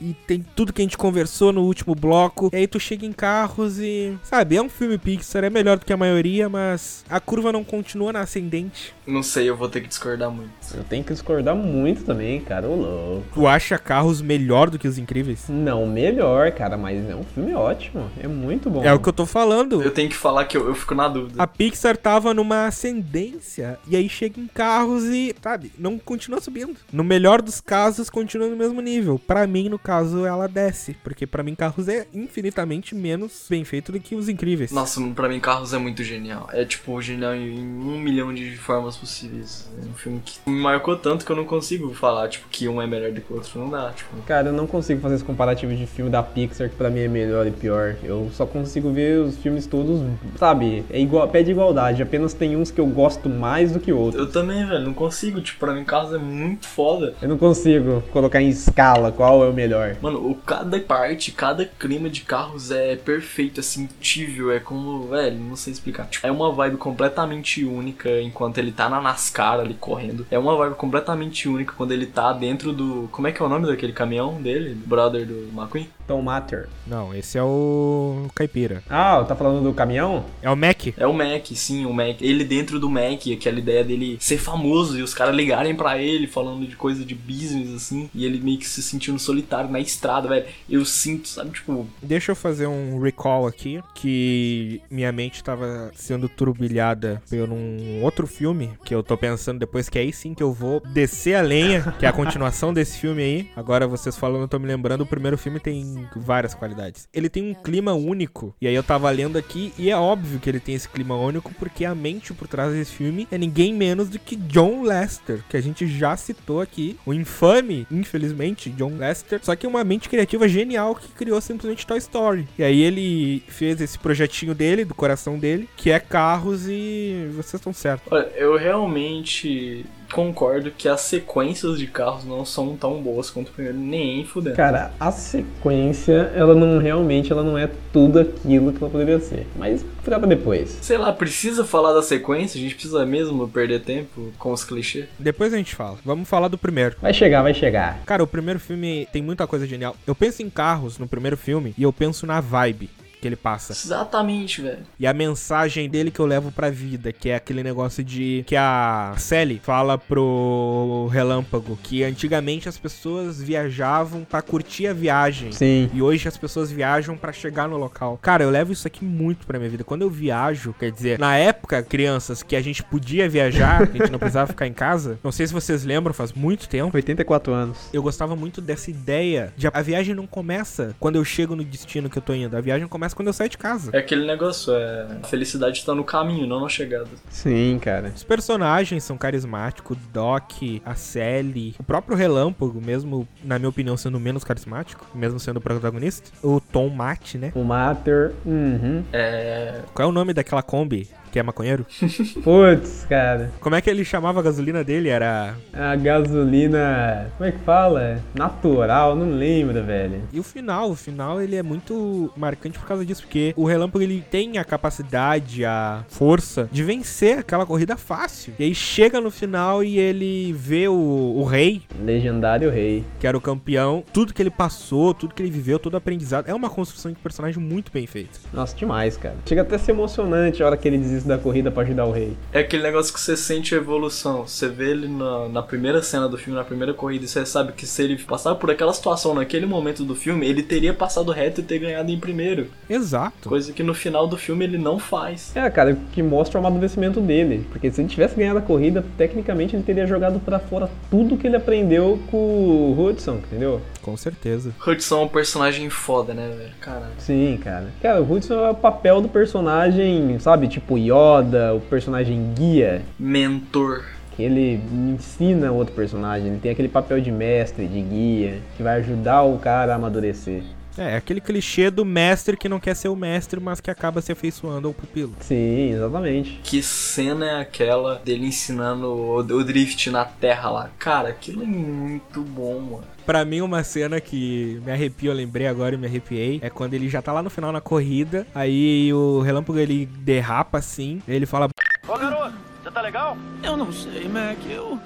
E 0.00 0.14
tem 0.26 0.44
tudo 0.54 0.72
que 0.72 0.80
a 0.80 0.84
gente 0.84 0.96
conversou 0.96 1.52
no 1.52 1.62
último 1.62 1.94
bloco. 1.94 2.50
E 2.52 2.56
aí 2.56 2.66
tu 2.66 2.78
chega 2.78 3.04
em 3.04 3.12
carros 3.12 3.78
e. 3.78 4.16
Sabe, 4.22 4.56
é 4.56 4.62
um 4.62 4.68
filme 4.68 4.98
Pixar, 4.98 5.44
é 5.44 5.50
melhor 5.50 5.78
do 5.78 5.84
que 5.84 5.92
a 5.92 5.96
maioria, 5.96 6.48
mas 6.48 7.04
a 7.08 7.20
curva 7.20 7.52
não 7.52 7.64
continua 7.64 8.12
na 8.12 8.20
ascendente. 8.20 8.93
Não 9.06 9.22
sei, 9.22 9.48
eu 9.48 9.56
vou 9.56 9.68
ter 9.68 9.80
que 9.80 9.88
discordar 9.88 10.30
muito. 10.30 10.50
Eu 10.74 10.84
tenho 10.84 11.04
que 11.04 11.12
discordar 11.12 11.54
muito 11.54 12.04
também, 12.04 12.40
cara. 12.40 12.66
Ô 12.66 12.74
louco. 12.74 13.26
Tu 13.34 13.46
acha 13.46 13.78
carros 13.78 14.20
melhor 14.20 14.70
do 14.70 14.78
que 14.78 14.88
os 14.88 14.98
incríveis? 14.98 15.46
Não 15.48 15.86
melhor, 15.86 16.50
cara, 16.52 16.76
mas 16.76 17.08
é 17.08 17.14
um 17.14 17.24
filme 17.24 17.54
ótimo. 17.54 18.10
É 18.18 18.26
muito 18.26 18.70
bom. 18.70 18.82
É 18.82 18.92
o 18.92 18.98
que 18.98 19.08
eu 19.08 19.12
tô 19.12 19.26
falando. 19.26 19.82
Eu 19.82 19.90
tenho 19.90 20.08
que 20.08 20.16
falar 20.16 20.44
que 20.46 20.56
eu, 20.56 20.66
eu 20.66 20.74
fico 20.74 20.94
na 20.94 21.08
dúvida. 21.08 21.42
A 21.42 21.46
Pixar 21.46 21.96
tava 21.96 22.32
numa 22.32 22.66
ascendência. 22.66 23.78
E 23.86 23.96
aí 23.96 24.08
chega 24.08 24.40
em 24.40 24.46
carros 24.46 25.04
e, 25.04 25.34
sabe, 25.42 25.72
não 25.78 25.98
continua 25.98 26.40
subindo. 26.40 26.76
No 26.92 27.04
melhor 27.04 27.42
dos 27.42 27.60
casos, 27.60 28.08
continua 28.08 28.48
no 28.48 28.56
mesmo 28.56 28.80
nível. 28.80 29.18
Pra 29.18 29.46
mim, 29.46 29.68
no 29.68 29.78
caso, 29.78 30.24
ela 30.24 30.48
desce. 30.48 30.96
Porque 31.04 31.26
pra 31.26 31.42
mim, 31.42 31.54
carros 31.54 31.88
é 31.88 32.06
infinitamente 32.14 32.94
menos 32.94 33.46
bem 33.48 33.64
feito 33.64 33.92
do 33.92 34.00
que 34.00 34.14
os 34.14 34.28
incríveis. 34.28 34.72
Nossa, 34.72 35.00
pra 35.14 35.28
mim, 35.28 35.40
Carros 35.40 35.74
é 35.74 35.78
muito 35.78 36.02
genial. 36.02 36.48
É 36.52 36.64
tipo, 36.64 37.00
genial 37.02 37.34
em 37.34 37.58
um 37.60 37.98
milhão 38.00 38.32
de 38.32 38.56
formas 38.56 38.93
possíveis. 38.96 39.68
É 39.82 39.86
um 39.86 39.94
filme 39.94 40.22
que 40.24 40.38
me 40.48 40.60
marcou 40.60 40.96
tanto 40.96 41.24
que 41.24 41.32
eu 41.32 41.36
não 41.36 41.44
consigo 41.44 41.92
falar, 41.94 42.28
tipo, 42.28 42.48
que 42.48 42.68
um 42.68 42.80
é 42.80 42.86
melhor 42.86 43.12
do 43.12 43.20
que 43.20 43.32
o 43.32 43.36
outro. 43.36 43.58
Não 43.58 43.70
dá, 43.70 43.90
tipo. 43.90 44.16
Cara, 44.22 44.48
eu 44.48 44.52
não 44.52 44.66
consigo 44.66 45.00
fazer 45.00 45.16
esse 45.16 45.24
comparativo 45.24 45.74
de 45.74 45.86
filme 45.86 46.10
da 46.10 46.22
Pixar, 46.22 46.68
que 46.68 46.76
pra 46.76 46.90
mim 46.90 47.00
é 47.00 47.08
melhor 47.08 47.46
e 47.46 47.50
pior. 47.50 47.96
Eu 48.02 48.30
só 48.32 48.46
consigo 48.46 48.92
ver 48.92 49.18
os 49.20 49.36
filmes 49.36 49.66
todos, 49.66 50.00
sabe? 50.36 50.84
É 50.90 51.00
igual, 51.00 51.28
pé 51.28 51.42
de 51.42 51.50
igualdade. 51.50 52.02
Apenas 52.02 52.34
tem 52.34 52.56
uns 52.56 52.70
que 52.70 52.80
eu 52.80 52.86
gosto 52.86 53.28
mais 53.28 53.72
do 53.72 53.80
que 53.80 53.92
outros. 53.92 54.20
Eu 54.22 54.30
também, 54.30 54.66
velho, 54.66 54.84
não 54.84 54.94
consigo. 54.94 55.40
Tipo, 55.40 55.60
pra 55.60 55.72
mim, 55.72 55.84
Carros 55.84 56.12
é 56.12 56.18
muito 56.18 56.66
foda. 56.66 57.14
Eu 57.20 57.28
não 57.28 57.38
consigo 57.38 58.02
colocar 58.12 58.40
em 58.40 58.48
escala 58.48 59.12
qual 59.12 59.44
é 59.44 59.48
o 59.48 59.52
melhor. 59.52 59.96
Mano, 60.00 60.30
o, 60.30 60.34
cada 60.34 60.78
parte, 60.80 61.32
cada 61.32 61.64
clima 61.64 62.08
de 62.08 62.22
carros 62.22 62.70
é 62.70 62.96
perfeito, 62.96 63.60
é 63.60 63.62
sentível, 63.62 64.50
é 64.50 64.60
como, 64.60 65.08
velho, 65.08 65.38
não 65.38 65.56
sei 65.56 65.72
explicar. 65.72 66.06
Tipo, 66.06 66.26
é 66.26 66.30
uma 66.30 66.52
vibe 66.52 66.76
completamente 66.76 67.64
única 67.64 68.20
enquanto 68.20 68.58
ele 68.58 68.72
tá 68.72 68.83
na 68.88 69.00
NASCAR 69.00 69.60
ali 69.60 69.74
correndo. 69.74 70.26
É 70.30 70.38
uma 70.38 70.56
vibe 70.56 70.74
completamente 70.76 71.48
única 71.48 71.74
quando 71.76 71.92
ele 71.92 72.06
tá 72.06 72.32
dentro 72.32 72.72
do. 72.72 73.08
Como 73.10 73.26
é 73.26 73.32
que 73.32 73.42
é 73.42 73.44
o 73.44 73.48
nome 73.48 73.66
daquele 73.66 73.92
caminhão 73.92 74.40
dele? 74.40 74.74
Brother 74.74 75.26
do 75.26 75.50
McQueen? 75.54 75.88
Tom 76.06 76.22
Matter. 76.22 76.68
Não, 76.86 77.14
esse 77.14 77.38
é 77.38 77.42
o 77.42 78.26
Caipira. 78.34 78.82
Ah, 78.88 79.24
tá 79.26 79.34
falando 79.34 79.62
do 79.62 79.72
caminhão? 79.72 80.24
É 80.42 80.50
o 80.50 80.56
Mac? 80.56 80.88
É 80.96 81.06
o 81.06 81.12
Mac, 81.12 81.46
sim, 81.54 81.86
o 81.86 81.92
Mac. 81.92 82.20
Ele 82.20 82.44
dentro 82.44 82.78
do 82.78 82.90
Mac, 82.90 83.26
aquela 83.32 83.58
ideia 83.58 83.84
dele 83.84 84.16
ser 84.20 84.38
famoso 84.38 84.98
e 84.98 85.02
os 85.02 85.14
caras 85.14 85.34
ligarem 85.34 85.74
pra 85.74 85.98
ele 85.98 86.26
falando 86.26 86.66
de 86.66 86.76
coisa 86.76 87.04
de 87.04 87.14
business, 87.14 87.72
assim, 87.74 88.10
e 88.14 88.24
ele 88.24 88.40
meio 88.40 88.58
que 88.58 88.66
se 88.66 88.82
sentindo 88.82 89.18
solitário 89.18 89.70
na 89.70 89.80
estrada, 89.80 90.28
velho. 90.28 90.46
Eu 90.68 90.84
sinto, 90.84 91.28
sabe, 91.28 91.50
tipo. 91.50 91.86
Deixa 92.02 92.32
eu 92.32 92.36
fazer 92.36 92.66
um 92.66 93.00
recall 93.00 93.46
aqui, 93.46 93.80
que 93.94 94.80
minha 94.90 95.12
mente 95.12 95.42
tava 95.42 95.90
sendo 95.94 96.28
turbilhada 96.28 97.22
por 97.28 97.50
um 97.50 98.02
outro 98.02 98.26
filme, 98.26 98.72
que 98.84 98.94
eu 98.94 99.02
tô 99.02 99.16
pensando 99.16 99.58
depois 99.58 99.88
que 99.88 99.98
é 99.98 100.02
aí 100.02 100.12
sim 100.12 100.34
que 100.34 100.42
eu 100.42 100.52
vou 100.52 100.80
descer 100.80 101.34
a 101.34 101.42
lenha, 101.42 101.94
que 101.98 102.06
é 102.06 102.08
a 102.08 102.12
continuação 102.12 102.72
desse 102.72 102.98
filme 102.98 103.22
aí. 103.22 103.50
Agora 103.56 103.86
vocês 103.86 104.16
falando, 104.16 104.42
eu 104.42 104.48
tô 104.48 104.58
me 104.58 104.66
lembrando, 104.66 105.02
o 105.02 105.06
primeiro 105.06 105.38
filme 105.38 105.60
tem 105.60 105.93
várias 106.16 106.54
qualidades. 106.54 107.08
Ele 107.12 107.28
tem 107.28 107.42
um 107.50 107.54
clima 107.54 107.94
único, 107.94 108.54
e 108.60 108.66
aí 108.66 108.74
eu 108.74 108.82
tava 108.82 109.10
lendo 109.10 109.36
aqui, 109.36 109.72
e 109.78 109.90
é 109.90 109.96
óbvio 109.96 110.38
que 110.38 110.48
ele 110.48 110.60
tem 110.60 110.74
esse 110.74 110.88
clima 110.88 111.16
único, 111.16 111.52
porque 111.54 111.84
a 111.84 111.94
mente 111.94 112.32
por 112.32 112.48
trás 112.48 112.72
desse 112.72 112.92
filme 112.92 113.26
é 113.30 113.38
ninguém 113.38 113.72
menos 113.74 114.08
do 114.08 114.18
que 114.18 114.36
John 114.36 114.82
Lester, 114.82 115.42
que 115.48 115.56
a 115.56 115.60
gente 115.60 115.86
já 115.86 116.16
citou 116.16 116.60
aqui. 116.60 116.98
O 117.04 117.12
infame, 117.12 117.86
infelizmente, 117.90 118.70
John 118.70 118.96
Lester, 118.96 119.40
só 119.42 119.54
que 119.54 119.66
uma 119.66 119.84
mente 119.84 120.08
criativa 120.08 120.48
genial 120.48 120.94
que 120.94 121.08
criou 121.08 121.40
simplesmente 121.40 121.86
Toy 121.86 121.98
Story. 121.98 122.48
E 122.58 122.64
aí 122.64 122.80
ele 122.82 123.42
fez 123.48 123.80
esse 123.80 123.98
projetinho 123.98 124.54
dele, 124.54 124.84
do 124.84 124.94
coração 124.94 125.38
dele, 125.38 125.68
que 125.76 125.90
é 125.90 125.98
carros 125.98 126.66
e 126.68 127.28
vocês 127.34 127.54
estão 127.54 127.72
certos. 127.72 128.12
Olha, 128.12 128.30
eu 128.36 128.56
realmente 128.56 129.84
concordo 130.12 130.70
que 130.70 130.88
as 130.88 131.00
sequências 131.00 131.78
de 131.78 131.86
carros 131.86 132.24
não 132.24 132.44
são 132.44 132.76
tão 132.76 133.02
boas 133.02 133.30
quanto 133.30 133.48
o 133.48 133.52
primeiro, 133.52 133.78
nem 133.78 134.24
fudendo. 134.24 134.56
Cara, 134.56 134.92
a 134.98 135.10
sequência, 135.10 136.32
ela 136.34 136.54
não 136.54 136.78
realmente 136.78 137.32
ela 137.32 137.42
não 137.42 137.56
é 137.56 137.68
tudo 137.92 138.20
aquilo 138.20 138.72
que 138.72 138.82
ela 138.82 138.90
poderia 138.90 139.20
ser. 139.20 139.46
Mas 139.56 139.84
fica 140.02 140.18
pra 140.18 140.28
depois. 140.28 140.78
Sei 140.80 140.98
lá, 140.98 141.12
precisa 141.12 141.64
falar 141.64 141.92
da 141.92 142.02
sequência? 142.02 142.58
A 142.58 142.62
gente 142.62 142.74
precisa 142.74 143.04
mesmo 143.06 143.48
perder 143.48 143.80
tempo 143.80 144.32
com 144.38 144.52
os 144.52 144.64
clichês? 144.64 145.06
Depois 145.18 145.52
a 145.52 145.56
gente 145.56 145.74
fala. 145.74 145.98
Vamos 146.04 146.28
falar 146.28 146.48
do 146.48 146.58
primeiro. 146.58 146.96
Vai 147.00 147.14
chegar, 147.14 147.42
vai 147.42 147.54
chegar. 147.54 148.00
Cara, 148.04 148.22
o 148.22 148.26
primeiro 148.26 148.60
filme 148.60 149.08
tem 149.12 149.22
muita 149.22 149.46
coisa 149.46 149.66
genial. 149.66 149.96
Eu 150.06 150.14
penso 150.14 150.42
em 150.42 150.50
carros 150.50 150.98
no 150.98 151.06
primeiro 151.06 151.36
filme 151.36 151.74
e 151.76 151.82
eu 151.82 151.92
penso 151.92 152.26
na 152.26 152.40
vibe 152.40 152.90
que 153.24 153.28
ele 153.28 153.36
passa. 153.36 153.72
Exatamente, 153.72 154.60
velho. 154.60 154.80
E 155.00 155.06
a 155.06 155.14
mensagem 155.14 155.88
dele 155.88 156.10
que 156.10 156.20
eu 156.20 156.26
levo 156.26 156.52
pra 156.52 156.68
vida, 156.68 157.10
que 157.10 157.30
é 157.30 157.36
aquele 157.36 157.62
negócio 157.62 158.04
de 158.04 158.44
que 158.46 158.54
a 158.54 159.14
Sally 159.16 159.58
fala 159.64 159.96
pro 159.96 161.08
Relâmpago 161.10 161.78
que 161.82 162.04
antigamente 162.04 162.68
as 162.68 162.76
pessoas 162.76 163.42
viajavam 163.42 164.24
pra 164.24 164.42
curtir 164.42 164.88
a 164.88 164.92
viagem. 164.92 165.52
Sim. 165.52 165.88
E 165.94 166.02
hoje 166.02 166.28
as 166.28 166.36
pessoas 166.36 166.70
viajam 166.70 167.16
pra 167.16 167.32
chegar 167.32 167.66
no 167.66 167.78
local. 167.78 168.18
Cara, 168.20 168.44
eu 168.44 168.50
levo 168.50 168.74
isso 168.74 168.86
aqui 168.86 169.02
muito 169.02 169.46
pra 169.46 169.58
minha 169.58 169.70
vida. 169.70 169.84
Quando 169.84 170.02
eu 170.02 170.10
viajo, 170.10 170.74
quer 170.78 170.92
dizer, 170.92 171.18
na 171.18 171.34
época, 171.34 171.82
crianças, 171.82 172.42
que 172.42 172.54
a 172.54 172.60
gente 172.60 172.82
podia 172.82 173.26
viajar, 173.26 173.86
que 173.86 173.96
a 173.96 174.00
gente 174.02 174.12
não 174.12 174.18
precisava 174.18 174.48
ficar 174.48 174.66
em 174.66 174.74
casa. 174.74 175.18
Não 175.24 175.32
sei 175.32 175.46
se 175.46 175.52
vocês 175.54 175.82
lembram, 175.82 176.12
faz 176.12 176.30
muito 176.34 176.68
tempo. 176.68 176.94
84 176.94 177.54
anos. 177.54 177.88
Eu 177.90 178.02
gostava 178.02 178.36
muito 178.36 178.60
dessa 178.60 178.90
ideia 178.90 179.50
de 179.56 179.66
a 179.66 179.80
viagem 179.80 180.14
não 180.14 180.26
começa 180.26 180.94
quando 181.00 181.16
eu 181.16 181.24
chego 181.24 181.56
no 181.56 181.64
destino 181.64 182.10
que 182.10 182.18
eu 182.18 182.22
tô 182.22 182.34
indo. 182.34 182.54
A 182.54 182.60
viagem 182.60 182.86
começa 182.86 183.13
quando 183.14 183.28
eu 183.28 183.32
saio 183.32 183.50
de 183.50 183.58
casa. 183.58 183.90
É 183.94 183.98
aquele 183.98 184.26
negócio, 184.26 184.72
é. 184.74 185.06
A 185.22 185.26
felicidade 185.26 185.78
está 185.78 185.94
no 185.94 186.04
caminho, 186.04 186.46
não 186.46 186.60
na 186.60 186.68
chegada. 186.68 187.08
Sim, 187.30 187.78
cara. 187.80 188.12
Os 188.14 188.22
personagens 188.22 189.02
são 189.04 189.16
carismáticos, 189.16 189.96
o 189.96 190.00
Doc, 190.12 190.52
a 190.84 190.94
Sally, 190.94 191.74
o 191.78 191.82
próprio 191.82 192.16
Relâmpago, 192.16 192.80
mesmo, 192.80 193.26
na 193.42 193.58
minha 193.58 193.68
opinião, 193.68 193.96
sendo 193.96 194.18
menos 194.20 194.44
carismático, 194.44 195.06
mesmo 195.14 195.38
sendo 195.38 195.58
o 195.58 195.60
protagonista. 195.60 196.30
O 196.42 196.60
Tom 196.60 196.88
Matt, 196.88 197.34
né? 197.34 197.52
O 197.54 197.64
Matter. 197.64 198.32
Uhum. 198.44 199.04
É. 199.12 199.80
Qual 199.92 200.06
é 200.06 200.08
o 200.08 200.12
nome 200.12 200.32
daquela 200.32 200.62
Kombi? 200.62 201.08
Que 201.34 201.40
é 201.40 201.42
maconheiro? 201.42 201.84
Putz, 202.44 203.04
cara. 203.08 203.50
Como 203.58 203.74
é 203.74 203.80
que 203.80 203.90
ele 203.90 204.04
chamava 204.04 204.38
a 204.38 204.42
gasolina 204.44 204.84
dele? 204.84 205.08
Era. 205.08 205.56
A 205.72 205.96
gasolina. 205.96 207.28
Como 207.36 207.48
é 207.48 207.50
que 207.50 207.58
fala? 207.58 208.22
Natural, 208.32 209.16
não 209.16 209.30
lembro, 209.36 209.82
velho. 209.82 210.22
E 210.32 210.38
o 210.38 210.44
final, 210.44 210.92
o 210.92 210.94
final 210.94 211.42
ele 211.42 211.56
é 211.56 211.62
muito 211.62 212.30
marcante 212.36 212.78
por 212.78 212.86
causa 212.86 213.04
disso, 213.04 213.22
porque 213.22 213.52
o 213.56 213.64
Relâmpago 213.64 214.04
ele 214.04 214.24
tem 214.30 214.58
a 214.58 214.64
capacidade, 214.64 215.64
a 215.64 216.04
força 216.06 216.68
de 216.70 216.84
vencer 216.84 217.40
aquela 217.40 217.66
corrida 217.66 217.96
fácil. 217.96 218.54
E 218.56 218.62
aí 218.62 218.72
chega 218.72 219.20
no 219.20 219.28
final 219.32 219.82
e 219.82 219.98
ele 219.98 220.52
vê 220.52 220.86
o, 220.86 220.94
o 220.94 221.42
rei, 221.42 221.82
Legendário 222.00 222.70
rei. 222.70 223.04
que 223.18 223.26
era 223.26 223.36
o 223.36 223.40
campeão, 223.40 224.04
tudo 224.12 224.32
que 224.32 224.40
ele 224.40 224.50
passou, 224.50 225.12
tudo 225.12 225.34
que 225.34 225.42
ele 225.42 225.50
viveu, 225.50 225.80
todo 225.80 225.96
aprendizado. 225.96 226.48
É 226.48 226.54
uma 226.54 226.70
construção 226.70 227.10
de 227.10 227.18
personagem 227.18 227.60
muito 227.60 227.90
bem 227.90 228.06
feita. 228.06 228.38
Nossa, 228.52 228.76
demais, 228.76 229.16
cara. 229.16 229.34
Chega 229.44 229.62
até 229.62 229.74
a 229.74 229.78
ser 229.80 229.90
emocionante 229.90 230.62
a 230.62 230.66
hora 230.66 230.76
que 230.76 230.86
ele 230.86 230.98
desiste 230.98 231.23
da 231.26 231.38
corrida 231.38 231.70
pra 231.70 231.82
ajudar 231.82 232.04
o 232.04 232.12
rei. 232.12 232.36
É 232.52 232.60
aquele 232.60 232.82
negócio 232.82 233.12
que 233.12 233.20
você 233.20 233.36
sente 233.36 233.74
a 233.74 233.78
evolução. 233.78 234.46
Você 234.46 234.68
vê 234.68 234.90
ele 234.90 235.08
na, 235.08 235.48
na 235.48 235.62
primeira 235.62 236.02
cena 236.02 236.28
do 236.28 236.36
filme, 236.36 236.58
na 236.58 236.64
primeira 236.64 236.94
corrida, 236.94 237.24
e 237.24 237.28
você 237.28 237.44
sabe 237.44 237.72
que 237.72 237.86
se 237.86 238.02
ele 238.02 238.16
passar 238.18 238.54
por 238.54 238.70
aquela 238.70 238.92
situação 238.92 239.34
naquele 239.34 239.66
momento 239.66 240.04
do 240.04 240.14
filme, 240.14 240.46
ele 240.46 240.62
teria 240.62 240.92
passado 240.92 241.32
reto 241.32 241.60
e 241.60 241.64
ter 241.64 241.78
ganhado 241.78 242.10
em 242.10 242.18
primeiro. 242.18 242.68
Exato. 242.88 243.48
Coisa 243.48 243.72
que 243.72 243.82
no 243.82 243.94
final 243.94 244.26
do 244.26 244.36
filme 244.36 244.64
ele 244.64 244.78
não 244.78 244.98
faz. 244.98 245.54
É, 245.54 245.68
cara, 245.70 245.96
que 246.12 246.22
mostra 246.22 246.60
o 246.60 246.66
amadurecimento 246.66 247.20
dele. 247.20 247.66
Porque 247.70 247.90
se 247.90 248.00
ele 248.00 248.08
tivesse 248.08 248.36
ganhado 248.36 248.58
a 248.58 248.62
corrida, 248.62 249.04
tecnicamente 249.16 249.76
ele 249.76 249.82
teria 249.82 250.06
jogado 250.06 250.40
pra 250.40 250.58
fora 250.58 250.90
tudo 251.10 251.36
que 251.36 251.46
ele 251.46 251.56
aprendeu 251.56 252.18
com 252.30 252.36
o 252.36 252.96
Hudson, 252.98 253.36
entendeu? 253.36 253.80
Com 254.04 254.18
certeza. 254.18 254.70
Hudson 254.86 255.22
é 255.22 255.24
um 255.24 255.28
personagem 255.28 255.88
foda, 255.88 256.34
né, 256.34 256.54
velho? 256.54 256.72
Caralho. 256.78 257.14
Sim, 257.16 257.58
cara. 257.64 257.86
Cara, 258.02 258.20
o 258.20 258.30
Hudson 258.30 258.54
é 258.66 258.70
o 258.70 258.74
papel 258.74 259.22
do 259.22 259.30
personagem, 259.30 260.38
sabe? 260.38 260.68
Tipo 260.68 260.98
Yoda, 260.98 261.74
o 261.74 261.80
personagem 261.80 262.52
guia. 262.54 263.02
Mentor. 263.18 264.04
Que 264.36 264.42
ele 264.42 264.78
ensina 264.92 265.72
outro 265.72 265.94
personagem. 265.94 266.48
Ele 266.48 266.60
tem 266.60 266.70
aquele 266.70 266.88
papel 266.88 267.18
de 267.18 267.30
mestre, 267.30 267.86
de 267.86 268.00
guia, 268.02 268.58
que 268.76 268.82
vai 268.82 268.98
ajudar 268.98 269.42
o 269.42 269.58
cara 269.58 269.92
a 269.92 269.96
amadurecer. 269.96 270.62
É, 270.96 271.16
aquele 271.16 271.40
clichê 271.40 271.90
do 271.90 272.04
mestre 272.04 272.56
que 272.56 272.68
não 272.68 272.78
quer 272.78 272.94
ser 272.94 273.08
o 273.08 273.16
mestre, 273.16 273.58
mas 273.60 273.80
que 273.80 273.90
acaba 273.90 274.20
se 274.20 274.30
afeiçoando 274.32 274.88
ao 274.88 274.94
pupilo. 274.94 275.34
Sim, 275.40 275.92
exatamente. 275.92 276.60
Que 276.62 276.82
cena 276.82 277.46
é 277.46 277.60
aquela 277.60 278.16
dele 278.24 278.46
ensinando 278.46 279.08
o, 279.08 279.36
o 279.38 279.64
drift 279.64 280.10
na 280.10 280.24
terra 280.24 280.70
lá? 280.70 280.90
Cara, 280.98 281.28
aquilo 281.28 281.62
é 281.62 281.66
muito 281.66 282.40
bom, 282.42 282.80
mano. 282.80 283.04
Pra 283.26 283.44
mim, 283.44 283.60
uma 283.62 283.82
cena 283.82 284.20
que 284.20 284.80
me 284.84 284.92
arrepia, 284.92 285.30
eu 285.30 285.34
lembrei 285.34 285.66
agora 285.66 285.94
e 285.94 285.98
me 285.98 286.06
arrepiei, 286.06 286.60
é 286.62 286.68
quando 286.68 286.94
ele 286.94 287.08
já 287.08 287.22
tá 287.22 287.32
lá 287.32 287.42
no 287.42 287.48
final 287.48 287.72
na 287.72 287.80
corrida, 287.80 288.46
aí 288.54 289.12
o 289.14 289.40
relâmpago 289.40 289.78
ele 289.78 290.06
derrapa 290.06 290.78
assim, 290.78 291.22
ele 291.26 291.46
fala. 291.46 291.68
Ô 292.06 292.18
garoto, 292.18 292.54
você 292.82 292.90
tá 292.90 293.00
legal? 293.00 293.36
Eu 293.62 293.76
não 293.76 293.90
sei, 293.90 294.28
Mac. 294.28 294.58
Eu. 294.68 294.98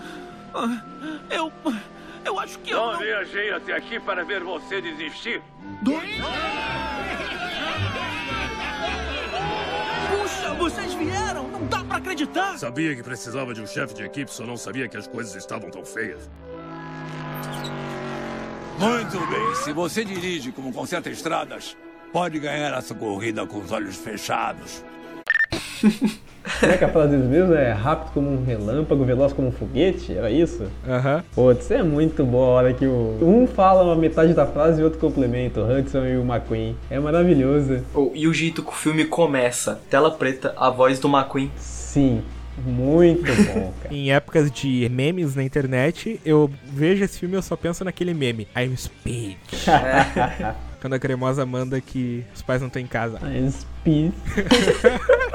Eu. 1.30 1.52
Eu 2.28 2.38
acho 2.38 2.58
que 2.58 2.70
eu. 2.70 2.76
Não 2.76 2.92
não- 2.92 2.98
viajei 2.98 3.50
até 3.52 3.72
aqui 3.72 3.98
para 3.98 4.22
ver 4.22 4.44
você 4.44 4.82
desistir. 4.82 5.40
Puxa, 10.10 10.54
vocês 10.54 10.92
vieram! 10.92 11.48
Não 11.48 11.66
dá 11.66 11.82
pra 11.82 11.96
acreditar! 11.96 12.58
Sabia 12.58 12.94
que 12.94 13.02
precisava 13.02 13.54
de 13.54 13.62
um 13.62 13.66
chefe 13.66 13.94
de 13.94 14.02
equipe, 14.02 14.30
só 14.30 14.44
não 14.44 14.58
sabia 14.58 14.86
que 14.88 14.96
as 14.98 15.06
coisas 15.06 15.34
estavam 15.34 15.70
tão 15.70 15.84
feias. 15.86 16.28
Muito 18.78 19.26
bem, 19.26 19.54
se 19.56 19.72
você 19.72 20.04
dirige 20.04 20.52
como 20.52 20.70
conserta 20.70 21.08
estradas, 21.08 21.76
pode 22.12 22.38
ganhar 22.38 22.76
essa 22.76 22.94
corrida 22.94 23.46
com 23.46 23.58
os 23.58 23.72
olhos 23.72 23.96
fechados. 23.96 24.84
Como 26.60 26.72
é 26.72 26.76
que 26.76 26.84
a 26.84 26.88
frase 26.88 27.10
deles 27.10 27.26
mesmo? 27.26 27.54
É 27.54 27.72
rápido 27.72 28.12
como 28.12 28.30
um 28.30 28.44
relâmpago, 28.44 29.04
veloz 29.04 29.32
como 29.32 29.48
um 29.48 29.52
foguete? 29.52 30.12
Era 30.16 30.30
isso? 30.30 30.64
Aham. 30.88 31.22
Putz, 31.34 31.70
é 31.70 31.82
muito 31.82 32.24
boa 32.24 32.46
a 32.46 32.50
hora 32.50 32.72
que 32.72 32.86
o... 32.86 33.18
um 33.20 33.46
fala 33.46 33.82
uma 33.82 33.96
metade 33.96 34.34
da 34.34 34.46
frase 34.46 34.80
e 34.80 34.82
o 34.82 34.84
outro 34.84 34.98
complementa, 34.98 35.60
o 35.60 35.78
Hudson 35.78 36.06
e 36.06 36.16
o 36.16 36.22
McQueen. 36.22 36.76
É 36.90 36.98
maravilhoso. 36.98 37.84
Oh, 37.94 38.10
e 38.14 38.26
o 38.26 38.32
jeito 38.32 38.62
que 38.62 38.70
o 38.70 38.74
filme 38.74 39.04
começa, 39.04 39.80
tela 39.90 40.10
preta, 40.10 40.54
a 40.56 40.70
voz 40.70 40.98
do 40.98 41.08
McQueen. 41.08 41.50
Sim, 41.56 42.22
muito 42.64 43.32
bom, 43.44 43.72
cara. 43.82 43.94
Em 43.94 44.12
épocas 44.12 44.50
de 44.50 44.88
memes 44.90 45.34
na 45.34 45.42
internet, 45.42 46.20
eu 46.24 46.50
vejo 46.64 47.04
esse 47.04 47.18
filme 47.18 47.34
e 47.34 47.38
eu 47.38 47.42
só 47.42 47.56
penso 47.56 47.84
naquele 47.84 48.14
meme. 48.14 48.48
I'm 48.56 48.76
Speed. 48.76 49.36
Quando 50.80 50.92
a 50.92 50.98
cremosa 50.98 51.44
manda 51.44 51.80
que 51.80 52.24
os 52.34 52.40
pais 52.40 52.60
não 52.60 52.68
estão 52.68 52.80
em 52.80 52.86
casa. 52.86 53.18
I'm 53.24 53.50
Speed. 53.50 54.12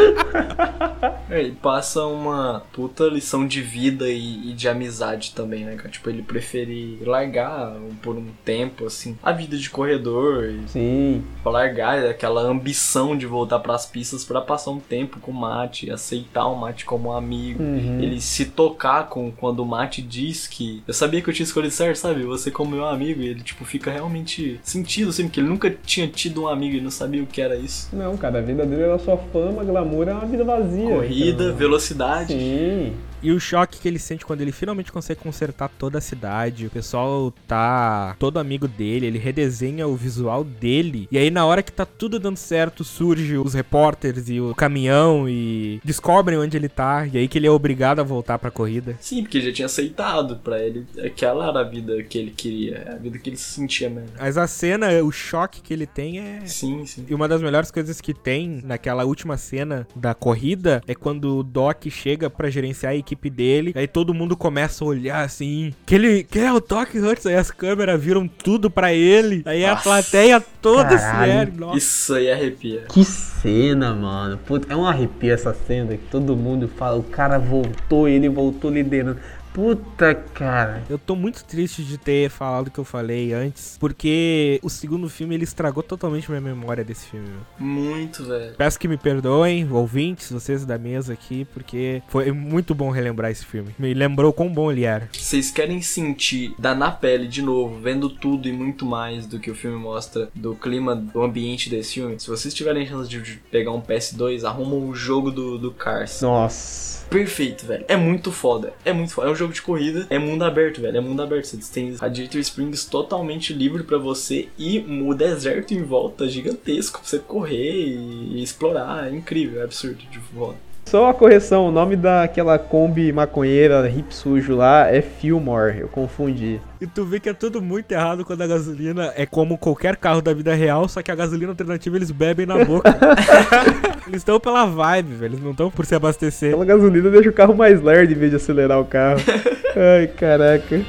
É, 1.30 1.42
e 1.42 1.52
passa 1.52 2.04
uma 2.04 2.64
puta 2.72 3.04
lição 3.04 3.46
de 3.46 3.62
vida 3.62 4.08
e, 4.08 4.50
e 4.50 4.52
de 4.52 4.68
amizade 4.68 5.32
também, 5.32 5.64
né, 5.64 5.76
cara? 5.76 5.88
Tipo, 5.88 6.10
ele 6.10 6.22
prefere 6.22 6.98
largar 7.06 7.76
por 8.02 8.16
um 8.16 8.26
tempo, 8.44 8.86
assim, 8.86 9.16
a 9.22 9.30
vida 9.30 9.56
de 9.56 9.70
corredor. 9.70 10.46
E 10.46 10.68
Sim. 10.68 11.24
largar 11.44 12.04
aquela 12.04 12.42
ambição 12.42 13.16
de 13.16 13.26
voltar 13.26 13.60
pras 13.60 13.86
pistas 13.86 14.24
pra 14.24 14.40
passar 14.40 14.72
um 14.72 14.80
tempo 14.80 15.20
com 15.20 15.30
o 15.30 15.34
Mate, 15.34 15.90
aceitar 15.90 16.46
o 16.46 16.56
Mate 16.56 16.84
como 16.84 17.10
um 17.10 17.12
amigo. 17.12 17.62
Uhum. 17.62 18.00
Ele 18.00 18.20
se 18.20 18.46
tocar 18.46 19.08
com 19.08 19.30
quando 19.30 19.60
o 19.60 19.66
Mate 19.66 20.02
diz 20.02 20.48
que 20.48 20.82
eu 20.86 20.92
sabia 20.92 21.22
que 21.22 21.30
eu 21.30 21.34
tinha 21.34 21.44
escolhido 21.44 21.72
certo, 21.72 21.96
sabe? 21.96 22.24
Você 22.24 22.50
como 22.50 22.72
meu 22.72 22.86
amigo. 22.86 23.22
E 23.22 23.28
ele, 23.28 23.42
tipo, 23.42 23.64
fica 23.64 23.90
realmente 23.90 24.58
sentido, 24.64 25.10
assim, 25.10 25.24
porque 25.24 25.38
ele 25.38 25.48
nunca 25.48 25.70
tinha 25.70 26.08
tido 26.08 26.42
um 26.42 26.48
amigo 26.48 26.76
e 26.76 26.80
não 26.80 26.90
sabia 26.90 27.22
o 27.22 27.26
que 27.26 27.40
era 27.40 27.54
isso. 27.54 27.88
Não, 27.94 28.16
cara, 28.16 28.38
a 28.38 28.42
vida 28.42 28.66
dele 28.66 28.82
era 28.82 28.98
só 28.98 29.16
fama, 29.16 29.62
glamour, 29.62 29.89
é 30.10 30.14
uma 30.14 30.26
vida 30.26 30.44
vazia. 30.44 30.88
Corrida, 30.88 31.44
cara. 31.44 31.56
velocidade. 31.56 32.32
Sim. 32.32 32.94
E 33.22 33.30
o 33.32 33.40
choque 33.40 33.78
que 33.78 33.88
ele 33.88 33.98
sente 33.98 34.24
quando 34.24 34.40
ele 34.40 34.52
finalmente 34.52 34.92
consegue 34.92 35.20
consertar 35.20 35.68
toda 35.78 35.98
a 35.98 36.00
cidade. 36.00 36.66
O 36.66 36.70
pessoal 36.70 37.32
tá 37.46 38.16
todo 38.18 38.38
amigo 38.38 38.66
dele, 38.66 39.06
ele 39.06 39.18
redesenha 39.18 39.86
o 39.86 39.96
visual 39.96 40.42
dele. 40.42 41.08
E 41.10 41.18
aí, 41.18 41.30
na 41.30 41.44
hora 41.44 41.62
que 41.62 41.72
tá 41.72 41.84
tudo 41.84 42.18
dando 42.18 42.36
certo, 42.36 42.84
surge 42.84 43.36
os 43.36 43.54
repórteres 43.54 44.28
e 44.28 44.40
o 44.40 44.54
caminhão 44.54 45.28
e 45.28 45.80
descobrem 45.84 46.38
onde 46.38 46.56
ele 46.56 46.68
tá. 46.68 47.06
E 47.06 47.18
aí 47.18 47.28
que 47.28 47.38
ele 47.38 47.46
é 47.46 47.50
obrigado 47.50 48.00
a 48.00 48.04
voltar 48.04 48.38
pra 48.38 48.50
corrida. 48.50 48.96
Sim, 49.00 49.22
porque 49.22 49.38
ele 49.38 49.46
já 49.46 49.52
tinha 49.52 49.66
aceitado 49.66 50.36
pra 50.36 50.58
ele. 50.62 50.86
Aquela 51.04 51.48
era 51.48 51.60
a 51.60 51.64
vida 51.64 52.02
que 52.02 52.18
ele 52.18 52.30
queria, 52.30 52.94
a 52.94 52.96
vida 52.96 53.18
que 53.18 53.30
ele 53.30 53.36
se 53.36 53.52
sentia 53.52 53.90
mesmo. 53.90 54.10
Mas 54.18 54.36
a 54.36 54.46
cena, 54.46 54.88
o 55.02 55.12
choque 55.12 55.60
que 55.60 55.72
ele 55.72 55.86
tem 55.86 56.20
é. 56.20 56.46
Sim, 56.46 56.86
sim. 56.86 57.04
E 57.08 57.14
uma 57.14 57.28
das 57.28 57.42
melhores 57.42 57.70
coisas 57.70 58.00
que 58.00 58.14
tem 58.14 58.60
naquela 58.64 59.04
última 59.04 59.36
cena 59.36 59.86
da 59.94 60.14
corrida 60.14 60.82
é 60.86 60.94
quando 60.94 61.38
o 61.38 61.42
Doc 61.42 61.86
chega 61.90 62.30
pra 62.30 62.50
gerenciar 62.50 62.92
a 62.92 62.96
equipe 62.96 63.09
dele. 63.16 63.72
Aí 63.74 63.86
todo 63.86 64.14
mundo 64.14 64.36
começa 64.36 64.84
a 64.84 64.86
olhar 64.86 65.24
assim. 65.24 65.72
Que 65.86 65.94
ele. 65.94 66.24
Quem 66.24 66.44
é 66.44 66.52
o 66.52 66.60
Doc 66.60 66.94
Hurts? 66.94 67.26
Aí 67.26 67.34
as 67.34 67.50
câmeras 67.50 68.00
viram 68.00 68.26
tudo 68.28 68.70
pra 68.70 68.92
ele. 68.92 69.42
Aí 69.44 69.64
a 69.64 69.70
Nossa. 69.70 69.82
plateia 69.82 70.40
toda 70.60 70.96
se 70.98 71.04
Caralho. 71.04 71.32
ergue. 71.32 71.60
Nossa. 71.60 71.78
Isso 71.78 72.14
aí 72.14 72.30
arrepia. 72.30 72.84
Que 72.88 73.04
cena, 73.04 73.94
mano. 73.94 74.38
Puta, 74.38 74.72
é 74.72 74.76
um 74.76 74.86
arrepio 74.86 75.32
essa 75.32 75.54
cena 75.54 75.96
que 75.96 76.04
todo 76.10 76.36
mundo 76.36 76.68
fala, 76.68 76.98
o 76.98 77.02
cara 77.02 77.38
voltou, 77.38 78.08
ele 78.08 78.28
voltou 78.28 78.70
liderando. 78.70 79.18
Puta, 79.52 80.14
cara. 80.14 80.82
Eu 80.90 80.98
tô 80.98 81.14
muito 81.14 81.44
triste 81.44 81.84
de 81.84 81.96
ter 81.96 82.28
falado 82.28 82.66
o 82.66 82.70
que 82.70 82.78
eu 82.78 82.84
falei 82.84 83.32
antes, 83.32 83.76
porque 83.78 84.60
o 84.62 84.68
segundo 84.68 85.08
filme 85.08 85.34
ele 85.34 85.44
estragou 85.44 85.82
totalmente 85.82 86.28
minha 86.28 86.40
memória 86.40 86.84
desse 86.84 87.06
filme. 87.06 87.28
Muito, 87.58 88.24
velho. 88.24 88.54
Peço 88.56 88.78
que 88.78 88.88
me 88.88 88.96
perdoem, 88.96 89.70
ouvintes, 89.70 90.32
vocês 90.32 90.64
da 90.64 90.78
mesa 90.78 91.12
aqui, 91.12 91.46
porque 91.52 92.02
foi 92.08 92.32
muito 92.32 92.74
bom 92.74 92.90
relembrar 92.90 93.30
esse 93.30 93.44
filme. 93.44 93.74
Me 93.78 93.94
lembrou 93.94 94.32
quão 94.32 94.52
bom 94.52 94.70
ele 94.70 94.84
era. 94.84 95.08
Vocês 95.12 95.50
querem 95.50 95.80
sentir, 95.80 96.54
dar 96.58 96.74
na 96.74 96.90
pele 96.90 97.28
de 97.28 97.42
novo, 97.42 97.80
vendo 97.80 98.08
tudo 98.08 98.48
e 98.48 98.52
muito 98.52 98.84
mais 98.84 99.26
do 99.26 99.38
que 99.38 99.50
o 99.50 99.54
filme 99.54 99.76
mostra, 99.76 100.28
do 100.34 100.54
clima, 100.54 100.96
do 100.96 101.22
ambiente 101.22 101.70
desse 101.70 101.94
filme? 101.94 102.18
Se 102.18 102.28
vocês 102.28 102.52
tiverem 102.52 102.86
chance 102.86 103.08
de 103.08 103.20
de 103.22 103.36
pegar 103.50 103.72
um 103.72 103.80
PS2, 103.80 104.44
arrumam 104.44 104.88
o 104.88 104.94
jogo 104.94 105.30
do, 105.30 105.58
do 105.58 105.70
Cars. 105.70 106.20
Nossa. 106.20 107.06
Perfeito, 107.08 107.66
velho. 107.66 107.84
É 107.88 107.96
muito 107.96 108.30
foda. 108.30 108.72
É 108.84 108.92
muito 108.92 109.12
foda. 109.12 109.28
É 109.28 109.30
um 109.30 109.34
jogo 109.40 109.52
de 109.52 109.62
corrida. 109.62 110.06
É 110.10 110.18
mundo 110.18 110.42
aberto, 110.44 110.80
velho. 110.80 110.96
É 110.96 111.00
mundo 111.00 111.22
aberto. 111.22 111.46
Você 111.46 111.72
tem 111.72 111.94
Radiator 111.94 112.40
Springs 112.40 112.84
totalmente 112.84 113.52
livre 113.52 113.82
pra 113.82 113.98
você 113.98 114.48
e 114.58 114.78
o 114.78 115.14
deserto 115.14 115.72
em 115.72 115.82
volta 115.82 116.28
gigantesco 116.28 117.00
pra 117.00 117.08
você 117.08 117.18
correr 117.18 117.88
e, 117.88 118.42
explorar. 118.42 119.08
É 119.08 119.10
incrível, 119.10 119.60
é 119.60 119.64
absurdo 119.64 119.98
de 120.10 120.18
foda. 120.18 120.69
Só 120.90 121.04
uma 121.04 121.14
correção, 121.14 121.68
o 121.68 121.70
nome 121.70 121.94
daquela 121.94 122.58
Kombi 122.58 123.12
maconheira 123.12 123.88
hip 123.88 124.12
sujo 124.12 124.56
lá 124.56 124.88
é 124.88 125.00
Fillmore, 125.00 125.78
eu 125.82 125.86
confundi. 125.86 126.60
E 126.80 126.86
tu 126.86 127.04
vê 127.04 127.20
que 127.20 127.28
é 127.28 127.32
tudo 127.32 127.62
muito 127.62 127.92
errado 127.92 128.24
quando 128.24 128.42
a 128.42 128.46
gasolina 128.48 129.12
é 129.14 129.24
como 129.24 129.56
qualquer 129.56 129.94
carro 129.94 130.20
da 130.20 130.34
vida 130.34 130.52
real, 130.52 130.88
só 130.88 131.00
que 131.00 131.12
a 131.12 131.14
gasolina 131.14 131.52
alternativa 131.52 131.94
eles 131.94 132.10
bebem 132.10 132.44
na 132.44 132.64
boca. 132.64 132.90
eles 134.08 134.16
estão 134.16 134.40
pela 134.40 134.66
vibe, 134.66 135.14
velho. 135.14 135.34
Eles 135.34 135.40
não 135.40 135.52
estão 135.52 135.70
por 135.70 135.86
se 135.86 135.94
abastecer. 135.94 136.48
Aquela 136.48 136.64
gasolina 136.64 137.08
deixa 137.08 137.30
o 137.30 137.32
carro 137.32 137.54
mais 137.54 137.80
lerdo 137.80 138.12
em 138.12 138.16
vez 138.16 138.30
de 138.32 138.36
acelerar 138.38 138.80
o 138.80 138.84
carro. 138.84 139.20
Ai, 139.76 140.08
caraca. 140.08 140.80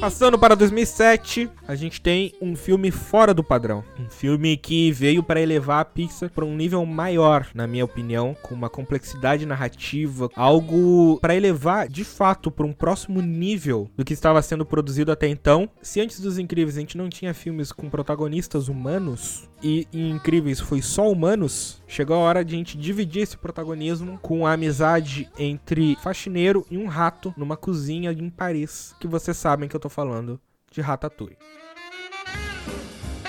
Passando 0.00 0.38
para 0.38 0.56
2007, 0.56 1.50
a 1.68 1.74
gente 1.74 2.00
tem 2.00 2.32
um 2.40 2.56
filme 2.56 2.90
fora 2.90 3.34
do 3.34 3.44
padrão. 3.44 3.84
Um 3.98 4.08
filme 4.08 4.56
que 4.56 4.90
veio 4.90 5.22
para 5.22 5.42
elevar 5.42 5.80
a 5.80 5.84
Pixar 5.84 6.30
para 6.30 6.44
um 6.44 6.56
nível 6.56 6.84
maior, 6.86 7.48
na 7.54 7.66
minha 7.66 7.84
opinião, 7.84 8.34
com 8.42 8.54
uma 8.54 8.70
complexidade 8.70 9.44
narrativa, 9.44 10.30
algo 10.34 11.18
para 11.20 11.34
elevar 11.34 11.86
de 11.86 12.02
fato 12.02 12.50
para 12.50 12.64
um 12.64 12.72
próximo 12.72 13.20
nível 13.20 13.90
do 13.94 14.04
que 14.04 14.14
estava 14.14 14.40
sendo 14.40 14.64
produzido 14.64 15.12
até 15.12 15.28
então. 15.28 15.68
Se 15.82 16.00
antes 16.00 16.18
dos 16.18 16.38
Incríveis 16.38 16.78
a 16.78 16.80
gente 16.80 16.96
não 16.96 17.10
tinha 17.10 17.34
filmes 17.34 17.70
com 17.70 17.90
protagonistas 17.90 18.68
humanos 18.68 19.49
e 19.62 19.86
em 19.92 20.10
Incríveis 20.10 20.60
foi 20.60 20.82
só 20.82 21.10
humanos, 21.10 21.82
chegou 21.86 22.16
a 22.16 22.20
hora 22.20 22.44
de 22.44 22.54
a 22.54 22.58
gente 22.58 22.78
dividir 22.78 23.22
esse 23.22 23.36
protagonismo 23.36 24.18
com 24.22 24.46
a 24.46 24.52
amizade 24.52 25.28
entre 25.38 25.96
faxineiro 26.02 26.66
e 26.70 26.78
um 26.78 26.86
rato 26.86 27.34
numa 27.36 27.56
cozinha 27.56 28.12
em 28.12 28.30
Paris, 28.30 28.94
que 29.00 29.06
vocês 29.06 29.36
sabem 29.36 29.68
que 29.68 29.76
eu 29.76 29.80
tô 29.80 29.88
falando 29.88 30.40
de 30.70 30.80
Ratatouille. 30.80 31.36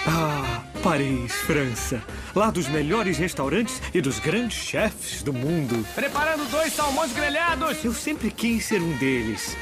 Ah, 0.08 0.64
Paris, 0.82 1.32
França. 1.34 2.02
Lá 2.36 2.50
dos 2.50 2.68
melhores 2.68 3.18
restaurantes 3.18 3.82
e 3.94 4.02
dos 4.02 4.20
grandes 4.20 4.58
chefes 4.58 5.22
do 5.22 5.32
mundo. 5.32 5.86
Preparando 5.94 6.50
dois 6.50 6.74
salmões 6.74 7.14
grelhados. 7.14 7.84
Eu 7.84 7.94
sempre 7.94 8.32
quis 8.32 8.66
ser 8.66 8.82
um 8.82 8.98
deles. 8.98 9.56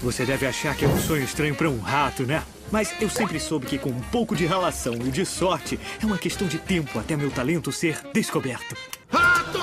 Você 0.00 0.24
deve 0.24 0.46
achar 0.46 0.74
que 0.74 0.84
é 0.84 0.88
um 0.88 0.98
sonho 0.98 1.22
estranho 1.22 1.54
para 1.54 1.68
um 1.68 1.78
rato, 1.78 2.24
né? 2.24 2.42
Mas 2.72 2.94
eu 3.02 3.10
sempre 3.10 3.38
soube 3.38 3.66
que 3.66 3.78
com 3.78 3.90
um 3.90 4.00
pouco 4.00 4.34
de 4.34 4.46
relação 4.46 4.94
e 4.94 5.10
de 5.10 5.26
sorte, 5.26 5.78
é 6.02 6.06
uma 6.06 6.16
questão 6.16 6.48
de 6.48 6.58
tempo 6.58 6.98
até 6.98 7.14
meu 7.14 7.30
talento 7.30 7.70
ser 7.70 8.00
descoberto. 8.14 8.74
Rato! 9.10 9.58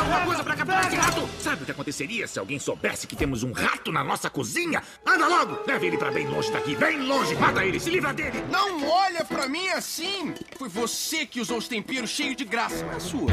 Alguma 0.00 0.20
coisa 0.24 0.42
pra 0.42 0.56
capturar 0.56 0.86
esse 0.86 0.96
rato! 0.96 1.28
Sabe 1.38 1.62
o 1.62 1.66
que 1.66 1.72
aconteceria 1.72 2.26
se 2.26 2.38
alguém 2.38 2.58
soubesse 2.58 3.06
que 3.06 3.14
temos 3.14 3.42
um 3.42 3.52
rato 3.52 3.92
na 3.92 4.02
nossa 4.02 4.30
cozinha? 4.30 4.82
Anda 5.06 5.28
logo! 5.28 5.58
Leve 5.66 5.88
ele 5.88 5.98
pra 5.98 6.10
bem 6.10 6.26
longe 6.26 6.50
daqui, 6.50 6.74
bem 6.74 7.02
longe! 7.02 7.34
Mata 7.34 7.62
ele, 7.62 7.78
se 7.78 7.90
livra 7.90 8.14
dele! 8.14 8.42
Não 8.50 8.88
olha 8.88 9.22
pra 9.22 9.46
mim 9.46 9.68
assim! 9.68 10.32
Foi 10.56 10.70
você 10.70 11.26
que 11.26 11.38
usou 11.38 11.58
os 11.58 11.68
temperos 11.68 12.08
cheios 12.08 12.34
de 12.34 12.46
graça, 12.46 12.82
não 12.82 12.94
é 12.94 13.00
sua. 13.00 13.30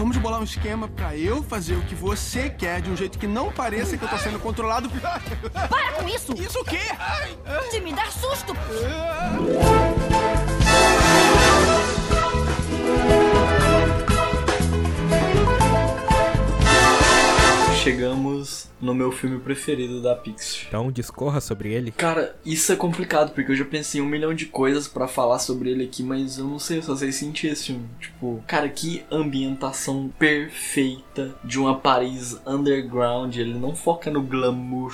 Vamos 0.00 0.16
bolar 0.16 0.40
um 0.40 0.44
esquema 0.44 0.88
pra 0.88 1.14
eu 1.14 1.42
fazer 1.42 1.74
o 1.74 1.82
que 1.82 1.94
você 1.94 2.48
quer 2.48 2.80
de 2.80 2.90
um 2.90 2.96
jeito 2.96 3.18
que 3.18 3.26
não 3.26 3.52
pareça 3.52 3.98
que 3.98 4.02
eu 4.02 4.08
tô 4.08 4.16
sendo 4.16 4.38
controlado. 4.38 4.88
Para 5.68 5.92
com 5.92 6.08
isso! 6.08 6.32
Isso 6.40 6.58
o 6.58 6.64
quê? 6.64 6.80
De 7.70 7.80
me 7.82 7.92
dar 7.92 8.10
susto! 8.10 8.54
Chegamos 17.84 18.69
no 18.80 18.94
meu 18.94 19.12
filme 19.12 19.38
preferido 19.38 20.00
da 20.00 20.14
Pixar. 20.14 20.66
Então 20.68 20.90
discorra 20.90 21.40
sobre 21.40 21.72
ele. 21.72 21.90
Cara, 21.92 22.34
isso 22.44 22.72
é 22.72 22.76
complicado, 22.76 23.32
porque 23.32 23.52
eu 23.52 23.56
já 23.56 23.64
pensei 23.64 24.00
em 24.00 24.04
um 24.04 24.08
milhão 24.08 24.34
de 24.34 24.46
coisas 24.46 24.88
pra 24.88 25.06
falar 25.06 25.38
sobre 25.38 25.70
ele 25.70 25.84
aqui, 25.84 26.02
mas 26.02 26.38
eu 26.38 26.46
não 26.46 26.58
sei, 26.58 26.78
eu 26.78 26.82
só 26.82 26.96
sei 26.96 27.12
sentir 27.12 27.48
esse 27.48 27.66
filme. 27.66 27.84
Tipo, 28.00 28.42
cara, 28.46 28.68
que 28.68 29.02
ambientação 29.10 30.10
perfeita 30.18 31.34
de 31.44 31.58
uma 31.58 31.74
Paris 31.74 32.40
underground. 32.46 33.36
Ele 33.36 33.54
não 33.54 33.74
foca 33.74 34.10
no 34.10 34.22
glamour 34.22 34.92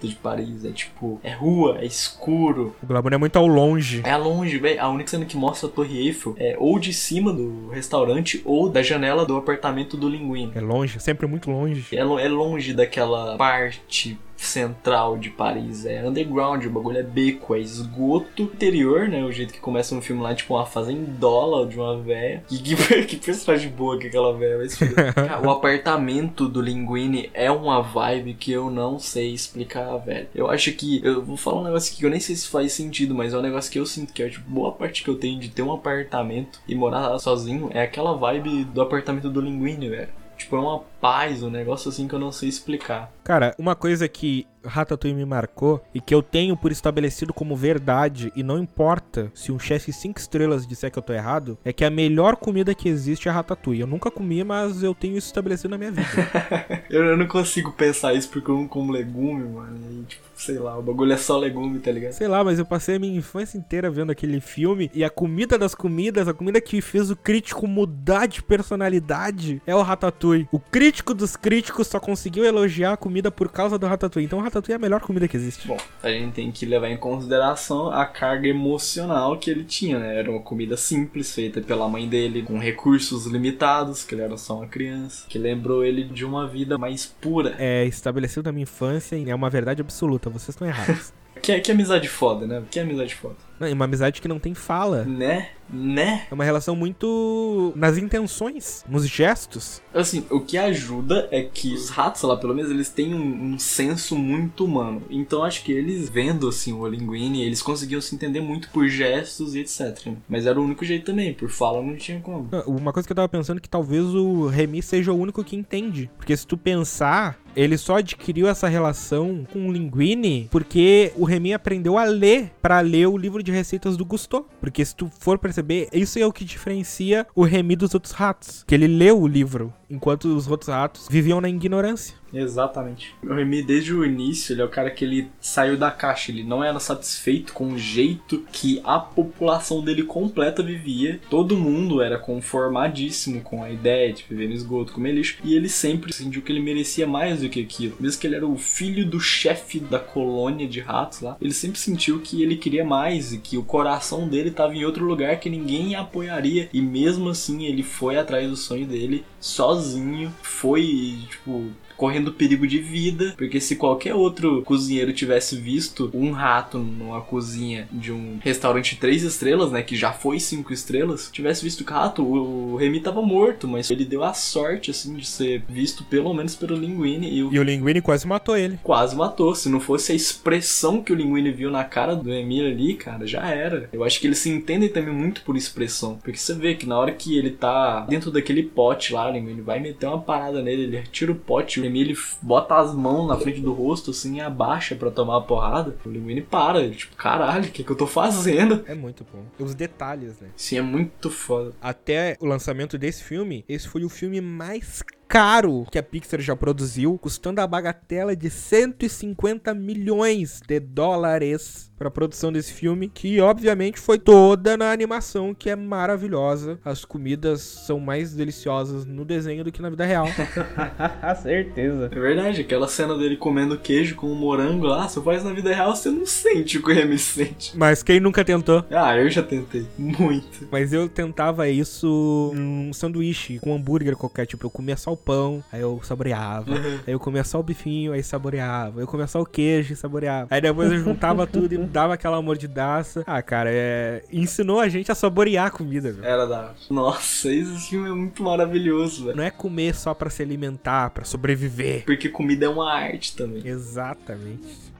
de 0.00 0.14
Paris, 0.16 0.64
é 0.64 0.70
tipo, 0.70 1.20
é 1.22 1.32
rua, 1.32 1.78
é 1.80 1.86
escuro. 1.86 2.74
O 2.82 2.86
glamour 2.86 3.12
é 3.12 3.18
muito 3.18 3.36
ao 3.36 3.46
longe. 3.46 4.02
É 4.04 4.16
longe, 4.16 4.58
velho. 4.58 4.80
A 4.80 4.88
única 4.88 5.10
cena 5.10 5.24
que 5.24 5.36
mostra 5.36 5.68
a 5.68 5.72
Torre 5.72 5.98
Eiffel 6.06 6.34
é 6.38 6.56
ou 6.58 6.78
de 6.78 6.92
cima 6.92 7.32
do 7.32 7.68
restaurante 7.68 8.42
ou 8.44 8.68
da 8.68 8.82
janela 8.82 9.24
do 9.24 9.36
apartamento 9.36 9.96
do 9.96 10.08
Linguini. 10.08 10.52
É 10.54 10.60
longe, 10.60 11.00
sempre 11.00 11.26
muito 11.26 11.50
longe. 11.50 11.86
É, 11.92 11.98
é 11.98 12.28
longe 12.28 12.72
daquela 12.72 13.23
parte 13.36 14.18
central 14.36 15.16
de 15.16 15.30
Paris. 15.30 15.86
É 15.86 16.06
underground, 16.06 16.64
o 16.64 16.70
bagulho 16.70 16.98
é 16.98 17.02
beco, 17.02 17.54
é 17.54 17.60
esgoto 17.60 18.42
interior, 18.42 19.08
né? 19.08 19.24
O 19.24 19.32
jeito 19.32 19.52
que 19.52 19.60
começa 19.60 19.94
um 19.94 20.02
filme 20.02 20.22
lá, 20.22 20.34
tipo 20.34 20.54
uma 20.54 20.66
fazendola 20.66 21.66
de 21.66 21.78
uma 21.78 22.00
véia. 22.00 22.44
Que, 22.48 22.58
que, 22.58 22.76
que 23.04 23.16
personagem 23.16 23.70
boa 23.70 23.98
que 23.98 24.06
aquela 24.06 24.36
véia 24.36 24.58
vai 24.58 24.66
O 25.44 25.50
apartamento 25.50 26.48
do 26.48 26.60
Linguini 26.60 27.30
é 27.32 27.50
uma 27.50 27.82
vibe 27.82 28.34
que 28.34 28.52
eu 28.52 28.70
não 28.70 28.98
sei 28.98 29.32
explicar, 29.32 29.96
velho. 29.98 30.28
Eu 30.34 30.48
acho 30.48 30.72
que. 30.72 31.00
Eu 31.04 31.24
vou 31.24 31.36
falar 31.36 31.60
um 31.60 31.64
negócio 31.64 31.96
que 31.96 32.04
eu 32.04 32.10
nem 32.10 32.20
sei 32.20 32.36
se 32.36 32.48
faz 32.48 32.72
sentido, 32.72 33.14
mas 33.14 33.32
é 33.32 33.38
um 33.38 33.42
negócio 33.42 33.70
que 33.70 33.78
eu 33.78 33.86
sinto 33.86 34.12
que 34.12 34.22
é 34.22 34.28
tipo, 34.28 34.48
boa 34.48 34.72
parte 34.72 35.02
que 35.02 35.10
eu 35.10 35.16
tenho 35.16 35.38
de 35.38 35.48
ter 35.48 35.62
um 35.62 35.72
apartamento 35.72 36.60
e 36.68 36.74
morar 36.74 37.18
sozinho 37.18 37.70
é 37.72 37.82
aquela 37.82 38.16
vibe 38.16 38.64
do 38.64 38.82
apartamento 38.82 39.30
do 39.30 39.40
Linguini, 39.40 39.88
velho. 39.88 40.23
Tipo, 40.36 40.56
é 40.56 40.60
uma 40.60 40.80
paz, 41.00 41.42
um 41.42 41.50
negócio 41.50 41.88
assim 41.88 42.08
que 42.08 42.14
eu 42.14 42.18
não 42.18 42.32
sei 42.32 42.48
explicar. 42.48 43.10
Cara, 43.22 43.54
uma 43.58 43.74
coisa 43.74 44.08
que 44.08 44.46
Ratatouille 44.64 45.16
me 45.16 45.24
marcou 45.24 45.82
e 45.94 46.00
que 46.00 46.14
eu 46.14 46.22
tenho 46.22 46.56
por 46.56 46.72
estabelecido 46.72 47.32
como 47.32 47.56
verdade, 47.56 48.32
e 48.34 48.42
não 48.42 48.58
importa 48.58 49.30
se 49.34 49.52
um 49.52 49.58
chefe 49.58 49.92
5 49.92 50.18
estrelas 50.18 50.66
disser 50.66 50.90
que 50.90 50.98
eu 50.98 51.02
tô 51.02 51.12
errado, 51.12 51.58
é 51.64 51.72
que 51.72 51.84
a 51.84 51.90
melhor 51.90 52.36
comida 52.36 52.74
que 52.74 52.88
existe 52.88 53.28
é 53.28 53.32
Ratatouille. 53.32 53.82
Eu 53.82 53.86
nunca 53.86 54.10
comi, 54.10 54.42
mas 54.44 54.82
eu 54.82 54.94
tenho 54.94 55.16
isso 55.16 55.26
estabelecido 55.26 55.70
na 55.70 55.78
minha 55.78 55.92
vida. 55.92 56.04
Eu, 56.90 57.16
não 57.16 57.26
consigo 57.26 57.72
pensar 57.72 58.14
isso 58.14 58.28
porque 58.28 58.50
eu 58.50 58.56
não 58.56 58.68
como 58.68 58.92
legume, 58.92 59.44
mano. 59.44 59.78
E, 59.90 60.04
tipo, 60.04 60.23
sei 60.34 60.58
lá, 60.58 60.78
o 60.78 60.82
bagulho 60.82 61.12
é 61.12 61.16
só 61.16 61.38
legume, 61.38 61.78
tá 61.78 61.90
ligado? 61.90 62.12
Sei 62.12 62.28
lá, 62.28 62.42
mas 62.42 62.58
eu 62.58 62.66
passei 62.66 62.96
a 62.96 62.98
minha 62.98 63.16
infância 63.16 63.56
inteira 63.58 63.90
vendo 63.90 64.10
aquele 64.10 64.40
filme 64.40 64.90
e 64.94 65.04
a 65.04 65.10
comida 65.10 65.58
das 65.58 65.74
comidas, 65.74 66.28
a 66.28 66.34
comida 66.34 66.60
que 66.60 66.80
fez 66.80 67.10
o 67.10 67.16
crítico 67.16 67.66
mudar 67.66 68.26
de 68.26 68.42
personalidade 68.42 69.62
é 69.66 69.74
o 69.74 69.82
Ratatouille. 69.82 70.48
O 70.52 70.58
crítico 70.58 71.14
dos 71.14 71.36
críticos 71.36 71.86
só 71.86 72.00
conseguiu 72.00 72.44
elogiar 72.44 72.92
a 72.92 72.96
comida 72.96 73.30
por 73.30 73.50
causa 73.50 73.78
do 73.78 73.86
Ratatouille. 73.86 74.26
Então 74.26 74.38
o 74.38 74.42
Ratatouille 74.42 74.74
é 74.74 74.76
a 74.76 74.78
melhor 74.78 75.00
comida 75.00 75.28
que 75.28 75.36
existe. 75.36 75.66
Bom, 75.66 75.78
a 76.02 76.08
gente 76.08 76.34
tem 76.34 76.50
que 76.50 76.66
levar 76.66 76.88
em 76.88 76.96
consideração 76.96 77.90
a 77.90 78.04
carga 78.06 78.48
emocional 78.48 79.38
que 79.38 79.50
ele 79.50 79.64
tinha, 79.64 79.98
né? 79.98 80.16
Era 80.18 80.30
uma 80.30 80.40
comida 80.40 80.76
simples, 80.76 81.34
feita 81.34 81.60
pela 81.60 81.88
mãe 81.88 82.08
dele, 82.08 82.42
com 82.42 82.58
recursos 82.58 83.26
limitados, 83.26 84.04
que 84.04 84.14
ele 84.14 84.22
era 84.22 84.36
só 84.36 84.58
uma 84.58 84.66
criança, 84.66 85.26
que 85.28 85.38
lembrou 85.38 85.84
ele 85.84 86.04
de 86.04 86.24
uma 86.24 86.46
vida 86.46 86.78
mais 86.78 87.06
pura. 87.06 87.54
É 87.58 87.84
estabelecido 87.84 88.46
na 88.46 88.52
minha 88.52 88.64
infância 88.64 89.16
e 89.16 89.30
é 89.30 89.34
uma 89.34 89.50
verdade 89.50 89.80
absoluta. 89.80 90.23
Vocês 90.30 90.50
estão 90.50 90.66
errados. 90.66 91.12
Que, 91.42 91.60
que 91.60 91.72
amizade 91.72 92.08
foda, 92.08 92.46
né? 92.46 92.62
Que 92.70 92.80
amizade 92.80 93.14
foda. 93.14 93.34
Não, 93.64 93.70
é 93.70 93.72
uma 93.72 93.86
amizade 93.86 94.20
que 94.20 94.28
não 94.28 94.38
tem 94.38 94.54
fala. 94.54 95.04
Né? 95.04 95.48
Né? 95.72 96.26
É 96.30 96.34
uma 96.34 96.44
relação 96.44 96.76
muito 96.76 97.72
nas 97.74 97.96
intenções, 97.96 98.84
nos 98.88 99.08
gestos. 99.08 99.80
Assim, 99.92 100.24
o 100.30 100.40
que 100.40 100.58
ajuda 100.58 101.26
é 101.30 101.42
que 101.42 101.72
os 101.72 101.88
ratos 101.88 102.22
lá, 102.22 102.36
pelo 102.36 102.54
menos, 102.54 102.70
eles 102.70 102.90
têm 102.90 103.14
um, 103.14 103.54
um 103.54 103.58
senso 103.58 104.16
muito 104.16 104.64
humano. 104.64 105.02
Então 105.08 105.42
acho 105.42 105.64
que 105.64 105.72
eles 105.72 106.08
vendo 106.08 106.48
assim 106.48 106.72
o 106.72 106.86
Linguini, 106.86 107.42
eles 107.42 107.62
conseguiam 107.62 108.00
se 108.00 108.14
entender 108.14 108.40
muito 108.40 108.68
por 108.70 108.86
gestos 108.88 109.54
e 109.54 109.60
etc. 109.60 110.12
Mas 110.28 110.46
era 110.46 110.60
o 110.60 110.64
único 110.64 110.84
jeito 110.84 111.06
também, 111.06 111.32
por 111.32 111.48
fala 111.48 111.82
não 111.82 111.96
tinha 111.96 112.20
como. 112.20 112.48
Uma 112.66 112.92
coisa 112.92 113.06
que 113.06 113.12
eu 113.12 113.16
tava 113.16 113.28
pensando 113.28 113.58
é 113.58 113.60
que 113.60 113.68
talvez 113.68 114.04
o 114.04 114.46
Remy 114.46 114.82
seja 114.82 115.12
o 115.12 115.18
único 115.18 115.42
que 115.42 115.56
entende. 115.56 116.10
Porque 116.16 116.36
se 116.36 116.46
tu 116.46 116.56
pensar, 116.56 117.38
ele 117.56 117.78
só 117.78 117.96
adquiriu 117.96 118.48
essa 118.48 118.68
relação 118.68 119.46
com 119.52 119.68
o 119.68 119.72
Linguini 119.72 120.48
porque 120.50 121.12
o 121.16 121.24
Remy 121.24 121.54
aprendeu 121.54 121.96
a 121.96 122.04
ler 122.04 122.52
pra 122.60 122.80
ler 122.80 123.06
o 123.06 123.16
livro 123.16 123.42
de 123.42 123.52
receitas 123.54 123.96
do 123.96 124.04
Gusteau. 124.04 124.48
Porque 124.60 124.84
se 124.84 124.94
tu 124.94 125.10
for 125.18 125.38
perceber, 125.38 125.88
isso 125.92 126.18
é 126.18 126.26
o 126.26 126.32
que 126.32 126.44
diferencia 126.44 127.26
o 127.34 127.44
Remy 127.44 127.76
dos 127.76 127.94
outros 127.94 128.12
ratos. 128.12 128.64
Que 128.66 128.74
ele 128.74 128.86
leu 128.86 129.20
o 129.20 129.26
livro, 129.26 129.72
enquanto 129.88 130.24
os 130.26 130.48
outros 130.48 130.68
ratos 130.68 131.08
viviam 131.10 131.40
na 131.40 131.48
ignorância. 131.48 132.14
Exatamente. 132.34 133.14
O 133.22 133.32
Remy, 133.32 133.62
desde 133.62 133.94
o 133.94 134.04
início, 134.04 134.52
ele 134.52 134.62
é 134.62 134.64
o 134.64 134.68
cara 134.68 134.90
que 134.90 135.04
ele 135.04 135.30
saiu 135.40 135.76
da 135.76 135.90
caixa. 135.90 136.32
Ele 136.32 136.42
não 136.42 136.64
era 136.64 136.80
satisfeito 136.80 137.52
com 137.52 137.68
o 137.68 137.78
jeito 137.78 138.44
que 138.50 138.80
a 138.84 138.98
população 138.98 139.82
dele 139.82 140.02
completa 140.02 140.62
vivia. 140.62 141.20
Todo 141.30 141.56
mundo 141.56 142.02
era 142.02 142.18
conformadíssimo 142.18 143.40
com 143.40 143.62
a 143.62 143.70
ideia 143.70 144.12
de 144.12 144.24
viver 144.28 144.48
no 144.48 144.54
esgoto, 144.54 144.92
comer 144.92 145.12
lixo. 145.12 145.38
E 145.44 145.54
ele 145.54 145.68
sempre 145.68 146.12
sentiu 146.12 146.42
que 146.42 146.50
ele 146.50 146.60
merecia 146.60 147.06
mais 147.06 147.40
do 147.40 147.48
que 147.48 147.60
aquilo. 147.60 147.96
Mesmo 148.00 148.20
que 148.20 148.26
ele 148.26 148.36
era 148.36 148.46
o 148.46 148.58
filho 148.58 149.08
do 149.08 149.20
chefe 149.20 149.78
da 149.78 149.98
colônia 149.98 150.66
de 150.66 150.80
ratos 150.80 151.20
lá, 151.20 151.36
ele 151.40 151.54
sempre 151.54 151.78
sentiu 151.78 152.20
que 152.20 152.42
ele 152.42 152.56
queria 152.56 152.84
mais 152.84 153.32
e 153.32 153.38
que 153.38 153.56
o 153.56 153.62
coração 153.62 154.28
dele 154.28 154.48
estava 154.48 154.74
em 154.74 154.84
outro 154.84 155.04
lugar 155.04 155.38
que 155.38 155.48
ninguém 155.48 155.94
apoiaria. 155.94 156.68
E 156.72 156.80
mesmo 156.80 157.28
assim, 157.28 157.64
ele 157.64 157.82
foi 157.82 158.18
atrás 158.18 158.48
do 158.48 158.56
sonho 158.56 158.86
dele 158.86 159.24
sozinho. 159.44 160.34
Foi, 160.42 161.26
tipo, 161.28 161.70
correndo 161.96 162.32
perigo 162.32 162.66
de 162.66 162.78
vida, 162.78 163.34
porque 163.36 163.60
se 163.60 163.76
qualquer 163.76 164.14
outro 164.14 164.62
cozinheiro 164.62 165.12
tivesse 165.12 165.56
visto 165.56 166.10
um 166.14 166.32
rato 166.32 166.78
numa 166.78 167.20
cozinha 167.20 167.88
de 167.92 168.12
um 168.12 168.38
restaurante 168.40 168.96
três 168.96 169.22
estrelas, 169.22 169.70
né, 169.70 169.82
que 169.82 169.96
já 169.96 170.12
foi 170.12 170.38
cinco 170.40 170.72
estrelas, 170.72 171.28
tivesse 171.32 171.62
visto 171.62 171.82
o 171.82 171.84
rato, 171.84 172.22
o 172.22 172.76
Remy 172.76 173.00
tava 173.00 173.22
morto, 173.22 173.68
mas 173.68 173.90
ele 173.90 174.04
deu 174.04 174.24
a 174.24 174.32
sorte, 174.32 174.90
assim, 174.90 175.14
de 175.14 175.26
ser 175.26 175.62
visto 175.68 176.04
pelo 176.04 176.32
menos 176.34 176.54
pelo 176.54 176.76
Linguini 176.76 177.32
e 177.32 177.42
o 177.42 177.52
E 177.52 177.58
o 177.58 177.62
Linguini 177.62 178.00
quase 178.00 178.26
matou 178.26 178.56
ele. 178.56 178.78
quase 178.82 179.14
matou. 179.16 179.54
Se 179.54 179.68
não 179.68 179.80
fosse 179.80 180.12
a 180.12 180.14
expressão 180.14 181.02
que 181.02 181.12
o 181.12 181.16
Linguini 181.16 181.50
viu 181.50 181.70
na 181.70 181.84
cara 181.84 182.14
do 182.16 182.32
Emílio 182.32 182.70
ali, 182.70 182.94
cara, 182.94 183.26
já 183.26 183.46
era. 183.48 183.88
Eu 183.92 184.02
acho 184.04 184.20
que 184.20 184.26
eles 184.26 184.38
se 184.38 184.50
entendem 184.50 184.88
também 184.88 185.14
muito 185.14 185.42
por 185.42 185.56
expressão. 185.56 186.18
Porque 186.22 186.38
você 186.38 186.54
vê 186.54 186.74
que 186.74 186.86
na 186.86 186.98
hora 186.98 187.12
que 187.12 187.36
ele 187.38 187.50
tá 187.50 188.00
dentro 188.08 188.30
daquele 188.30 188.62
pote 188.62 189.12
lá, 189.12 189.28
o 189.28 189.32
Linguini 189.32 189.60
vai 189.60 189.80
meter 189.80 190.06
uma 190.06 190.20
parada 190.20 190.62
nele, 190.62 190.82
ele 190.84 191.02
tira 191.12 191.32
o 191.32 191.34
pote, 191.36 191.80
o 191.84 191.88
Emílio 191.88 192.16
bota 192.42 192.76
as 192.76 192.94
mãos 192.94 193.28
na 193.28 193.36
frente 193.36 193.60
do 193.60 193.72
rosto, 193.72 194.10
assim, 194.10 194.36
e 194.36 194.40
abaixa 194.40 194.94
pra 194.94 195.10
tomar 195.10 195.38
a 195.38 195.40
porrada. 195.40 195.96
O 196.04 196.08
Linguini 196.08 196.42
para, 196.42 196.80
ele, 196.80 196.94
tipo, 196.94 197.16
caralho, 197.16 197.64
o 197.64 197.70
que, 197.70 197.84
que 197.84 197.90
eu 197.90 197.96
tô 197.96 198.06
fazendo? 198.06 198.84
É 198.86 198.94
muito 198.94 199.26
bom. 199.32 199.44
Os 199.58 199.74
detalhes, 199.74 200.40
né? 200.40 200.48
Sim, 200.56 200.78
é 200.78 200.82
muito 200.82 201.30
foda. 201.30 201.72
Até 201.80 202.36
o 202.40 202.46
lançamento 202.46 202.98
desse 202.98 203.22
filme, 203.22 203.64
esse 203.68 203.88
foi 203.88 204.04
o 204.04 204.08
filme 204.08 204.40
mais 204.40 205.02
caro 205.26 205.84
que 205.90 205.98
a 205.98 206.02
Pixar 206.02 206.40
já 206.40 206.54
produziu, 206.54 207.18
custando 207.18 207.60
a 207.60 207.66
bagatela 207.66 208.36
de 208.36 208.48
150 208.48 209.74
milhões 209.74 210.60
de 210.66 210.78
dólares 210.78 211.90
para 212.04 212.08
a 212.08 212.10
produção 212.10 212.52
desse 212.52 212.72
filme, 212.72 213.08
que 213.08 213.40
obviamente 213.40 213.98
foi 213.98 214.18
toda 214.18 214.76
na 214.76 214.92
animação, 214.92 215.54
que 215.54 215.70
é 215.70 215.76
maravilhosa. 215.76 216.78
As 216.84 217.02
comidas 217.02 217.62
são 217.62 217.98
mais 217.98 218.34
deliciosas 218.34 219.06
no 219.06 219.24
desenho 219.24 219.64
do 219.64 219.72
que 219.72 219.80
na 219.80 219.88
vida 219.88 220.04
real. 220.04 220.26
Certeza. 221.42 222.10
É 222.12 222.20
verdade, 222.20 222.60
aquela 222.60 222.86
cena 222.88 223.16
dele 223.16 223.36
comendo 223.36 223.78
queijo 223.78 224.16
com 224.16 224.26
um 224.26 224.34
morango 224.34 224.86
lá, 224.86 225.08
se 225.08 225.18
faz 225.22 225.42
na 225.42 225.52
vida 225.52 225.74
real, 225.74 225.96
você 225.96 226.10
não 226.10 226.26
sente 226.26 226.76
o 226.76 226.82
que 226.82 226.90
o 226.90 226.94
Remy 226.94 227.18
sente. 227.18 227.76
Mas 227.76 228.02
quem 228.02 228.20
nunca 228.20 228.44
tentou? 228.44 228.84
Ah, 228.90 229.16
eu 229.16 229.30
já 229.30 229.42
tentei. 229.42 229.86
Muito. 229.96 230.68
Mas 230.70 230.92
eu 230.92 231.08
tentava 231.08 231.68
isso 231.70 232.52
num 232.54 232.92
sanduíche 232.92 233.58
com 233.60 233.74
hambúrguer 233.74 234.14
qualquer. 234.14 234.44
Tipo, 234.46 234.66
eu 234.66 234.70
comia 234.70 234.96
só 234.96 235.10
o 235.12 235.16
pão, 235.16 235.64
aí 235.72 235.80
eu 235.80 236.00
saboreava. 236.02 236.70
Uhum. 236.70 236.98
Aí 237.06 237.14
eu 237.14 237.18
comia 237.18 237.44
só 237.44 237.60
o 237.60 237.62
bifinho, 237.62 238.12
aí 238.12 238.22
saboreava. 238.22 239.00
Eu 239.00 239.06
comia 239.06 239.26
só 239.26 239.40
o 239.40 239.46
queijo 239.46 239.94
e 239.94 239.96
saboreava. 239.96 240.48
Aí 240.50 240.60
depois 240.60 240.92
eu 240.92 240.98
juntava 240.98 241.46
tudo 241.46 241.72
e 241.72 241.78
dava 241.94 242.14
aquela 242.14 242.42
mordidaça. 242.42 243.22
Ah, 243.24 243.40
cara, 243.40 243.70
é... 243.72 244.24
ensinou 244.32 244.80
a 244.80 244.88
gente 244.88 245.12
a 245.12 245.14
saborear 245.14 245.66
a 245.66 245.70
comida, 245.70 246.12
velho. 246.12 246.26
Era 246.26 246.44
da. 246.44 246.74
Nossa, 246.90 247.52
esse 247.52 247.88
filme 247.88 248.10
é 248.10 248.12
muito 248.12 248.42
maravilhoso, 248.42 249.26
velho. 249.26 249.36
Não 249.36 249.44
é 249.44 249.50
comer 249.50 249.94
só 249.94 250.12
pra 250.12 250.28
se 250.28 250.42
alimentar, 250.42 251.10
pra 251.10 251.24
sobreviver. 251.24 252.04
Porque 252.04 252.28
comida 252.28 252.66
é 252.66 252.68
uma 252.68 252.92
arte 252.92 253.36
também. 253.36 253.64
Exatamente. 253.64 254.92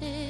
Et 0.00 0.28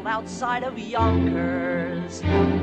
world 0.00 0.06
outside 0.06 0.62
of 0.62 0.78
Yonkers, 0.78 2.22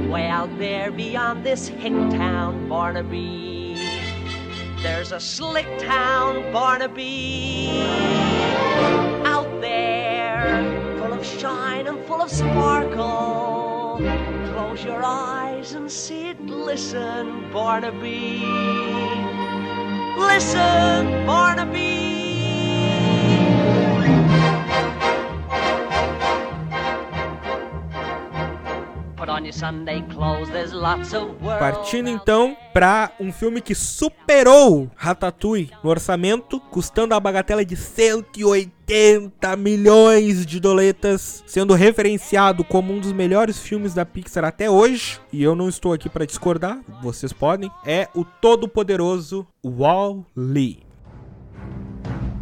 way 0.09 0.27
out 0.27 0.49
there 0.57 0.91
beyond 0.91 1.43
this 1.43 1.67
hick 1.67 1.93
town, 2.11 2.67
Barnaby. 2.67 3.75
There's 4.81 5.11
a 5.11 5.19
slick 5.19 5.67
town, 5.79 6.51
Barnaby, 6.51 7.69
out 9.25 9.61
there, 9.61 10.97
full 10.97 11.13
of 11.13 11.25
shine 11.25 11.87
and 11.87 12.03
full 12.05 12.21
of 12.21 12.31
sparkle. 12.31 13.99
Close 14.53 14.83
your 14.83 15.03
eyes 15.03 15.73
and 15.73 15.91
see 15.91 16.29
it, 16.29 16.39
listen, 16.41 17.51
Barnaby. 17.51 18.45
Listen, 20.17 21.25
Barnaby. 21.25 22.26
Partindo 31.59 32.09
então 32.09 32.55
pra 32.73 33.11
um 33.19 33.31
filme 33.31 33.61
que 33.61 33.75
superou 33.75 34.89
Ratatouille 34.95 35.69
no 35.83 35.89
orçamento, 35.89 36.59
custando 36.59 37.13
a 37.13 37.19
bagatela 37.19 37.65
de 37.65 37.75
180 37.75 39.55
milhões 39.57 40.45
de 40.45 40.59
doletas, 40.59 41.43
sendo 41.45 41.73
referenciado 41.73 42.63
como 42.63 42.93
um 42.93 42.99
dos 42.99 43.11
melhores 43.11 43.59
filmes 43.59 43.93
da 43.93 44.05
Pixar 44.05 44.45
até 44.45 44.69
hoje. 44.69 45.19
E 45.33 45.43
eu 45.43 45.55
não 45.55 45.67
estou 45.67 45.91
aqui 45.91 46.07
pra 46.07 46.25
discordar, 46.25 46.79
vocês 47.01 47.33
podem. 47.33 47.69
É 47.85 48.07
o 48.15 48.23
todo-poderoso 48.23 49.45
Wall-E. 49.63 50.79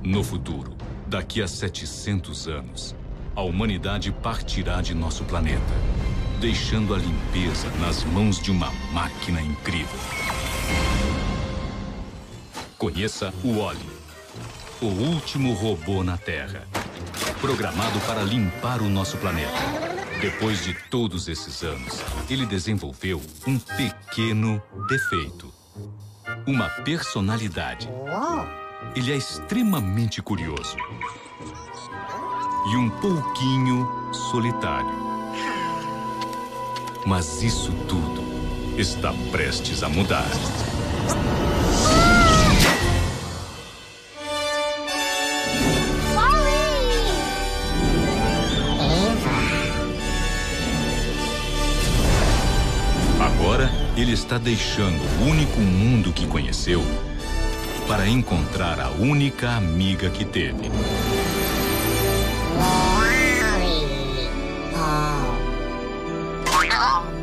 No 0.03 0.23
futuro, 0.23 0.73
daqui 1.07 1.41
a 1.41 1.47
700 1.47 2.47
anos, 2.47 2.95
a 3.35 3.41
humanidade 3.41 4.11
partirá 4.11 4.81
de 4.81 4.93
nosso 4.93 5.23
planeta, 5.23 5.73
deixando 6.39 6.93
a 6.93 6.97
limpeza 6.97 7.69
nas 7.79 8.03
mãos 8.03 8.39
de 8.39 8.51
uma 8.51 8.71
máquina 8.91 9.41
incrível. 9.41 9.99
Conheça 12.77 13.33
o 13.43 13.59
Wally, 13.59 13.89
o 14.81 14.87
último 14.87 15.53
robô 15.53 16.03
na 16.03 16.17
Terra, 16.17 16.67
programado 17.39 17.99
para 18.01 18.21
limpar 18.21 18.81
o 18.81 18.89
nosso 18.89 19.17
planeta. 19.17 19.95
Depois 20.21 20.63
de 20.63 20.73
todos 20.89 21.27
esses 21.27 21.63
anos, 21.63 22.01
ele 22.29 22.45
desenvolveu 22.45 23.21
um 23.47 23.59
pequeno 23.59 24.61
defeito. 24.87 25.53
Uma 26.45 26.69
personalidade. 26.69 27.89
Ele 28.95 29.11
é 29.11 29.15
extremamente 29.15 30.21
curioso. 30.21 30.77
E 32.71 32.75
um 32.75 32.89
pouquinho 32.89 33.87
solitário. 34.13 35.14
Mas 37.05 37.43
isso 37.43 37.71
tudo 37.87 38.23
está 38.79 39.13
prestes 39.31 39.83
a 39.83 39.89
mudar. 39.89 40.25
Agora, 53.19 53.69
ele 53.95 54.11
está 54.11 54.39
deixando 54.39 54.99
o 55.21 55.29
único 55.29 55.59
mundo 55.61 56.11
que 56.11 56.25
conheceu 56.25 56.81
para 57.87 58.07
encontrar 58.07 58.79
a 58.79 58.89
única 58.89 59.51
amiga 59.51 60.09
que 60.09 60.25
teve. 60.25 60.71
아! 66.85 67.14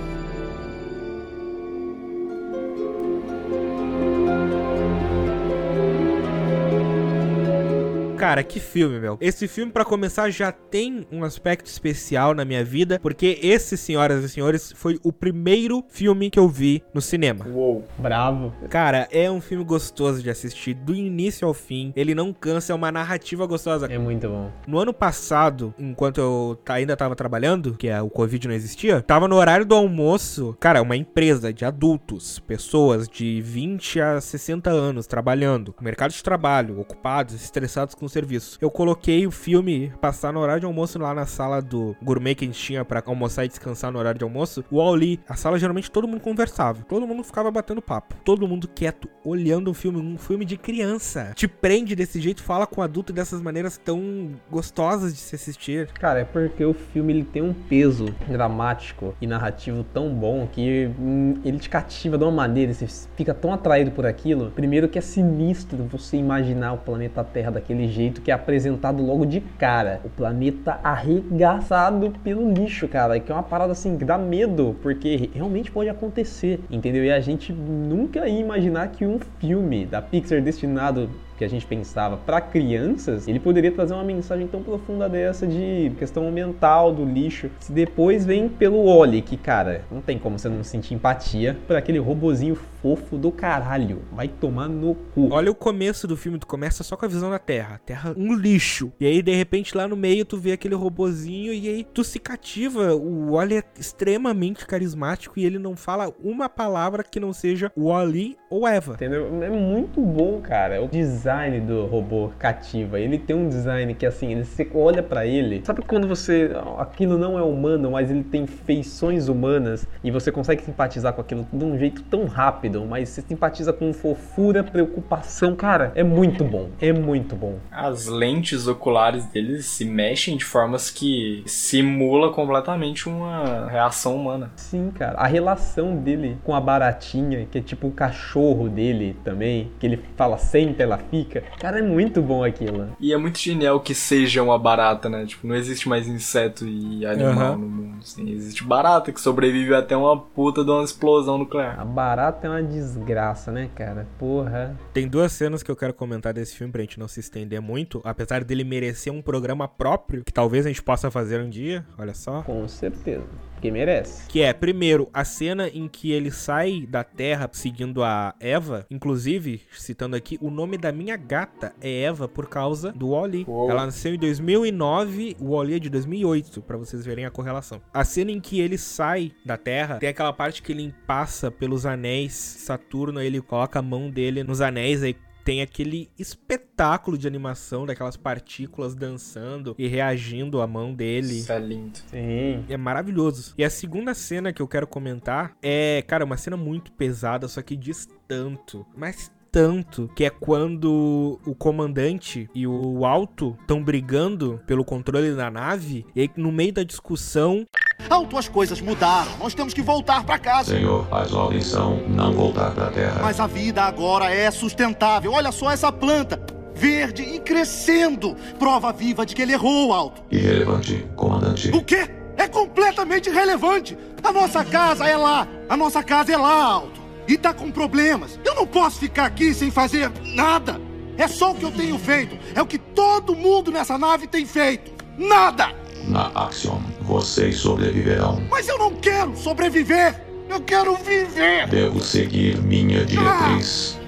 Cara, 8.23 8.45
que 8.45 8.61
filme, 8.61 9.01
meu. 9.01 9.19
Esse 9.21 9.49
filme, 9.49 9.73
pra 9.73 9.85
começar, 9.85 10.31
já 10.31 10.53
tem 10.53 11.05
um 11.11 11.25
aspecto 11.25 11.67
especial 11.67 12.37
na 12.37 12.45
minha 12.45 12.65
vida, 12.65 13.01
porque 13.03 13.41
esse, 13.43 13.77
senhoras 13.77 14.23
e 14.23 14.29
senhores, 14.29 14.73
foi 14.77 14.97
o 15.03 15.13
primeiro 15.13 15.85
filme 15.89 16.31
que 16.31 16.39
eu 16.39 16.49
vi 16.49 16.85
no 16.95 17.01
cinema. 17.01 17.45
Uou, 17.49 17.85
bravo. 17.99 18.55
Cara, 18.71 19.09
é 19.11 19.29
um 19.29 19.41
filme 19.41 19.65
gostoso 19.65 20.23
de 20.23 20.31
assistir, 20.31 20.73
do 20.73 20.95
início 20.95 21.49
ao 21.49 21.53
fim. 21.53 21.93
Ele 21.97 22.15
não 22.15 22.33
cansa, 22.33 22.73
é 22.73 22.77
uma 22.77 22.93
narrativa 22.93 23.45
gostosa. 23.45 23.87
É 23.87 23.99
muito 23.99 24.29
bom. 24.29 24.53
No 24.69 24.79
ano 24.79 24.95
passado, 24.95 25.75
enquanto 25.77 26.19
eu 26.19 26.57
ainda 26.69 26.97
tava 26.97 27.17
trabalhando, 27.17 27.77
que 27.77 27.89
é, 27.89 28.01
o 28.01 28.09
Covid 28.09 28.47
não 28.47 28.55
existia, 28.55 29.03
tava 29.03 29.27
no 29.27 29.35
horário 29.35 29.67
do 29.67 29.75
almoço. 29.75 30.57
Cara, 30.61 30.81
uma 30.81 30.95
empresa 30.95 31.53
de 31.53 31.65
adultos, 31.65 32.39
pessoas 32.39 33.09
de 33.09 33.41
20 33.41 34.01
a 34.01 34.21
60 34.21 34.71
anos 34.71 35.09
trabalhando, 35.09 35.75
no 35.77 35.85
mercado 35.85 36.13
de 36.13 36.23
trabalho, 36.23 36.79
ocupados, 36.79 37.35
estressados 37.35 37.97
com 37.97 38.07
o 38.07 38.12
serviço. 38.13 38.59
Eu 38.61 38.71
coloquei 38.71 39.27
o 39.27 39.31
filme 39.31 39.93
passar 40.01 40.33
no 40.33 40.41
horário 40.41 40.61
de 40.61 40.67
almoço 40.67 40.99
lá 40.99 41.15
na 41.15 41.27
sala 41.27 41.61
do 41.61 41.97
gourmet 42.03 42.35
que 42.35 42.45
a 42.45 42.47
gente 42.47 42.61
tinha 42.61 42.85
pra 42.85 43.03
almoçar 43.07 43.45
e 43.45 43.49
descansar 43.49 43.91
no 43.91 43.99
horário 43.99 44.19
de 44.19 44.25
almoço. 44.25 44.65
O 44.71 44.77
Wall-E, 44.77 45.21
a 45.29 45.35
sala 45.35 45.59
geralmente 45.59 45.91
todo 45.91 46.07
mundo 46.07 46.21
conversava, 46.21 46.83
todo 46.89 47.07
mundo 47.07 47.25
ficava 47.25 47.51
batendo 47.51 47.81
papo, 47.81 48.15
todo 48.25 48.47
mundo 48.47 48.69
quieto, 48.69 49.09
olhando 49.25 49.71
um 49.71 49.75
filme, 49.75 49.99
um 49.99 50.19
filme 50.19 50.45
de 50.45 50.57
criança. 50.57 51.33
Te 51.35 51.49
prende 51.49 51.97
desse 51.97 52.21
jeito, 52.21 52.43
fala 52.43 52.67
com 52.67 52.83
adulto 52.83 53.13
dessas 53.13 53.41
maneiras 53.41 53.79
tão 53.79 54.33
gostosas 54.51 55.15
de 55.15 55.21
se 55.21 55.35
assistir. 55.35 55.89
Cara, 55.93 56.21
é 56.21 56.25
porque 56.25 56.65
o 56.65 56.75
filme 56.75 57.13
ele 57.13 57.25
tem 57.25 57.43
um 57.43 57.55
peso 57.55 58.07
dramático 58.29 59.15
e 59.21 59.27
narrativo 59.27 59.85
tão 59.85 60.13
bom 60.15 60.47
que 60.51 60.91
hum, 60.99 61.35
ele 61.45 61.59
te 61.59 61.69
cativa 61.69 62.19
de 62.19 62.25
uma 62.25 62.33
maneira, 62.33 62.73
você 62.75 62.87
fica 63.17 63.33
tão 63.33 63.53
atraído 63.53 63.91
por 63.91 64.05
aquilo. 64.05 64.51
Primeiro 64.51 64.89
que 64.89 64.99
é 64.99 65.03
sinistro 65.03 65.85
você 65.85 66.17
imaginar 66.17 66.73
o 66.73 66.79
planeta 66.79 67.25
Terra 67.25 67.53
daquele 67.53 67.89
jeito 67.89 68.02
que 68.11 68.31
é 68.31 68.35
apresentado 68.35 69.03
logo 69.03 69.25
de 69.25 69.41
cara. 69.41 70.01
O 70.05 70.09
planeta 70.09 70.81
arregaçado 70.83 72.13
pelo 72.25 72.53
lixo, 72.53 72.89
cara, 72.89 73.19
que 73.21 73.31
é 73.31 73.35
uma 73.35 73.43
parada 73.43 73.73
assim 73.73 73.97
que 73.97 74.05
dá 74.05 74.19
medo, 74.19 74.77
porque 74.83 75.31
realmente 75.35 75.71
pode 75.71 75.89
acontecer, 75.89 76.61
entendeu? 76.71 77.05
E 77.05 77.13
a 77.13 77.21
gente 77.21 77.53
nunca 77.53 78.29
ia 78.29 78.41
imaginar 78.41 78.89
que 78.89 79.07
um 79.07 79.19
filme 79.39 79.87
da 79.87 80.03
Pixar 80.03 80.41
destinado 80.41 81.09
que 81.43 81.47
a 81.47 81.49
gente 81.49 81.67
pensava 81.67 82.17
para 82.17 82.41
crianças, 82.41 83.27
ele 83.27 83.41
poderia 83.41 83.73
trazer 83.73 83.95
uma 83.95 84.05
mensagem 84.05 84.47
tão 84.47 84.63
profunda 84.63 85.09
dessa 85.09 85.45
de 85.45 85.93
questão 85.99 86.29
ambiental 86.29 86.95
do 86.95 87.05
lixo. 87.05 87.51
Se 87.59 87.73
depois 87.73 88.25
vem 88.25 88.49
pelo 88.49 88.85
Oli, 88.85 89.21
que 89.21 89.37
cara, 89.37 89.85
não 89.91 90.01
tem 90.01 90.19
como 90.19 90.39
você 90.39 90.49
não 90.49 90.63
sentir 90.63 90.95
empatia 90.95 91.59
por 91.67 91.75
aquele 91.75 91.99
robozinho 91.99 92.57
fofo 92.81 93.17
do 93.17 93.33
caralho. 93.33 94.03
Vai 94.13 94.29
tomar 94.29 94.69
no 94.69 94.95
cu. 94.95 95.29
Olha 95.33 95.51
o 95.51 95.55
começo 95.55 96.07
do 96.07 96.17
filme, 96.17 96.39
tu 96.39 96.47
começa 96.47 96.85
só 96.85 96.97
com 96.97 97.05
a 97.05 97.09
visão 97.09 97.31
da 97.31 97.39
Terra. 97.39 97.81
Terra, 97.85 98.15
um 98.17 98.35
lixo. 98.35 98.93
E 99.01 99.07
aí, 99.07 99.21
de 99.21 99.35
repente, 99.35 99.77
lá 99.77 99.89
no 99.89 99.97
meio, 99.97 100.25
tu 100.25 100.37
vê 100.37 100.53
aquele 100.53 100.75
robozinho 100.75 101.53
e 101.53 101.69
aí 101.69 101.85
tu 101.85 102.05
se 102.05 102.19
cativa. 102.19 102.95
O 102.95 103.33
Wally 103.33 103.59
é 103.59 103.63
extremamente 103.79 104.67
carismático 104.67 105.39
e 105.39 105.45
ele 105.45 105.59
não 105.59 105.77
fala 105.77 106.13
uma 106.23 106.49
palavra 106.49 107.03
que 107.03 107.19
não 107.19 107.33
seja 107.33 107.73
Wally 107.77 108.37
ou 108.51 108.67
Eva. 108.67 108.95
Entendeu? 108.95 109.43
É 109.43 109.51
muito 109.51 110.01
bom, 110.01 110.41
cara. 110.41 110.83
O 110.83 110.89
design 110.89 111.32
do 111.61 111.87
robô 111.87 112.31
cativa. 112.39 112.99
Ele 112.99 113.19
tem 113.19 113.35
um 113.35 113.49
design 113.49 113.95
que 113.95 114.07
assim, 114.07 114.33
ele, 114.33 114.45
você 114.45 114.69
olha 114.75 115.03
pra 115.03 115.27
ele. 115.27 115.63
Sabe 115.65 115.83
quando 115.83 116.07
você. 116.07 116.51
Aquilo 116.79 117.19
não 117.19 117.39
é 117.39 117.43
humano, 117.43 117.91
mas 117.91 118.11
ele 118.11 118.23
tem 118.23 118.47
feições 118.47 119.29
humanas 119.29 119.87
e 120.03 120.11
você 120.11 120.31
consegue 120.31 120.63
simpatizar 120.63 121.13
com 121.13 121.21
aquilo 121.21 121.47
de 121.53 121.65
um 121.65 121.79
jeito 121.79 122.03
tão 122.03 122.27
rápido, 122.27 122.85
mas 122.85 123.09
você 123.09 123.23
simpatiza 123.23 123.73
com 123.73 123.93
fofura, 123.93 124.63
preocupação. 124.63 125.55
Cara, 125.57 125.93
é 125.95 126.03
muito 126.03 126.45
bom. 126.45 126.69
É 126.81 126.93
muito 126.93 127.35
bom. 127.35 127.59
As 127.71 128.07
lentes 128.07 128.67
oculares 128.67 129.27
deles 129.27 129.67
se 129.67 129.85
mexem 129.85 130.37
de 130.37 130.45
formas 130.45 130.91
que 130.91 131.43
simula 131.47 132.33
completamente 132.33 133.09
uma 133.09 133.69
reação 133.69 134.17
humana. 134.17 134.51
Sim, 134.57 134.91
cara. 134.95 135.19
A 135.19 135.27
relação 135.27 135.97
dele 135.97 136.37
com 136.45 136.55
a 136.55 136.61
baratinha, 136.61 137.47
que 137.51 137.59
é 137.59 137.61
tipo 137.61 137.89
o 137.89 137.93
cachorro 137.93 138.69
dele 138.69 139.17
também, 139.25 139.71
que 139.79 139.87
ele 139.87 140.01
fala 140.17 140.39
sempre, 140.39 140.83
ela 140.83 140.99
fica. 141.13 141.43
Cara, 141.61 141.79
é 141.79 141.83
muito 141.83 142.23
bom 142.23 142.43
aquilo. 142.43 142.89
E 142.99 143.13
é 143.13 143.17
muito 143.19 143.39
genial 143.39 143.79
que 143.81 143.95
seja 143.95 144.43
uma 144.43 144.59
barata, 144.59 145.11
né? 145.11 145.27
Tipo, 145.27 145.47
não 145.47 145.55
existe 145.55 145.87
mais 145.87 146.09
inseto 146.09 146.67
e 146.67 147.05
animal 147.05 147.33
Aham. 147.33 147.57
no 147.59 147.69
mundo. 147.69 147.99
Assim. 148.01 148.31
Existe 148.31 148.65
barata 148.65 149.13
que 149.13 149.21
sobrevive 149.21 149.75
até 149.75 149.95
uma 149.95 150.19
puta 150.19 150.65
de 150.65 150.71
uma 150.71 150.83
explosão 150.83 151.37
nuclear. 151.37 151.79
A 151.79 151.85
barata 151.85 152.47
é 152.47 152.51
uma 152.51 152.63
desgraça, 152.63 153.53
né, 153.53 153.69
cara? 153.75 154.09
Porra. 154.19 154.75
Tem 154.95 155.07
duas 155.07 155.33
cenas 155.33 155.63
que 155.63 155.71
eu 155.71 155.77
quero 155.77 155.93
comentar 155.93 156.33
desse 156.33 156.57
filme 156.57 156.73
pra 156.73 156.81
gente 156.81 156.99
não 156.99 157.07
se 157.07 157.21
estender 157.21 157.61
muito, 157.61 158.01
apesar 158.05 158.43
dele 158.43 158.65
merecer 158.65 159.13
um 159.13 159.21
programa 159.21 159.69
próprio, 159.69 160.25
que 160.25 160.33
talvez 160.33 160.65
a 160.65 160.69
gente 160.71 160.83
possa 160.83 161.11
fazer 161.11 161.41
um 161.41 161.51
dia, 161.51 161.85
olha 161.99 162.15
só. 162.15 162.43
Com 162.43 162.67
certeza. 162.67 163.52
Porque 163.63 163.71
merece. 163.71 164.27
Que 164.27 164.43
é, 164.43 164.53
primeiro, 164.53 165.09
a 165.15 165.25
cena 165.25 165.69
em 165.69 165.87
que 165.87 166.11
ele 166.11 166.33
sai 166.33 166.85
da 166.85 167.05
Terra 167.05 167.49
seguindo 167.53 168.03
a 168.03 168.35
Eva. 168.41 168.85
Inclusive, 168.91 169.63
citando 169.71 170.17
aqui, 170.17 170.37
o 170.43 170.51
nome 170.51 170.77
da 170.77 170.91
minha 170.91 171.17
gata 171.17 171.73
é 171.81 172.03
Eva 172.03 172.27
por 172.27 172.49
causa 172.49 172.91
do 172.91 173.11
Wally. 173.11 173.47
Ela 173.49 173.87
nasceu 173.87 174.15
em 174.15 174.19
2009, 174.19 175.37
o 175.39 175.55
Wally 175.55 175.75
é 175.75 175.79
de 175.79 175.89
2008, 175.91 176.61
pra 176.63 176.77
vocês 176.77 177.07
verem 177.07 177.25
a 177.25 177.31
correlação. 177.31 177.81
A 177.95 178.05
cena 178.05 178.33
em 178.33 178.41
que 178.41 178.59
ele 178.59 178.77
sai 178.77 179.31
da 179.47 179.57
Terra, 179.57 179.99
tem 179.99 180.09
aquela 180.09 180.33
parte 180.33 180.61
que 180.61 180.73
ele 180.73 180.93
passa 181.07 181.49
pelos 181.49 181.87
anéis 181.87 182.33
Saturno, 182.33 183.21
aí 183.21 183.29
ele 183.29 183.41
coloca 183.41 183.79
a 183.79 183.83
mão 183.83 184.11
dele 184.11 184.43
nos 184.43 184.61
anéis, 184.61 185.05
aí 185.05 185.15
tem 185.45 185.63
aquele 185.63 186.11
espetáculo 186.19 187.19
de 187.19 187.27
animação 187.27 187.87
daquelas 187.87 188.17
partículas 188.17 188.95
dançando 188.95 189.75
e 189.79 189.87
reagindo 189.87 190.61
à 190.61 190.67
mão 190.67 190.95
dele. 190.95 191.39
Isso 191.39 191.53
é 191.53 191.59
lindo. 191.59 191.99
Sim. 192.07 192.65
É 192.69 192.77
maravilhoso. 192.77 193.55
E 193.57 193.65
a 193.65 193.71
segunda 193.71 194.15
cena 194.15 194.53
que 194.53 194.63
eu 194.63 194.69
quero 194.69 194.87
comentar 194.87 195.57
é, 195.63 196.03
cara, 196.07 196.25
uma 196.25 196.37
cena 196.37 196.57
muito 196.57 196.93
pesada, 196.93 197.49
só 197.49 197.63
que 197.63 197.77
diz 197.77 198.09
tanto, 198.27 198.87
mas 198.97 199.31
tanto, 199.53 200.11
que 200.17 200.25
é 200.25 200.31
quando 200.31 201.39
o 201.45 201.55
comandante 201.55 202.49
e 202.55 202.67
o 202.67 203.05
alto 203.05 203.55
estão 203.61 203.85
brigando 203.85 204.59
pelo 204.67 204.83
controle 204.83 205.35
da 205.37 205.51
nave, 205.51 206.07
e 206.17 206.23
aí 206.23 206.31
no 206.35 206.51
meio 206.51 206.73
da 206.73 206.83
discussão 206.83 207.67
Alto, 208.09 208.37
as 208.39 208.49
coisas 208.49 208.81
mudaram. 208.81 209.31
Nós 209.39 209.55
temos 209.55 209.73
que 209.75 209.83
voltar 209.83 210.25
pra 210.25 210.39
casa. 210.39 210.75
Senhor, 210.75 211.07
as 211.11 211.33
ordens 211.33 211.67
são 211.67 211.97
não 212.09 212.33
voltar 212.33 212.71
pra 212.73 212.91
terra. 212.91 213.21
Mas 213.23 213.41
a 213.41 213.47
vida 213.47 213.83
agora 213.83 214.33
é 214.35 214.51
sustentável. 214.51 215.33
Olha 215.33 215.53
só 215.53 215.71
essa 215.71 215.91
planta. 215.91 216.41
Verde 216.75 217.23
e 217.23 217.39
crescendo. 217.39 218.37
Prova 218.59 218.93
viva 218.93 219.25
de 219.25 219.35
que 219.35 219.43
ele 219.43 219.53
errou, 219.53 219.93
Alto. 219.93 220.23
Irrelevante, 220.31 221.07
comandante. 221.15 221.71
O 221.71 221.83
quê? 221.83 222.09
É 222.37 222.49
completamente 222.49 223.29
irrelevante. 223.29 223.97
A 224.23 224.33
nossa 224.33 224.65
casa 224.65 225.07
é 225.07 225.17
lá. 225.17 225.47
A 225.69 225.77
nossa 225.77 226.03
casa 226.03 226.33
é 226.33 226.37
lá, 226.37 226.65
Alto. 226.65 227.01
E 227.29 227.37
tá 227.37 227.53
com 227.53 227.71
problemas. 227.71 228.39
Eu 228.45 228.55
não 228.55 228.67
posso 228.67 228.99
ficar 228.99 229.27
aqui 229.27 229.55
sem 229.55 229.71
fazer 229.71 230.11
nada. 230.35 230.81
É 231.17 231.29
só 231.29 231.53
o 231.53 231.55
que 231.55 231.63
eu 231.63 231.71
tenho 231.71 231.99
feito. 231.99 232.37
É 232.55 232.61
o 232.61 232.67
que 232.67 232.79
todo 232.79 233.37
mundo 233.37 233.71
nessa 233.71 233.97
nave 233.99 234.27
tem 234.27 234.45
feito. 234.47 234.91
Nada! 235.17 235.82
Na 236.07 236.31
Axiom, 236.35 236.81
vocês 237.03 237.57
sobreviverão. 237.57 238.43
Mas 238.51 238.69
eu 238.69 238.79
não 238.79 238.95
quero 238.97 239.37
sobreviver. 239.37 240.21
Eu 240.49 240.61
quero 240.61 240.97
viver. 240.97 241.67
Devo 241.69 242.03
seguir 242.03 242.59
minha 242.59 243.05
diretriz. 243.05 244.02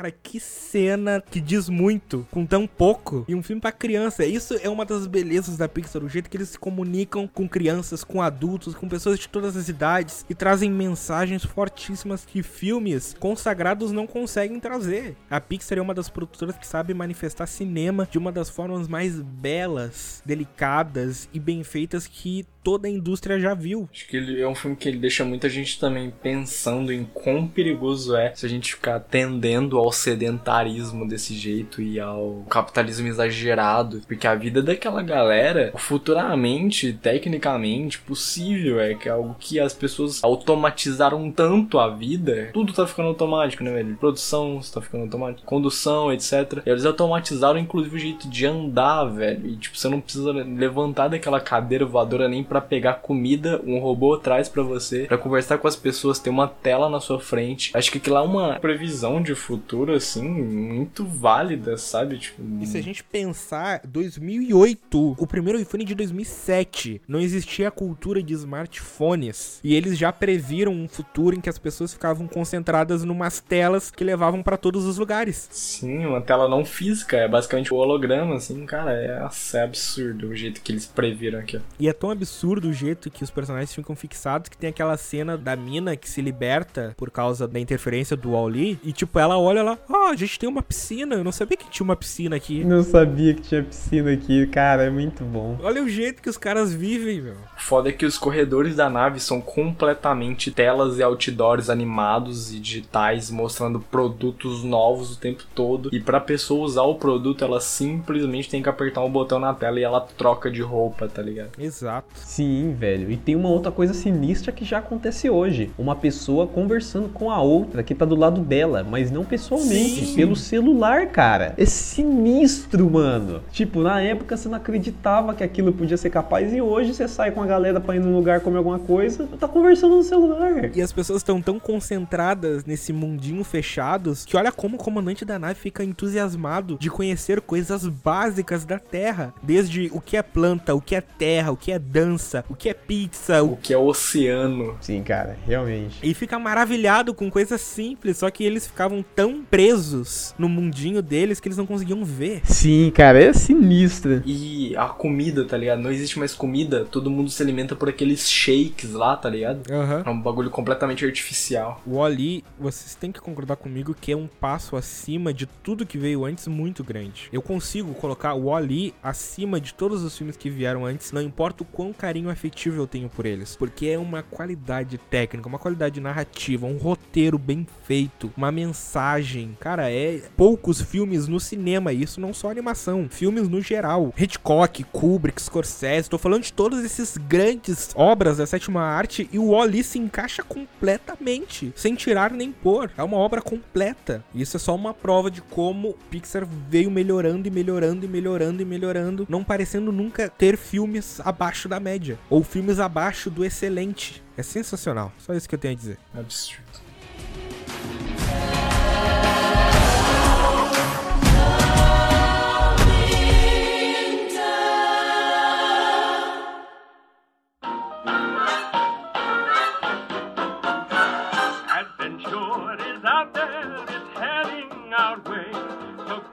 Cara, 0.00 0.10
que 0.10 0.40
cena 0.40 1.22
que 1.30 1.42
diz 1.42 1.68
muito 1.68 2.26
com 2.30 2.46
tão 2.46 2.66
pouco. 2.66 3.22
E 3.28 3.34
um 3.34 3.42
filme 3.42 3.60
pra 3.60 3.70
criança. 3.70 4.24
Isso 4.24 4.58
é 4.62 4.66
uma 4.66 4.86
das 4.86 5.06
belezas 5.06 5.58
da 5.58 5.68
Pixar, 5.68 6.02
o 6.02 6.08
jeito 6.08 6.30
que 6.30 6.38
eles 6.38 6.48
se 6.48 6.58
comunicam 6.58 7.28
com 7.28 7.46
crianças, 7.46 8.02
com 8.02 8.22
adultos, 8.22 8.74
com 8.74 8.88
pessoas 8.88 9.18
de 9.18 9.28
todas 9.28 9.58
as 9.58 9.68
idades 9.68 10.24
e 10.30 10.34
trazem 10.34 10.70
mensagens 10.70 11.44
fortíssimas 11.44 12.24
que 12.24 12.42
filmes 12.42 13.14
consagrados 13.20 13.92
não 13.92 14.06
conseguem 14.06 14.58
trazer. 14.58 15.18
A 15.28 15.38
Pixar 15.38 15.76
é 15.76 15.82
uma 15.82 15.92
das 15.92 16.08
produtoras 16.08 16.56
que 16.56 16.66
sabe 16.66 16.94
manifestar 16.94 17.46
cinema 17.46 18.08
de 18.10 18.16
uma 18.16 18.32
das 18.32 18.48
formas 18.48 18.88
mais 18.88 19.20
belas, 19.20 20.22
delicadas 20.24 21.28
e 21.30 21.38
bem 21.38 21.62
feitas 21.62 22.06
que 22.06 22.46
toda 22.62 22.88
a 22.88 22.90
indústria 22.90 23.38
já 23.38 23.54
viu. 23.54 23.88
Acho 23.92 24.06
que 24.06 24.16
ele 24.16 24.40
é 24.40 24.48
um 24.48 24.54
filme 24.54 24.76
que 24.76 24.88
ele 24.88 24.98
deixa 24.98 25.24
muita 25.24 25.48
gente 25.48 25.78
também 25.78 26.12
pensando 26.22 26.92
em 26.92 27.04
quão 27.04 27.46
perigoso 27.46 28.14
é 28.16 28.34
se 28.34 28.46
a 28.46 28.48
gente 28.48 28.74
ficar 28.74 29.00
tendendo 29.00 29.78
ao 29.78 29.92
sedentarismo 29.92 31.06
desse 31.06 31.34
jeito 31.34 31.80
e 31.80 31.98
ao 31.98 32.44
capitalismo 32.48 33.08
exagerado. 33.08 34.02
Porque 34.06 34.26
a 34.26 34.34
vida 34.34 34.62
daquela 34.62 35.02
galera, 35.02 35.72
futuramente, 35.76 36.92
tecnicamente, 36.92 37.98
possível 37.98 38.80
é 38.80 38.94
que 38.94 39.08
é 39.08 39.12
algo 39.12 39.36
que 39.38 39.58
as 39.58 39.72
pessoas 39.72 40.22
automatizaram 40.22 41.30
tanto 41.30 41.78
a 41.78 41.88
vida. 41.88 42.50
Tudo 42.52 42.72
tá 42.72 42.86
ficando 42.86 43.08
automático, 43.08 43.64
né, 43.64 43.72
velho? 43.72 43.96
Produção 43.96 44.60
tá 44.72 44.80
ficando 44.80 45.04
automático, 45.04 45.46
condução, 45.46 46.12
etc. 46.12 46.62
E 46.64 46.70
eles 46.70 46.84
automatizaram 46.84 47.58
inclusive 47.58 47.96
o 47.96 47.98
jeito 47.98 48.28
de 48.28 48.46
andar, 48.46 49.04
velho. 49.04 49.46
E 49.46 49.56
tipo, 49.56 49.76
você 49.76 49.88
não 49.88 50.00
precisa 50.00 50.32
levantar 50.32 51.08
daquela 51.08 51.40
cadeira 51.40 51.86
voadora 51.86 52.28
nem 52.28 52.44
para 52.50 52.60
pegar 52.60 52.94
comida, 52.94 53.62
um 53.64 53.78
robô 53.78 54.18
traz 54.18 54.48
para 54.48 54.60
você, 54.64 55.04
para 55.04 55.16
conversar 55.16 55.58
com 55.58 55.68
as 55.68 55.76
pessoas, 55.76 56.18
ter 56.18 56.30
uma 56.30 56.48
tela 56.48 56.90
na 56.90 56.98
sua 56.98 57.20
frente. 57.20 57.70
Acho 57.72 57.92
que 57.92 57.98
aquilo 57.98 58.16
é 58.16 58.20
uma 58.20 58.58
previsão 58.58 59.22
de 59.22 59.36
futuro 59.36 59.92
assim 59.94 60.28
muito 60.28 61.06
válida, 61.06 61.76
sabe? 61.78 62.18
Tipo, 62.18 62.42
E 62.60 62.66
se 62.66 62.76
a 62.76 62.82
gente 62.82 63.04
pensar, 63.04 63.80
2008, 63.86 65.14
o 65.16 65.26
primeiro 65.28 65.60
iPhone 65.60 65.84
de 65.84 65.94
2007, 65.94 67.00
não 67.06 67.20
existia 67.20 67.68
a 67.68 67.70
cultura 67.70 68.20
de 68.20 68.34
smartphones. 68.34 69.60
E 69.62 69.76
eles 69.76 69.96
já 69.96 70.12
previram 70.12 70.72
um 70.72 70.88
futuro 70.88 71.36
em 71.36 71.40
que 71.40 71.48
as 71.48 71.58
pessoas 71.58 71.92
ficavam 71.92 72.26
concentradas 72.26 73.04
numas 73.04 73.38
telas 73.38 73.92
que 73.92 74.02
levavam 74.02 74.42
para 74.42 74.56
todos 74.56 74.86
os 74.86 74.98
lugares. 74.98 75.48
Sim, 75.52 76.04
uma 76.06 76.20
tela 76.20 76.48
não 76.48 76.64
física, 76.64 77.16
é 77.16 77.28
basicamente 77.28 77.72
um 77.72 77.76
holograma, 77.76 78.34
assim, 78.34 78.66
cara, 78.66 78.92
é, 78.92 79.28
é 79.54 79.62
absurdo 79.62 80.28
o 80.28 80.34
jeito 80.34 80.60
que 80.60 80.72
eles 80.72 80.86
previram 80.86 81.38
aqui. 81.38 81.56
ó. 81.56 81.60
E 81.78 81.88
é 81.88 81.92
tão 81.92 82.10
absurdo 82.10 82.39
o 82.48 82.72
jeito 82.72 83.10
que 83.10 83.24
os 83.24 83.30
personagens 83.30 83.74
ficam 83.74 83.94
fixados 83.96 84.48
que 84.48 84.56
tem 84.56 84.70
aquela 84.70 84.96
cena 84.96 85.36
da 85.36 85.56
mina 85.56 85.96
que 85.96 86.08
se 86.08 86.20
liberta 86.20 86.94
por 86.96 87.10
causa 87.10 87.46
da 87.46 87.58
interferência 87.58 88.16
do 88.16 88.32
Wall-E. 88.32 88.78
E 88.82 88.92
tipo, 88.92 89.18
ela 89.18 89.38
olha 89.38 89.62
lá, 89.62 89.78
ah, 89.88 90.10
a 90.10 90.16
gente 90.16 90.38
tem 90.38 90.48
uma 90.48 90.62
piscina, 90.62 91.16
eu 91.16 91.24
não 91.24 91.32
sabia 91.32 91.56
que 91.56 91.68
tinha 91.70 91.84
uma 91.84 91.96
piscina 91.96 92.36
aqui. 92.36 92.64
Não 92.64 92.82
sabia 92.82 93.34
que 93.34 93.42
tinha 93.42 93.62
piscina 93.62 94.12
aqui, 94.12 94.46
cara, 94.46 94.84
é 94.84 94.90
muito 94.90 95.24
bom. 95.24 95.58
Olha 95.62 95.82
o 95.82 95.88
jeito 95.88 96.22
que 96.22 96.28
os 96.28 96.36
caras 96.36 96.72
vivem, 96.72 97.20
meu. 97.20 97.36
Foda 97.56 97.88
é 97.88 97.92
que 97.92 98.06
os 98.06 98.18
corredores 98.18 98.76
da 98.76 98.88
nave 98.88 99.20
são 99.20 99.40
completamente 99.40 100.50
telas 100.50 100.98
e 100.98 101.02
outdoors 101.02 101.68
animados 101.70 102.52
e 102.52 102.58
digitais 102.58 103.30
mostrando 103.30 103.80
produtos 103.80 104.62
novos 104.64 105.12
o 105.12 105.18
tempo 105.18 105.44
todo. 105.54 105.90
E 105.92 106.00
pra 106.00 106.20
pessoa 106.20 106.64
usar 106.64 106.82
o 106.82 106.94
produto, 106.94 107.44
ela 107.44 107.60
simplesmente 107.60 108.48
tem 108.48 108.62
que 108.62 108.68
apertar 108.68 109.02
um 109.02 109.10
botão 109.10 109.38
na 109.38 109.52
tela 109.54 109.78
e 109.78 109.82
ela 109.82 110.00
troca 110.00 110.50
de 110.50 110.62
roupa, 110.62 111.08
tá 111.08 111.22
ligado? 111.22 111.50
Exato. 111.58 112.08
Sim, 112.30 112.76
velho. 112.78 113.10
E 113.10 113.16
tem 113.16 113.34
uma 113.34 113.48
outra 113.48 113.72
coisa 113.72 113.92
sinistra 113.92 114.52
que 114.52 114.64
já 114.64 114.78
acontece 114.78 115.28
hoje. 115.28 115.72
Uma 115.76 115.96
pessoa 115.96 116.46
conversando 116.46 117.08
com 117.08 117.28
a 117.28 117.42
outra 117.42 117.82
que 117.82 117.92
tá 117.92 118.04
do 118.04 118.14
lado 118.14 118.40
dela, 118.40 118.86
mas 118.88 119.10
não 119.10 119.24
pessoalmente, 119.24 120.06
Sim. 120.06 120.14
pelo 120.14 120.36
celular, 120.36 121.08
cara. 121.08 121.54
É 121.58 121.64
sinistro, 121.64 122.88
mano. 122.88 123.42
Tipo, 123.50 123.80
na 123.82 124.00
época 124.00 124.36
você 124.36 124.48
não 124.48 124.58
acreditava 124.58 125.34
que 125.34 125.42
aquilo 125.42 125.72
podia 125.72 125.96
ser 125.96 126.10
capaz 126.10 126.52
e 126.52 126.62
hoje 126.62 126.94
você 126.94 127.08
sai 127.08 127.32
com 127.32 127.42
a 127.42 127.46
galera 127.46 127.80
pra 127.80 127.96
ir 127.96 127.98
num 127.98 128.14
lugar 128.14 128.38
comer 128.38 128.58
alguma 128.58 128.78
coisa, 128.78 129.26
tá 129.38 129.48
conversando 129.48 129.96
no 129.96 130.02
celular. 130.04 130.70
E 130.72 130.80
as 130.80 130.92
pessoas 130.92 131.22
estão 131.22 131.42
tão 131.42 131.58
concentradas 131.58 132.64
nesse 132.64 132.92
mundinho 132.92 133.42
fechados 133.42 134.24
que 134.24 134.36
olha 134.36 134.52
como 134.52 134.76
o 134.76 134.78
comandante 134.78 135.24
da 135.24 135.36
nave 135.36 135.56
fica 135.56 135.82
entusiasmado 135.82 136.78
de 136.78 136.88
conhecer 136.88 137.40
coisas 137.40 137.88
básicas 137.88 138.64
da 138.64 138.78
Terra. 138.78 139.34
Desde 139.42 139.90
o 139.92 140.00
que 140.00 140.16
é 140.16 140.22
planta, 140.22 140.76
o 140.76 140.80
que 140.80 140.94
é 140.94 141.00
terra, 141.00 141.50
o 141.50 141.56
que 141.56 141.72
é 141.72 141.78
dança, 141.78 142.19
o 142.48 142.54
que 142.54 142.68
é 142.68 142.74
pizza, 142.74 143.42
o 143.42 143.52
O 143.52 143.56
que 143.56 143.72
é 143.72 143.78
oceano. 143.78 144.76
Sim, 144.80 145.02
cara, 145.02 145.36
realmente. 145.46 145.98
E 146.02 146.14
fica 146.14 146.38
maravilhado 146.38 147.12
com 147.14 147.30
coisas 147.30 147.60
simples, 147.60 148.18
só 148.18 148.30
que 148.30 148.44
eles 148.44 148.66
ficavam 148.66 149.04
tão 149.14 149.42
presos 149.42 150.34
no 150.38 150.48
mundinho 150.48 151.02
deles 151.02 151.40
que 151.40 151.48
eles 151.48 151.58
não 151.58 151.66
conseguiam 151.66 152.04
ver. 152.04 152.42
Sim, 152.44 152.90
cara, 152.94 153.22
é 153.22 153.32
sinistro. 153.32 154.22
E 154.24 154.76
a 154.76 154.86
comida, 154.86 155.44
tá 155.44 155.56
ligado? 155.56 155.80
Não 155.80 155.90
existe 155.90 156.18
mais 156.18 156.34
comida, 156.34 156.84
todo 156.84 157.10
mundo 157.10 157.30
se 157.30 157.42
alimenta 157.42 157.74
por 157.74 157.88
aqueles 157.88 158.28
shakes 158.28 158.92
lá, 158.92 159.16
tá 159.16 159.28
ligado? 159.28 159.70
Aham. 159.70 160.02
É 160.06 160.10
um 160.10 160.20
bagulho 160.20 160.50
completamente 160.50 161.04
artificial. 161.04 161.80
O 161.86 161.96
Wall-E, 161.96 162.44
vocês 162.58 162.94
têm 162.94 163.12
que 163.12 163.20
concordar 163.20 163.56
comigo 163.56 163.94
que 163.98 164.12
é 164.12 164.16
um 164.16 164.26
passo 164.26 164.76
acima 164.76 165.32
de 165.32 165.46
tudo 165.46 165.86
que 165.86 165.98
veio 165.98 166.24
antes 166.24 166.46
muito 166.46 166.82
grande. 166.84 167.28
Eu 167.32 167.42
consigo 167.42 167.94
colocar 167.94 168.34
o 168.34 168.46
Wall-E 168.46 168.94
acima 169.02 169.60
de 169.60 169.74
todos 169.74 170.02
os 170.02 170.16
filmes 170.16 170.36
que 170.36 170.50
vieram 170.50 170.84
antes, 170.84 171.12
não 171.12 171.22
importa 171.22 171.62
o 171.62 171.66
quão 171.66 171.92
carinho 171.92 172.09
afetivo 172.30 172.80
eu 172.80 172.86
tenho 172.86 173.08
por 173.08 173.26
eles, 173.26 173.56
porque 173.56 173.86
é 173.86 173.98
uma 173.98 174.22
qualidade 174.22 174.98
técnica, 174.98 175.48
uma 175.48 175.58
qualidade 175.58 176.00
narrativa, 176.00 176.66
um 176.66 176.76
roteiro 176.76 177.38
bem 177.38 177.66
feito, 177.84 178.32
uma 178.36 178.50
mensagem. 178.50 179.56
Cara, 179.60 179.90
é 179.90 180.22
poucos 180.36 180.80
filmes 180.80 181.28
no 181.28 181.38
cinema, 181.38 181.92
isso 181.92 182.20
não 182.20 182.34
só 182.34 182.50
animação, 182.50 183.08
filmes 183.10 183.48
no 183.48 183.60
geral. 183.60 184.12
Hitchcock, 184.16 184.82
Kubrick, 184.84 185.40
Scorsese, 185.40 186.10
tô 186.10 186.18
falando 186.18 186.42
de 186.42 186.52
todos 186.52 186.84
esses 186.84 187.16
grandes 187.16 187.90
obras 187.94 188.38
da 188.38 188.46
sétima 188.46 188.82
arte 188.82 189.28
e 189.32 189.38
o 189.38 189.50
Wall-E 189.50 189.84
se 189.84 189.98
encaixa 189.98 190.42
completamente, 190.42 191.72
sem 191.76 191.94
tirar 191.94 192.32
nem 192.32 192.50
pôr. 192.50 192.90
É 192.96 193.02
uma 193.02 193.16
obra 193.16 193.40
completa. 193.40 194.24
Isso 194.34 194.56
é 194.56 194.60
só 194.60 194.74
uma 194.74 194.92
prova 194.92 195.30
de 195.30 195.40
como 195.40 195.94
Pixar 196.10 196.46
veio 196.68 196.90
melhorando 196.90 197.46
e 197.46 197.50
melhorando 197.50 198.04
e 198.04 198.08
melhorando 198.08 198.62
e 198.62 198.64
melhorando, 198.64 199.26
não 199.28 199.44
parecendo 199.44 199.92
nunca 199.92 200.28
ter 200.28 200.56
filmes 200.56 201.20
abaixo 201.20 201.68
da 201.68 201.78
média 201.78 201.99
ou 202.28 202.42
filmes 202.42 202.78
abaixo 202.78 203.30
do 203.30 203.44
excelente. 203.44 204.22
É 204.36 204.42
sensacional. 204.42 205.12
Só 205.18 205.34
isso 205.34 205.48
que 205.48 205.54
eu 205.54 205.58
tenho 205.58 205.74
a 205.74 205.76
dizer. 205.76 205.98
Absurdo. 206.14 206.80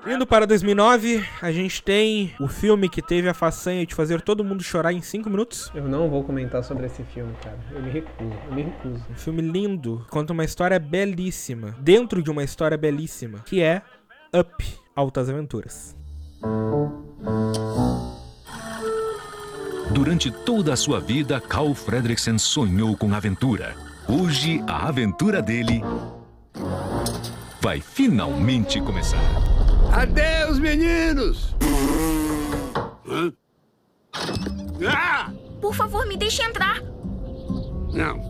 Indo 0.08 0.26
para 0.26 0.48
2009, 0.48 1.22
a 1.42 1.52
gente 1.52 1.84
tem 1.84 2.34
o 2.40 2.48
filme 2.48 2.88
que 2.88 3.02
teve 3.02 3.28
a 3.28 3.34
façanha 3.34 3.86
de 3.86 3.94
fazer 3.94 4.22
todo 4.22 4.42
mundo 4.42 4.64
chorar 4.64 4.94
em 4.94 5.02
5 5.02 5.30
minutos. 5.30 5.70
Eu 5.76 5.84
não 5.84 6.10
vou 6.10 6.24
comentar 6.24 6.64
sobre 6.64 6.86
esse 6.86 7.04
filme, 7.04 7.34
cara. 7.44 7.60
Eu 7.74 7.82
me 7.84 7.90
recuso, 7.90 8.34
eu 8.48 8.56
me 8.56 8.62
recuso. 8.64 9.06
Um 9.12 9.16
filme 9.16 9.42
lindo, 9.42 10.06
conta 10.10 10.32
uma 10.32 10.46
história 10.46 10.80
belíssima, 10.80 11.76
dentro 11.80 12.24
de 12.24 12.32
uma 12.32 12.42
história 12.42 12.78
belíssima, 12.78 13.40
que 13.40 13.62
é 13.62 13.82
Up, 14.34 14.66
Altas 14.96 15.30
Aventuras. 15.30 15.94
Durante 19.92 20.32
toda 20.32 20.72
a 20.72 20.78
sua 20.78 21.02
vida, 21.02 21.42
Carl 21.42 21.74
Fredricksen 21.76 22.38
sonhou 22.38 22.96
com 22.96 23.14
aventura. 23.14 23.76
Hoje, 24.08 24.64
a 24.68 24.88
aventura 24.88 25.42
dele 25.42 25.82
vai 27.62 27.82
finalmente 27.82 28.80
começar. 28.80 29.57
Adeus, 29.94 30.60
meninos! 30.60 31.56
Hã? 33.08 33.34
Ah! 34.88 35.32
Por 35.62 35.74
favor, 35.74 36.06
me 36.06 36.18
deixe 36.18 36.44
entrar. 36.44 36.82
Não. 37.94 38.22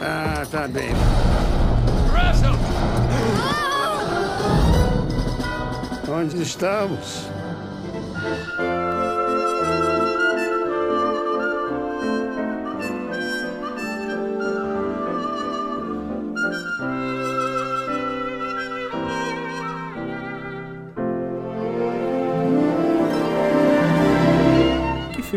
Ah, 0.00 0.46
tá 0.50 0.68
bem. 0.68 0.90
Russell! 2.12 2.54
Onde 6.08 6.42
estamos? 6.42 7.28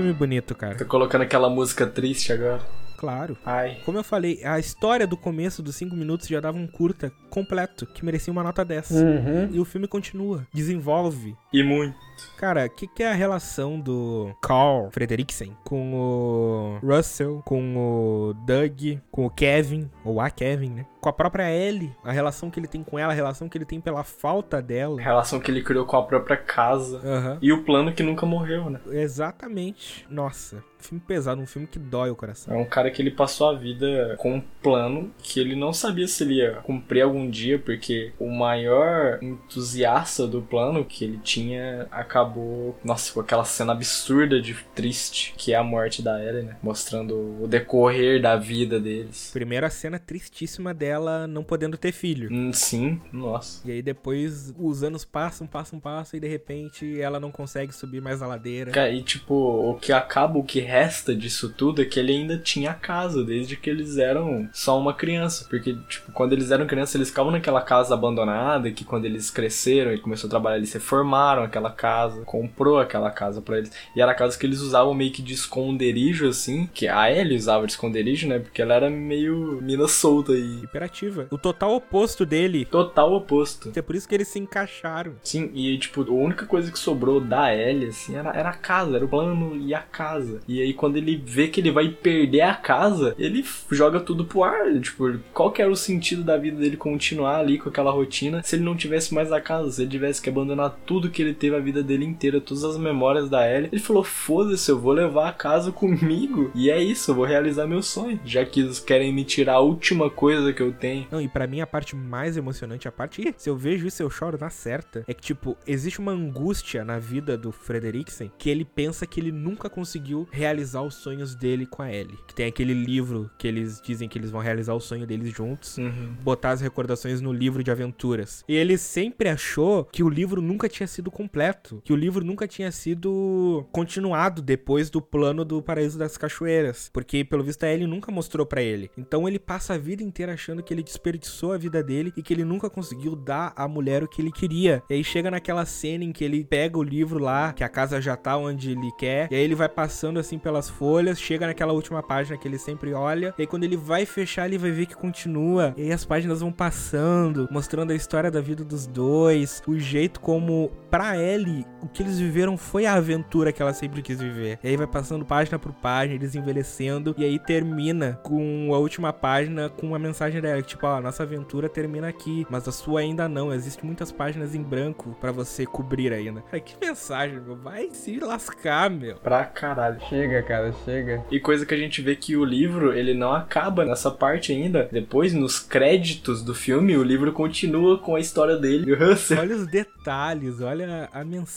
Filme 0.02 0.14
bonito, 0.14 0.56
cara. 0.56 0.76
Tô 0.76 0.86
colocando 0.86 1.22
aquela 1.22 1.50
música 1.50 1.86
triste 1.86 2.34
agora. 2.34 2.62
Claro. 2.98 3.36
Ai. 3.44 3.80
Como 3.84 3.98
eu 3.98 4.04
falei, 4.04 4.44
a 4.44 4.60
história 4.60 5.08
do 5.08 5.18
começo 5.18 5.64
dos 5.64 5.76
5 5.76 5.96
minutos 5.96 6.28
já 6.28 6.40
dava 6.40 6.58
um 6.58 6.68
curta 6.68 7.12
completo, 7.30 7.86
que 7.88 8.06
merecia 8.06 8.32
uma 8.32 8.44
nota 8.44 8.64
10. 8.64 8.92
Uhum. 8.92 9.50
E 9.52 9.60
o 9.60 9.66
filme 9.66 9.88
continua, 9.88 10.46
desenvolve. 10.54 11.36
E 11.52 11.64
muito. 11.64 11.96
Cara, 12.38 12.66
o 12.66 12.70
que, 12.70 12.88
que 12.88 13.04
é 13.04 13.12
a 13.12 13.14
relação 13.14 13.80
do 13.80 14.36
Carl 14.42 14.90
Frederiksen 14.92 15.56
com 15.64 15.94
o 15.94 16.80
Russell, 16.86 17.42
com 17.46 17.78
o 17.78 18.34
Doug, 18.34 19.00
com 19.12 19.26
o 19.26 19.30
Kevin, 19.30 19.90
ou 20.04 20.20
a 20.20 20.30
Kevin, 20.30 20.70
né? 20.72 20.86
Com 21.00 21.10
a 21.10 21.14
própria 21.14 21.52
Ellie, 21.52 21.96
a 22.04 22.12
relação 22.12 22.52
que 22.52 22.60
ele 22.60 22.68
tem 22.68 22.84
com 22.84 22.98
ela, 22.98 23.12
a 23.12 23.16
relação 23.16 23.50
que 23.50 23.58
ele 23.58 23.66
tem 23.66 23.82
pela 23.82 24.04
falta 24.04 24.62
dela. 24.62 25.00
A 25.00 25.04
relação 25.04 25.40
que 25.40 25.50
ele 25.50 25.64
criou 25.64 25.86
com 25.86 25.98
a 25.98 26.04
própria 26.04 26.38
casa. 26.38 27.00
Aham. 27.04 27.38
E 27.42 27.52
o 27.52 27.64
plano 27.64 27.92
que 27.92 28.04
nunca 28.04 28.26
morreu, 28.26 28.70
né? 28.70 28.80
Exatamente. 28.92 30.06
Nossa, 30.10 30.64
filme 30.78 31.02
pesado, 31.06 31.42
um 31.42 31.48
filme 31.48 31.68
que 31.68 31.80
dói 31.80 32.10
o 32.10 32.16
coração. 32.16 32.54
É 32.54 32.58
um 32.58 32.66
cara 32.66 32.92
que 32.92 33.02
ele 33.02 33.12
passou 33.12 33.50
a 33.50 33.54
vida 33.54 34.16
com 34.18 34.36
um 34.36 34.44
plano 34.62 35.12
que 35.20 35.40
ele 35.40 35.56
não 35.56 35.74
sabia 35.74 36.08
se 36.08 36.24
ele 36.24 36.36
ia 36.36 36.56
cumprir 36.64 37.02
algum 37.02 37.30
dia, 37.30 37.58
porque 37.58 38.14
o 38.20 38.30
maior 38.30 39.20
entusiasta 39.22 40.28
do 40.28 40.42
plano 40.42 40.86
que 40.86 41.04
ele 41.04 41.18
tinha 41.18 41.88
acabou, 42.12 42.78
nossa, 42.84 43.14
com 43.14 43.22
aquela 43.22 43.46
cena 43.46 43.72
absurda 43.72 44.42
de 44.42 44.54
triste, 44.76 45.34
que 45.38 45.54
é 45.54 45.56
a 45.56 45.64
morte 45.64 46.02
da 46.02 46.22
Ellie, 46.24 46.44
né? 46.44 46.58
Mostrando 46.62 47.42
o 47.42 47.48
decorrer 47.48 48.22
da 48.22 48.36
vida 48.36 48.80
deles. 48.80 49.30
Primeiro 49.32 49.66
a 49.66 49.70
cena 49.70 49.98
tristíssima 49.98 50.74
dela 50.74 51.26
não 51.26 51.44
podendo 51.44 51.78
ter 51.78 51.92
filho. 51.94 52.30
Hum, 52.32 52.52
Sim, 52.54 53.02
nossa. 53.14 53.68
E 53.68 53.72
aí 53.72 53.82
depois 53.82 54.54
os 54.60 54.84
anos 54.84 55.06
passam, 55.06 55.48
passam, 55.48 55.80
passam 55.80 56.18
e 56.18 56.20
de 56.20 56.28
repente 56.28 57.00
ela 57.00 57.20
não 57.20 57.32
consegue 57.32 57.74
subir 57.74 58.02
mais 58.02 58.22
a 58.22 58.28
ladeira. 58.28 58.72
Cara, 58.72 58.92
E 58.92 59.02
tipo, 59.02 59.34
o 59.34 59.76
que 59.76 59.94
acaba, 59.94 60.38
o 60.38 60.44
que 60.44 60.60
resta 60.60 61.16
disso 61.16 61.50
tudo 61.50 61.82
é 61.82 61.86
que 61.86 62.00
ele 62.00 62.12
ainda 62.12 62.38
tinha 62.38 62.72
a 62.72 62.76
casa, 62.76 63.24
desde 63.24 63.56
que 63.56 63.70
eles 63.70 63.98
eram 63.98 64.50
só 64.52 64.78
uma 64.78 64.94
criança. 64.94 65.46
Porque, 65.50 65.76
tipo, 65.88 66.12
quando 66.12 66.34
eles 66.34 66.52
eram 66.52 66.68
crianças, 66.68 66.96
eles 66.96 67.10
ficavam 67.10 67.32
naquela 67.32 67.62
casa 67.62 67.94
abandonada, 67.94 68.72
que 68.72 68.84
quando 68.84 69.06
eles 69.06 69.30
cresceram 69.30 69.94
e 69.94 70.00
começou 70.00 70.28
a 70.28 70.32
trabalhar, 70.32 70.58
eles 70.58 70.74
reformaram 70.74 71.44
aquela 71.44 71.72
casa, 71.72 71.91
comprou 72.26 72.80
aquela 72.80 73.12
casa 73.12 73.42
pra 73.42 73.58
eles. 73.58 73.72
E 73.96 74.02
era 74.02 74.12
a 74.12 74.16
casa 74.16 74.38
que 74.38 74.46
eles 74.46 74.62
usavam 74.62 74.94
meio 74.94 75.12
que 75.12 75.22
de 75.22 75.34
esconderijo, 75.34 76.28
assim, 76.28 76.70
que 76.74 76.88
a 76.88 77.12
Ellie 77.12 77.38
usava 77.38 77.66
de 77.66 77.74
esconderijo, 77.74 78.28
né? 78.28 78.40
Porque 78.40 78.62
ela 78.62 78.74
era 78.74 78.90
meio 78.90 79.60
mina 79.62 79.88
solta 79.88 80.34
e... 80.34 80.64
Hiperativa. 80.64 81.28
O 81.30 81.38
total 81.38 81.76
oposto 81.76 82.26
dele. 82.26 82.66
Total 82.66 83.12
oposto. 83.14 83.72
É 83.76 83.82
por 83.82 83.96
isso 83.96 84.08
que 84.08 84.16
eles 84.16 84.28
se 84.28 84.40
encaixaram. 84.40 85.14
Sim, 85.24 85.52
e 85.54 85.78
tipo, 85.78 86.02
a 86.02 86.14
única 86.14 86.46
coisa 86.46 86.72
que 86.72 86.80
sobrou 86.80 87.20
da 87.20 87.54
Ellie, 87.54 87.90
assim, 87.90 88.16
era, 88.16 88.30
era 88.32 88.50
a 88.50 88.54
casa, 88.54 88.96
era 88.96 89.06
o 89.06 89.10
plano 89.10 89.56
e 89.58 89.74
a 89.74 89.82
casa. 89.82 90.40
E 90.48 90.62
aí 90.62 90.74
quando 90.74 90.98
ele 90.98 91.22
vê 91.26 91.48
que 91.48 91.60
ele 91.60 91.72
vai 91.72 91.90
perder 91.90 92.42
a 92.42 92.56
casa, 92.56 93.16
ele 93.18 93.46
joga 93.70 94.00
tudo 94.00 94.26
pro 94.26 94.44
ar. 94.44 94.80
Tipo, 94.80 95.20
qual 95.34 95.52
que 95.52 95.62
era 95.62 95.72
o 95.72 95.76
sentido 95.76 96.24
da 96.24 96.38
vida 96.38 96.58
dele 96.58 96.78
continuar 96.78 97.40
ali 97.40 97.58
com 97.58 97.70
aquela 97.70 97.92
rotina 97.92 98.42
se 98.44 98.56
ele 98.56 98.64
não 98.64 98.76
tivesse 98.76 99.14
mais 99.14 99.32
a 99.32 99.42
casa, 99.42 99.72
se 99.72 99.82
ele 99.82 99.92
tivesse 99.92 100.22
que 100.22 100.30
abandonar 100.30 100.78
tudo 100.86 101.10
que 101.10 101.22
ele 101.22 101.34
teve 101.34 101.56
a 101.56 101.60
vida 101.60 101.81
dele 101.84 102.06
inteira, 102.06 102.42
todas 102.42 102.64
as 102.64 102.78
memórias 102.78 103.30
da 103.30 103.50
Ellie. 103.50 103.70
Ele 103.72 103.82
falou, 103.82 104.04
foda-se, 104.04 104.70
eu 104.70 104.80
vou 104.80 104.94
levar 104.94 105.30
a 105.30 105.34
casa 105.34 105.72
comigo. 105.72 106.52
E 106.54 106.70
é 106.70 106.82
isso, 106.82 107.12
eu 107.12 107.16
vou 107.16 107.26
realizar 107.26 107.68
meu 107.68 107.82
sonho. 107.82 108.20
Já 108.26 108.46
que 108.46 108.62
eles 108.62 108.80
querem 108.80 109.14
me 109.14 109.24
tirar 109.24 109.56
a 109.56 109.60
última 109.60 110.10
coisa 110.10 110.54
que 110.54 110.62
eu 110.62 110.72
tenho. 110.72 111.08
Não, 111.12 111.22
e 111.22 111.28
pra 111.28 111.48
mim 111.48 111.62
a 111.62 111.68
parte 111.68 111.96
mais 111.96 112.38
emocionante, 112.38 112.88
a 112.88 112.92
parte. 112.92 113.22
Ih, 113.22 113.34
se 113.38 113.50
eu 113.50 113.56
vejo 113.56 113.88
isso, 113.88 114.02
eu 114.02 114.10
choro 114.10 114.38
na 114.40 114.50
certa. 114.50 115.04
É 115.08 115.14
que, 115.14 115.22
tipo, 115.22 115.58
existe 115.66 116.00
uma 116.00 116.12
angústia 116.12 116.84
na 116.84 117.00
vida 117.00 117.38
do 117.38 117.52
Frederiksen 117.52 118.32
que 118.38 118.50
ele 118.50 118.66
pensa 118.66 119.06
que 119.06 119.20
ele 119.20 119.32
nunca 119.32 119.70
conseguiu 119.70 120.28
realizar 120.32 120.82
os 120.82 120.96
sonhos 120.96 121.36
dele 121.36 121.66
com 121.66 121.82
a 121.82 121.92
Ellie. 121.92 122.18
Que 122.28 122.36
tem 122.36 122.48
aquele 122.48 122.74
livro 122.74 123.30
que 123.38 123.48
eles 123.48 123.82
dizem 123.82 124.08
que 124.08 124.18
eles 124.18 124.32
vão 124.32 124.42
realizar 124.42 124.74
o 124.74 124.80
sonho 124.80 125.06
deles 125.06 125.34
juntos. 125.34 125.78
Uhum. 125.78 126.16
Botar 126.22 126.52
as 126.52 126.62
recordações 126.62 127.22
no 127.22 127.32
livro 127.32 127.64
de 127.64 127.72
aventuras. 127.72 128.44
E 128.48 128.56
ele 128.56 128.78
sempre 128.78 129.30
achou 129.30 129.86
que 129.86 130.04
o 130.04 130.10
livro 130.10 130.42
nunca 130.42 130.68
tinha 130.68 130.88
sido 130.88 131.12
completo. 131.12 131.71
Que 131.84 131.94
o 131.94 131.96
livro 131.96 132.26
nunca 132.26 132.48
tinha 132.48 132.72
sido 132.72 133.66
continuado 133.72 134.42
depois 134.42 134.90
do 134.90 135.02
plano 135.02 135.46
do 135.46 135.62
Paraíso 135.62 135.98
das 135.98 136.18
Cachoeiras. 136.18 136.90
Porque, 136.92 137.24
pelo 137.24 137.44
visto, 137.44 137.64
a 137.64 137.72
Ellie 137.72 137.88
nunca 137.88 138.12
mostrou 138.12 138.46
pra 138.46 138.62
ele. 138.62 138.90
Então 138.98 139.28
ele 139.28 139.40
passa 139.40 139.76
a 139.76 139.78
vida 139.78 140.04
inteira 140.04 140.34
achando 140.34 140.64
que 140.64 140.74
ele 140.74 140.84
desperdiçou 140.84 141.54
a 141.54 141.58
vida 141.58 141.84
dele 141.84 142.12
e 142.18 142.22
que 142.22 142.34
ele 142.34 142.44
nunca 142.44 142.70
conseguiu 142.70 143.16
dar 143.16 143.54
à 143.56 143.68
mulher 143.68 144.04
o 144.04 144.08
que 144.08 144.22
ele 144.22 144.32
queria. 144.32 144.84
E 144.90 144.96
aí 144.96 145.04
chega 145.04 145.32
naquela 145.32 145.66
cena 145.66 146.04
em 146.04 146.12
que 146.12 146.24
ele 146.24 146.44
pega 146.44 146.78
o 146.78 146.84
livro 146.84 147.20
lá, 147.20 147.54
que 147.54 147.64
a 147.64 147.70
casa 147.70 148.02
já 148.02 148.16
tá 148.16 148.38
onde 148.38 148.72
ele 148.72 148.92
quer, 148.98 149.28
e 149.32 149.36
aí 149.36 149.42
ele 149.42 149.56
vai 149.56 149.70
passando 149.70 150.20
assim 150.20 150.38
pelas 150.38 150.70
folhas, 150.70 151.20
chega 151.20 151.48
naquela 151.48 151.74
última 151.74 152.02
página 152.02 152.38
que 152.38 152.48
ele 152.48 152.58
sempre 152.58 152.94
olha, 152.94 153.34
e 153.38 153.42
aí 153.42 153.48
quando 153.48 153.64
ele 153.64 153.78
vai 153.78 154.06
fechar, 154.06 154.48
ele 154.48 154.58
vai 154.58 154.72
ver 154.72 154.86
que 154.86 154.96
continua. 154.96 155.74
E 155.78 155.84
aí 155.84 155.92
as 155.92 156.06
páginas 156.06 156.42
vão 156.42 156.52
passando, 156.52 157.48
mostrando 157.52 157.92
a 157.92 157.96
história 157.96 158.32
da 158.32 158.42
vida 158.42 158.64
dos 158.64 158.88
dois, 158.88 159.62
o 159.68 159.78
jeito 159.78 160.20
como, 160.20 160.72
pra 160.90 161.18
Ellie, 161.18 161.61
o 161.82 161.88
que 161.88 162.04
eles 162.04 162.20
viveram 162.20 162.58
foi 162.58 162.86
a 162.86 162.94
aventura 162.94 163.52
que 163.52 163.62
ela 163.62 163.74
sempre 163.74 164.02
quis 164.02 164.20
viver. 164.20 164.60
E 164.64 164.68
aí 164.68 164.78
vai 164.78 164.88
passando 164.88 165.26
página 165.26 165.58
por 165.60 165.74
página, 165.74 166.16
eles 166.16 166.36
envelhecendo, 166.36 167.14
e 167.18 167.24
aí 167.24 167.40
termina 167.40 168.20
com 168.24 168.72
a 168.74 168.78
última 168.78 169.12
página 169.14 169.70
com 169.70 169.88
uma 169.88 170.00
mensagem 170.00 170.42
dela, 170.42 170.62
que, 170.62 170.70
tipo, 170.70 170.86
ó, 170.86 170.98
a 170.98 171.02
nossa 171.02 171.24
aventura 171.24 171.70
termina 171.70 172.08
aqui, 172.08 172.46
mas 172.50 172.68
a 172.68 172.72
sua 172.72 173.02
ainda 173.02 173.28
não. 173.28 173.54
Existem 173.54 173.86
muitas 173.86 174.12
páginas 174.12 174.56
em 174.56 174.64
branco 174.64 175.16
pra 175.20 175.32
você 175.32 175.66
cobrir 175.66 176.14
ainda. 176.14 176.44
Ai, 176.52 176.62
que 176.62 176.76
mensagem, 176.84 177.40
meu. 177.40 177.56
Vai 177.56 177.90
se 177.92 178.20
lascar, 178.20 178.90
meu. 178.90 179.16
Pra 179.18 179.44
caralho. 179.46 180.00
Chega, 180.10 180.42
cara, 180.44 180.74
chega. 180.86 181.24
E 181.32 181.40
coisa 181.40 181.66
que 181.66 181.74
a 181.74 181.78
gente 181.78 182.02
vê 182.02 182.16
que 182.16 182.36
o 182.36 182.46
livro, 182.46 182.94
ele 182.94 183.14
não 183.14 183.34
acaba 183.34 183.86
nessa 183.86 184.10
parte 184.10 184.52
ainda. 184.52 184.90
Depois, 184.92 185.34
nos 185.34 185.60
créditos 185.60 186.44
do 186.44 186.54
filme, 186.54 186.98
o 186.98 187.04
livro 187.04 187.32
continua 187.34 187.98
com 187.98 188.16
a 188.16 188.20
história 188.20 188.58
dele. 188.58 188.92
Olha 189.40 189.56
os 189.56 189.68
detalhes, 189.68 190.62
olha 190.62 191.10
a 191.12 191.24
mensagem 191.24 191.51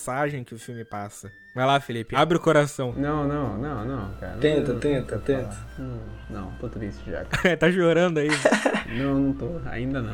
que 0.45 0.55
o 0.55 0.59
filme 0.59 0.85
passa. 0.85 1.33
Vai 1.55 1.67
lá, 1.67 1.79
Felipe, 1.79 2.17
abre 2.17 2.37
o 2.37 2.41
coração. 2.41 2.93
Não, 2.97 3.29
não, 3.29 3.57
não, 3.57 3.85
não, 3.85 4.11
cara. 4.15 4.37
Tenta, 4.39 4.73
não, 4.73 4.81
tenta, 4.81 5.19
tenta. 5.19 5.57
Não, 5.79 6.01
não, 6.29 6.51
tô 6.59 6.69
triste 6.69 7.09
já. 7.09 7.25
tá 7.57 7.71
chorando 7.71 8.19
aí. 8.19 8.29
Não, 8.97 9.19
não 9.19 9.33
tô. 9.33 9.49
Ainda 9.65 10.01
não. 10.01 10.13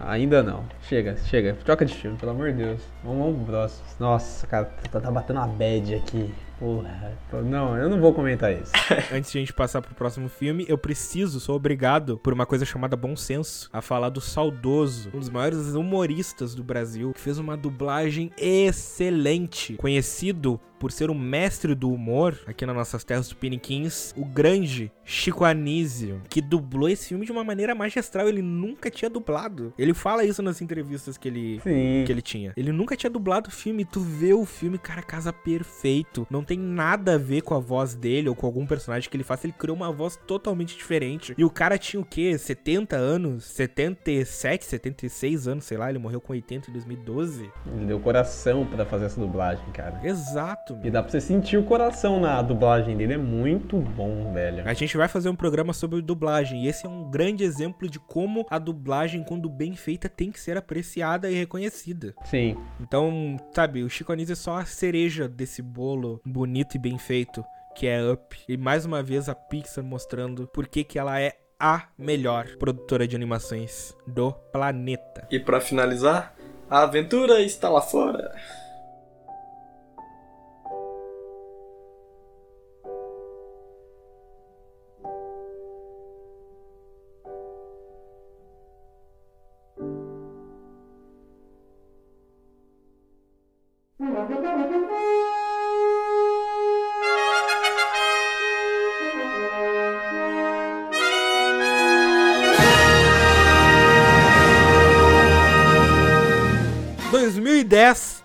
Ainda 0.00 0.42
não. 0.42 0.64
Chega, 0.82 1.16
chega. 1.18 1.54
Troca 1.62 1.84
de 1.84 1.94
filme, 1.94 2.16
pelo 2.16 2.32
amor 2.32 2.50
de 2.50 2.64
Deus. 2.64 2.80
Vamos, 3.04 3.18
vamos 3.18 3.36
pro 3.36 3.46
próximo. 3.46 3.86
Nossa, 4.00 4.46
cara, 4.46 4.64
tá, 4.90 4.98
tá 4.98 5.10
batendo 5.10 5.36
uma 5.36 5.46
bad 5.46 5.94
aqui. 5.94 6.34
Porra. 6.60 7.16
Não, 7.42 7.74
eu 7.74 7.88
não 7.88 7.98
vou 7.98 8.12
comentar 8.12 8.52
isso. 8.52 8.70
Antes 9.10 9.32
de 9.32 9.38
a 9.38 9.40
gente 9.40 9.52
passar 9.54 9.80
pro 9.80 9.94
próximo 9.94 10.28
filme, 10.28 10.66
eu 10.68 10.76
preciso, 10.76 11.40
sou 11.40 11.56
obrigado, 11.56 12.18
por 12.18 12.34
uma 12.34 12.44
coisa 12.44 12.66
chamada 12.66 12.94
bom 12.96 13.16
senso, 13.16 13.70
a 13.72 13.80
falar 13.80 14.10
do 14.10 14.20
saudoso, 14.20 15.10
um 15.14 15.18
dos 15.18 15.30
maiores 15.30 15.74
humoristas 15.74 16.54
do 16.54 16.62
Brasil, 16.62 17.12
que 17.14 17.20
fez 17.20 17.38
uma 17.38 17.56
dublagem 17.56 18.30
excelente, 18.36 19.74
conhecido 20.20 20.60
por 20.80 20.90
ser 20.90 21.10
o 21.10 21.14
mestre 21.14 21.74
do 21.74 21.92
humor 21.92 22.40
aqui 22.46 22.64
nas 22.64 22.74
nossas 22.74 23.04
terras 23.04 23.28
do 23.28 23.36
Piniquins, 23.36 24.14
o 24.16 24.24
grande 24.24 24.90
Chico 25.04 25.44
Anísio, 25.44 26.22
que 26.28 26.40
dublou 26.40 26.88
esse 26.88 27.08
filme 27.08 27.26
de 27.26 27.30
uma 27.30 27.44
maneira 27.44 27.74
magistral. 27.74 28.28
Ele 28.28 28.40
nunca 28.40 28.90
tinha 28.90 29.10
dublado. 29.10 29.74
Ele 29.76 29.92
fala 29.92 30.24
isso 30.24 30.42
nas 30.42 30.62
entrevistas 30.62 31.18
que 31.18 31.28
ele, 31.28 31.60
Sim. 31.62 32.04
que 32.06 32.10
ele 32.10 32.22
tinha. 32.22 32.54
Ele 32.56 32.72
nunca 32.72 32.96
tinha 32.96 33.10
dublado 33.10 33.50
o 33.50 33.52
filme. 33.52 33.84
Tu 33.84 34.00
vê 34.00 34.32
o 34.32 34.46
filme, 34.46 34.78
cara, 34.78 35.02
casa 35.02 35.32
perfeito. 35.32 36.26
Não 36.30 36.42
tem 36.42 36.58
nada 36.58 37.16
a 37.16 37.18
ver 37.18 37.42
com 37.42 37.54
a 37.54 37.58
voz 37.58 37.94
dele 37.94 38.30
ou 38.30 38.34
com 38.34 38.46
algum 38.46 38.66
personagem 38.66 39.10
que 39.10 39.16
ele 39.16 39.24
faça. 39.24 39.46
Ele 39.46 39.54
criou 39.56 39.76
uma 39.76 39.92
voz 39.92 40.16
totalmente 40.26 40.76
diferente. 40.76 41.34
E 41.36 41.44
o 41.44 41.50
cara 41.50 41.76
tinha 41.76 42.00
o 42.00 42.04
quê? 42.06 42.38
70 42.38 42.96
anos? 42.96 43.44
77, 43.44 44.64
76 44.64 45.46
anos, 45.46 45.64
sei 45.64 45.76
lá. 45.76 45.90
Ele 45.90 45.98
morreu 45.98 46.22
com 46.22 46.32
80 46.32 46.70
em 46.70 46.72
2012. 46.72 47.50
Ele 47.66 47.84
deu 47.84 48.00
coração 48.00 48.64
pra 48.64 48.86
fazer 48.86 49.06
essa 49.06 49.20
dublagem, 49.20 49.64
cara. 49.72 50.00
Exato. 50.02 50.69
E 50.82 50.90
dá 50.90 51.02
pra 51.02 51.10
você 51.10 51.20
sentir 51.20 51.56
o 51.56 51.64
coração 51.64 52.20
na 52.20 52.40
dublagem 52.42 52.96
dele. 52.96 53.14
É 53.14 53.18
muito 53.18 53.78
bom, 53.78 54.32
velho. 54.32 54.62
A 54.66 54.74
gente 54.74 54.96
vai 54.96 55.08
fazer 55.08 55.28
um 55.28 55.36
programa 55.36 55.72
sobre 55.72 56.00
dublagem. 56.02 56.64
E 56.64 56.68
esse 56.68 56.86
é 56.86 56.88
um 56.88 57.10
grande 57.10 57.44
exemplo 57.44 57.88
de 57.88 57.98
como 57.98 58.46
a 58.50 58.58
dublagem, 58.58 59.24
quando 59.24 59.48
bem 59.48 59.74
feita, 59.74 60.08
tem 60.08 60.30
que 60.30 60.40
ser 60.40 60.56
apreciada 60.56 61.30
e 61.30 61.34
reconhecida. 61.34 62.14
Sim. 62.24 62.56
Então, 62.80 63.36
sabe, 63.54 63.82
o 63.82 63.90
Chico 63.90 64.12
Anísio 64.12 64.32
é 64.32 64.36
só 64.36 64.58
a 64.58 64.64
cereja 64.64 65.28
desse 65.28 65.62
bolo 65.62 66.20
bonito 66.24 66.76
e 66.76 66.78
bem 66.78 66.98
feito 66.98 67.44
que 67.74 67.86
é 67.86 68.12
Up. 68.12 68.36
E 68.48 68.56
mais 68.56 68.84
uma 68.84 69.02
vez 69.02 69.28
a 69.28 69.34
Pixar 69.34 69.84
mostrando 69.84 70.46
por 70.48 70.66
que 70.66 70.84
que 70.84 70.98
ela 70.98 71.20
é 71.20 71.36
a 71.58 71.88
melhor 71.98 72.46
produtora 72.58 73.06
de 73.06 73.14
animações 73.14 73.94
do 74.06 74.32
planeta. 74.32 75.26
E 75.30 75.38
pra 75.38 75.60
finalizar, 75.60 76.34
a 76.68 76.82
aventura 76.82 77.40
está 77.42 77.68
lá 77.68 77.82
fora. 77.82 78.34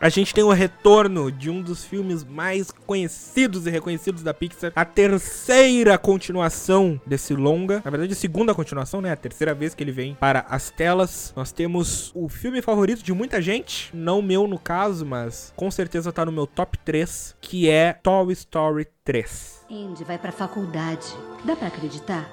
A 0.06 0.10
gente 0.10 0.36
tem 0.36 0.44
o 0.44 0.52
retorno 0.52 1.32
de 1.32 1.50
um 1.50 1.64
dos 1.64 1.84
filmes 1.84 2.24
mais 2.24 2.70
conhecidos 2.70 3.66
e 3.66 3.72
reconhecidos 3.72 4.22
da 4.22 4.36
Pixar, 4.36 4.72
a 4.76 4.86
terceira 4.86 5.98
continuação 5.98 7.02
desse 7.08 7.34
longa, 7.34 7.82
na 7.84 7.90
verdade 7.90 8.14
a 8.14 8.16
segunda 8.16 8.54
continuação, 8.54 9.02
né, 9.02 9.12
a 9.12 9.16
terceira 9.16 9.56
vez 9.56 9.74
que 9.74 9.84
ele 9.84 9.92
vem 9.92 10.14
para 10.14 10.46
as 10.48 10.70
telas. 10.70 11.34
Nós 11.36 11.52
temos 11.52 12.12
o 12.14 12.30
filme 12.30 12.62
favorito 12.62 13.02
de 13.02 13.14
muita 13.14 13.42
gente, 13.42 13.90
não 13.96 14.22
meu 14.22 14.46
no 14.46 14.60
caso, 14.60 15.04
mas 15.08 15.52
com 15.56 15.72
certeza 15.72 16.14
tá 16.14 16.24
no 16.24 16.32
meu 16.32 16.46
top 16.46 16.78
3, 16.86 17.36
que 17.42 17.68
é 17.68 17.94
Toy 17.94 18.32
Story 18.34 18.88
3. 19.04 19.66
Andy 19.72 20.04
vai 20.04 20.20
pra 20.20 20.32
faculdade. 20.32 21.08
Dá 21.44 21.56
pra 21.56 21.70
acreditar? 21.70 22.30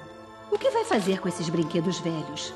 O 0.51 0.59
que 0.59 0.69
vai 0.69 0.85
fazer 0.85 1.19
com 1.19 1.27
esses 1.27 1.49
brinquedos 1.49 1.99
velhos? 2.01 2.53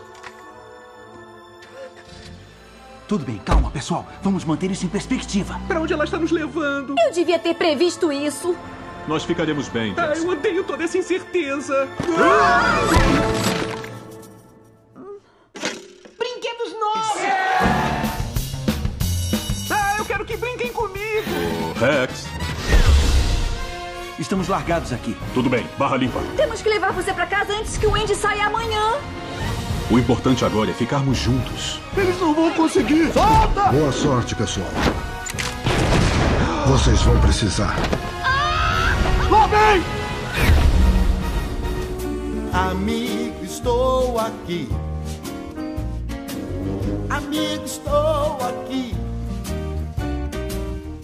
Tudo 3.08 3.26
bem, 3.26 3.38
calma, 3.46 3.72
pessoal. 3.72 4.06
Vamos 4.22 4.44
manter 4.44 4.70
isso 4.70 4.86
em 4.86 4.90
perspectiva. 4.90 5.60
Pra 5.68 5.80
onde 5.80 5.94
ela 5.94 6.04
está 6.04 6.18
nos 6.18 6.32
levando? 6.32 6.96
Eu 7.00 7.12
devia 7.14 7.40
ter 7.40 7.54
previsto 7.56 8.12
isso. 8.12 8.56
Nós 9.08 9.24
ficaremos 9.24 9.70
bem, 9.70 9.94
Ah, 9.98 10.14
eu 10.18 10.28
odeio 10.28 10.64
toda 10.66 10.84
essa 10.84 10.98
incerteza. 10.98 11.88
Brinquedos 16.18 16.74
novos! 16.80 17.22
Ah, 19.72 19.96
eu 20.00 20.06
quero 20.06 20.26
que 20.26 20.36
brinquem 20.36 20.74
comigo! 20.74 21.74
Rex, 21.80 22.26
Estamos 24.20 24.48
largados 24.48 24.92
aqui. 24.92 25.16
tudo 25.34 25.48
bem. 25.50 25.66
Barra 25.78 25.96
limpa. 25.96 26.20
Temos 26.36 26.62
que 26.62 26.68
levar 26.68 26.92
você 26.92 27.14
pra 27.14 27.28
casa 27.28 27.54
antes 27.54 27.78
que 27.78 27.86
o 27.86 27.94
Andy 27.96 28.16
saia 28.16 28.48
amanhã. 28.48 28.96
O 29.90 29.98
importante 29.98 30.44
agora 30.44 30.70
é 30.70 30.74
ficarmos 30.74 31.18
juntos. 31.18 31.80
Eles 31.96 32.20
não 32.20 32.34
vão 32.34 32.52
conseguir! 32.52 33.10
Solta! 33.14 33.72
Boa 33.72 33.92
sorte, 33.92 34.36
pessoal. 34.36 34.68
Vocês 36.68 37.02
vão 37.04 37.18
precisar. 37.22 37.74
Lá 39.32 39.48
vem! 39.48 39.82
Amigo, 42.52 43.46
estou 43.46 44.20
aqui. 44.20 44.68
Amigo, 47.10 47.64
estou 47.64 48.38
aqui. 48.42 48.57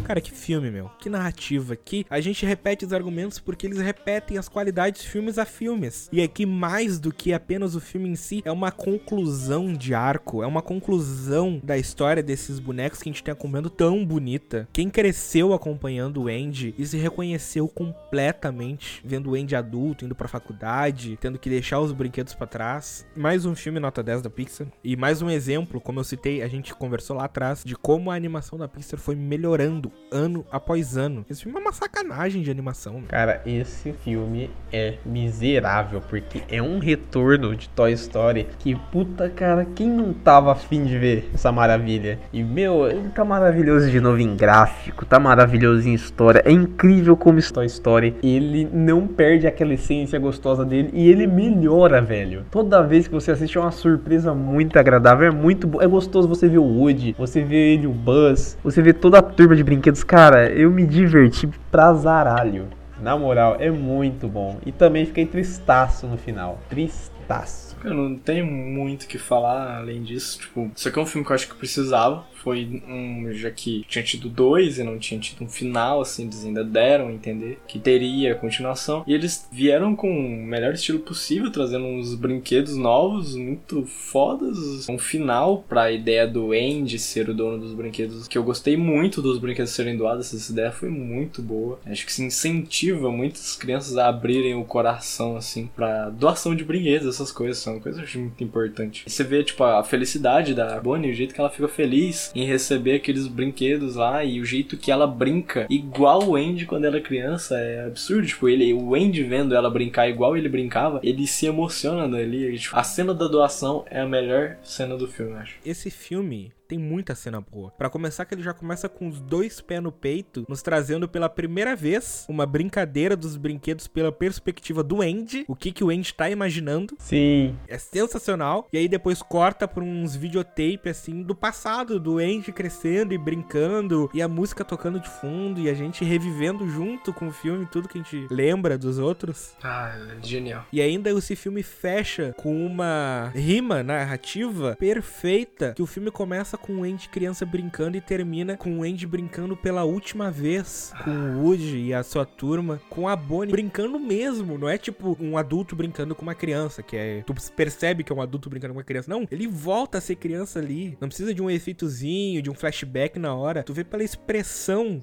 Cara, 0.03 0.19
que 0.19 0.31
filme, 0.31 0.69
meu. 0.69 0.89
Que 0.99 1.09
narrativa. 1.09 1.77
Que 1.77 2.05
a 2.09 2.19
gente 2.19 2.45
repete 2.45 2.85
os 2.85 2.91
argumentos 2.91 3.39
porque 3.39 3.65
eles 3.65 3.79
repetem 3.79 4.37
as 4.37 4.49
qualidades 4.49 5.01
de 5.01 5.07
filmes 5.07 5.37
a 5.37 5.45
filmes. 5.45 6.09
E 6.11 6.21
aqui, 6.21 6.45
mais 6.45 6.99
do 6.99 7.11
que 7.13 7.31
apenas 7.31 7.73
o 7.73 7.79
filme 7.79 8.09
em 8.09 8.15
si, 8.15 8.41
é 8.43 8.51
uma 8.51 8.69
conclusão 8.69 9.73
de 9.73 9.93
arco. 9.93 10.43
É 10.43 10.47
uma 10.47 10.61
conclusão 10.61 11.59
da 11.63 11.77
história 11.77 12.21
desses 12.21 12.59
bonecos 12.59 13.01
que 13.01 13.09
a 13.09 13.11
gente 13.13 13.23
tem 13.23 13.31
acompanhando 13.31 13.69
tão 13.69 14.05
bonita. 14.05 14.67
Quem 14.73 14.89
cresceu 14.89 15.53
acompanhando 15.53 16.23
o 16.23 16.27
Andy 16.27 16.75
e 16.77 16.85
se 16.85 16.97
reconheceu 16.97 17.69
completamente 17.69 19.01
vendo 19.05 19.31
o 19.31 19.35
Andy 19.35 19.55
adulto, 19.55 20.03
indo 20.03 20.15
pra 20.15 20.27
faculdade, 20.27 21.17
tendo 21.21 21.39
que 21.39 21.49
deixar 21.49 21.79
os 21.79 21.93
brinquedos 21.93 22.33
pra 22.33 22.45
trás. 22.45 23.05
Mais 23.15 23.45
um 23.45 23.55
filme 23.55 23.79
nota 23.79 24.03
10 24.03 24.21
da 24.21 24.29
Pixar. 24.29 24.67
E 24.83 24.97
mais 24.97 25.21
um 25.21 25.29
exemplo, 25.29 25.79
como 25.79 26.01
eu 26.01 26.03
citei, 26.03 26.41
a 26.41 26.47
gente 26.49 26.75
conversou 26.75 27.15
lá 27.15 27.25
atrás, 27.25 27.63
de 27.63 27.75
como 27.75 28.11
a 28.11 28.15
animação 28.15 28.59
da 28.59 28.67
Pixar 28.67 28.99
foi 28.99 29.15
melhorando 29.15 29.92
ano 30.13 30.45
após 30.51 30.95
ano. 30.95 31.25
Esse 31.29 31.43
filme 31.43 31.57
é 31.57 31.61
uma 31.61 31.73
sacanagem 31.73 32.43
de 32.43 32.51
animação. 32.51 33.01
Cara, 33.07 33.41
esse 33.45 33.91
filme 33.91 34.49
é 34.71 34.95
miserável, 35.05 36.01
porque 36.07 36.43
é 36.47 36.61
um 36.61 36.77
retorno 36.77 37.55
de 37.55 37.67
Toy 37.69 37.91
Story 37.93 38.47
que, 38.59 38.75
puta 38.91 39.29
cara, 39.29 39.65
quem 39.75 39.89
não 39.89 40.13
tava 40.13 40.51
afim 40.51 40.83
de 40.83 40.97
ver 40.97 41.29
essa 41.33 41.51
maravilha? 41.51 42.19
E, 42.31 42.43
meu, 42.43 42.87
ele 42.87 43.09
tá 43.09 43.25
maravilhoso 43.25 43.89
de 43.89 43.99
novo 43.99 44.19
em 44.19 44.35
gráfico, 44.35 45.05
tá 45.05 45.19
maravilhoso 45.19 45.89
em 45.89 45.93
história. 45.93 46.43
É 46.45 46.51
incrível 46.51 47.17
como 47.17 47.41
Toy 47.41 47.65
Story, 47.65 48.15
ele 48.23 48.69
não 48.71 49.07
perde 49.07 49.47
aquela 49.47 49.73
essência 49.73 50.19
gostosa 50.19 50.63
dele 50.63 50.89
e 50.93 51.09
ele 51.09 51.25
melhora, 51.25 52.01
velho. 52.01 52.45
Toda 52.51 52.83
vez 52.83 53.07
que 53.07 53.13
você 53.13 53.31
assiste 53.31 53.57
é 53.57 53.61
uma 53.61 53.71
surpresa 53.71 54.33
muito 54.33 54.77
agradável, 54.77 55.27
é 55.27 55.31
muito 55.31 55.81
é 55.81 55.87
gostoso 55.87 56.27
você 56.27 56.47
ver 56.47 56.59
o 56.59 56.63
Woody, 56.63 57.15
você 57.17 57.41
vê 57.41 57.73
ele, 57.73 57.87
o 57.87 57.91
Buzz, 57.91 58.57
você 58.63 58.81
vê 58.81 58.93
toda 58.93 59.17
a 59.17 59.21
turma 59.21 59.55
de 59.55 59.63
brinquedos. 59.63 59.82
Cara, 59.91 60.49
eu 60.51 60.71
me 60.71 60.85
diverti 60.85 61.47
pra 61.71 61.93
zaralho. 61.93 62.67
Na 63.01 63.17
moral, 63.17 63.57
é 63.59 63.69
muito 63.69 64.27
bom. 64.27 64.59
E 64.65 64.71
também 64.71 65.05
fiquei 65.05 65.25
tristaço 65.25 66.07
no 66.07 66.17
final. 66.17 66.59
Tristaço. 66.69 67.75
Eu 67.83 67.93
não 67.93 68.15
tenho 68.15 68.45
muito 68.45 69.03
o 69.03 69.07
que 69.07 69.17
falar 69.17 69.77
além 69.77 70.01
disso. 70.01 70.39
Tipo, 70.39 70.71
isso 70.73 70.87
aqui 70.87 70.97
é 70.97 71.01
um 71.01 71.05
filme 71.05 71.25
que 71.25 71.31
eu 71.31 71.35
acho 71.35 71.49
que 71.49 71.55
precisava. 71.55 72.23
Foi 72.43 72.81
um. 72.87 73.31
Já 73.33 73.49
que 73.49 73.85
tinha 73.87 74.03
tido 74.03 74.27
dois 74.27 74.77
e 74.77 74.83
não 74.83 74.99
tinha 74.99 75.19
tido 75.19 75.45
um 75.45 75.49
final, 75.49 76.01
assim, 76.01 76.23
eles 76.23 76.45
ainda 76.45 76.63
deram 76.63 77.07
a 77.07 77.13
entender 77.13 77.57
que 77.67 77.79
teria 77.79 78.35
continuação. 78.35 79.03
E 79.07 79.13
eles 79.13 79.47
vieram 79.51 79.95
com 79.95 80.09
o 80.09 80.43
melhor 80.43 80.73
estilo 80.73 80.99
possível, 80.99 81.49
trazendo 81.49 81.85
uns 81.85 82.13
brinquedos 82.15 82.75
novos, 82.75 83.35
muito 83.35 83.85
fodas. 83.85 84.89
Um 84.89 84.97
final 84.97 85.63
pra 85.69 85.91
ideia 85.91 86.27
do 86.27 86.51
Andy 86.51 86.99
ser 86.99 87.29
o 87.29 87.33
dono 87.33 87.59
dos 87.59 87.73
brinquedos. 87.73 88.27
Que 88.27 88.37
eu 88.37 88.43
gostei 88.43 88.75
muito 88.75 89.21
dos 89.21 89.37
brinquedos 89.39 89.71
serem 89.71 89.95
doados. 89.95 90.33
Essa 90.33 90.51
ideia 90.51 90.71
foi 90.71 90.89
muito 90.89 91.41
boa. 91.41 91.79
Acho 91.85 92.05
que 92.05 92.11
se 92.11 92.23
incentiva 92.23 93.09
muitas 93.09 93.55
crianças 93.55 93.97
a 93.97 94.09
abrirem 94.09 94.55
o 94.55 94.65
coração, 94.65 95.37
assim, 95.37 95.69
pra 95.73 96.09
doação 96.09 96.53
de 96.53 96.65
brinquedos, 96.65 97.07
essas 97.07 97.31
coisas. 97.31 97.57
São 97.57 97.79
coisas 97.79 98.13
muito 98.15 98.43
importante. 98.43 99.03
E 99.07 99.09
você 99.09 99.23
vê, 99.23 99.43
tipo, 99.43 99.63
a 99.63 99.83
felicidade 99.83 100.53
da 100.53 100.79
Bonnie, 100.79 101.11
o 101.11 101.15
jeito 101.15 101.33
que 101.33 101.39
ela 101.39 101.49
fica 101.49 101.67
feliz 101.67 102.32
em 102.35 102.45
receber 102.45 102.95
aqueles 102.95 103.27
brinquedos 103.27 103.95
lá 103.95 104.23
e 104.23 104.39
o 104.39 104.45
jeito 104.45 104.77
que 104.77 104.91
ela 104.91 105.07
brinca 105.07 105.67
igual 105.69 106.23
o 106.23 106.35
Andy 106.35 106.65
quando 106.65 106.85
era 106.85 107.01
criança 107.01 107.57
é 107.57 107.85
absurdo. 107.85 108.27
Tipo, 108.27 108.49
ele, 108.49 108.73
o 108.73 108.95
Andy 108.95 109.23
vendo 109.23 109.55
ela 109.55 109.69
brincar 109.69 110.09
igual 110.09 110.35
ele 110.35 110.49
brincava, 110.49 110.99
ele 111.03 111.27
se 111.27 111.45
emociona 111.45 112.17
ali. 112.17 112.57
Tipo, 112.57 112.77
a 112.77 112.83
cena 112.83 113.13
da 113.13 113.27
doação 113.27 113.85
é 113.89 113.99
a 113.99 114.07
melhor 114.07 114.57
cena 114.63 114.97
do 114.97 115.07
filme, 115.07 115.33
acho. 115.33 115.55
Esse 115.65 115.89
filme 115.89 116.51
tem 116.67 116.77
muita 116.77 117.15
cena 117.15 117.41
boa. 117.41 117.71
Pra 117.71 117.89
começar 117.89 118.25
que 118.25 118.33
ele 118.33 118.43
já 118.43 118.53
começa 118.53 118.87
com 118.89 119.07
os 119.07 119.21
dois 119.21 119.61
pés 119.61 119.81
no 119.81 119.91
peito, 119.91 120.45
nos 120.47 120.61
trazendo 120.61 121.07
pela 121.07 121.29
primeira 121.29 121.75
vez 121.75 122.25
uma 122.27 122.45
brincadeira 122.45 123.15
dos 123.15 123.35
brinquedos 123.37 123.87
pela 123.87 124.11
perspectiva 124.11 124.83
do 124.83 125.01
Andy, 125.01 125.45
o 125.47 125.55
que 125.55 125.71
que 125.71 125.83
o 125.83 125.89
Andy 125.89 126.13
tá 126.13 126.29
imaginando. 126.29 126.95
Sim. 126.99 127.55
É 127.67 127.77
sensacional. 127.77 128.67
E 128.71 128.77
aí 128.77 128.87
depois 128.87 129.21
corta 129.21 129.67
pra 129.67 129.83
uns 129.83 130.15
videotape 130.15 130.89
assim 130.89 131.21
do 131.21 131.35
passado 131.35 131.99
do 131.99 132.17
Andy 132.17 132.51
crescendo 132.51 133.13
e 133.13 133.17
brincando 133.17 134.09
e 134.13 134.21
a 134.21 134.27
música 134.27 134.63
tocando 134.63 134.99
de 134.99 135.09
fundo 135.09 135.59
e 135.59 135.69
a 135.69 135.73
gente 135.73 136.03
revivendo 136.03 136.67
junto 136.67 137.13
com 137.13 137.27
o 137.27 137.31
filme 137.31 137.65
tudo 137.65 137.87
que 137.87 137.97
a 137.97 138.01
gente 138.01 138.27
lembra 138.29 138.77
dos 138.77 138.99
outros. 138.99 139.53
Ah, 139.63 139.95
é 140.19 140.25
genial. 140.25 140.65
E 140.71 140.81
ainda 140.81 141.09
esse 141.11 141.35
filme 141.35 141.63
fecha 141.63 142.33
com 142.37 142.65
uma 142.65 143.31
rima 143.33 143.83
narrativa 143.83 144.75
perfeita, 144.79 145.73
que 145.75 145.81
o 145.81 145.87
filme 145.87 146.11
começa 146.11 146.52
com 146.57 146.77
o 146.77 146.83
Andy 146.83 147.09
criança 147.09 147.45
brincando 147.45 147.97
e 147.97 148.01
termina 148.01 148.57
com 148.57 148.79
o 148.79 148.83
Andy 148.83 149.05
brincando 149.05 149.55
pela 149.55 149.83
última 149.83 150.31
vez 150.31 150.93
com 151.03 151.11
o 151.11 151.43
Woody 151.43 151.77
e 151.77 151.93
a 151.93 152.03
sua 152.03 152.25
turma, 152.25 152.81
com 152.89 153.07
a 153.07 153.15
Bonnie 153.15 153.51
brincando 153.51 153.99
mesmo, 153.99 154.57
não 154.57 154.69
é 154.69 154.77
tipo 154.77 155.17
um 155.19 155.37
adulto 155.37 155.75
brincando 155.75 156.15
com 156.15 156.21
uma 156.21 156.35
criança, 156.35 156.81
que 156.81 156.95
é 156.95 157.23
tu 157.25 157.33
percebe 157.55 158.03
que 158.03 158.11
é 158.11 158.15
um 158.15 158.21
adulto 158.21 158.49
brincando 158.49 158.73
com 158.73 158.79
uma 158.79 158.83
criança. 158.83 159.09
Não, 159.09 159.27
ele 159.31 159.47
volta 159.47 159.97
a 159.97 160.01
ser 160.01 160.15
criança 160.15 160.59
ali. 160.59 160.97
Não 160.99 161.07
precisa 161.07 161.33
de 161.33 161.41
um 161.41 161.49
efeitozinho, 161.49 162.41
de 162.41 162.49
um 162.49 162.53
flashback 162.53 163.19
na 163.19 163.33
hora. 163.33 163.63
Tu 163.63 163.73
vê 163.73 163.83
pela 163.83 164.03
expressão 164.03 165.01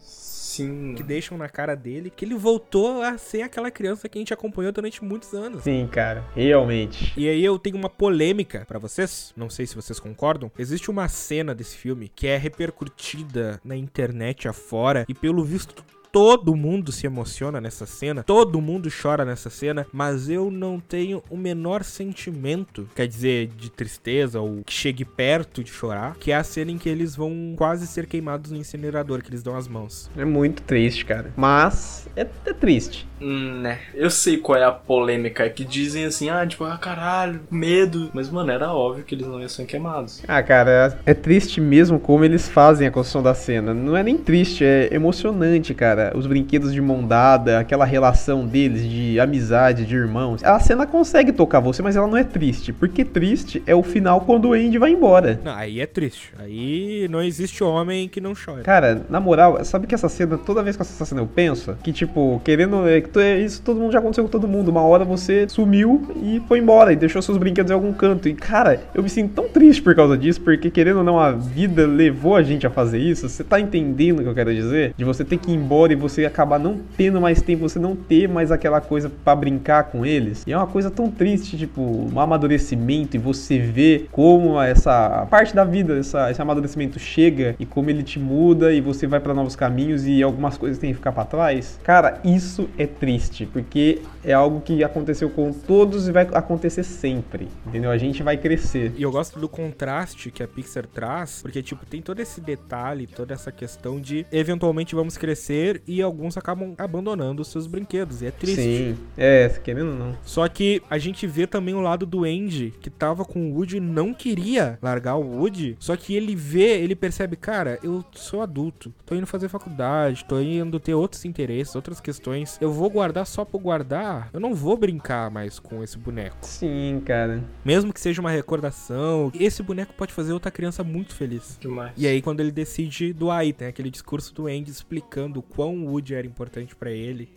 Sim. 0.50 0.94
que 0.96 1.02
deixam 1.02 1.36
na 1.38 1.48
cara 1.48 1.74
dele 1.74 2.10
que 2.10 2.24
ele 2.24 2.34
voltou 2.34 3.02
a 3.02 3.16
ser 3.18 3.42
aquela 3.42 3.70
criança 3.70 4.08
que 4.08 4.18
a 4.18 4.20
gente 4.20 4.34
acompanhou 4.34 4.72
durante 4.72 5.04
muitos 5.04 5.32
anos. 5.32 5.62
Sim, 5.62 5.88
cara, 5.90 6.24
realmente. 6.34 7.12
E 7.16 7.28
aí 7.28 7.44
eu 7.44 7.58
tenho 7.58 7.76
uma 7.76 7.90
polêmica 7.90 8.64
pra 8.66 8.78
vocês, 8.78 9.32
não 9.36 9.48
sei 9.48 9.66
se 9.66 9.74
vocês 9.76 10.00
concordam. 10.00 10.50
Existe 10.58 10.90
uma 10.90 11.08
cena 11.08 11.54
desse 11.54 11.76
filme 11.76 12.08
que 12.08 12.26
é 12.26 12.36
repercutida 12.36 13.60
na 13.64 13.76
internet 13.76 14.48
afora 14.48 15.04
e 15.08 15.14
pelo 15.14 15.44
visto 15.44 15.84
todo 16.12 16.56
mundo 16.56 16.92
se 16.92 17.06
emociona 17.06 17.60
nessa 17.60 17.86
cena, 17.86 18.22
todo 18.22 18.60
mundo 18.60 18.88
chora 18.90 19.24
nessa 19.24 19.50
cena, 19.50 19.86
mas 19.92 20.28
eu 20.28 20.50
não 20.50 20.80
tenho 20.80 21.22
o 21.30 21.36
menor 21.36 21.84
sentimento, 21.84 22.88
quer 22.94 23.06
dizer, 23.06 23.48
de 23.56 23.70
tristeza 23.70 24.40
ou 24.40 24.62
que 24.64 24.72
chegue 24.72 25.04
perto 25.04 25.62
de 25.62 25.70
chorar, 25.70 26.16
que 26.18 26.32
é 26.32 26.36
a 26.36 26.44
cena 26.44 26.70
em 26.70 26.78
que 26.78 26.88
eles 26.88 27.14
vão 27.14 27.54
quase 27.56 27.86
ser 27.86 28.06
queimados 28.06 28.50
no 28.50 28.56
incinerador, 28.56 29.22
que 29.22 29.30
eles 29.30 29.42
dão 29.42 29.56
as 29.56 29.68
mãos. 29.68 30.10
É 30.16 30.24
muito 30.24 30.62
triste, 30.62 31.04
cara. 31.04 31.32
Mas 31.36 32.08
é, 32.16 32.26
é 32.44 32.52
triste. 32.52 33.08
Hum, 33.20 33.60
né? 33.60 33.78
Eu 33.94 34.10
sei 34.10 34.38
qual 34.38 34.58
é 34.58 34.64
a 34.64 34.72
polêmica, 34.72 35.44
é 35.44 35.50
que 35.50 35.64
dizem 35.64 36.06
assim, 36.06 36.30
ah, 36.30 36.46
tipo, 36.46 36.64
ah, 36.64 36.78
caralho, 36.78 37.40
medo. 37.50 38.10
Mas, 38.14 38.30
mano, 38.30 38.50
era 38.50 38.72
óbvio 38.72 39.04
que 39.04 39.14
eles 39.14 39.26
não 39.26 39.38
iam 39.38 39.48
ser 39.48 39.66
queimados. 39.66 40.22
Ah, 40.26 40.42
cara, 40.42 40.98
é 41.04 41.14
triste 41.14 41.60
mesmo 41.60 42.00
como 42.00 42.24
eles 42.24 42.48
fazem 42.48 42.86
a 42.88 42.90
construção 42.90 43.22
da 43.22 43.34
cena. 43.34 43.74
Não 43.74 43.96
é 43.96 44.02
nem 44.02 44.16
triste, 44.16 44.64
é 44.64 44.88
emocionante, 44.92 45.74
cara. 45.74 45.99
Os 46.14 46.26
brinquedos 46.26 46.72
de 46.72 46.80
mão 46.80 47.06
dada, 47.06 47.58
aquela 47.58 47.84
relação 47.84 48.46
deles 48.46 48.88
de 48.88 49.18
amizade, 49.20 49.84
de 49.84 49.94
irmãos. 49.94 50.42
A 50.44 50.58
cena 50.60 50.86
consegue 50.86 51.32
tocar 51.32 51.60
você, 51.60 51.82
mas 51.82 51.96
ela 51.96 52.06
não 52.06 52.16
é 52.16 52.24
triste. 52.24 52.72
Porque 52.72 53.04
triste 53.04 53.62
é 53.66 53.74
o 53.74 53.82
final 53.82 54.22
quando 54.22 54.48
o 54.48 54.52
Andy 54.52 54.78
vai 54.78 54.92
embora. 54.92 55.40
Não, 55.44 55.52
aí 55.52 55.80
é 55.80 55.86
triste. 55.86 56.32
Aí 56.38 57.08
não 57.10 57.22
existe 57.22 57.62
homem 57.62 58.08
que 58.08 58.20
não 58.20 58.34
chore. 58.34 58.62
Cara, 58.62 59.02
na 59.08 59.20
moral, 59.20 59.64
sabe 59.64 59.86
que 59.86 59.94
essa 59.94 60.08
cena, 60.08 60.38
toda 60.38 60.62
vez 60.62 60.76
que 60.76 60.82
essa 60.82 61.04
cena 61.04 61.20
eu 61.20 61.26
penso 61.26 61.76
que, 61.82 61.92
tipo, 61.92 62.40
querendo. 62.44 62.88
é 62.88 63.02
é 63.20 63.38
Isso 63.40 63.62
todo 63.62 63.78
mundo 63.78 63.92
já 63.92 63.98
aconteceu 63.98 64.24
com 64.24 64.30
todo 64.30 64.48
mundo. 64.48 64.70
Uma 64.70 64.82
hora 64.82 65.04
você 65.04 65.48
sumiu 65.48 66.08
e 66.22 66.40
foi 66.46 66.58
embora 66.58 66.92
e 66.92 66.96
deixou 66.96 67.20
seus 67.20 67.38
brinquedos 67.38 67.70
em 67.70 67.74
algum 67.74 67.92
canto. 67.92 68.28
E, 68.28 68.34
cara, 68.34 68.80
eu 68.94 69.02
me 69.02 69.08
sinto 69.08 69.34
tão 69.34 69.48
triste 69.48 69.82
por 69.82 69.94
causa 69.94 70.16
disso, 70.16 70.40
porque 70.40 70.70
querendo 70.70 70.98
ou 70.98 71.04
não, 71.04 71.18
a 71.18 71.32
vida 71.32 71.86
levou 71.86 72.36
a 72.36 72.42
gente 72.42 72.66
a 72.66 72.70
fazer 72.70 72.98
isso. 72.98 73.28
Você 73.28 73.44
tá 73.44 73.60
entendendo 73.60 74.20
o 74.20 74.22
que 74.22 74.28
eu 74.28 74.34
quero 74.34 74.54
dizer? 74.54 74.94
De 74.96 75.04
você 75.04 75.24
ter 75.24 75.38
que 75.38 75.50
ir 75.50 75.54
embora 75.54 75.89
e 75.92 75.96
você 75.96 76.24
acabar 76.24 76.58
não 76.58 76.78
tendo 76.96 77.20
mais 77.20 77.42
tempo, 77.42 77.68
você 77.68 77.78
não 77.78 77.94
ter 77.94 78.28
mais 78.28 78.50
aquela 78.50 78.80
coisa 78.80 79.10
pra 79.24 79.34
brincar 79.34 79.84
com 79.84 80.04
eles. 80.04 80.44
E 80.46 80.52
é 80.52 80.56
uma 80.56 80.66
coisa 80.66 80.90
tão 80.90 81.10
triste, 81.10 81.56
tipo, 81.56 81.80
um 81.82 82.18
amadurecimento 82.18 83.16
e 83.16 83.18
você 83.18 83.58
vê 83.58 84.06
como 84.10 84.60
essa 84.60 85.26
parte 85.30 85.54
da 85.54 85.64
vida, 85.64 85.98
essa, 85.98 86.30
esse 86.30 86.40
amadurecimento 86.40 86.98
chega 86.98 87.54
e 87.58 87.66
como 87.66 87.90
ele 87.90 88.02
te 88.02 88.18
muda 88.18 88.72
e 88.72 88.80
você 88.80 89.06
vai 89.06 89.20
pra 89.20 89.34
novos 89.34 89.56
caminhos 89.56 90.06
e 90.06 90.22
algumas 90.22 90.56
coisas 90.56 90.78
têm 90.78 90.90
que 90.90 90.96
ficar 90.96 91.12
pra 91.12 91.24
trás. 91.24 91.78
Cara, 91.82 92.18
isso 92.24 92.68
é 92.78 92.86
triste, 92.86 93.46
porque 93.46 94.00
é 94.24 94.32
algo 94.32 94.60
que 94.60 94.82
aconteceu 94.84 95.30
com 95.30 95.52
todos 95.52 96.08
e 96.08 96.12
vai 96.12 96.28
acontecer 96.32 96.82
sempre, 96.82 97.48
entendeu? 97.66 97.90
A 97.90 97.98
gente 97.98 98.22
vai 98.22 98.36
crescer. 98.36 98.92
E 98.96 99.02
eu 99.02 99.10
gosto 99.10 99.38
do 99.38 99.48
contraste 99.48 100.30
que 100.30 100.42
a 100.42 100.48
Pixar 100.48 100.86
traz, 100.86 101.40
porque, 101.42 101.62
tipo, 101.62 101.84
tem 101.86 102.02
todo 102.02 102.20
esse 102.20 102.40
detalhe, 102.40 103.06
toda 103.06 103.34
essa 103.34 103.50
questão 103.50 104.00
de 104.00 104.26
eventualmente 104.30 104.94
vamos 104.94 105.16
crescer 105.16 105.82
e 105.86 106.02
alguns 106.02 106.36
acabam 106.36 106.74
abandonando 106.78 107.42
os 107.42 107.48
seus 107.48 107.66
brinquedos. 107.66 108.22
E 108.22 108.26
é 108.26 108.30
triste. 108.30 108.62
Sim, 108.62 108.98
é, 109.16 109.48
querendo 109.62 109.90
ou 109.92 109.98
não. 109.98 110.16
Só 110.22 110.46
que 110.48 110.82
a 110.90 110.98
gente 110.98 111.26
vê 111.26 111.46
também 111.46 111.74
o 111.74 111.80
lado 111.80 112.06
do 112.06 112.24
Andy, 112.24 112.74
que 112.80 112.90
tava 112.90 113.24
com 113.24 113.50
o 113.50 113.54
Woody 113.54 113.76
e 113.76 113.80
não 113.80 114.12
queria 114.12 114.78
largar 114.82 115.16
o 115.16 115.38
Woody. 115.38 115.76
Só 115.78 115.96
que 115.96 116.14
ele 116.14 116.34
vê, 116.34 116.80
ele 116.80 116.94
percebe, 116.94 117.36
cara, 117.36 117.78
eu 117.82 118.04
sou 118.12 118.42
adulto, 118.42 118.92
tô 119.04 119.14
indo 119.14 119.26
fazer 119.26 119.48
faculdade, 119.48 120.24
tô 120.26 120.40
indo 120.40 120.78
ter 120.80 120.94
outros 120.94 121.24
interesses, 121.24 121.74
outras 121.74 122.00
questões. 122.00 122.58
Eu 122.60 122.72
vou 122.72 122.90
guardar 122.90 123.26
só 123.26 123.44
por 123.44 123.60
guardar, 123.60 124.09
eu 124.32 124.40
não 124.40 124.54
vou 124.54 124.76
brincar 124.76 125.30
mais 125.30 125.58
com 125.58 125.82
esse 125.82 125.98
boneco. 125.98 126.36
Sim, 126.42 127.02
cara. 127.04 127.42
Mesmo 127.64 127.92
que 127.92 128.00
seja 128.00 128.20
uma 128.20 128.30
recordação, 128.30 129.30
esse 129.34 129.62
boneco 129.62 129.92
pode 129.94 130.12
fazer 130.12 130.32
outra 130.32 130.50
criança 130.50 130.82
muito 130.84 131.14
feliz. 131.14 131.58
Demais. 131.60 131.92
E 131.96 132.06
aí, 132.06 132.20
quando 132.22 132.40
ele 132.40 132.50
decide 132.50 133.12
doar, 133.12 133.38
aí 133.40 133.52
tem 133.52 133.68
aquele 133.68 133.90
discurso 133.90 134.34
do 134.34 134.46
Andy 134.46 134.70
explicando 134.70 135.40
o 135.40 135.42
quão 135.42 135.84
o 135.84 135.90
Woody 135.90 136.14
era 136.14 136.26
importante 136.26 136.74
pra 136.74 136.90
ele. 136.90 137.30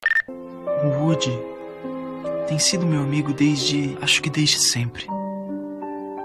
O 0.83 1.03
Woody 1.03 1.31
tem 2.47 2.59
sido 2.59 2.85
meu 2.85 3.01
amigo 3.01 3.33
desde. 3.33 3.97
acho 4.01 4.21
que 4.21 4.29
desde 4.29 4.59
sempre. 4.59 5.05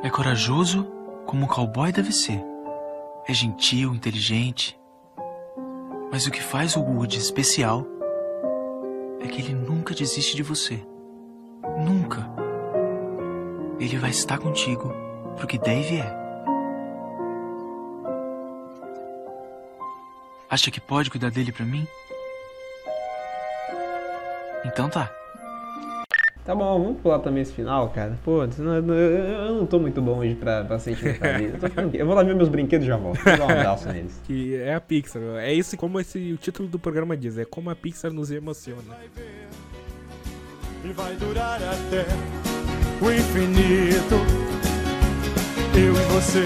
É 0.03 0.11
corajoso 0.11 0.85
como 1.27 1.45
um 1.45 1.49
cowboy 1.49 1.93
deve 1.93 2.13
ser. 2.13 2.41
É 3.27 3.35
gentil, 3.35 3.95
inteligente. 3.95 4.79
Mas 6.11 6.27
o 6.27 6.31
que 6.31 6.43
faz 6.43 6.77
o 6.77 6.81
Woody 6.81 7.19
especial 7.19 7.87
é 9.21 9.27
que 9.27 9.41
ele 9.41 9.55
nunca 9.55 9.95
desiste 9.95 10.37
de 10.37 10.43
você. 10.43 10.81
Nunca. 11.79 12.29
Ele 13.79 13.97
vai 13.99 14.11
estar 14.11 14.39
contigo 14.39 14.93
pro 15.37 15.47
que 15.47 15.59
vier. 15.83 16.13
Acha 20.51 20.71
que 20.71 20.81
pode 20.81 21.11
cuidar 21.11 21.31
dele 21.31 21.53
pra 21.53 21.65
mim? 21.65 21.87
Então 24.65 24.89
tá. 24.89 25.18
Tá 26.49 26.55
bom, 26.55 26.83
vamos 26.83 27.01
pular 27.03 27.19
também 27.19 27.43
esse 27.43 27.53
final, 27.53 27.91
cara. 27.91 28.19
Pô, 28.25 28.43
eu, 28.43 28.49
eu- 28.59 28.95
eu 28.95 29.55
não 29.57 29.67
tô 29.67 29.79
muito 29.79 30.01
bom 30.01 30.17
hoje 30.21 30.35
pra, 30.35 30.65
pra 30.65 30.79
sentimentar 30.79 31.39
vida. 31.39 31.57
Eu, 31.57 31.61
tô 31.61 31.69
ficando- 31.69 31.95
eu 31.95 32.07
vou 32.07 32.15
lá 32.15 32.23
ver 32.23 32.35
meus 32.35 32.49
brinquedos 32.49 32.87
e 32.87 32.89
já 32.89 32.97
volto. 32.97 33.19
Vou 33.23 33.37
dar 33.37 33.47
um 33.47 33.51
abraço 33.51 33.87
neles. 33.93 34.19
Que 34.27 34.57
é 34.57 34.75
a 34.75 34.81
Pixar. 34.81 35.21
É 35.41 35.53
isso 35.53 35.77
como 35.77 36.01
esse, 36.01 36.33
o 36.33 36.39
título 36.39 36.67
do 36.67 36.79
programa 36.79 37.15
diz, 37.15 37.37
é 37.37 37.45
como 37.45 37.69
a 37.69 37.77
Pixar 37.77 38.11
nos 38.15 38.31
emociona. 38.31 38.81
E 40.83 40.89
vai 40.93 41.15
durar 41.17 41.57
até 41.63 42.07
o 43.05 43.11
infinito. 43.13 44.15
Eu 45.77 45.93
e 45.93 46.07
você. 46.15 46.45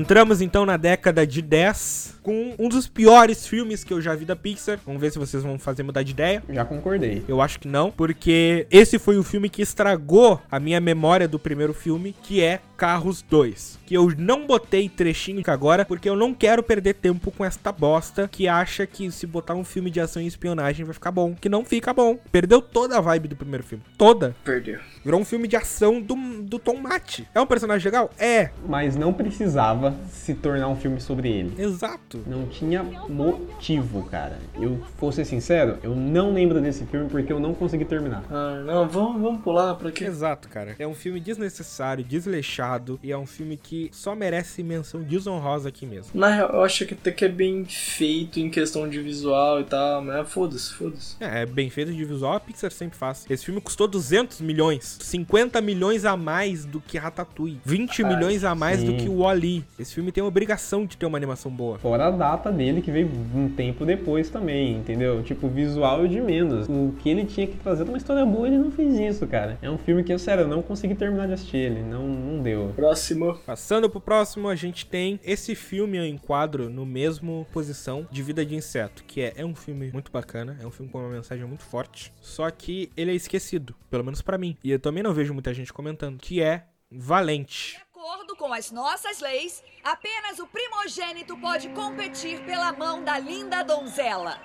Entramos 0.00 0.40
então 0.40 0.64
na 0.64 0.78
década 0.78 1.26
de 1.26 1.42
10 1.42 2.20
com 2.22 2.54
um 2.58 2.70
dos 2.70 2.88
piores 2.88 3.46
filmes 3.46 3.84
que 3.84 3.92
eu 3.92 4.00
já 4.00 4.14
vi 4.14 4.24
da 4.24 4.34
Pixar. 4.34 4.78
Vamos 4.86 4.98
ver 4.98 5.12
se 5.12 5.18
vocês 5.18 5.42
vão 5.42 5.58
fazer 5.58 5.82
mudar 5.82 6.02
de 6.02 6.12
ideia. 6.12 6.42
Já 6.48 6.64
concordei. 6.64 7.22
Eu 7.28 7.42
acho 7.42 7.60
que 7.60 7.68
não, 7.68 7.90
porque 7.90 8.66
esse 8.70 8.98
foi 8.98 9.18
o 9.18 9.22
filme 9.22 9.50
que 9.50 9.60
estragou 9.60 10.40
a 10.50 10.58
minha 10.58 10.80
memória 10.80 11.28
do 11.28 11.38
primeiro 11.38 11.74
filme, 11.74 12.14
que 12.22 12.42
é 12.42 12.60
Carros 12.78 13.22
2. 13.28 13.78
Que 13.84 13.94
eu 13.94 14.10
não 14.16 14.46
botei 14.46 14.88
trechinho 14.88 15.42
agora, 15.46 15.84
porque 15.84 16.08
eu 16.08 16.16
não 16.16 16.32
quero 16.32 16.62
perder 16.62 16.94
tempo 16.94 17.30
com 17.30 17.44
esta 17.44 17.70
bosta 17.70 18.26
que 18.26 18.48
acha 18.48 18.86
que 18.86 19.10
se 19.10 19.26
botar 19.26 19.54
um 19.54 19.64
filme 19.64 19.90
de 19.90 20.00
ação 20.00 20.22
e 20.22 20.26
espionagem 20.26 20.86
vai 20.86 20.94
ficar 20.94 21.10
bom. 21.10 21.34
Que 21.34 21.48
não 21.48 21.62
fica 21.62 21.92
bom. 21.92 22.18
Perdeu 22.32 22.62
toda 22.62 22.96
a 22.96 23.00
vibe 23.02 23.28
do 23.28 23.36
primeiro 23.36 23.64
filme. 23.64 23.84
Toda. 23.98 24.34
Perdeu. 24.42 24.80
Virou 25.04 25.20
um 25.20 25.24
filme 25.24 25.48
de 25.48 25.56
ação 25.56 26.00
do, 26.00 26.14
do 26.42 26.58
Tom 26.58 26.76
Mate. 26.76 27.26
É 27.34 27.40
um 27.40 27.46
personagem 27.46 27.84
legal? 27.84 28.10
É. 28.18 28.50
Mas 28.68 28.96
não 28.96 29.12
precisava 29.12 29.94
se 30.10 30.34
tornar 30.34 30.68
um 30.68 30.76
filme 30.76 31.00
sobre 31.00 31.30
ele. 31.30 31.54
Exato. 31.60 32.22
Não 32.26 32.46
tinha 32.46 32.82
motivo, 32.82 34.04
cara. 34.04 34.38
Eu, 34.60 34.80
vou 34.98 35.10
ser 35.10 35.24
sincero, 35.24 35.78
eu 35.82 35.94
não 35.94 36.32
lembro 36.32 36.60
desse 36.60 36.84
filme 36.84 37.08
porque 37.08 37.32
eu 37.32 37.40
não 37.40 37.54
consegui 37.54 37.84
terminar. 37.84 38.24
Ah, 38.30 38.62
não, 38.64 38.88
vamos, 38.88 39.22
vamos 39.22 39.42
pular 39.42 39.74
pra 39.74 39.90
quê? 39.90 40.04
Exato, 40.04 40.48
cara. 40.48 40.76
É 40.78 40.86
um 40.86 40.94
filme 40.94 41.20
desnecessário, 41.20 42.04
desleixado 42.04 42.98
e 43.02 43.10
é 43.10 43.16
um 43.16 43.26
filme 43.26 43.56
que 43.56 43.90
só 43.92 44.14
merece 44.14 44.62
menção 44.62 45.02
desonrosa 45.02 45.68
aqui 45.68 45.86
mesmo. 45.86 46.10
Na 46.14 46.28
real, 46.28 46.50
eu 46.50 46.62
acho 46.62 46.84
que 46.86 46.94
até 46.94 47.10
que 47.10 47.24
é 47.24 47.28
bem 47.28 47.64
feito 47.64 48.38
em 48.38 48.50
questão 48.50 48.88
de 48.88 49.00
visual 49.00 49.60
e 49.60 49.64
tal, 49.64 50.02
mas 50.02 50.28
foda-se, 50.30 50.74
foda-se. 50.74 51.16
É, 51.20 51.42
é 51.42 51.46
bem 51.46 51.70
feito 51.70 51.92
de 51.92 52.04
visual, 52.04 52.34
a 52.34 52.40
Pixar 52.40 52.70
sempre 52.70 52.98
faz. 52.98 53.24
Esse 53.28 53.44
filme 53.44 53.60
custou 53.60 53.86
200 53.86 54.40
milhões, 54.40 54.89
50 55.00 55.60
milhões 55.60 56.04
a 56.04 56.16
mais 56.16 56.64
do 56.64 56.80
que 56.80 56.98
Ratatouille, 56.98 57.60
20 57.64 58.02
Ai, 58.02 58.14
milhões 58.14 58.44
a 58.44 58.54
mais 58.54 58.82
do 58.82 58.92
sim. 58.92 58.96
que 58.98 59.08
o 59.08 59.18
Wall-E. 59.18 59.64
Esse 59.78 59.94
filme 59.94 60.12
tem 60.12 60.22
a 60.22 60.26
obrigação 60.26 60.86
de 60.86 60.96
ter 60.96 61.06
uma 61.06 61.16
animação 61.16 61.50
boa. 61.50 61.78
Fora 61.78 62.06
a 62.06 62.10
data 62.10 62.50
dele, 62.50 62.82
que 62.82 62.90
veio 62.90 63.10
um 63.34 63.48
tempo 63.48 63.84
depois 63.84 64.30
também, 64.30 64.76
entendeu? 64.76 65.22
Tipo, 65.22 65.48
visual 65.48 66.06
de 66.06 66.20
menos. 66.20 66.68
O 66.68 66.94
que 67.00 67.08
ele 67.08 67.24
tinha 67.24 67.46
que 67.46 67.56
trazer 67.56 67.84
uma 67.84 67.96
história 67.96 68.24
boa, 68.24 68.46
ele 68.46 68.58
não 68.58 68.70
fez 68.70 68.98
isso, 68.98 69.26
cara. 69.26 69.58
É 69.62 69.70
um 69.70 69.78
filme 69.78 70.02
que, 70.04 70.16
sério, 70.18 70.42
eu 70.42 70.48
não 70.48 70.62
consegui 70.62 70.94
terminar 70.94 71.26
de 71.26 71.34
assistir 71.34 71.58
ele. 71.58 71.82
Não, 71.82 72.06
não 72.06 72.42
deu. 72.42 72.72
Próximo. 72.76 73.38
Passando 73.46 73.88
pro 73.88 74.00
próximo, 74.00 74.48
a 74.48 74.54
gente 74.54 74.86
tem 74.86 75.20
esse 75.24 75.54
filme 75.54 75.98
eu 75.98 76.06
enquadro 76.06 76.68
no 76.68 76.84
mesmo 76.84 77.46
posição 77.52 78.06
de 78.10 78.22
Vida 78.22 78.44
de 78.44 78.54
Inseto, 78.54 79.04
que 79.04 79.20
é, 79.20 79.34
é 79.36 79.44
um 79.44 79.54
filme 79.54 79.90
muito 79.92 80.10
bacana, 80.10 80.56
é 80.60 80.66
um 80.66 80.70
filme 80.70 80.90
com 80.90 80.98
uma 80.98 81.08
mensagem 81.08 81.44
muito 81.46 81.62
forte, 81.62 82.12
só 82.20 82.50
que 82.50 82.90
ele 82.96 83.10
é 83.10 83.14
esquecido, 83.14 83.74
pelo 83.90 84.04
menos 84.04 84.22
pra 84.22 84.38
mim. 84.38 84.56
E 84.62 84.70
eu 84.70 84.76
também 84.80 85.02
não 85.02 85.12
vejo 85.12 85.32
muita 85.34 85.52
gente 85.54 85.72
comentando, 85.72 86.18
que 86.18 86.42
é 86.42 86.66
Valente. 86.90 87.80
acordo 87.90 88.34
com 88.34 88.52
as 88.52 88.70
nossas 88.72 89.20
leis, 89.20 89.62
apenas 89.84 90.38
o 90.38 90.46
primogênito 90.46 91.36
pode 91.36 91.68
competir 91.70 92.40
pela 92.44 92.72
mão 92.72 93.04
da 93.04 93.18
linda 93.18 93.62
donzela. 93.62 94.40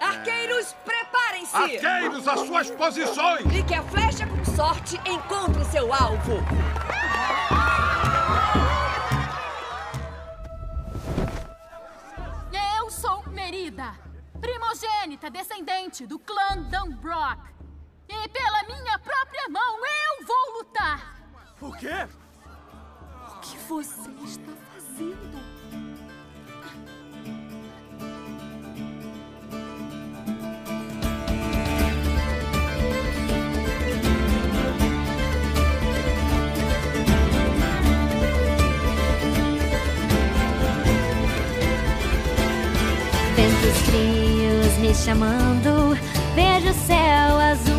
Arqueiros, 0.00 0.74
preparem-se! 0.84 1.56
Arqueiros, 1.56 2.28
às 2.28 2.40
suas 2.40 2.70
posições! 2.72 3.46
E 3.54 3.62
que 3.62 3.74
a 3.74 3.82
flecha 3.84 4.26
com 4.26 4.44
sorte 4.44 4.96
encontre 5.08 5.64
seu 5.66 5.92
alvo. 5.94 6.34
Eu 12.78 12.90
sou 12.90 13.22
Merida, 13.30 13.94
primogênita 14.40 15.30
descendente 15.30 16.06
do 16.06 16.18
clã 16.18 16.58
Dunbrock. 16.70 17.53
E 18.08 18.28
pela 18.28 18.62
minha 18.64 18.98
própria 18.98 19.48
mão 19.48 19.78
eu 19.86 20.26
vou 20.26 20.58
lutar! 20.58 21.16
O 21.60 21.72
quê? 21.72 22.06
O 23.28 23.40
que 23.40 23.56
você 23.68 24.10
está 24.24 24.52
fazendo? 24.72 25.44
Ventos 43.36 43.80
frios 43.82 44.78
me 44.78 44.94
chamando, 44.94 45.94
vejo 46.34 46.70
o 46.70 46.86
céu 46.86 47.38
azul 47.38 47.73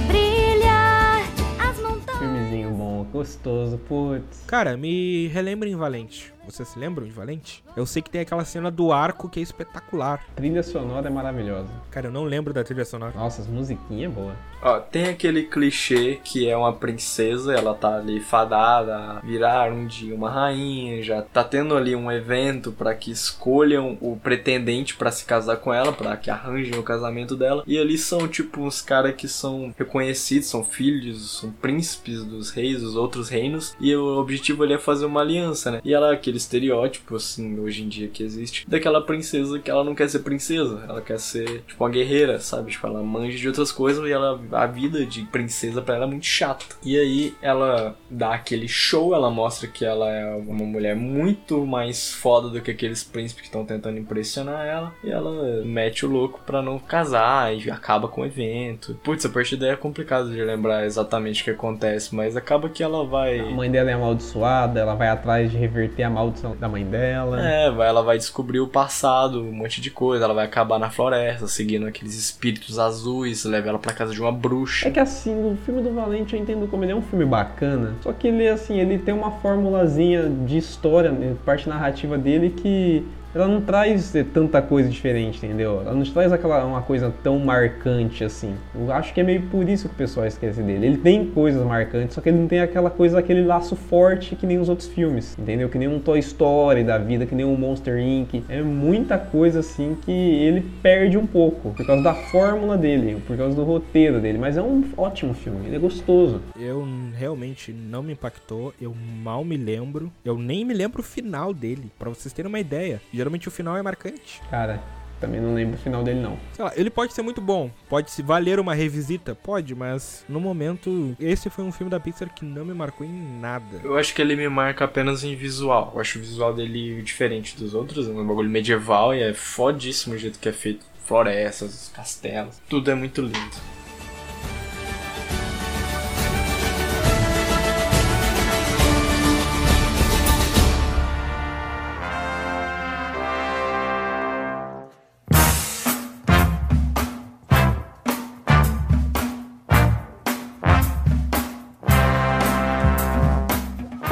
gostoso, 3.16 3.78
putz. 3.78 4.44
Cara, 4.46 4.76
me 4.76 5.28
relembra 5.28 5.70
em 5.70 5.76
Valente. 5.76 6.35
Vocês 6.46 6.68
se 6.70 6.78
lembram 6.78 7.06
de 7.06 7.12
Valente? 7.12 7.64
Eu 7.76 7.86
sei 7.86 8.02
que 8.02 8.10
tem 8.10 8.22
aquela 8.22 8.46
cena 8.46 8.70
do 8.70 8.92
arco 8.92 9.28
que 9.28 9.40
é 9.40 9.44
espetacular. 9.44 10.24
A 10.32 10.36
trilha 10.36 10.62
sonora 10.62 11.08
é 11.08 11.12
maravilhosa. 11.12 11.70
Cara, 11.90 12.08
eu 12.08 12.12
não 12.12 12.24
lembro 12.24 12.54
da 12.54 12.64
trilha 12.64 12.86
sonora. 12.86 13.14
Nossa, 13.16 13.42
as 13.42 13.48
musiquinhas 13.48 14.12
é 14.12 14.16
boa. 14.16 14.36
Ó, 14.62 14.80
tem 14.80 15.10
aquele 15.10 15.44
clichê 15.44 16.20
que 16.24 16.48
é 16.48 16.56
uma 16.56 16.74
princesa, 16.74 17.54
ela 17.54 17.74
tá 17.74 17.98
ali 17.98 18.20
fadada 18.20 18.96
a 18.96 19.20
virar 19.20 19.72
um 19.72 19.86
dia 19.86 20.16
uma 20.16 20.30
rainha, 20.30 21.04
já 21.04 21.22
tá 21.22 21.44
tendo 21.44 21.76
ali 21.76 21.96
um 21.96 22.12
evento 22.12 22.72
para 22.72 22.96
que 22.96 23.12
escolham 23.12 23.98
o 24.02 24.18
pretendente 24.18 24.96
para 24.96 25.12
se 25.12 25.26
casar 25.26 25.58
com 25.58 25.74
ela, 25.74 25.92
para 25.92 26.16
que 26.18 26.30
arranjem 26.30 26.80
o 26.80 26.84
casamento 26.84 27.36
dela. 27.36 27.64
E 27.68 27.78
ali 27.78 27.98
são 27.98 28.28
tipo 28.28 28.62
uns 28.62 28.82
caras 28.82 29.16
que 29.16 29.28
são 29.28 29.74
reconhecidos, 29.78 30.48
são 30.48 30.64
filhos, 30.64 31.40
são 31.40 31.52
príncipes 31.52 32.24
dos 32.24 32.50
reis, 32.50 32.82
dos 32.82 32.96
outros 32.96 33.30
reinos, 33.30 33.76
e 33.80 33.96
o 33.96 34.18
objetivo 34.18 34.64
ali 34.64 34.74
é 34.74 34.78
fazer 34.78 35.06
uma 35.06 35.22
aliança, 35.22 35.72
né? 35.72 35.82
E 35.84 35.94
ela 35.94 36.16
aquele 36.36 36.38
estereótipo 36.38 37.16
assim, 37.16 37.60
hoje 37.60 37.84
em 37.84 37.88
dia 37.88 38.08
que 38.08 38.24
existe, 38.24 38.68
daquela 38.68 39.02
princesa 39.02 39.60
que 39.60 39.72
ela 39.72 39.84
não 39.84 39.96
quer 39.96 40.10
ser 40.10 40.20
princesa, 40.20 40.84
ela 40.88 41.02
quer 41.02 41.20
ser 41.20 41.62
tipo 41.62 41.84
uma 41.84 41.90
guerreira, 41.90 42.40
sabe? 42.40 42.72
Tipo, 42.72 42.88
ela 42.88 43.02
manja 43.02 43.38
de 43.38 43.48
outras 43.48 43.72
coisas 43.72 44.06
e 44.08 44.12
ela 44.12 44.40
a 44.52 44.66
vida 44.66 45.06
de 45.06 45.24
princesa 45.24 45.82
pra 45.82 45.96
ela 45.96 46.06
é 46.06 46.08
muito 46.08 46.26
chata. 46.26 46.66
E 46.84 46.98
aí 46.98 47.34
ela 47.42 47.96
dá 48.10 48.34
aquele 48.34 48.68
show, 48.68 49.14
ela 49.14 49.30
mostra 49.30 49.68
que 49.68 49.86
ela 49.86 50.10
é 50.10 50.36
uma 50.36 50.66
mulher 50.66 50.96
muito 50.96 51.66
mais 51.66 52.12
foda 52.12 52.50
do 52.50 52.62
que 52.62 52.72
aqueles 52.72 53.04
príncipes 53.04 53.42
que 53.42 53.48
estão 53.48 53.66
tentando 53.66 53.98
impressionar 53.98 54.66
ela. 54.66 54.94
E 55.04 55.10
ela 55.10 55.64
mete 55.64 56.06
o 56.06 56.10
louco 56.10 56.42
pra 56.46 56.62
não 56.62 56.78
casar 56.78 57.56
e 57.56 57.70
acaba 57.70 58.08
com 58.08 58.22
o 58.22 58.26
evento. 58.26 59.00
Putz, 59.04 59.26
a 59.26 59.30
partir 59.30 59.56
daí 59.58 59.70
é 59.70 59.76
complicado 59.76 60.32
de 60.32 60.42
lembrar 60.42 60.86
exatamente 60.86 61.42
o 61.42 61.46
que 61.46 61.52
acontece, 61.52 62.14
mas 62.16 62.36
acaba 62.36 62.70
que 62.70 62.84
ela 62.84 63.06
vai. 63.06 63.40
A 63.40 63.52
mãe 63.52 63.70
dela 63.70 63.92
é 63.92 63.94
amaldiçoada, 63.94 64.80
ela 64.80 64.96
vai 64.96 65.10
atrás 65.10 65.52
de 65.52 65.58
reverter 65.58 66.04
a 66.04 66.10
maldição 66.10 66.25
da 66.60 66.68
mãe 66.68 66.84
dela. 66.84 67.42
É, 67.46 67.66
ela 67.68 68.02
vai 68.02 68.18
descobrir 68.18 68.60
o 68.60 68.68
passado, 68.68 69.42
um 69.42 69.52
monte 69.52 69.82
de 69.82 69.90
coisa. 69.90 70.26
Ela 70.26 70.34
vai 70.34 70.46
acabar 70.46 70.80
na 70.80 70.90
floresta, 70.90 71.48
seguindo 71.48 71.86
aqueles 71.86 72.16
espíritos 72.16 72.80
azuis, 72.80 73.46
leva 73.46 73.70
ela 73.70 73.80
pra 73.80 73.94
casa 73.94 74.14
de 74.14 74.22
uma 74.22 74.32
bruxa. 74.32 74.88
É 74.88 74.92
que 74.92 75.00
assim, 75.00 75.34
o 75.34 75.58
filme 75.66 75.82
do 75.82 75.94
Valente 75.94 76.36
eu 76.36 76.42
entendo 76.42 76.68
como 76.68 76.84
ele 76.84 76.92
é 76.92 76.96
um 76.96 77.02
filme 77.02 77.26
bacana, 77.26 77.96
só 78.02 78.12
que 78.14 78.28
ele 78.28 78.48
assim, 78.48 78.80
ele 78.80 78.98
tem 78.98 79.14
uma 79.14 79.32
formulazinha 79.32 80.30
de 80.30 80.58
história, 80.58 81.12
né, 81.12 81.36
parte 81.46 81.68
narrativa 81.68 82.18
dele 82.18 82.50
que 82.50 83.06
ela 83.36 83.48
não 83.48 83.60
traz 83.60 84.16
eh, 84.16 84.24
tanta 84.24 84.62
coisa 84.62 84.90
diferente, 84.90 85.46
entendeu? 85.46 85.82
Ela 85.82 85.94
não 85.94 86.04
traz 86.04 86.32
aquela 86.32 86.64
uma 86.66 86.82
coisa 86.82 87.14
tão 87.22 87.38
marcante 87.38 88.24
assim. 88.24 88.56
Eu 88.74 88.92
acho 88.92 89.14
que 89.14 89.20
é 89.20 89.24
meio 89.24 89.42
por 89.44 89.68
isso 89.68 89.90
que 89.90 89.96
o 89.96 89.98
pessoal 89.98 90.26
esquece 90.26 90.62
dele. 90.62 90.86
Ele 90.86 90.98
tem 90.98 91.26
coisas 91.26 91.66
marcantes, 91.66 92.16
só 92.16 92.22
que 92.22 92.30
ele 92.30 92.38
não 92.38 92.48
tem 92.48 92.62
aquela 92.62 92.90
coisa, 92.90 93.20
aquele 93.20 93.44
laço 93.44 93.76
forte 93.76 94.36
que 94.36 94.48
nem 94.48 94.58
os 94.58 94.70
outros 94.70 94.88
filmes, 94.88 95.38
entendeu? 95.38 95.68
Que 95.68 95.78
nem 95.78 95.88
um 95.88 96.00
Toy 96.00 96.20
Story 96.20 96.84
da 96.84 96.98
vida, 96.98 97.26
que 97.26 97.36
nem 97.36 97.46
um 97.46 97.58
Monster 97.58 98.00
Inc. 98.00 98.44
É 98.48 98.62
muita 98.62 99.18
coisa 99.18 99.60
assim 99.60 99.98
que 100.06 100.12
ele 100.12 100.62
perde 100.82 101.18
um 101.18 101.28
pouco 101.28 101.72
por 101.72 101.86
causa 101.86 102.02
da 102.02 102.14
fórmula 102.14 102.78
dele, 102.78 103.22
por 103.28 103.36
causa 103.36 103.54
do 103.54 103.64
roteiro 103.64 104.22
dele. 104.22 104.38
Mas 104.38 104.56
é 104.56 104.62
um 104.62 104.82
ótimo 104.96 105.34
filme, 105.34 105.68
ele 105.68 105.76
é 105.76 105.80
gostoso. 105.80 106.42
Eu 106.58 106.88
realmente 107.18 107.74
não 107.74 108.02
me 108.02 108.14
impactou, 108.14 108.74
eu 108.80 108.96
mal 109.22 109.44
me 109.44 109.58
lembro, 109.58 110.10
eu 110.24 110.38
nem 110.38 110.64
me 110.64 110.74
lembro 110.74 111.02
o 111.02 111.04
final 111.04 111.54
dele, 111.54 111.92
Pra 112.00 112.10
vocês 112.10 112.34
terem 112.34 112.50
uma 112.50 112.60
ideia. 112.60 113.02
Geralmente 113.26 113.48
o 113.48 113.52
final 113.52 113.76
é 113.76 113.82
marcante. 113.82 114.40
Cara, 114.52 114.80
também 115.20 115.42
não 115.42 115.56
lembro 115.56 115.74
o 115.74 115.80
final 115.80 116.04
dele 116.04 116.20
não. 116.20 116.38
Sei 116.54 116.64
lá, 116.64 116.72
ele 116.76 116.92
pode 116.92 117.12
ser 117.12 117.24
muito 117.24 117.42
bom, 117.42 117.72
pode 117.90 118.12
se 118.12 118.22
valer 118.22 118.60
uma 118.60 118.76
revisita, 118.76 119.34
pode, 119.34 119.74
mas 119.74 120.24
no 120.30 120.40
momento 120.40 121.16
esse 121.20 121.50
foi 121.50 121.66
um 121.66 121.72
filme 121.72 121.90
da 121.90 122.00
Pixar 122.00 122.32
que 122.32 122.46
não 122.46 122.64
me 122.64 122.76
marcou 122.76 123.04
em 123.04 123.40
nada. 123.40 123.82
Eu 123.84 123.98
acho 123.98 124.14
que 124.14 124.22
ele 124.22 124.36
me 124.36 124.48
marca 124.48 124.86
apenas 124.86 125.24
em 125.24 125.36
visual. 125.36 125.92
Eu 125.96 126.02
acho 126.02 126.20
o 126.20 126.22
visual 126.22 126.54
dele 126.54 127.02
diferente 127.02 127.58
dos 127.58 127.74
outros, 127.74 128.08
é 128.08 128.12
um 128.12 128.28
bagulho 128.28 128.48
medieval 128.48 129.16
e 129.16 129.24
é 129.24 129.34
fodíssimo 129.34 130.14
o 130.14 130.18
jeito 130.20 130.38
que 130.38 130.48
é 130.48 130.54
feito. 130.54 130.86
Florestas, 131.04 131.92
castelos, 131.96 132.62
tudo 132.70 132.92
é 132.92 132.96
muito 132.96 133.22
lindo. 133.22 133.75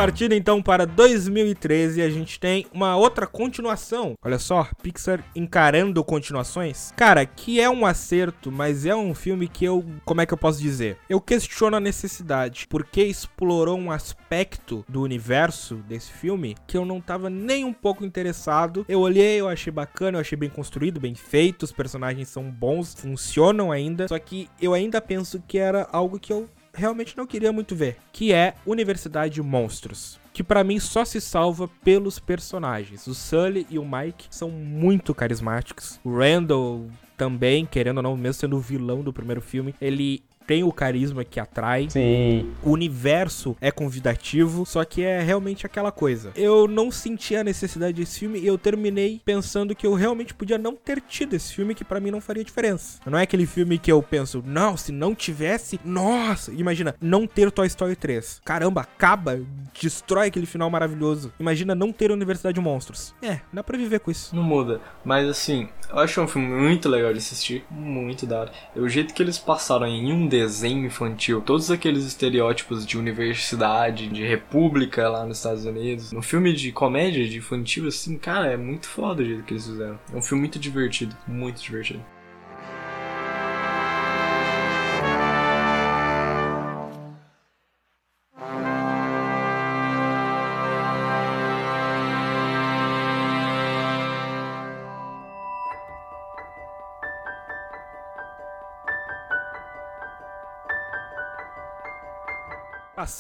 Partindo 0.04 0.34
então 0.34 0.62
para 0.62 0.86
2013, 0.86 2.02
a 2.02 2.10
gente 2.10 2.38
tem 2.38 2.68
uma 2.74 2.98
outra 2.98 3.26
continuação. 3.26 4.16
Olha 4.22 4.38
só, 4.38 4.68
Pixar 4.82 5.24
encarando 5.34 6.04
continuações. 6.04 6.92
Cara, 6.98 7.26
que 7.26 7.62
é 7.62 7.70
um 7.70 7.86
acerto, 7.86 8.52
mas 8.52 8.86
é 8.86 8.94
um 8.94 9.16
filme 9.16 9.48
que 9.48 9.64
eu, 9.64 9.86
como 10.04 10.20
é 10.20 10.26
que 10.26 10.34
eu 10.34 10.38
posso 10.38 10.60
dizer? 10.60 10.98
Eu 11.10 11.22
questiono 11.22 11.78
a 11.78 11.80
necessidade, 11.80 12.68
porque 12.68 13.02
explorou 13.02 13.80
um 13.80 13.92
aspecto 13.92 14.84
do 14.90 15.02
universo 15.02 15.76
desse 15.88 16.12
filme 16.12 16.58
que 16.68 16.78
eu 16.78 16.84
não 16.84 17.00
tava 17.00 17.30
nem 17.30 17.64
um 17.64 17.72
pouco 17.72 18.04
interessado. 18.04 18.86
Eu 18.90 19.00
olhei, 19.00 19.40
eu 19.40 19.48
achei 19.48 19.72
bacana, 19.72 20.18
eu 20.18 20.22
achei 20.22 20.38
bem 20.38 20.50
construído, 20.50 21.00
bem 21.00 21.16
feito, 21.16 21.64
os 21.64 21.72
personagens 21.72 22.28
são 22.28 22.52
bons, 22.52 22.94
funcionam 22.94 23.72
ainda, 23.72 24.10
só 24.10 24.20
que 24.20 24.50
eu 24.62 24.74
ainda 24.74 25.00
penso 25.00 25.42
que 25.48 25.58
era 25.58 25.88
algo 25.94 26.20
que 26.20 26.34
eu 26.34 26.50
realmente 26.74 27.16
não 27.16 27.28
queria 27.28 27.52
muito 27.52 27.76
ver, 27.76 27.98
que 28.12 28.34
é 28.34 28.56
Universidade 28.66 29.36
de 29.36 29.42
Monstros. 29.42 30.20
Que 30.34 30.44
pra 30.44 30.64
mim 30.64 30.80
só 30.80 31.06
se 31.06 31.22
salva 31.22 31.70
pelos 31.84 32.18
personagens. 32.18 33.06
O 33.06 33.14
Sully 33.14 33.68
e 33.70 33.78
o 33.78 33.86
Mike 33.86 34.26
são 34.32 34.50
muito 34.50 35.14
carismáticos. 35.14 36.00
O 36.04 36.18
Randall 36.18 36.88
também, 37.16 37.66
querendo 37.66 37.98
ou 37.98 38.04
não, 38.04 38.18
mesmo 38.18 38.34
sendo 38.34 38.58
o 38.58 38.60
vilão 38.60 39.04
do 39.04 39.14
primeiro 39.14 39.42
filme, 39.42 39.76
ele 39.80 40.24
tem 40.46 40.64
o 40.64 40.72
carisma 40.72 41.24
que 41.24 41.40
atrai. 41.40 41.90
Sim. 41.90 42.52
O 42.64 42.72
universo 42.72 43.56
é 43.62 43.72
convidativo, 43.72 44.66
só 44.66 44.84
que 44.84 45.04
é 45.04 45.22
realmente 45.22 45.66
aquela 45.66 45.92
coisa. 45.92 46.32
Eu 46.36 46.68
não 46.68 46.92
senti 46.92 47.36
a 47.36 47.44
necessidade 47.44 47.94
desse 47.94 48.20
filme 48.20 48.40
e 48.40 48.48
eu 48.48 48.58
terminei 48.58 49.22
pensando 49.24 49.76
que 49.76 49.86
eu 49.86 49.94
realmente 49.94 50.34
podia 50.34 50.58
não 50.58 50.76
ter 50.76 51.02
tido 51.02 51.36
esse 51.36 51.54
filme, 51.54 51.76
que 51.76 51.84
pra 51.84 52.00
mim 52.00 52.12
não 52.12 52.22
faria 52.22 52.44
diferença. 52.44 53.00
Não 53.06 53.18
é 53.18 53.24
aquele 53.24 53.46
filme 53.46 53.78
que 53.78 53.92
eu 53.92 54.02
penso, 54.02 54.44
não, 54.46 54.78
se 54.78 54.92
não 54.92 55.16
tivesse, 55.16 55.80
nossa, 55.84 56.52
imagina, 56.52 56.96
não 57.02 57.28
ter 57.28 57.52
Toy 57.52 57.68
Story 57.68 57.96
3. 57.96 58.42
Caramba, 58.44 58.82
acaba, 58.82 59.40
destrói 59.80 60.28
aquele 60.28 60.46
final 60.46 60.70
maravilhoso. 60.70 61.34
Imagina 61.40 61.76
não 61.76 61.92
ter 61.92 62.12
Universidade 62.12 62.56
de 62.56 62.62
Monstros. 62.62 63.14
É, 63.22 63.40
dá 63.52 63.64
pra 63.64 63.78
viver 63.78 64.00
com 64.00 64.12
isso. 64.12 64.36
Não 64.36 64.44
muda. 64.44 64.82
Mas 65.04 65.28
assim, 65.28 65.70
eu 65.90 66.00
acho 66.00 66.22
um 66.22 66.28
filme 66.28 66.48
muito 66.48 66.90
legal 66.90 67.12
de 67.12 67.20
assistir. 67.20 67.66
Muito 67.70 68.26
da 68.26 68.42
hora. 68.42 68.52
O 68.76 68.88
jeito 68.88 69.14
que 69.14 69.22
eles 69.22 69.38
passaram 69.38 69.88
em 69.88 70.12
um 70.12 70.28
desenho 70.34 70.88
infantil, 70.88 71.42
todos 71.42 71.70
aqueles 71.70 72.06
estereótipos 72.06 72.88
de 72.88 72.98
universidade, 72.98 74.08
de 74.08 74.26
república 74.26 75.08
lá 75.08 75.26
nos 75.28 75.38
Estados 75.38 75.64
Unidos. 75.64 76.12
No 76.12 76.24
filme 76.24 76.52
de 76.54 76.72
comédia, 76.72 77.28
de 77.30 77.38
infantil, 77.38 77.88
assim, 77.88 78.18
cara, 78.18 78.52
é 78.52 78.58
muito 78.58 78.88
foda 78.88 79.22
o 79.22 79.26
jeito 79.26 79.44
que 79.44 79.54
eles 79.54 79.68
fizeram. 79.68 80.00
É 80.12 80.18
um 80.18 80.22
filme 80.24 80.42
muito 80.42 80.58
divertido. 80.58 81.16
Muito 81.28 81.62
divertido. 81.62 82.04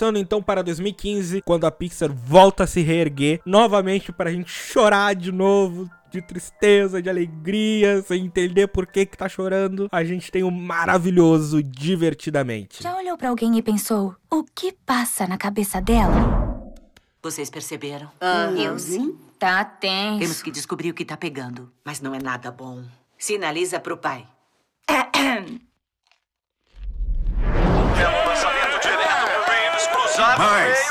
Passando 0.03 0.19
então 0.19 0.43
para 0.43 0.61
2015, 0.61 1.41
quando 1.43 1.65
a 1.65 1.71
Pixar 1.71 2.11
volta 2.11 2.65
a 2.65 2.67
se 2.67 2.81
reerguer 2.81 3.39
novamente 3.45 4.11
para 4.11 4.30
a 4.30 4.34
gente 4.34 4.51
chorar 4.51 5.15
de 5.15 5.31
novo. 5.31 5.89
De 6.11 6.21
tristeza, 6.21 7.01
de 7.01 7.09
alegria, 7.09 8.01
sem 8.01 8.25
entender 8.25 8.67
por 8.67 8.85
que 8.85 9.05
que 9.05 9.17
tá 9.17 9.30
chorando. 9.30 9.88
A 9.89 10.03
gente 10.03 10.30
tem 10.30 10.43
o 10.43 10.51
maravilhoso 10.51 11.63
Divertidamente. 11.63 12.84
Já 12.84 12.97
olhou 12.97 13.17
pra 13.17 13.30
alguém 13.30 13.57
e 13.57 13.61
pensou: 13.61 14.13
o 14.30 14.43
que 14.43 14.73
passa 14.85 15.25
na 15.25 15.38
cabeça 15.38 15.80
dela? 15.80 16.73
Vocês 17.21 17.49
perceberam? 17.49 18.11
Eu 18.57 18.77
sim. 18.77 19.17
Tá 19.39 19.63
tenso. 19.63 20.19
Temos 20.19 20.41
que 20.41 20.51
descobrir 20.51 20.89
o 20.89 20.93
que 20.93 21.05
tá 21.05 21.15
pegando. 21.15 21.71
Mas 21.85 22.01
não 22.01 22.13
é 22.13 22.21
nada 22.21 22.51
bom. 22.51 22.84
Sinaliza 23.17 23.80
pro 23.80 23.95
pai. 23.95 24.27
Mas-. 30.18 30.90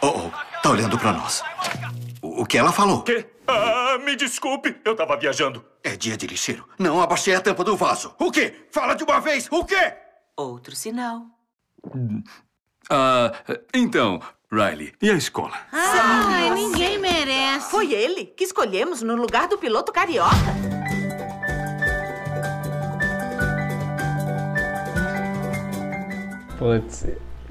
Oh, 0.00 0.06
oh, 0.06 0.30
tá 0.62 0.70
olhando 0.70 0.98
pra 0.98 1.12
nós. 1.12 1.42
O, 2.22 2.44
que 2.46 2.58
ela 2.58 2.72
falou? 2.72 3.02
Quê? 3.02 3.26
Ah, 3.46 3.98
me 4.04 4.14
desculpe, 4.14 4.76
eu 4.84 4.94
tava 4.94 5.16
viajando. 5.16 5.64
É 5.82 5.96
dia 5.96 6.16
de 6.16 6.26
lixeiro. 6.26 6.68
Não 6.78 7.00
abaixei 7.00 7.34
a 7.34 7.40
tampa 7.40 7.64
do 7.64 7.76
vaso. 7.76 8.14
O 8.18 8.30
quê? 8.30 8.66
Fala 8.70 8.94
de 8.94 9.02
uma 9.04 9.20
vez. 9.20 9.48
O 9.50 9.64
quê? 9.64 9.94
Outro 10.36 10.76
sinal. 10.76 11.22
Ah, 12.90 13.32
então, 13.74 14.20
Riley, 14.52 14.94
e 15.00 15.10
a 15.10 15.14
escola? 15.14 15.56
Ai, 15.72 16.50
ninguém 16.50 16.98
merece. 16.98 17.70
Foi 17.70 17.92
ele 17.92 18.26
que 18.26 18.44
escolhemos 18.44 19.02
no 19.02 19.16
lugar 19.16 19.48
do 19.48 19.58
piloto 19.58 19.92
carioca. 19.92 20.36
Putz, 26.58 27.04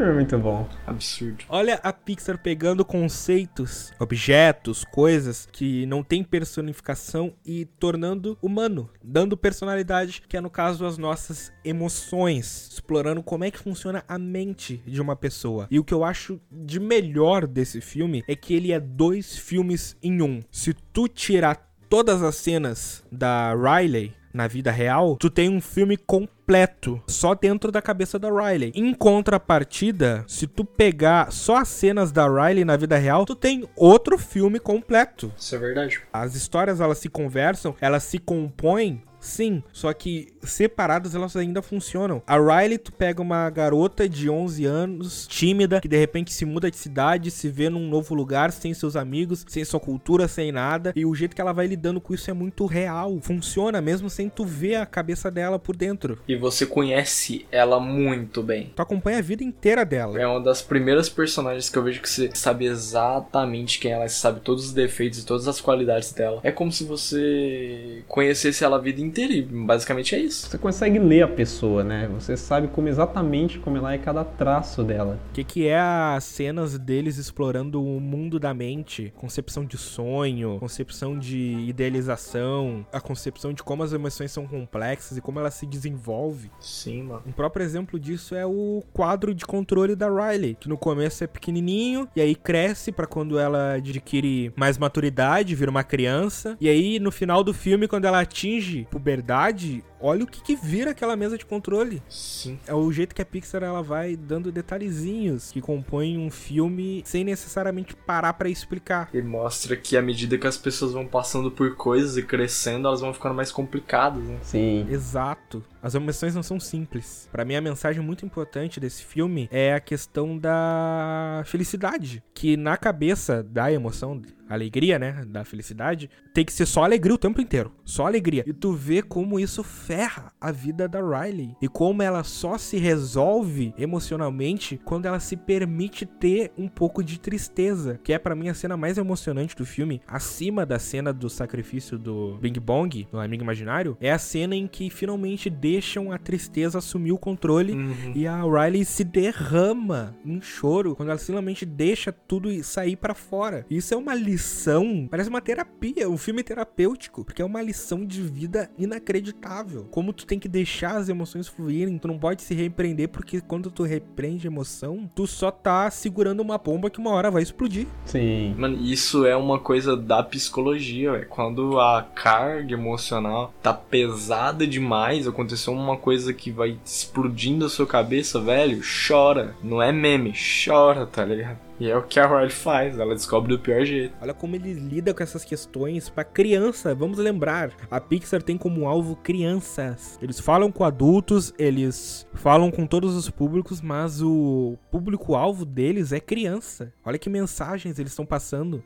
é 0.04 0.14
muito 0.14 0.38
bom. 0.38 0.68
Absurdo. 0.86 1.46
Olha 1.50 1.80
a 1.84 1.92
Pixar 1.92 2.38
pegando 2.38 2.86
conceitos, 2.86 3.92
objetos, 4.00 4.84
coisas 4.86 5.48
que 5.52 5.86
não 5.86 6.04
tem 6.04 6.24
personificação 6.24 7.34
e 7.46 7.66
tornando 7.66 8.38
humano, 8.42 8.90
dando 9.04 9.38
personalidade, 9.38 10.24
que 10.28 10.38
é 10.38 10.42
no 10.42 10.50
caso 10.50 10.86
as 10.86 10.98
nossas 10.98 11.52
emoções, 11.64 12.70
explorando 12.72 13.24
como 13.24 13.44
é 13.44 13.52
que 13.52 13.60
funciona 13.60 14.04
a 14.08 14.18
mente 14.18 14.82
de 14.86 15.02
uma 15.02 15.16
pessoa. 15.16 15.68
E 15.72 15.80
o 15.80 15.84
que 15.84 15.94
eu 15.94 16.04
acho 16.04 16.40
de 16.52 16.80
melhor 16.80 17.48
desse 17.48 17.82
filme 17.82 18.24
é 18.28 18.36
que 18.36 18.54
ele 18.54 18.72
é 18.72 18.80
dois 18.80 19.38
filmes 19.38 19.98
em 20.02 20.22
um. 20.22 20.42
Se 20.52 20.74
tu 20.74 21.08
tirar 21.08 21.68
todas 21.90 22.22
as 22.22 22.36
cenas 22.36 23.04
da 23.12 23.54
Riley 23.56 24.14
na 24.38 24.48
vida 24.48 24.72
real, 24.72 25.18
tu 25.18 25.32
tem 25.32 25.50
um 25.50 25.60
filme 25.60 25.98
completo 25.98 27.02
só 27.08 27.34
dentro 27.34 27.72
da 27.72 27.82
cabeça 27.82 28.20
da 28.20 28.30
Riley. 28.30 28.72
Em 28.76 28.94
contrapartida, 28.94 30.24
se 30.28 30.46
tu 30.46 30.64
pegar 30.64 31.32
só 31.32 31.58
as 31.58 31.68
cenas 31.68 32.12
da 32.12 32.28
Riley 32.28 32.64
na 32.64 32.78
vida 32.78 32.98
real, 32.98 33.26
tu 33.26 33.36
tem 33.36 33.68
outro 33.76 34.18
filme 34.18 34.60
completo. 34.60 35.34
Isso 35.36 35.56
é 35.56 35.58
verdade. 35.58 36.02
As 36.14 36.36
histórias 36.36 36.80
elas 36.80 37.00
se 37.00 37.10
conversam, 37.10 37.76
elas 37.82 38.04
se 38.04 38.20
compõem 38.20 39.02
Sim, 39.20 39.64
só 39.72 39.92
que 39.94 40.30
separadas 40.42 41.16
elas 41.16 41.36
ainda 41.36 41.62
funcionam. 41.62 42.22
A 42.26 42.38
Riley, 42.38 42.78
tu 42.78 42.92
pega 42.92 43.22
uma 43.22 43.50
garota 43.50 44.08
de 44.08 44.30
11 44.30 44.66
anos, 44.66 45.28
tímida, 45.28 45.82
que 45.82 45.88
de 45.88 45.98
repente 45.98 46.34
se 46.34 46.46
muda 46.46 46.72
de 46.72 46.78
cidade, 46.78 47.32
se 47.32 47.50
vê 47.50 47.70
num 47.70 47.90
novo 47.90 48.16
lugar, 48.16 48.52
sem 48.52 48.74
seus 48.74 48.96
amigos, 48.96 49.46
sem 49.48 49.64
sua 49.66 49.80
cultura, 49.80 50.28
sem 50.28 50.52
nada, 50.52 50.94
e 50.96 51.06
o 51.06 51.14
jeito 51.14 51.36
que 51.36 51.42
ela 51.42 51.54
vai 51.54 51.68
lidando 51.68 52.00
com 52.00 52.14
isso 52.14 52.30
é 52.30 52.34
muito 52.34 52.66
real. 52.66 53.20
Funciona 53.22 53.82
mesmo 53.82 54.10
sem 54.10 54.30
tu 54.30 54.46
ver 54.46 54.76
a 54.76 54.86
cabeça 54.86 55.30
dela 55.30 55.60
por 55.60 55.76
dentro. 55.76 56.20
E 56.28 56.36
você 56.36 56.66
conhece 56.66 57.46
ela 57.52 57.80
muito 57.80 58.42
bem. 58.42 58.72
Tu 58.76 58.82
acompanha 58.82 59.18
a 59.18 59.22
vida 59.22 59.44
inteira 59.44 59.84
dela. 59.84 60.20
É 60.20 60.28
uma 60.28 60.42
das 60.42 60.62
primeiras 60.62 61.10
personagens 61.10 61.70
que 61.70 61.78
eu 61.78 61.84
vejo 61.84 62.02
que 62.02 62.10
você 62.10 62.30
sabe 62.34 62.66
exatamente 62.66 63.80
quem 63.80 63.92
ela 63.92 64.06
é, 64.06 64.08
sabe 64.08 64.40
todos 64.40 64.68
os 64.68 64.74
defeitos 64.74 65.20
e 65.20 65.26
todas 65.26 65.48
as 65.48 65.60
qualidades 65.60 66.12
dela. 66.14 66.40
É 66.44 66.52
como 66.52 66.72
se 66.72 66.84
você 66.84 68.04
conhecesse 68.08 68.64
ela 68.64 68.78
a 68.78 68.80
vida 68.80 69.02
inteira 69.02 69.07
e 69.16 69.42
basicamente 69.42 70.16
é 70.16 70.20
isso. 70.20 70.50
Você 70.50 70.58
consegue 70.58 71.00
ler 71.00 71.24
a 71.24 71.28
pessoa, 71.28 71.84
né? 71.84 72.10
Você 72.14 72.36
sabe 72.36 72.68
como 72.68 72.88
exatamente 72.88 73.60
como 73.60 73.78
ela 73.78 73.94
é 73.94 73.98
cada 73.98 74.24
traço 74.24 74.84
dela. 74.84 75.20
O 75.30 75.34
que, 75.34 75.44
que 75.44 75.68
é 75.68 75.80
as 75.80 76.24
cenas 76.24 76.78
deles 76.78 77.18
explorando 77.18 77.84
o 77.84 78.00
mundo 78.00 78.40
da 78.40 78.54
mente, 78.54 79.14
concepção 79.16 79.66
de 79.66 79.78
sonho, 79.78 80.58
concepção 80.60 81.18
de 81.18 81.66
idealização, 81.68 82.86
a 82.92 83.00
concepção 83.00 83.54
de 83.54 83.64
como 83.64 83.84
as 83.84 83.94
emoções 83.94 84.32
são 84.32 84.48
complexas 84.48 85.18
e 85.18 85.22
como 85.22 85.40
ela 85.40 85.52
se 85.52 85.66
desenvolve. 85.66 86.52
Sim, 86.60 87.04
mano. 87.04 87.24
Um 87.26 87.32
próprio 87.32 87.64
exemplo 87.64 88.00
disso 88.00 88.36
é 88.36 88.46
o 88.46 88.84
quadro 88.94 89.34
de 89.34 89.46
controle 89.46 89.96
da 89.96 90.08
Riley, 90.08 90.58
que 90.60 90.70
no 90.70 90.78
começo 90.78 91.24
é 91.24 91.28
pequenininho 91.28 92.08
e 92.16 92.22
aí 92.22 92.36
cresce 92.36 92.92
pra 92.92 93.06
quando 93.06 93.40
ela 93.40 93.74
adquire 93.74 94.52
mais 94.56 94.78
maturidade, 94.78 95.56
vira 95.56 95.72
uma 95.72 95.84
criança. 95.84 96.58
E 96.60 96.70
aí 96.70 97.00
no 97.00 97.12
final 97.12 97.44
do 97.44 97.54
filme, 97.54 97.88
quando 97.88 98.06
ela 98.06 98.22
atinge 98.22 98.88
puberdade, 98.98 99.84
olha 100.00 100.24
o 100.24 100.28
que, 100.28 100.42
que 100.42 100.56
vira 100.56 100.92
aquela 100.92 101.16
mesa 101.16 101.38
de 101.38 101.46
controle. 101.46 102.02
Sim. 102.10 102.60
É 102.68 102.74
o 102.74 102.92
jeito 102.92 103.16
que 103.16 103.22
a 103.22 103.26
Pixar 103.26 103.64
ela 103.64 103.82
vai 103.82 104.16
dando 104.16 104.52
detalhezinhos 104.52 105.52
que 105.52 105.62
compõem 105.62 106.18
um 106.18 106.30
filme 106.30 107.02
sem 107.06 107.24
necessariamente 107.24 107.96
parar 107.96 108.34
pra 108.34 108.50
explicar. 108.50 109.10
E 109.14 109.22
mostra 109.22 109.76
que 109.76 109.98
à 109.98 110.02
medida 110.02 110.38
que 110.38 110.48
as 110.48 110.58
pessoas 110.58 110.94
vão 110.94 111.06
passando 111.06 111.52
por 111.52 111.76
coisas 111.76 112.18
e 112.18 112.24
crescendo, 112.24 112.88
elas 112.88 113.02
vão 113.02 113.14
ficando 113.14 113.36
mais 113.36 113.52
complicadas, 113.52 114.24
né? 114.24 114.38
Sim. 114.42 114.88
Exato. 114.90 115.64
As 115.82 115.96
emoções 115.96 116.36
não 116.36 116.44
são 116.44 116.60
simples. 116.60 117.30
Pra 117.32 117.46
mim, 117.46 117.56
a 117.56 117.62
mensagem 117.62 118.02
muito 118.02 118.26
importante 118.26 118.80
desse 118.80 119.06
filme 119.06 119.48
é 119.52 119.74
a 119.74 119.80
questão 119.80 120.38
da 120.38 121.44
felicidade. 121.46 122.24
Que 122.34 122.58
na 122.58 122.76
cabeça 122.76 123.42
da 123.44 123.72
emoção, 123.72 124.22
alegria, 124.50 125.00
né? 125.00 125.24
Da 125.28 125.46
felicidade, 125.46 126.10
tem 126.34 126.44
que 126.44 126.52
ser 126.52 126.66
só 126.66 126.84
alegria 126.84 127.16
o 127.16 127.18
tempo 127.18 127.40
inteiro. 127.40 127.72
Só 127.86 128.06
alegria. 128.06 128.44
E 128.46 128.54
tu 128.54 128.74
vê 128.74 129.02
como 129.02 129.40
isso 129.40 129.64
ferra 129.88 130.34
a 130.42 130.52
vida 130.52 130.86
da 130.86 131.00
Riley. 131.00 131.56
E 131.62 131.70
como 131.70 132.04
ela 132.04 132.22
só 132.22 132.58
se 132.58 132.76
resolve 132.76 133.74
emocionalmente 133.78 134.78
quando 134.84 135.06
ela 135.06 135.18
se 135.18 135.38
permite 135.38 136.06
ter 136.06 136.52
um 136.58 136.68
pouco 136.68 137.02
de 137.02 137.18
tristeza. 137.18 137.98
Que 138.04 138.12
é 138.12 138.20
pra 138.20 138.36
mim 138.36 138.50
a 138.50 138.54
cena 138.54 138.76
mais 138.76 138.98
emocionante 138.98 139.56
do 139.56 139.66
filme, 139.66 140.02
acima 140.06 140.66
da 140.66 140.78
cena 140.78 141.14
do 141.14 141.30
sacrifício 141.30 141.98
do 141.98 142.38
Bing 142.42 142.60
Bong, 142.60 143.08
do 143.10 143.18
amigo 143.18 143.44
imaginário, 143.44 143.98
é 144.02 144.12
a 144.12 144.20
cena 144.20 144.58
em 144.58 144.68
que 144.68 144.90
finalmente 144.90 145.50
deixam 145.50 146.12
a 146.12 146.18
tristeza 146.18 146.80
assumir 146.80 147.14
o 147.14 147.18
controle 147.18 147.74
e 148.14 148.28
a 148.28 148.42
Riley 148.44 148.84
se 148.84 149.06
derrama 149.06 150.18
em 150.26 150.42
choro 150.42 150.98
quando 150.98 151.10
ela 151.10 151.18
simplesmente 151.18 151.66
deixa 151.66 152.12
tudo 152.12 152.52
sair 152.62 152.98
pra 152.98 153.14
fora. 153.14 153.66
Isso 153.70 153.94
é 153.94 153.98
uma 153.98 154.14
lição, 154.14 155.08
parece 155.10 155.30
uma 155.30 155.40
terapia, 155.40 156.10
um 156.10 156.18
filme 156.18 156.44
terapêutico, 156.44 157.24
porque 157.24 157.42
é 157.42 157.46
uma 157.46 157.62
lição 157.62 158.06
de 158.06 158.22
vida 158.22 158.70
inacreditável. 158.78 159.77
Como 159.86 160.14
tu 160.14 160.26
tem 160.26 160.40
que 160.40 160.48
deixar 160.48 160.98
as 160.98 161.10
emoções 161.10 161.48
fluírem, 161.48 161.98
tu 161.98 162.08
não 162.08 162.18
pode 162.18 162.42
se 162.42 162.54
repreender 162.54 163.10
porque 163.10 163.42
quando 163.42 163.70
tu 163.70 163.84
repreende 163.84 164.48
a 164.48 164.52
emoção, 164.52 165.10
tu 165.16 165.28
só 165.28 165.52
tá 165.52 165.90
segurando 165.90 166.42
uma 166.42 166.58
bomba 166.58 166.90
que 166.90 167.00
uma 167.00 167.12
hora 167.12 167.32
vai 167.32 167.44
explodir. 167.44 167.88
Sim. 168.06 168.56
Mano, 168.58 168.78
isso 168.82 169.26
é 169.26 169.36
uma 169.36 169.60
coisa 169.60 169.96
da 169.96 170.24
psicologia, 170.24 171.12
velho. 171.12 171.28
Quando 171.28 171.80
a 171.80 172.02
carga 172.02 172.74
emocional 172.74 173.54
tá 173.62 173.74
pesada 173.74 174.66
demais, 174.66 175.28
aconteceu 175.28 175.74
uma 175.74 175.98
coisa 175.98 176.34
que 176.34 176.52
vai 176.52 176.78
explodindo 176.86 177.66
a 177.66 177.70
sua 177.70 177.86
cabeça, 177.86 178.40
velho, 178.40 178.82
chora. 179.08 179.56
Não 179.64 179.82
é 179.82 179.92
meme, 179.92 180.34
chora, 180.66 181.06
tá 181.06 181.24
ligado? 181.24 181.67
E 181.80 181.90
é 181.90 181.96
o 181.96 182.02
que 182.02 182.20
a 182.20 182.26
Riley 182.28 182.50
faz, 182.50 182.98
ela 182.98 183.14
descobre 183.14 183.56
do 183.56 183.60
pior 183.60 183.86
jeito. 183.86 184.16
Olha 184.20 184.34
como 184.34 184.56
ele 184.56 184.74
lida 184.74 185.14
com 185.14 185.22
essas 185.22 185.46
questões 185.46 186.10
pra 186.10 186.24
criança. 186.24 186.96
Vamos 186.96 187.20
lembrar, 187.20 187.72
a 187.92 188.02
Pixar 188.02 188.42
tem 188.42 188.58
como 188.58 188.88
alvo 188.88 189.16
crianças. 189.16 190.18
Eles 190.20 190.40
falam 190.40 190.72
com 190.72 190.84
adultos, 190.84 191.54
eles 191.58 192.28
falam 192.34 192.72
com 192.72 192.88
todos 192.88 193.16
os 193.16 193.30
públicos, 193.30 193.80
mas 193.80 194.22
o 194.24 194.76
público-alvo 194.90 195.66
deles 195.66 196.12
é 196.12 196.20
criança. 196.20 196.92
Olha 197.06 197.20
que 197.20 197.30
mensagens 197.30 198.00
eles 198.00 198.12
estão 198.12 198.26
passando. 198.26 198.84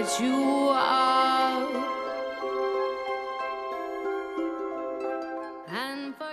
What 0.00 0.22
you 0.22 0.70
are. 0.70 1.68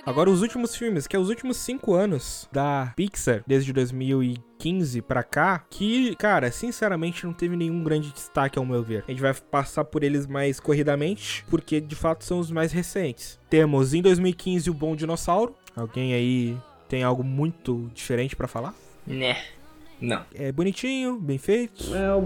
Agora, 0.06 0.30
os 0.30 0.41
últimos 0.41 0.73
filmes, 0.73 1.06
que 1.06 1.18
é 1.18 1.19
os 1.19 1.27
últimos 1.27 1.57
cinco 1.57 1.94
anos 1.94 2.48
da 2.49 2.94
Pixar, 2.95 3.44
desde 3.45 3.73
2015 3.73 5.02
pra 5.02 5.22
cá, 5.22 5.65
que, 5.69 6.15
cara, 6.15 6.49
sinceramente 6.49 7.26
não 7.26 7.34
teve 7.34 7.57
nenhum 7.57 7.84
grande 7.84 8.14
destaque 8.14 8.57
ao 8.57 8.65
meu 8.65 8.81
ver. 8.81 9.03
A 9.06 9.11
gente 9.11 9.22
vai 9.22 9.34
passar 9.34 9.84
por 9.84 10.03
eles 10.03 10.26
mais 10.26 10.61
corridamente, 10.61 11.44
porque 11.49 11.81
de 11.81 11.94
fato 11.94 12.23
são 12.23 12.39
os 12.39 12.49
mais 12.49 12.72
recentes. 12.72 13.38
Temos 13.49 13.94
em 13.94 14.02
2015 14.02 14.69
o 14.69 14.73
Bom 14.73 14.95
Dinossauro. 14.95 15.53
Alguém 15.76 16.14
aí 16.14 16.57
tem 16.88 17.03
algo 17.03 17.22
muito 17.22 17.91
diferente 17.94 18.34
pra 18.34 18.48
falar? 18.48 18.73
Né. 19.06 19.38
Não. 19.99 20.21
É 20.33 20.51
bonitinho, 20.51 21.17
bem 21.19 21.37
feito. 21.37 21.95
É, 21.95 22.13
o, 22.13 22.19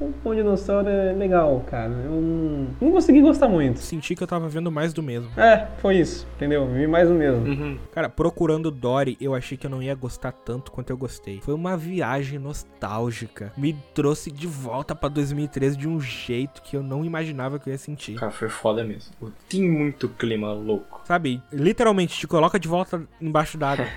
o 0.00 0.14
Bom 0.22 0.34
Dinossauro 0.34 0.88
é 0.88 1.12
legal, 1.12 1.64
cara. 1.70 1.92
Eu 1.92 2.20
não, 2.20 2.68
não 2.80 2.92
consegui 2.92 3.20
gostar 3.20 3.48
muito. 3.48 3.80
Senti 3.80 4.14
que 4.14 4.22
eu 4.22 4.26
tava 4.26 4.48
vendo 4.48 4.70
mais 4.70 4.92
do 4.92 5.02
mesmo. 5.02 5.30
É, 5.38 5.66
foi 5.78 5.96
isso, 5.96 6.26
entendeu? 6.36 6.66
Vi 6.66 6.86
mais 6.86 7.08
do 7.08 7.14
mesmo. 7.14 7.46
Uhum. 7.46 7.78
Cara, 7.92 8.08
procurando 8.08 8.70
Dory, 8.70 9.16
eu 9.20 9.34
achei 9.34 9.56
que 9.56 9.66
eu 9.66 9.70
não 9.70 9.82
ia 9.82 9.94
gostar 9.94 10.32
tanto 10.32 10.70
quanto 10.70 10.90
eu 10.90 10.96
gostei. 10.96 11.40
Foi 11.40 11.54
uma 11.54 11.76
viagem 11.76 12.38
nostálgica. 12.38 13.52
Me 13.56 13.74
trouxe 13.94 14.30
de 14.30 14.46
volta 14.46 14.94
pra 14.94 15.08
2013 15.08 15.76
de 15.76 15.88
um 15.88 16.00
jeito 16.00 16.62
que 16.62 16.76
eu 16.76 16.82
não 16.82 17.04
imaginava 17.04 17.58
que 17.58 17.68
eu 17.68 17.72
ia 17.72 17.78
sentir. 17.78 18.14
Cara, 18.14 18.32
foi 18.32 18.48
foda 18.48 18.84
mesmo. 18.84 19.12
Tem 19.48 19.68
muito 19.68 20.08
clima 20.08 20.52
louco. 20.52 21.00
Sabe, 21.04 21.40
literalmente 21.52 22.18
te 22.18 22.26
coloca 22.26 22.58
de 22.58 22.68
volta 22.68 23.02
embaixo 23.20 23.56
d'água. 23.56 23.86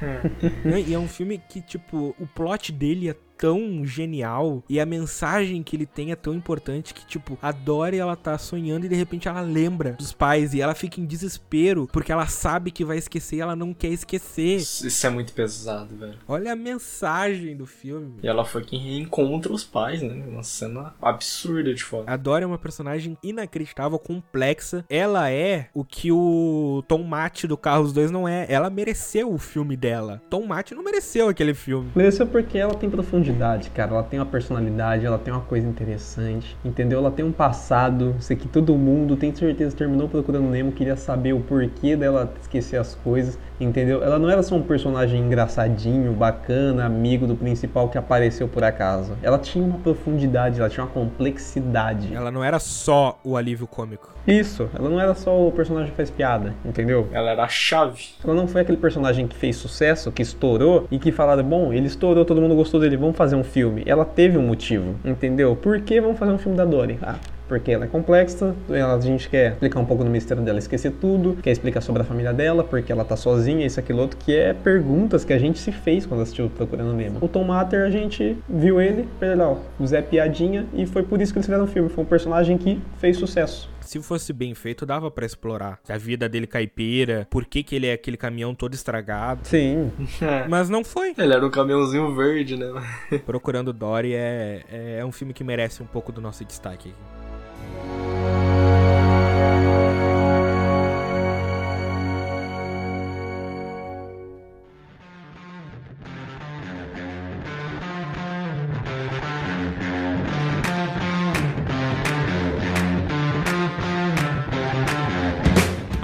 E 0.90 0.94
é 0.94 1.00
um 1.00 1.08
filme 1.08 1.42
que, 1.50 1.62
tipo, 1.62 2.16
o 2.20 2.26
plot 2.26 2.72
dele 2.72 3.09
é 3.09 3.09
tão 3.40 3.86
genial 3.86 4.62
e 4.70 4.80
a 4.80 4.86
mensagem 4.86 5.64
que 5.64 5.76
ele 5.76 5.86
tem 5.86 6.12
é 6.12 6.16
tão 6.16 6.34
importante 6.34 6.94
que, 6.94 7.06
tipo, 7.06 7.38
a 7.42 7.52
Dory 7.52 7.98
ela 7.98 8.16
tá 8.16 8.38
sonhando 8.38 8.86
e 8.86 8.90
de 8.90 8.96
repente 8.96 9.28
ela 9.28 9.42
lembra 9.42 9.94
dos 9.94 10.12
pais 10.12 10.54
e 10.54 10.62
ela 10.62 10.76
fica 10.76 11.00
em 11.00 11.06
desespero 11.06 11.88
porque 11.92 12.12
ela 12.12 12.28
sabe 12.28 12.70
que 12.70 12.84
vai 12.84 12.98
esquecer 12.98 13.38
e 13.38 13.42
ela 13.42 13.56
não 13.56 13.74
quer 13.74 13.88
esquecer. 13.88 14.58
Isso 14.58 15.08
é 15.08 15.10
muito 15.10 15.32
pesado, 15.34 15.96
velho. 15.96 16.18
Olha 16.28 16.52
a 16.52 16.56
mensagem 16.56 17.56
do 17.56 17.66
filme. 17.66 18.16
E 18.22 18.28
ela 18.28 18.44
foi 18.44 18.64
quem 18.64 18.80
reencontra 18.80 19.54
os 19.54 19.64
pais, 19.64 20.02
né? 20.02 20.24
Uma 20.28 20.44
cena 20.44 20.94
absurda 21.02 21.74
de 21.74 21.84
foda. 21.84 22.12
A 22.12 22.18
Dory 22.18 22.44
é 22.44 22.48
uma 22.48 22.58
personagem 22.58 23.18
inacreditável, 23.24 23.98
complexa. 23.98 24.86
Ela 24.90 25.32
é 25.32 25.70
o 25.74 25.86
que 25.86 26.12
o 26.12 26.84
Tom 26.88 27.04
Matt 27.04 27.46
do 27.46 27.58
Carros 27.58 27.94
2 27.94 28.12
não 28.12 28.28
é. 28.28 28.46
Ela 28.50 28.70
mereceu 28.70 29.32
o 29.34 29.38
filme 29.38 29.78
dela. 29.78 30.22
Tom 30.30 30.46
Matt 30.46 30.72
não 30.72 30.84
mereceu 30.84 31.30
aquele 31.30 31.54
filme. 31.54 31.90
Mereceu 31.96 32.28
porque 32.28 32.58
ela 32.58 32.74
tem 32.74 32.90
profundidade, 32.90 33.29
cara. 33.70 33.92
Ela 33.92 34.04
tem 34.04 34.20
uma 34.20 34.26
personalidade, 34.26 35.06
ela 35.06 35.18
tem 35.18 35.34
uma 35.34 35.42
coisa 35.42 35.68
interessante, 35.68 36.58
entendeu? 36.64 37.00
Ela 37.00 37.12
tem 37.12 37.26
um 37.26 37.32
passado. 37.32 38.16
Isso 38.20 38.32
aqui 38.34 38.48
todo 38.48 38.76
mundo, 38.76 39.16
tem 39.16 39.34
certeza, 39.34 39.76
terminou 39.76 40.08
procurando 40.08 40.50
Nemo, 40.50 40.72
queria 40.72 40.96
saber 40.96 41.34
o 41.34 41.40
porquê 41.40 41.96
dela 41.96 42.34
esquecer 42.42 42.78
as 42.78 42.96
coisas, 42.96 43.38
entendeu? 43.60 44.04
Ela 44.04 44.18
não 44.18 44.30
era 44.30 44.42
só 44.44 44.56
um 44.56 44.62
personagem 44.62 45.22
engraçadinho, 45.22 46.14
bacana, 46.14 46.86
amigo 46.86 47.28
do 47.28 47.36
principal 47.36 47.90
que 47.90 47.98
apareceu 47.98 48.48
por 48.48 48.64
acaso. 48.64 49.18
Ela 49.22 49.38
tinha 49.38 49.64
uma 49.64 49.78
profundidade, 49.80 50.60
ela 50.60 50.70
tinha 50.70 50.86
uma 50.86 50.92
complexidade. 50.92 52.14
Ela 52.14 52.32
não 52.32 52.44
era 52.44 52.60
só 52.60 53.20
o 53.24 53.36
alívio 53.36 53.68
cômico. 53.68 54.14
Isso, 54.28 54.70
ela 54.78 54.90
não 54.90 55.00
era 55.00 55.16
só 55.16 55.48
o 55.48 55.52
personagem 55.52 55.90
que 55.90 55.98
faz 55.98 56.10
piada, 56.10 56.54
entendeu? 56.64 57.08
Ela 57.12 57.32
era 57.32 57.44
a 57.44 57.48
chave. 57.48 58.10
Ela 58.24 58.34
não 58.34 58.48
foi 58.48 58.62
aquele 58.62 58.78
personagem 58.78 59.28
que 59.28 59.36
fez 59.36 59.56
sucesso, 59.56 60.12
que 60.12 60.22
estourou 60.22 60.88
e 60.92 61.00
que 61.00 61.12
falaram, 61.12 61.44
bom, 61.44 61.74
ele 61.74 61.88
estourou, 61.88 62.24
todo 62.26 62.42
mundo 62.42 62.56
gostou 62.56 62.80
dele, 62.80 62.98
vamos 62.98 63.18
fazer 63.18 63.36
um 63.36 63.44
filme. 63.44 63.84
Ela 63.86 64.06
teve 64.06 64.38
um 64.38 64.46
motivo, 64.46 64.96
entendeu? 65.04 65.56
Por 65.56 65.82
que 65.82 66.00
vamos 66.00 66.20
fazer 66.20 66.32
um 66.32 66.38
filme 66.38 66.58
da 66.58 66.66
Dory? 66.66 67.00
Ah, 67.02 67.16
porque 67.50 67.72
ela 67.72 67.86
é 67.86 67.88
complexa, 67.88 68.56
ela, 68.70 68.96
a 68.96 69.02
gente 69.02 69.28
quer 69.28 69.54
explicar 69.54 69.80
um 69.80 69.86
pouco 69.86 70.04
do 70.04 70.10
mistério 70.10 70.42
dela, 70.42 70.60
esquecer 70.60 70.92
tudo, 70.92 71.38
quer 71.42 71.52
explicar 71.52 71.82
sobre 71.82 72.04
a 72.04 72.06
família 72.06 72.32
dela, 72.32 72.64
porque 72.64 72.92
ela 72.92 73.04
tá 73.04 73.18
sozinha, 73.18 73.66
isso, 73.66 73.80
aquilo, 73.80 74.00
outro, 74.00 74.18
que 74.18 74.34
é 74.34 74.54
perguntas 74.54 75.26
que 75.26 75.34
a 75.34 75.38
gente 75.38 75.60
se 75.60 75.72
fez 75.72 76.06
quando 76.06 76.22
assistiu 76.22 76.50
Procurando 76.50 76.94
Nemo. 76.94 77.20
O 77.22 77.28
Tom 77.28 77.44
Matter, 77.44 77.86
a 77.86 77.90
gente 77.90 78.38
viu 78.48 78.80
ele, 78.80 79.08
legal, 79.20 79.62
o 79.78 79.86
Zé 79.86 80.02
Piadinha, 80.02 80.66
e 80.74 80.86
foi 80.86 81.04
por 81.04 81.22
isso 81.22 81.34
que 81.34 81.40
eles 81.40 81.46
fizeram 81.46 81.66
o 81.66 81.68
filme, 81.68 81.90
foi 81.90 82.04
um 82.04 82.08
personagem 82.08 82.58
que 82.58 82.80
fez 83.00 83.18
sucesso. 83.18 83.70
Se 83.82 84.00
fosse 84.02 84.32
bem 84.32 84.54
feito, 84.54 84.86
dava 84.86 85.10
pra 85.10 85.26
explorar 85.26 85.80
a 85.90 85.98
vida 85.98 86.30
dele 86.30 86.46
caipira, 86.46 87.26
por 87.28 87.44
que, 87.46 87.64
que 87.64 87.76
ele 87.76 87.88
é 87.88 87.94
aquele 87.94 88.18
caminhão 88.18 88.54
todo 88.54 88.76
estragado. 88.76 89.42
Sim. 89.44 89.92
Mas 90.48 90.70
não 90.70 90.84
foi. 90.84 91.16
Ele 91.18 91.34
era 91.34 91.44
um 91.44 91.50
caminhãozinho 91.50 92.14
verde, 92.16 92.56
né? 92.56 92.68
Procurando 93.26 93.74
Dory 93.74 94.14
é, 94.14 94.62
é 95.00 95.06
um 95.06 95.12
filme 95.12 95.34
que 95.34 95.44
merece 95.44 95.82
um 95.82 95.88
pouco 95.88 96.12
do 96.12 96.22
nosso 96.22 96.46
destaque 96.46 96.70
aqui. 96.80 97.19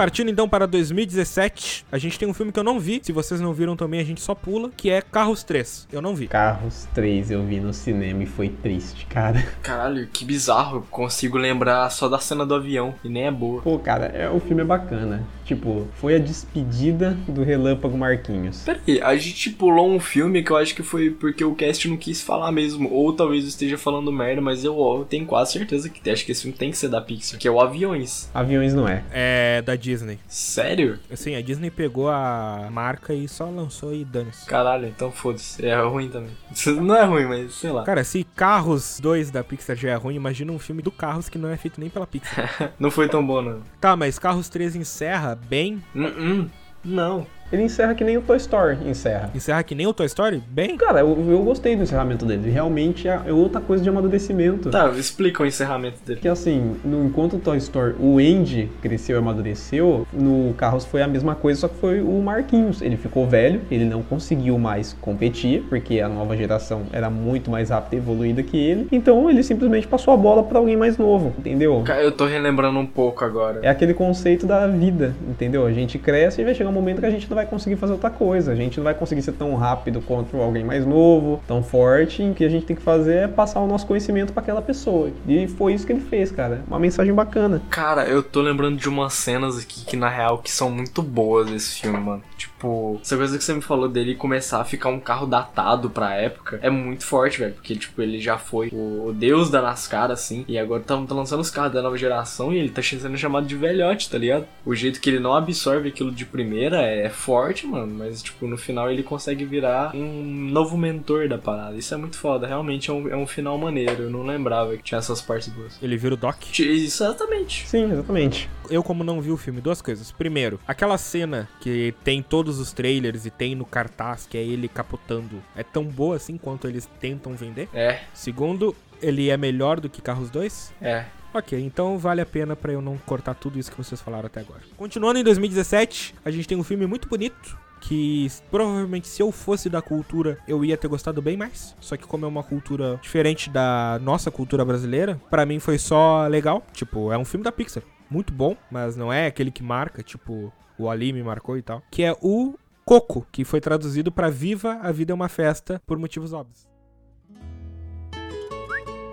Partindo 0.06 0.30
então 0.30 0.48
para 0.48 0.68
2017, 0.68 1.84
a 1.92 1.98
gente 1.98 2.20
tem 2.20 2.28
um 2.28 2.34
filme 2.34 2.52
que 2.52 2.60
eu 2.60 2.64
não 2.64 2.80
vi. 2.80 3.02
Se 3.04 3.12
vocês 3.12 3.42
não 3.42 3.52
viram 3.54 3.76
também, 3.76 4.00
a 4.00 4.04
gente 4.04 4.22
só 4.22 4.36
pula, 4.36 4.70
que 4.70 4.88
é 4.88 5.02
Carros 5.02 5.42
3. 5.42 5.88
Eu 5.92 6.00
não 6.00 6.16
vi. 6.16 6.28
Carros 6.28 6.88
3 6.94 7.32
eu 7.32 7.44
vi 7.44 7.60
no 7.60 7.74
cinema 7.74 8.22
e 8.22 8.28
foi 8.28 8.50
triste, 8.50 9.08
cara. 9.08 9.44
Caralho, 9.64 10.06
que 10.06 10.24
bizarro. 10.24 10.78
Eu 10.78 10.82
consigo 10.92 11.40
lembrar 11.40 11.90
só 11.90 12.08
da 12.08 12.20
cena 12.20 12.46
do 12.46 12.54
avião, 12.54 12.94
e 13.04 13.10
nem 13.10 13.26
é 13.26 13.32
boa. 13.32 13.64
Pô, 13.64 13.80
cara, 13.80 14.06
é, 14.06 14.30
o 14.30 14.40
filme 14.40 14.62
é 14.62 14.66
bacana. 14.66 15.24
Tipo, 15.46 15.88
foi 15.94 16.16
a 16.16 16.20
despedida 16.20 17.16
do 17.28 17.44
Relâmpago 17.44 17.96
Marquinhos. 17.96 18.64
Peraí, 18.64 19.00
a 19.02 19.16
gente 19.16 19.52
pulou 19.52 19.88
um 19.88 20.00
filme 20.00 20.44
que 20.44 20.52
eu 20.52 20.58
acho 20.58 20.74
que 20.74 20.82
foi 20.82 21.12
porque 21.12 21.46
o 21.46 21.54
cast 21.54 21.88
não 21.88 21.98
quis 21.98 22.22
falar 22.22 22.52
mesmo. 22.52 22.92
Ou 22.92 23.14
talvez 23.14 23.44
eu 23.44 23.50
esteja 23.50 23.78
falando 23.78 24.12
merda, 24.12 24.42
mas 24.42 24.66
eu, 24.66 24.76
eu 24.76 25.06
tenho 25.06 25.26
quase 25.26 25.54
certeza 25.54 25.88
que 25.88 26.10
acho 26.10 26.26
que 26.26 26.32
esse 26.32 26.42
filme 26.42 26.58
tem 26.58 26.72
que 26.72 26.78
ser 26.78 26.90
da 26.90 27.00
Pixar, 27.00 27.40
que 27.40 27.48
é 27.48 27.52
o 27.52 27.62
Aviões. 27.62 28.30
Aviões 28.34 28.74
não 28.74 28.88
é. 28.88 29.04
É 29.12 29.62
da 29.62 29.76
Disney. 29.76 30.18
Sério? 30.28 30.98
Assim, 31.12 31.36
a 31.36 31.42
Disney 31.42 31.70
pegou 31.70 32.10
a 32.10 32.68
marca 32.72 33.14
e 33.14 33.28
só 33.28 33.46
lançou 33.46 33.94
e 33.94 34.04
dane-se. 34.04 34.48
Caralho, 34.48 34.88
então 34.88 35.12
foda-se. 35.12 35.64
É 35.64 35.80
ruim 35.82 36.10
também. 36.10 36.32
Não 36.82 36.96
é 36.96 37.04
ruim, 37.04 37.26
mas 37.26 37.54
sei 37.56 37.72
lá. 37.72 37.84
Cara, 37.84 38.04
se 38.04 38.24
Carros 38.36 39.00
2 39.00 39.32
da 39.32 39.44
Pixar 39.44 39.76
já 39.76 39.92
é 39.92 39.96
ruim, 39.96 40.16
imagina 40.16 40.52
um 40.52 40.60
filme 40.60 40.82
do 40.82 40.92
Carros 40.92 41.30
que 41.30 41.38
não 41.38 41.50
é 41.50 41.58
feito 41.58 41.80
nem 41.80 41.90
pela 41.90 42.08
Pixar. 42.08 42.74
não 42.80 42.90
foi 42.90 43.08
tão 43.08 43.26
bom, 43.26 43.42
não. 43.42 43.62
Tá, 43.80 43.96
mas 43.96 44.18
Carros 44.18 44.50
3 44.50 44.76
encerra 44.76 45.35
bem? 45.36 45.84
Uh 45.96 46.50
Não. 46.84 47.28
Ele 47.52 47.64
encerra 47.64 47.94
que 47.94 48.04
nem 48.04 48.18
o 48.18 48.22
Toy 48.22 48.38
Story 48.38 48.78
encerra. 48.86 49.30
Encerra 49.34 49.64
que 49.64 49.76
nem 49.76 49.86
o 49.86 49.94
Toy 49.94 50.06
Story? 50.08 50.42
Bem? 50.50 50.76
Cara, 50.78 51.02
eu, 51.02 51.26
eu 51.30 51.44
gostei 51.44 51.76
do 51.76 51.84
encerramento 51.84 52.26
dele. 52.26 52.50
Realmente 52.50 53.08
é 53.08 53.32
outra 53.32 53.62
coisa 53.62 53.84
de 53.84 53.90
amadurecimento. 53.90 54.72
Tá, 54.72 54.90
explica 54.90 55.44
o 55.44 55.46
encerramento 55.46 55.98
dele. 56.04 56.20
Que 56.20 56.28
assim, 56.28 56.76
no, 56.84 57.06
enquanto 57.06 57.36
o 57.36 57.40
Toy 57.40 57.58
Story, 57.58 57.96
o 58.00 58.18
Andy 58.18 58.70
cresceu 58.82 59.18
e 59.18 59.20
amadureceu, 59.20 60.08
no 60.12 60.54
Carros 60.56 60.86
foi 60.86 61.02
a 61.02 61.08
mesma 61.08 61.36
coisa, 61.36 61.62
só 61.62 61.68
que 61.68 61.76
foi 61.76 62.02
o 62.02 62.20
Marquinhos. 62.22 62.82
Ele 62.82 62.98
ficou 62.98 63.28
velho, 63.28 63.62
ele 63.70 63.86
não 63.86 64.02
conseguiu 64.02 64.58
mais 64.58 64.94
competir, 65.00 65.64
porque 65.70 66.00
a 66.00 66.10
nova 66.10 66.36
geração 66.36 66.84
era 66.92 67.10
muito 67.10 67.52
mais 67.52 67.70
rápida 67.70 67.96
e 67.96 68.00
evoluída 68.00 68.42
que 68.42 68.58
ele. 68.58 68.88
Então 68.92 69.30
ele 69.30 69.44
simplesmente 69.44 69.88
passou 69.88 70.14
a 70.14 70.18
bola 70.18 70.44
para 70.44 70.58
alguém 70.58 70.76
mais 70.76 70.98
novo, 70.98 71.34
entendeu? 71.38 71.82
Cara, 71.86 72.02
eu 72.02 72.12
tô 72.12 72.26
relembrando 72.26 72.80
um 72.80 72.88
pouco 72.88 73.24
agora. 73.24 73.60
É 73.62 73.70
aquele 73.70 73.94
conceito 73.94 74.48
da 74.48 74.66
vida, 74.66 75.14
entendeu? 75.30 75.66
A 75.66 75.72
gente 75.72 76.00
cresce 76.00 76.42
e 76.42 76.44
vai 76.44 76.56
chegar 76.56 76.70
um 76.70 76.74
momento 76.74 77.00
que 77.00 77.06
a 77.06 77.10
gente 77.12 77.30
não 77.30 77.35
vai 77.36 77.46
conseguir 77.46 77.76
fazer 77.76 77.94
outra 77.94 78.10
coisa. 78.10 78.52
A 78.52 78.56
gente 78.56 78.78
não 78.78 78.84
vai 78.84 78.94
conseguir 78.94 79.22
ser 79.22 79.34
tão 79.34 79.54
rápido 79.56 80.02
quanto 80.02 80.38
alguém 80.38 80.64
mais 80.64 80.86
novo, 80.86 81.42
tão 81.48 81.62
forte. 81.62 82.24
O 82.24 82.34
que 82.34 82.44
a 82.44 82.50
gente 82.50 82.66
tem 82.66 82.76
que 82.76 82.82
fazer 82.82 83.16
é 83.16 83.28
passar 83.28 83.60
o 83.60 83.68
nosso 83.68 83.86
conhecimento 83.86 84.34
para 84.34 84.42
aquela 84.42 84.62
pessoa. 84.62 85.10
E 85.28 85.48
foi 85.48 85.74
isso 85.74 85.86
que 85.86 85.94
ele 85.94 86.02
fez, 86.02 86.32
cara. 86.32 86.64
Uma 86.68 86.80
mensagem 86.80 87.14
bacana. 87.14 87.62
Cara, 87.70 88.06
eu 88.06 88.24
tô 88.24 88.42
lembrando 88.42 88.78
de 88.78 88.90
umas 88.90 89.14
cenas 89.14 89.58
aqui 89.58 89.86
que 89.86 89.96
na 89.96 90.10
real 90.10 90.40
que 90.40 90.52
são 90.52 90.72
muito 90.72 91.02
boas 91.02 91.50
desse 91.50 91.82
filme, 91.82 92.00
mano. 92.00 92.24
Tipo, 92.38 92.55
essa 93.02 93.18
coisa 93.18 93.38
que 93.38 93.44
você 93.44 93.54
me 93.54 93.62
falou 93.62 93.88
dele 93.88 94.16
começar 94.16 94.62
a 94.62 94.66
ficar 94.66 94.90
um 94.90 95.00
carro 95.00 95.26
datado 95.26 95.90
pra 95.90 96.16
época 96.16 96.60
é 96.62 96.70
muito 96.70 97.06
forte, 97.06 97.40
velho. 97.40 97.54
Porque, 97.54 97.76
tipo, 97.76 98.02
ele 98.02 98.20
já 98.20 98.38
foi 98.38 98.70
o 98.72 99.14
deus 99.14 99.50
da 99.50 99.62
NASCAR, 99.62 100.12
assim. 100.12 100.46
E 100.48 100.58
agora 100.58 100.84
tá, 100.84 100.96
tá 100.98 101.16
lançando 101.16 101.42
os 101.42 101.50
carros 101.50 101.74
da 101.74 101.82
nova 101.82 101.98
geração 101.98 102.54
e 102.54 102.58
ele 102.58 102.70
tá 102.70 102.82
sendo 102.82 103.18
chamado 103.18 103.46
de 103.46 103.56
velhote, 103.56 104.10
tá 104.10 104.18
ligado? 104.18 104.46
O 104.66 104.76
jeito 104.76 105.00
que 105.00 105.10
ele 105.10 105.20
não 105.20 105.34
absorve 105.34 105.90
aquilo 105.90 106.12
de 106.12 106.26
primeira 106.26 106.82
é 106.82 107.10
forte, 107.10 107.66
mano. 107.66 107.94
Mas, 107.94 108.22
tipo, 108.22 108.48
no 108.48 108.58
final 108.58 108.92
ele 108.92 109.04
consegue 109.04 109.46
virar 109.46 109.96
um 109.96 110.24
novo 110.52 110.78
mentor 110.78 111.28
da 111.28 111.38
parada. 111.38 111.78
Isso 111.78 111.94
é 111.94 111.98
muito 111.98 112.18
foda. 112.18 112.48
Realmente 112.48 112.90
é 112.90 112.94
um, 112.94 113.08
é 113.08 113.16
um 113.16 113.28
final 113.28 113.58
maneiro. 113.58 114.04
Eu 114.04 114.10
não 114.10 114.24
lembrava 114.24 114.76
que 114.78 114.84
tinha 114.84 115.00
essas 115.00 115.22
partes 115.22 115.50
boas. 115.50 115.78
Ele 115.82 115.98
vira 115.98 116.14
o 116.14 116.18
Doc? 116.18 116.60
Exatamente. 116.60 117.68
Sim, 117.68 117.92
exatamente. 117.92 118.50
Eu, 118.70 118.84
como 118.84 119.04
não 119.04 119.22
vi 119.22 119.32
o 119.32 119.38
filme, 119.38 119.62
duas 119.62 119.82
coisas. 119.82 120.12
Primeiro, 120.12 120.60
aquela 120.68 120.98
cena 120.98 121.48
que 121.60 121.94
tem 122.04 122.22
todos 122.22 122.55
os 122.60 122.72
trailers 122.72 123.26
e 123.26 123.30
tem 123.30 123.56
no 123.56 123.66
cartaz, 123.66 124.28
que 124.30 124.38
é 124.38 124.44
ele 124.44 124.68
capotando, 124.68 125.42
é 125.56 125.64
tão 125.64 125.84
boa 125.84 126.16
assim 126.16 126.38
quanto 126.38 126.68
eles 126.68 126.90
tentam 127.00 127.34
vender? 127.34 127.70
É. 127.74 128.02
Segundo, 128.14 128.76
ele 129.02 129.30
é 129.30 129.38
melhor 129.38 129.80
do 129.80 129.90
que 129.90 130.02
Carros 130.02 130.30
2? 130.30 130.74
É. 130.82 131.06
Ok, 131.34 131.60
então 131.60 131.98
vale 131.98 132.22
a 132.22 132.26
pena 132.26 132.56
pra 132.56 132.72
eu 132.72 132.82
não 132.82 132.98
cortar 132.98 133.34
tudo 133.34 133.60
isso 133.60 133.70
que 133.70 133.78
vocês 133.78 134.00
falaram 134.00 134.28
até 134.28 134.40
agora. 134.40 134.62
Continuando 134.78 135.20
em 135.20 135.24
2017, 135.24 136.16
a 136.24 136.32
gente 136.32 136.48
tem 136.48 136.58
um 136.58 136.64
filme 136.64 136.88
muito 136.88 137.10
bonito. 137.10 137.58
Que 137.82 138.28
provavelmente 138.50 139.08
se 139.08 139.22
eu 139.22 139.32
fosse 139.32 139.70
da 139.70 139.80
cultura 139.80 140.40
eu 140.48 140.66
ia 140.66 140.76
ter 140.76 140.88
gostado 140.88 141.22
bem 141.22 141.38
mais. 141.38 141.76
Só 141.80 141.96
que 141.96 142.08
como 142.08 142.26
é 142.26 142.28
uma 142.28 142.42
cultura 142.42 143.00
diferente 143.00 143.48
da 143.48 144.00
nossa 144.02 144.32
cultura 144.32 144.66
brasileira, 144.66 145.22
pra 145.30 145.46
mim 145.46 145.60
foi 145.60 145.78
só 145.78 146.26
legal. 146.26 146.66
Tipo, 146.74 147.12
é 147.12 147.18
um 147.18 147.26
filme 147.26 147.44
da 147.44 147.52
Pixar. 147.52 147.84
Muito 148.10 148.34
bom, 148.34 148.56
mas 148.72 148.96
não 148.96 149.12
é 149.14 149.28
aquele 149.28 149.52
que 149.52 149.62
marca, 149.62 150.02
tipo, 150.02 150.52
o 150.78 150.90
Ali 150.90 151.14
me 151.14 151.24
marcou 151.24 151.58
e 151.58 151.62
tal. 151.62 151.82
Que 151.92 152.04
é 152.04 152.16
o 152.22 152.56
Coco, 152.86 153.26
que 153.32 153.44
foi 153.44 153.60
traduzido 153.60 154.12
pra 154.12 154.30
Viva 154.30 154.80
a 154.82 154.92
Vida 154.92 155.12
é 155.12 155.16
uma 155.16 155.28
Festa 155.28 155.82
por 155.88 155.98
motivos 155.98 156.34
óbvios. 156.34 156.68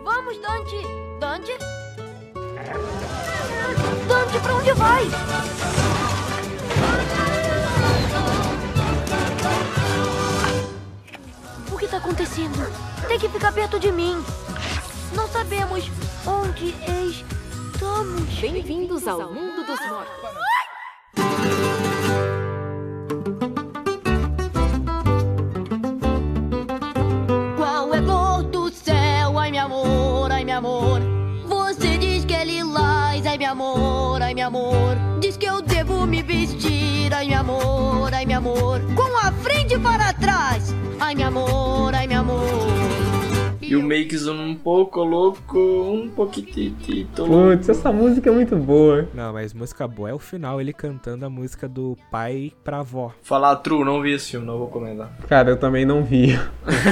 Vamos, 0.04 0.36
Dante! 0.38 0.76
Dante? 1.18 1.52
Dante, 4.06 4.40
pra 4.42 4.54
onde 4.54 4.72
vai? 4.72 5.04
O 11.72 11.78
que 11.78 11.88
tá 11.88 11.96
acontecendo? 11.96 12.58
Tem 13.08 13.18
que 13.18 13.28
ficar 13.28 13.52
perto 13.52 13.78
de 13.80 13.90
mim. 13.90 14.22
Não 15.14 15.26
sabemos 15.28 15.90
onde 16.26 16.74
estamos. 17.08 18.40
Bem-vindos 18.40 19.06
ao 19.06 19.32
mundo 19.32 19.64
dos 19.64 19.80
mortos. 19.88 20.51
Qual 27.56 27.94
é 27.94 27.98
a 27.98 28.02
cor 28.02 28.42
do 28.44 28.70
céu? 28.70 29.38
Ai, 29.38 29.50
meu 29.50 29.64
amor, 29.64 30.32
ai, 30.32 30.44
meu 30.44 30.58
amor. 30.58 31.00
Você 31.46 31.98
diz 31.98 32.24
que 32.24 32.34
é 32.34 32.44
lilás, 32.44 33.26
ai, 33.26 33.38
meu 33.38 33.50
amor, 33.52 34.22
ai, 34.22 34.34
meu 34.34 34.46
amor. 34.46 34.96
Diz 35.20 35.36
que 35.36 35.46
eu 35.46 35.60
devo 35.62 36.06
me 36.06 36.22
vestir, 36.22 37.12
ai, 37.12 37.28
meu 37.28 37.40
amor, 37.40 38.14
ai, 38.14 38.24
meu 38.26 38.38
amor. 38.38 38.80
Com 38.94 39.16
a 39.18 39.32
frente 39.32 39.78
para 39.78 40.12
trás, 40.14 40.74
ai, 41.00 41.14
meu 41.14 41.28
amor, 41.28 41.94
ai, 41.94 42.06
meu 42.06 42.20
amor. 42.20 43.01
E 43.72 43.76
o 43.76 43.82
Makes 43.82 44.26
um 44.26 44.54
pouco 44.54 45.02
louco, 45.02 45.58
um 45.58 46.06
pouquitito 46.10 47.24
Putz, 47.24 47.70
essa 47.70 47.90
música 47.90 48.28
é 48.28 48.32
muito 48.32 48.54
boa. 48.54 49.08
Não, 49.14 49.32
mas 49.32 49.54
música 49.54 49.88
boa 49.88 50.10
é 50.10 50.12
o 50.12 50.18
final, 50.18 50.60
ele 50.60 50.74
cantando 50.74 51.24
a 51.24 51.30
música 51.30 51.66
do 51.66 51.96
pai 52.10 52.52
pra 52.62 52.80
avó. 52.80 53.14
Falar 53.22 53.56
true, 53.56 53.82
não 53.82 54.02
vi 54.02 54.12
esse 54.12 54.32
filme, 54.32 54.44
não 54.44 54.58
vou 54.58 54.68
comentar. 54.68 55.16
Cara, 55.26 55.48
eu 55.48 55.56
também 55.56 55.86
não 55.86 56.04
vi. 56.04 56.38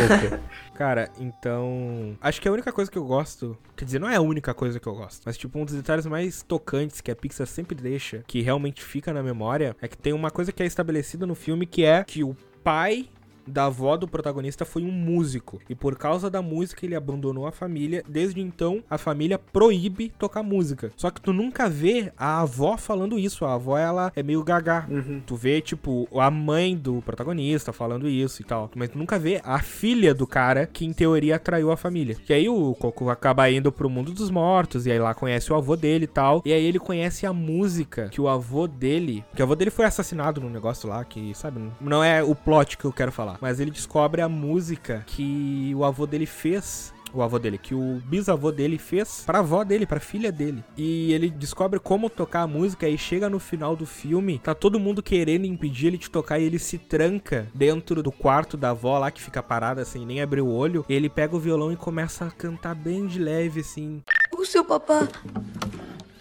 Cara, 0.73 1.11
então. 1.20 2.16
Acho 2.19 2.40
que 2.40 2.48
a 2.48 2.52
única 2.52 2.73
coisa 2.73 2.90
que 2.90 2.97
eu 2.97 3.05
gosto. 3.05 3.59
Quer 3.77 3.85
dizer, 3.85 3.98
não 3.98 4.09
é 4.09 4.16
a 4.16 4.23
única 4.23 4.55
coisa 4.55 4.81
que 4.81 4.86
eu 4.86 4.94
gosto. 4.94 5.20
Mas, 5.27 5.36
tipo, 5.36 5.59
um 5.59 5.66
dos 5.66 5.74
detalhes 5.74 6.07
mais 6.07 6.43
tocantes 6.43 7.02
que 7.02 7.11
a 7.11 7.15
Pixar 7.15 7.47
sempre 7.47 7.74
deixa, 7.74 8.24
que 8.27 8.40
realmente 8.40 8.82
fica 8.82 9.12
na 9.12 9.23
memória, 9.23 9.77
é 9.82 9.86
que 9.86 9.98
tem 9.98 10.15
uma 10.15 10.31
coisa 10.31 10.51
que 10.51 10.62
é 10.62 10.66
estabelecida 10.66 11.27
no 11.27 11.35
filme 11.35 11.66
que 11.66 11.85
é 11.85 12.02
que 12.05 12.24
o 12.24 12.35
pai 12.65 13.11
da 13.46 13.66
avó 13.66 13.96
do 13.96 14.08
protagonista 14.08 14.64
foi 14.64 14.82
um 14.82 14.92
músico. 14.92 15.60
E 15.68 15.74
por 15.74 15.96
causa 15.96 16.30
da 16.30 16.42
música 16.42 16.84
ele 16.84 16.94
abandonou 16.94 17.46
a 17.46 17.52
família. 17.52 18.02
Desde 18.08 18.40
então, 18.40 18.82
a 18.88 18.98
família 18.98 19.38
proíbe 19.38 20.12
tocar 20.18 20.42
música. 20.42 20.90
Só 20.96 21.10
que 21.10 21.20
tu 21.20 21.32
nunca 21.32 21.68
vê 21.68 22.12
a 22.16 22.40
avó 22.40 22.76
falando 22.76 23.18
isso. 23.18 23.44
A 23.44 23.54
avó, 23.54 23.76
ela 23.76 24.12
é 24.14 24.22
meio 24.22 24.42
gaga. 24.42 24.86
Tu 25.26 25.36
vê, 25.36 25.60
tipo, 25.60 26.08
a 26.18 26.30
mãe 26.30 26.76
do 26.76 27.02
protagonista 27.02 27.72
falando 27.72 28.08
isso 28.08 28.42
e 28.42 28.44
tal. 28.44 28.70
Mas 28.74 28.90
tu 28.90 28.98
nunca 28.98 29.18
vê 29.18 29.40
a 29.44 29.58
filha 29.60 30.14
do 30.14 30.26
cara 30.26 30.66
que, 30.66 30.84
em 30.84 30.92
teoria, 30.92 31.36
atraiu 31.36 31.70
a 31.70 31.76
família. 31.76 32.16
E 32.28 32.32
aí 32.32 32.48
o 32.48 32.74
Coco 32.74 33.10
acaba 33.10 33.50
indo 33.50 33.72
pro 33.72 33.90
mundo 33.90 34.12
dos 34.12 34.30
mortos. 34.30 34.86
E 34.86 34.92
aí 34.92 34.98
lá 34.98 35.14
conhece 35.14 35.52
o 35.52 35.56
avô 35.56 35.76
dele 35.76 36.04
e 36.04 36.08
tal. 36.08 36.42
E 36.44 36.52
aí 36.52 36.64
ele 36.64 36.78
conhece 36.78 37.26
a 37.26 37.32
música 37.32 38.08
que 38.08 38.20
o 38.20 38.28
avô 38.28 38.66
dele. 38.66 39.24
Que 39.34 39.42
o 39.42 39.44
avô 39.44 39.54
dele 39.54 39.70
foi 39.70 39.84
assassinado 39.84 40.40
num 40.40 40.50
negócio 40.50 40.88
lá. 40.88 41.04
Que, 41.04 41.34
sabe, 41.34 41.60
não 41.80 42.02
é 42.02 42.22
o 42.22 42.34
plot 42.34 42.76
que 42.76 42.84
eu 42.84 42.92
quero 42.92 43.12
falar. 43.12 43.38
Mas 43.40 43.60
ele 43.60 43.70
descobre 43.70 44.20
a 44.20 44.28
música 44.28 45.02
que 45.06 45.72
o 45.74 45.84
avô 45.84 46.06
dele 46.06 46.26
fez 46.26 46.92
o 47.12 47.22
avô 47.22 47.38
dele, 47.38 47.58
que 47.58 47.74
o 47.74 48.00
bisavô 48.04 48.52
dele 48.52 48.78
fez 48.78 49.22
pra 49.26 49.40
avó 49.40 49.64
dele, 49.64 49.86
pra 49.86 50.00
filha 50.00 50.30
dele. 50.30 50.62
E 50.76 51.12
ele 51.12 51.30
descobre 51.30 51.78
como 51.78 52.08
tocar 52.08 52.42
a 52.42 52.46
música 52.46 52.88
e 52.88 52.96
chega 52.96 53.28
no 53.28 53.38
final 53.38 53.74
do 53.74 53.86
filme, 53.86 54.38
tá 54.38 54.54
todo 54.54 54.80
mundo 54.80 55.02
querendo 55.02 55.44
impedir 55.44 55.88
ele 55.88 55.98
de 55.98 56.10
tocar 56.10 56.38
e 56.38 56.44
ele 56.44 56.58
se 56.58 56.78
tranca 56.78 57.48
dentro 57.54 58.02
do 58.02 58.12
quarto 58.12 58.56
da 58.56 58.70
avó 58.70 58.98
lá 58.98 59.10
que 59.10 59.22
fica 59.22 59.42
parada 59.42 59.82
assim, 59.82 60.04
nem 60.06 60.22
abre 60.22 60.40
o 60.40 60.48
olho. 60.48 60.84
Ele 60.88 61.08
pega 61.08 61.36
o 61.36 61.40
violão 61.40 61.72
e 61.72 61.76
começa 61.76 62.24
a 62.26 62.30
cantar 62.30 62.74
bem 62.74 63.06
de 63.06 63.18
leve 63.18 63.60
assim. 63.60 64.02
O 64.32 64.44
seu 64.44 64.64
papá 64.64 65.08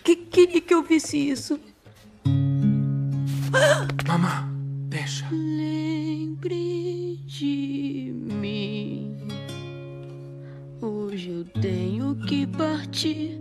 que 0.04 0.16
queria 0.16 0.62
que 0.62 0.74
eu 0.74 0.84
visse 0.84 1.18
isso. 1.18 1.60
Mamá, 4.08 4.50
deixa. 4.90 5.28
Lembre 5.32 7.18
de 7.28 8.12
mim. 8.14 9.16
Hoje 10.82 11.30
eu 11.30 11.46
tenho 11.62 12.16
que 12.16 12.48
partir. 12.48 13.40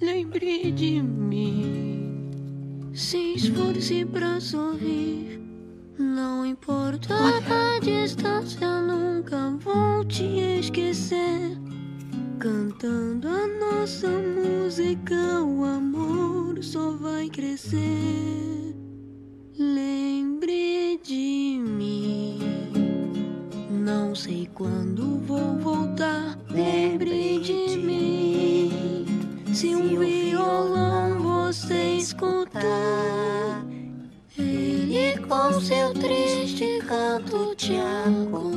Lembre 0.00 0.70
de 0.70 1.02
mim. 1.02 2.30
Se 2.94 3.34
esforce 3.34 4.04
pra 4.04 4.40
sorrir. 4.40 5.40
Não 5.98 6.46
importa 6.46 7.14
a 7.14 7.78
distância, 7.80 8.80
nunca 8.80 9.50
vou 9.58 10.04
te 10.04 10.24
esquecer. 10.60 11.58
Cantando 12.38 13.28
a 13.28 13.46
nossa 13.46 14.08
música, 14.08 15.42
o 15.42 15.64
amor 15.64 16.62
só 16.62 16.92
vai 16.92 17.28
crescer. 17.28 18.74
Lembre 19.58 19.89
Não 23.90 24.14
sei 24.14 24.48
quando 24.54 25.18
vou 25.26 25.58
voltar. 25.58 26.38
Lembre 26.48 27.40
de 27.40 27.76
mim. 27.76 29.04
Se 29.52 29.74
um 29.74 29.98
violão 29.98 31.18
você 31.18 31.94
escutar, 31.96 33.66
ele 34.38 35.18
com 35.26 35.60
seu 35.60 35.92
triste 35.92 36.78
canto 36.86 37.52
te 37.56 37.72
acompanhará. 37.78 38.49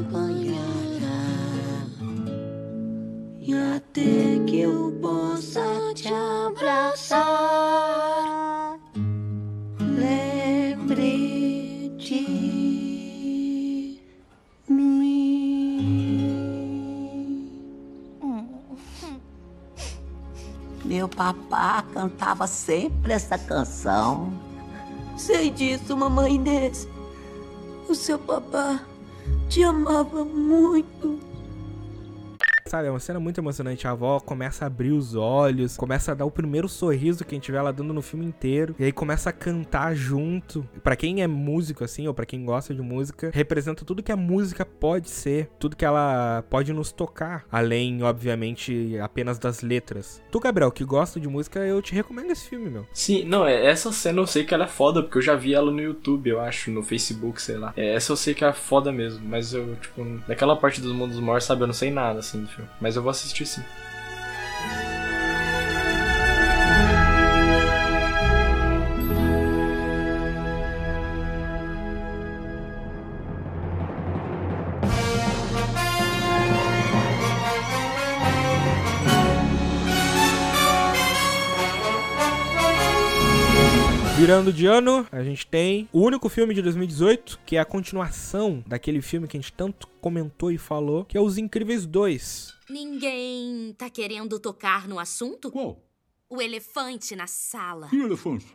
Papá 21.15 21.83
cantava 21.93 22.47
sempre 22.47 23.13
essa 23.13 23.37
canção. 23.37 24.33
Sei 25.17 25.49
disso, 25.49 25.95
mamãe 25.95 26.35
Inês. 26.35 26.87
O 27.87 27.95
seu 27.95 28.17
papá 28.17 28.79
te 29.49 29.63
amava 29.63 30.25
muito. 30.25 31.19
Sabe, 32.73 32.87
é 32.87 32.89
uma 32.89 32.99
cena 32.99 33.19
muito 33.19 33.39
emocionante. 33.39 33.87
A 33.87 33.91
avó 33.91 34.19
começa 34.19 34.65
a 34.65 34.67
abrir 34.67 34.93
os 34.93 35.13
olhos, 35.13 35.77
começa 35.77 36.11
a 36.11 36.15
dar 36.15 36.25
o 36.25 36.31
primeiro 36.31 36.67
sorriso 36.67 37.23
que 37.23 37.35
a 37.35 37.37
gente 37.37 37.51
vê 37.51 37.57
ela 37.59 37.71
dando 37.71 37.93
no 37.93 38.01
filme 38.01 38.25
inteiro. 38.25 38.75
E 38.79 38.85
aí 38.85 38.91
começa 38.91 39.29
a 39.29 39.31
cantar 39.31 39.93
junto. 39.93 40.67
Pra 40.81 40.95
quem 40.95 41.21
é 41.21 41.27
músico, 41.27 41.83
assim, 41.83 42.07
ou 42.07 42.15
pra 42.15 42.25
quem 42.25 42.43
gosta 42.43 42.73
de 42.73 42.81
música, 42.81 43.29
representa 43.31 43.85
tudo 43.85 44.01
que 44.01 44.11
a 44.11 44.17
música 44.17 44.65
pode 44.65 45.07
ser, 45.07 45.51
tudo 45.59 45.75
que 45.75 45.85
ela 45.85 46.43
pode 46.49 46.73
nos 46.73 46.91
tocar. 46.91 47.45
Além, 47.51 48.01
obviamente, 48.01 48.97
apenas 48.97 49.37
das 49.37 49.61
letras. 49.61 50.19
Tu, 50.31 50.39
Gabriel, 50.39 50.71
que 50.71 50.83
gosta 50.83 51.19
de 51.19 51.27
música, 51.27 51.59
eu 51.59 51.79
te 51.79 51.93
recomendo 51.93 52.31
esse 52.31 52.49
filme, 52.49 52.71
meu. 52.71 52.87
Sim, 52.91 53.23
não, 53.23 53.45
é, 53.45 53.67
essa 53.67 53.91
cena 53.91 54.19
eu 54.19 54.25
sei 54.25 54.45
que 54.45 54.51
ela 54.51 54.63
é 54.63 54.67
foda, 54.67 55.03
porque 55.03 55.19
eu 55.19 55.21
já 55.21 55.35
vi 55.35 55.53
ela 55.53 55.71
no 55.71 55.79
YouTube, 55.79 56.27
eu 56.27 56.41
acho, 56.41 56.71
no 56.71 56.81
Facebook, 56.81 57.39
sei 57.39 57.57
lá. 57.57 57.71
É, 57.77 57.93
essa 57.93 58.11
eu 58.11 58.17
sei 58.17 58.33
que 58.33 58.43
é 58.43 58.51
foda 58.51 58.91
mesmo, 58.91 59.23
mas 59.23 59.53
eu, 59.53 59.75
tipo, 59.75 60.03
daquela 60.27 60.55
parte 60.55 60.81
dos 60.81 60.91
mundos 60.91 61.19
mortos, 61.19 61.45
sabe, 61.45 61.61
eu 61.61 61.67
não 61.67 61.73
sei 61.75 61.91
nada, 61.91 62.17
assim, 62.17 62.41
do 62.41 62.47
filme. 62.47 62.62
Mas 62.79 62.95
eu 62.95 63.01
vou 63.01 63.11
assistir 63.11 63.45
sim. 63.45 63.63
Virando 84.23 84.53
de 84.53 84.65
ano, 84.65 85.05
a 85.11 85.21
gente 85.21 85.45
tem 85.45 85.89
o 85.91 85.99
único 85.99 86.29
filme 86.29 86.53
de 86.53 86.61
2018, 86.61 87.41
que 87.45 87.57
é 87.57 87.59
a 87.59 87.65
continuação 87.65 88.63
daquele 88.65 89.01
filme 89.01 89.27
que 89.27 89.35
a 89.35 89.39
gente 89.41 89.51
tanto 89.51 89.85
comentou 89.99 90.49
e 90.49 90.57
falou, 90.57 91.03
que 91.03 91.17
é 91.17 91.19
Os 91.19 91.37
Incríveis 91.37 91.85
2. 91.85 92.53
Ninguém 92.69 93.75
tá 93.77 93.89
querendo 93.89 94.39
tocar 94.39 94.87
no 94.87 94.97
assunto? 94.97 95.51
Qual? 95.51 95.77
O 96.29 96.41
elefante 96.41 97.17
na 97.17 97.27
sala. 97.27 97.89
Que 97.89 97.97
elefante? 97.97 98.45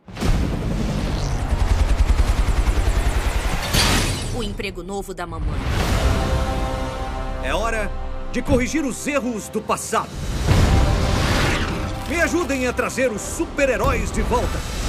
O 4.35 4.43
emprego 4.43 4.83
novo 4.83 5.13
da 5.13 5.27
mamãe. 5.27 5.61
É 7.45 7.53
hora 7.53 7.91
de 8.33 8.41
corrigir 8.41 8.87
os 8.87 9.07
erros 9.07 9.51
do 9.51 9.61
passado. 9.61 10.09
Me 12.09 12.17
ajudem 12.23 12.67
a 12.67 12.73
trazer 12.73 13.13
os 13.13 13.21
super-heróis 13.21 14.11
de 14.11 14.23
volta. 14.23 14.88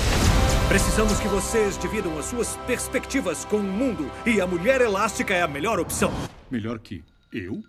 Precisamos 0.69 1.19
que 1.19 1.27
vocês 1.27 1.79
dividam 1.79 2.15
as 2.19 2.25
suas 2.25 2.55
perspectivas 2.67 3.43
com 3.43 3.57
o 3.57 3.63
mundo 3.63 4.11
e 4.23 4.39
a 4.39 4.45
Mulher 4.45 4.81
Elástica 4.81 5.33
é 5.33 5.41
a 5.41 5.47
melhor 5.47 5.79
opção. 5.79 6.11
Melhor 6.51 6.77
que 6.77 7.03
eu? 7.33 7.63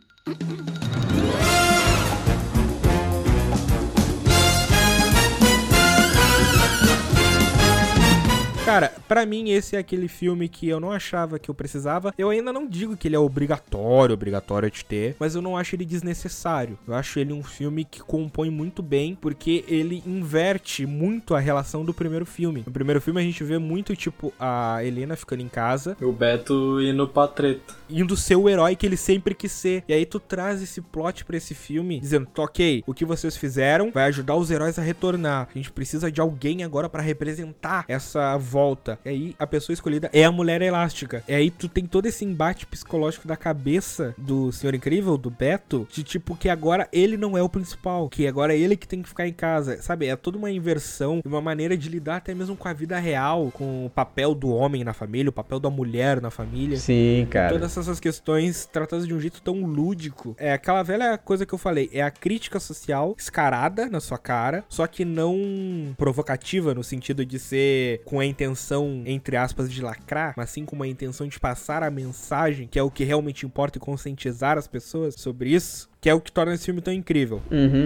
Cara, 8.65 8.93
pra 9.09 9.27
mim 9.27 9.51
esse 9.51 9.75
é 9.75 9.79
aquele 9.79 10.07
filme 10.07 10.49
que 10.49 10.69
eu 10.69 10.79
não 10.79 10.93
achava 10.93 11.39
que 11.39 11.51
eu 11.51 11.55
precisava. 11.55 12.15
Eu 12.17 12.29
ainda 12.29 12.53
não 12.53 12.69
digo 12.69 12.97
que 12.97 13.09
ele 13.09 13.17
é 13.17 13.19
obrigatório, 13.19 14.13
obrigatório 14.15 14.71
de 14.71 14.85
ter, 14.85 15.17
mas 15.19 15.35
eu 15.35 15.43
não 15.43 15.57
acho 15.57 15.75
ele 15.75 15.85
desnecessário. 15.85 16.79
Eu 16.87 16.95
acho 16.95 17.19
ele 17.19 17.33
um 17.33 17.43
filme 17.43 17.85
que 17.85 18.01
compõe 18.01 18.49
muito 18.51 18.83
bem, 18.83 19.17
porque 19.21 19.65
ele 19.67 20.03
inverte 20.07 20.87
muito 20.87 21.35
a 21.35 21.41
relação 21.41 21.85
do 21.85 21.93
primeiro 21.93 22.25
filme. 22.27 22.63
No 22.65 22.73
primeiro 22.73 23.01
filme 23.01 23.21
a 23.21 23.25
gente 23.25 23.43
vê 23.43 23.59
muito, 23.59 23.97
tipo, 23.97 24.33
a 24.39 24.85
Helena 24.85 25.17
ficando 25.17 25.43
em 25.43 25.49
casa. 25.49 25.97
O 26.01 26.13
Beto 26.13 26.81
indo 26.81 27.09
pra 27.09 27.27
treta. 27.27 27.75
Indo 27.89 28.17
ser 28.17 28.37
o 28.37 28.49
herói 28.49 28.77
que 28.77 28.87
ele 28.87 28.97
sempre 28.97 29.35
quis 29.35 29.51
ser. 29.51 29.83
E 29.89 29.93
aí 29.93 30.07
tu 30.07 30.21
traz 30.21 30.63
esse 30.63 30.81
plot 30.81 31.25
pra 31.25 31.37
esse 31.37 31.55
filme, 31.55 31.99
dizendo, 31.99 32.27
"Tá, 32.27 32.43
ok, 32.43 32.85
o 32.87 32.95
que 32.95 33.05
vocês 33.05 33.37
fizeram 33.37 33.91
vai 33.91 34.05
ajudar 34.05 34.37
os 34.37 34.51
heróis 34.51 34.79
a 34.79 34.83
retornar. 34.83 35.49
A 35.53 35.59
gente 35.59 35.73
precisa 35.73 36.13
de 36.13 36.21
alguém 36.21 36.63
agora 36.63 36.89
pra 36.89 37.03
representar 37.03 37.85
essa 37.89 38.37
volta. 38.51 38.99
E 39.05 39.09
aí 39.09 39.37
a 39.39 39.47
pessoa 39.47 39.73
escolhida 39.73 40.11
é 40.13 40.25
a 40.25 40.33
Mulher 40.33 40.61
Elástica. 40.61 41.23
E 41.29 41.33
aí 41.33 41.51
tu 41.51 41.69
tem 41.69 41.87
todo 41.87 42.07
esse 42.07 42.25
embate 42.25 42.67
psicológico 42.67 43.29
da 43.29 43.37
cabeça 43.37 44.15
do 44.19 44.51
Senhor 44.51 44.75
Incrível, 44.75 45.17
do 45.17 45.31
Beto, 45.31 45.87
de 45.93 46.03
tipo 46.03 46.37
que 46.37 46.49
agora 46.49 46.89
ele 46.93 47.17
não 47.17 47.39
é 47.39 47.43
o 47.43 47.49
principal, 47.49 48.09
que 48.09 48.27
agora 48.27 48.55
é 48.55 48.59
ele 48.59 48.77
que 48.77 48.89
tem 48.89 49.03
que 49.03 49.09
ficar 49.09 49.29
em 49.29 49.33
casa. 49.33 49.81
Sabe? 49.81 50.07
É 50.07 50.17
toda 50.17 50.37
uma 50.37 50.51
inversão, 50.51 51.21
uma 51.25 51.41
maneira 51.41 51.77
de 51.77 51.89
lidar 51.89 52.17
até 52.17 52.35
mesmo 52.35 52.57
com 52.57 52.67
a 52.67 52.73
vida 52.73 52.99
real, 52.99 53.51
com 53.53 53.87
o 53.87 53.91
papel 53.91 54.35
do 54.35 54.49
homem 54.49 54.83
na 54.83 54.93
família, 54.93 55.31
o 55.31 55.33
papel 55.33 55.61
da 55.61 55.71
mulher 55.71 56.21
na 56.21 56.31
família. 56.31 56.77
Sim, 56.77 57.27
cara. 57.31 57.51
Todas 57.51 57.77
essas 57.77 58.01
questões 58.01 58.67
tratadas 58.67 59.07
de 59.07 59.15
um 59.15 59.21
jeito 59.21 59.41
tão 59.41 59.65
lúdico. 59.65 60.35
É 60.39 60.53
aquela 60.53 60.83
velha 60.83 61.17
coisa 61.19 61.47
que 61.47 61.55
eu 61.55 61.59
falei, 61.59 61.89
é 61.93 62.03
a 62.03 62.11
crítica 62.11 62.59
social 62.59 63.15
escarada 63.17 63.87
na 63.87 64.01
sua 64.01 64.19
cara, 64.19 64.65
só 64.69 64.87
que 64.87 65.05
não 65.05 65.95
provocativa 65.97 66.75
no 66.75 66.83
sentido 66.83 67.25
de 67.25 67.39
ser 67.39 68.03
com 68.05 68.21
a 68.21 68.27
intenção, 68.41 69.03
entre 69.05 69.37
aspas, 69.37 69.71
de 69.71 69.83
lacrar, 69.83 70.33
mas 70.35 70.49
sim 70.49 70.65
com 70.65 70.75
uma 70.75 70.89
intenção 70.89 71.29
de 71.29 71.39
passar 71.39 71.83
a 71.83 71.91
mensagem, 71.91 72.67
que 72.67 72.79
é 72.79 72.83
o 72.83 72.91
que 72.91 73.05
realmente 73.05 73.45
importa 73.45 73.77
e 73.77 73.81
conscientizar 73.81 74.57
as 74.57 74.67
pessoas 74.67 75.15
sobre 75.15 75.51
isso. 75.51 75.91
Que 76.01 76.09
é 76.09 76.15
o 76.15 76.21
que 76.21 76.33
torna 76.33 76.55
esse 76.55 76.65
filme 76.65 76.81
tão 76.81 76.95
incrível. 76.95 77.43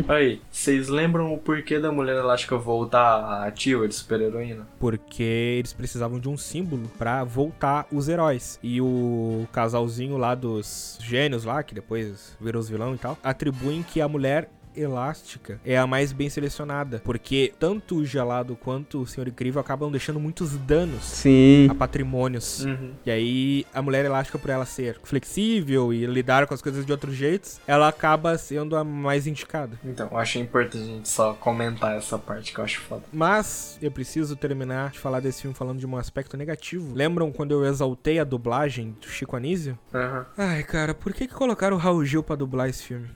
Aí, 0.06 0.40
vocês 0.48 0.89
lembram 0.89 1.35
o 1.35 1.39
porquê 1.39 1.81
da 1.81 1.90
Mulher 1.90 2.14
Elástica 2.16 2.56
voltar 2.56 3.44
ativa 3.44 3.89
de 3.89 3.94
super-heroína? 3.97 4.68
Porque 4.78 5.24
eles 5.59 5.72
precisavam 5.72 6.20
de 6.20 6.28
um 6.28 6.36
símbolo 6.36 6.89
pra 6.97 7.24
voltar 7.24 7.89
os 7.90 8.09
heróis. 8.09 8.60
E 8.62 8.81
o 8.81 9.48
casalzinho 9.51 10.16
lá 10.16 10.36
dos 10.36 10.97
gênios 11.02 11.44
lá, 11.44 11.64
que 11.64 11.74
depois 11.74 12.36
virou 12.40 12.60
os 12.60 12.68
vilão 12.68 12.94
e 12.94 12.98
tal, 12.98 13.18
atribuem 13.20 13.82
que 13.82 14.01
a 14.01 14.06
mulher 14.06 14.48
elástica 14.76 15.60
é 15.64 15.76
a 15.76 15.86
mais 15.86 16.12
bem 16.12 16.28
selecionada, 16.28 17.01
porque 17.05 17.52
tanto 17.59 17.96
o 17.96 18.05
gelado 18.05 18.56
quanto 18.56 19.02
o 19.02 19.06
Senhor 19.06 19.28
Incrível 19.28 19.60
acabam 19.60 19.90
deixando 19.90 20.20
muitos 20.20 20.56
danos 20.59 21.05
Sim. 21.05 21.68
a 21.70 21.74
patrimônios. 21.74 22.64
Uhum. 22.64 22.92
E 23.05 23.10
aí 23.10 23.66
a 23.72 23.82
mulher 23.82 24.05
elástica 24.05 24.38
por 24.38 24.51
ela 24.51 24.66
ser 24.66 24.98
flexível 25.02 25.92
e 25.92 26.06
lidar 26.06 26.46
com 26.46 26.55
as 26.55 26.62
coisas 26.62 26.84
de 26.84 26.92
outros 26.92 27.14
jeitos, 27.14 27.60
ela 27.66 27.88
acaba 27.88 28.36
sendo 28.38 28.76
a 28.76 28.84
mais 28.84 29.26
indicada. 29.26 29.78
Então, 29.84 30.09
eu 30.10 30.18
achei 30.18 30.42
importante 30.42 30.82
a 30.82 30.86
gente 30.86 31.09
só 31.09 31.34
comentar 31.34 31.96
essa 31.96 32.18
parte 32.18 32.52
que 32.52 32.59
eu 32.59 32.64
acho 32.64 32.80
foda. 32.80 33.02
Mas 33.12 33.78
eu 33.80 33.90
preciso 33.90 34.36
terminar 34.36 34.90
de 34.90 34.98
falar 34.98 35.20
desse 35.20 35.42
filme 35.42 35.55
falando 35.55 35.78
de 35.78 35.86
um 35.86 35.96
aspecto 35.96 36.36
negativo. 36.36 36.94
Lembram 36.94 37.30
quando 37.32 37.52
eu 37.52 37.64
exaltei 37.64 38.18
a 38.18 38.24
dublagem 38.24 38.96
do 39.01 39.09
Chico 39.09 39.36
Anísio? 39.36 39.78
Aham. 39.92 40.26
Ai, 40.36 40.62
cara, 40.62 40.94
por 40.94 41.12
que 41.12 41.26
que 41.26 41.34
colocaram 41.34 41.76
o 41.76 41.80
Raul 41.80 42.05
Gil 42.05 42.22
pra 42.22 42.36
dublar 42.36 42.68
esse 42.68 42.82
filme? 42.82 43.09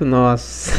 Nossa. 0.00 0.72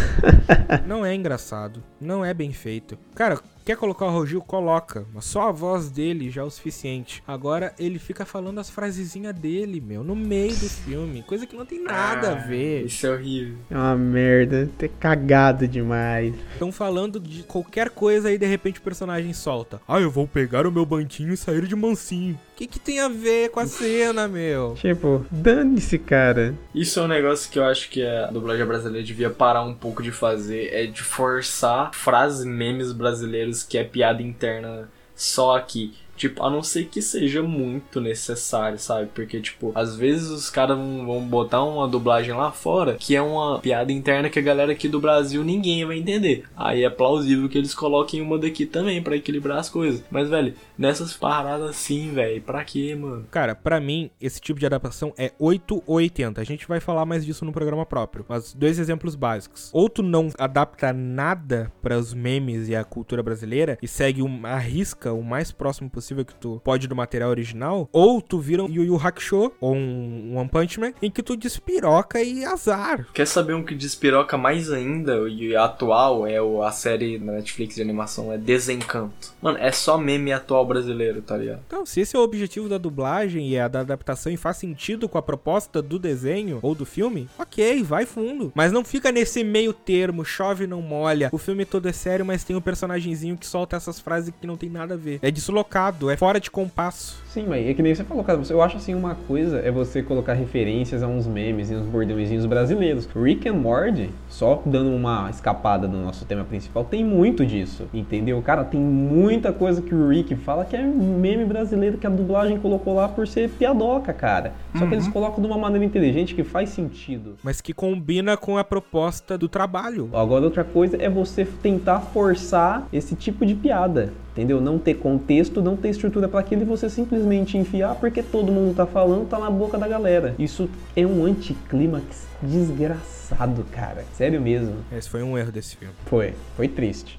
Não 0.86 1.06
é 1.06 1.14
engraçado, 1.14 1.84
não 2.00 2.24
é 2.24 2.34
bem 2.34 2.52
feito. 2.52 2.98
Cara, 3.14 3.40
quer 3.66 3.76
colocar 3.76 4.06
o 4.06 4.10
Raul 4.10 4.28
Gil? 4.28 4.42
Coloca, 4.42 5.06
mas 5.14 5.26
só 5.26 5.50
a 5.50 5.52
voz 5.52 5.90
dele 5.90 6.30
já 6.30 6.42
é 6.42 6.44
o 6.44 6.50
suficiente. 6.52 7.24
Agora 7.28 7.74
ele 7.80 7.98
fica 7.98 8.24
falando 8.24 8.60
as 8.60 8.70
frasezinhas 8.70 9.34
dele, 9.34 9.82
meu, 9.82 10.04
no 10.04 10.16
meio 10.16 10.56
do 10.56 10.70
filme, 10.70 11.24
coisa 11.24 11.48
que 11.48 11.56
não 11.56 11.66
tem 11.66 11.82
nada 11.82 12.34
a 12.34 12.36
ver. 12.36 12.86
Isso 12.86 13.08
é 13.08 13.10
horrível. 13.10 13.58
É 13.70 13.76
uma 13.76 13.96
merda. 13.96 14.70
Ter 14.78 14.90
cagado 14.90 15.68
demais. 15.68 16.36
Estão 16.54 16.72
falando 16.72 17.20
de 17.20 17.42
qualquer 17.44 17.90
coisa 17.90 18.32
e 18.32 18.38
de 18.38 18.46
repente 18.46 18.80
o 18.80 18.84
personagem 18.84 19.34
solta. 19.34 19.82
Ah, 19.88 20.00
eu 20.00 20.12
vou 20.12 20.28
pegar 20.28 20.68
o 20.68 20.72
meu 20.72 20.86
banquinho 20.86 21.34
e 21.34 21.38
sair 21.38 21.66
de 21.66 21.76
mansinho. 21.76 22.40
O 22.54 22.58
que, 22.58 22.68
que 22.68 22.80
tem 22.80 23.02
a 23.02 23.10
ver 23.10 23.50
com 23.50 23.60
a 23.60 23.68
cena, 23.68 24.28
meu? 24.28 24.76
Tipo, 24.76 25.26
dane-se, 25.30 26.00
cara. 26.00 26.56
Isso 26.74 27.00
é 27.00 27.04
um 27.04 27.08
negócio 27.08 27.52
que 27.52 27.60
eu 27.60 27.66
acho 27.66 27.90
que 27.90 28.06
a 28.06 28.28
dublagem 28.28 28.66
brasileira 28.66 29.06
devia 29.06 29.30
parar 29.30 29.64
um 29.64 29.74
pouco 29.74 30.02
de 30.02 30.12
fazer, 30.12 30.70
é 30.72 30.86
de 30.86 31.04
forçar 31.04 31.94
frases 31.94 32.46
memes 32.46 32.94
brasileiros 32.94 33.55
que 33.64 33.78
é 33.78 33.84
piada 33.84 34.22
interna 34.22 34.90
só 35.16 35.58
aqui. 35.58 35.98
Tipo, 36.16 36.44
a 36.44 36.50
não 36.50 36.64
ser 36.64 36.86
que 36.86 37.02
seja 37.02 37.44
muito 37.44 38.00
necessário, 38.00 38.80
sabe? 38.80 39.10
Porque, 39.14 39.40
tipo, 39.42 39.72
às 39.76 39.96
vezes 39.96 40.30
os 40.30 40.50
caras 40.50 40.78
vão, 40.78 41.26
botar 41.26 41.64
uma 41.64 41.88
dublagem 41.88 42.34
lá 42.34 42.52
fora 42.52 42.96
que 42.96 43.16
é 43.16 43.22
uma 43.22 43.60
piada 43.60 43.92
interna 43.92 44.30
que 44.30 44.40
a 44.40 44.42
galera 44.42 44.72
aqui 44.72 44.88
do 44.88 45.02
Brasil 45.02 45.44
ninguém 45.44 45.86
vai 45.86 45.98
entender. 45.98 46.46
Aí 46.56 46.84
é 46.84 46.90
plausível 46.90 47.50
que 47.50 47.58
eles 47.58 47.74
coloquem 47.74 48.22
uma 48.22 48.38
daqui 48.38 48.66
também 48.66 49.02
pra 49.02 49.16
equilibrar 49.16 49.58
as 49.58 49.70
coisas. 49.70 50.04
Mas, 50.10 50.30
velho, 50.30 50.54
nessas 50.78 51.14
paradas 51.14 51.70
assim, 51.70 52.12
velho, 52.14 52.42
pra 52.42 52.64
quê, 52.64 52.96
mano? 52.96 53.26
Cara, 53.30 53.56
pra 53.56 53.80
mim, 53.80 54.10
esse 54.22 54.40
tipo 54.40 54.60
de 54.60 54.66
adaptação 54.66 55.14
é 55.18 55.32
8 55.40 55.84
ou 55.86 55.96
80. 55.96 56.40
A 56.40 56.44
gente 56.44 56.68
vai 56.68 56.80
falar 56.80 57.06
mais 57.06 57.26
disso 57.26 57.44
no 57.44 57.52
programa 57.52 57.86
próprio. 57.86 58.26
Mas 58.28 58.54
dois 58.54 58.80
exemplos 58.80 59.16
básicos. 59.16 59.70
Ou 59.74 59.90
tu 59.90 60.02
não 60.02 60.30
adapta 60.38 60.94
nada 60.94 61.72
para 61.82 61.98
os 61.98 62.14
memes 62.14 62.70
e 62.70 62.76
a 62.76 62.84
cultura 62.84 63.22
brasileira 63.22 63.78
e 63.82 63.88
segue 63.88 64.22
a 64.44 64.58
risca 64.58 65.12
o 65.12 65.24
mais 65.24 65.52
próximo 65.52 65.90
possível 65.90 66.05
que 66.14 66.36
tu 66.36 66.62
pode 66.64 66.88
do 66.88 66.96
material 66.96 67.30
original, 67.30 67.90
ou 67.92 68.22
tu 68.22 68.40
vira 68.40 68.64
um 68.64 68.70
Yu 68.70 68.84
Yu 68.84 68.96
Hakusho 68.96 69.52
ou 69.60 69.76
um 69.76 70.38
One 70.38 70.50
Punch 70.50 70.80
Man 70.80 70.94
em 71.02 71.10
que 71.10 71.24
tu 71.24 71.36
despiroca 71.36 72.22
e 72.22 72.46
azar. 72.46 73.08
Quer 73.14 73.26
saber 73.26 73.54
um 73.54 73.64
que 73.64 73.74
despiroca 73.74 74.38
mais 74.38 74.72
ainda 74.72 75.28
e 75.30 75.56
atual 75.56 76.28
é 76.28 76.42
o, 76.42 76.62
a 76.62 76.72
série 76.72 77.18
na 77.18 77.34
Netflix 77.34 77.76
de 77.76 77.82
animação 77.82 78.32
é 78.32 78.38
Desencanto. 78.38 79.34
Mano, 79.42 79.58
é 79.58 79.72
só 79.72 79.98
meme 79.98 80.34
atual 80.34 80.66
brasileiro, 80.66 81.22
tá 81.22 81.38
ligado? 81.38 81.62
Então, 81.66 81.86
se 81.86 82.02
esse 82.02 82.16
é 82.16 82.20
o 82.20 82.24
objetivo 82.24 82.68
da 82.68 82.78
dublagem 82.78 83.50
e 83.50 83.60
a 83.60 83.68
da 83.68 83.80
adaptação 83.82 84.32
e 84.32 84.38
faz 84.38 84.58
sentido 84.58 85.08
com 85.08 85.18
a 85.18 85.22
proposta 85.22 85.82
do 85.82 85.98
desenho 85.98 86.60
ou 86.62 86.76
do 86.76 86.86
filme, 86.86 87.30
ok, 87.38 87.84
vai 87.84 88.06
fundo. 88.06 88.52
Mas 88.56 88.72
não 88.72 88.84
fica 88.84 89.12
nesse 89.12 89.44
meio 89.44 89.74
termo, 89.74 90.26
chove 90.26 90.68
não 90.68 90.82
molha. 90.82 91.30
O 91.32 91.38
filme 91.38 91.66
todo 91.66 91.88
é 91.88 91.94
sério, 91.94 92.26
mas 92.26 92.44
tem 92.44 92.56
um 92.56 92.62
personagemzinho 92.62 93.38
que 93.38 93.46
solta 93.46 93.76
essas 93.76 94.00
frases 94.00 94.34
que 94.40 94.48
não 94.48 94.58
tem 94.58 94.70
nada 94.70 94.96
a 94.96 94.98
ver. 94.98 95.20
É 95.22 95.32
deslocado, 95.32 95.95
é 96.10 96.18
fora 96.18 96.40
de 96.40 96.52
compasso. 96.52 97.24
Sim, 97.36 97.48
mas 97.50 97.68
é 97.68 97.74
que 97.74 97.82
nem 97.82 97.94
você 97.94 98.04
falou, 98.04 98.24
cara. 98.24 98.40
Eu 98.50 98.62
acho 98.62 98.78
assim, 98.78 98.96
uma 98.96 99.14
coisa 99.14 99.60
é 99.60 99.70
você 99.70 100.02
colocar 100.02 100.34
referências 100.34 101.04
a 101.04 101.08
uns 101.08 101.28
memes 101.28 101.70
e 101.70 101.76
uns 101.76 101.86
bordõezinhos 101.86 102.46
brasileiros. 102.46 103.10
Rick 103.14 103.50
and 103.50 103.56
Morty, 103.56 104.10
só 104.30 104.62
dando 104.66 104.90
uma 104.92 105.30
escapada 105.30 105.86
do 105.86 105.98
nosso 105.98 106.24
tema 106.24 106.46
principal, 106.46 106.86
tem 106.86 107.04
muito 107.04 107.46
disso, 107.46 107.90
entendeu? 107.94 108.42
Cara, 108.42 108.64
tem 108.64 108.80
muita 108.80 109.52
coisa 109.52 109.82
que 109.82 109.94
o 109.94 110.08
Rick 110.08 110.34
fala 110.38 110.64
que 110.64 110.78
é 110.78 110.82
meme 110.82 111.44
brasileiro 111.44 111.98
que 111.98 112.08
a 112.08 112.10
dublagem 112.10 112.58
colocou 112.58 112.96
lá 112.96 113.10
por 113.10 113.28
ser 113.28 113.50
piadoca, 113.50 114.14
cara. 114.14 114.54
Só 114.78 114.88
que 114.88 114.94
eles 114.94 115.08
colocam 115.10 115.42
de 115.42 115.48
uma 115.48 115.58
maneira 115.58 115.84
inteligente 115.84 116.36
que 116.36 116.44
faz 116.44 116.70
sentido. 116.70 117.36
Mas 117.44 117.60
que 117.60 117.74
combina 117.74 118.38
com 118.38 118.58
a 118.58 118.64
proposta 118.64 119.38
do 119.38 119.50
trabalho. 119.50 120.10
Agora, 120.14 120.46
outra 120.46 120.64
coisa 120.64 120.96
é 121.02 121.10
você 121.10 121.46
tentar 121.46 122.00
forçar 122.00 122.88
esse 122.94 123.16
tipo 123.16 123.46
de 123.46 123.56
piada, 123.56 124.14
entendeu? 124.36 124.60
Não 124.60 124.78
ter 124.78 124.96
contexto, 124.96 125.62
não 125.62 125.78
ter 125.78 125.90
estrutura 125.90 126.28
para 126.28 126.42
aquilo 126.42 126.62
e 126.64 126.66
você 126.66 126.90
simplesmente 126.90 127.58
enfiar 127.58 127.96
porque 127.96 128.22
todo 128.22 128.52
mundo 128.52 128.76
tá 128.76 128.86
falando, 128.86 129.28
tá 129.28 129.40
na 129.40 129.50
boca 129.50 129.78
da 129.78 129.88
galera. 129.88 130.36
Isso 130.38 130.70
é 130.96 131.06
um 131.06 131.26
anticlímax 131.26 132.28
desgraçado, 132.42 133.66
cara. 133.72 134.04
Sério 134.14 134.42
mesmo. 134.42 134.76
Esse 134.92 135.10
foi 135.10 135.24
um 135.24 135.38
erro 135.38 135.52
desse 135.52 135.78
filme. 135.78 135.94
Foi, 136.06 136.34
foi 136.58 136.68
triste. 136.68 137.18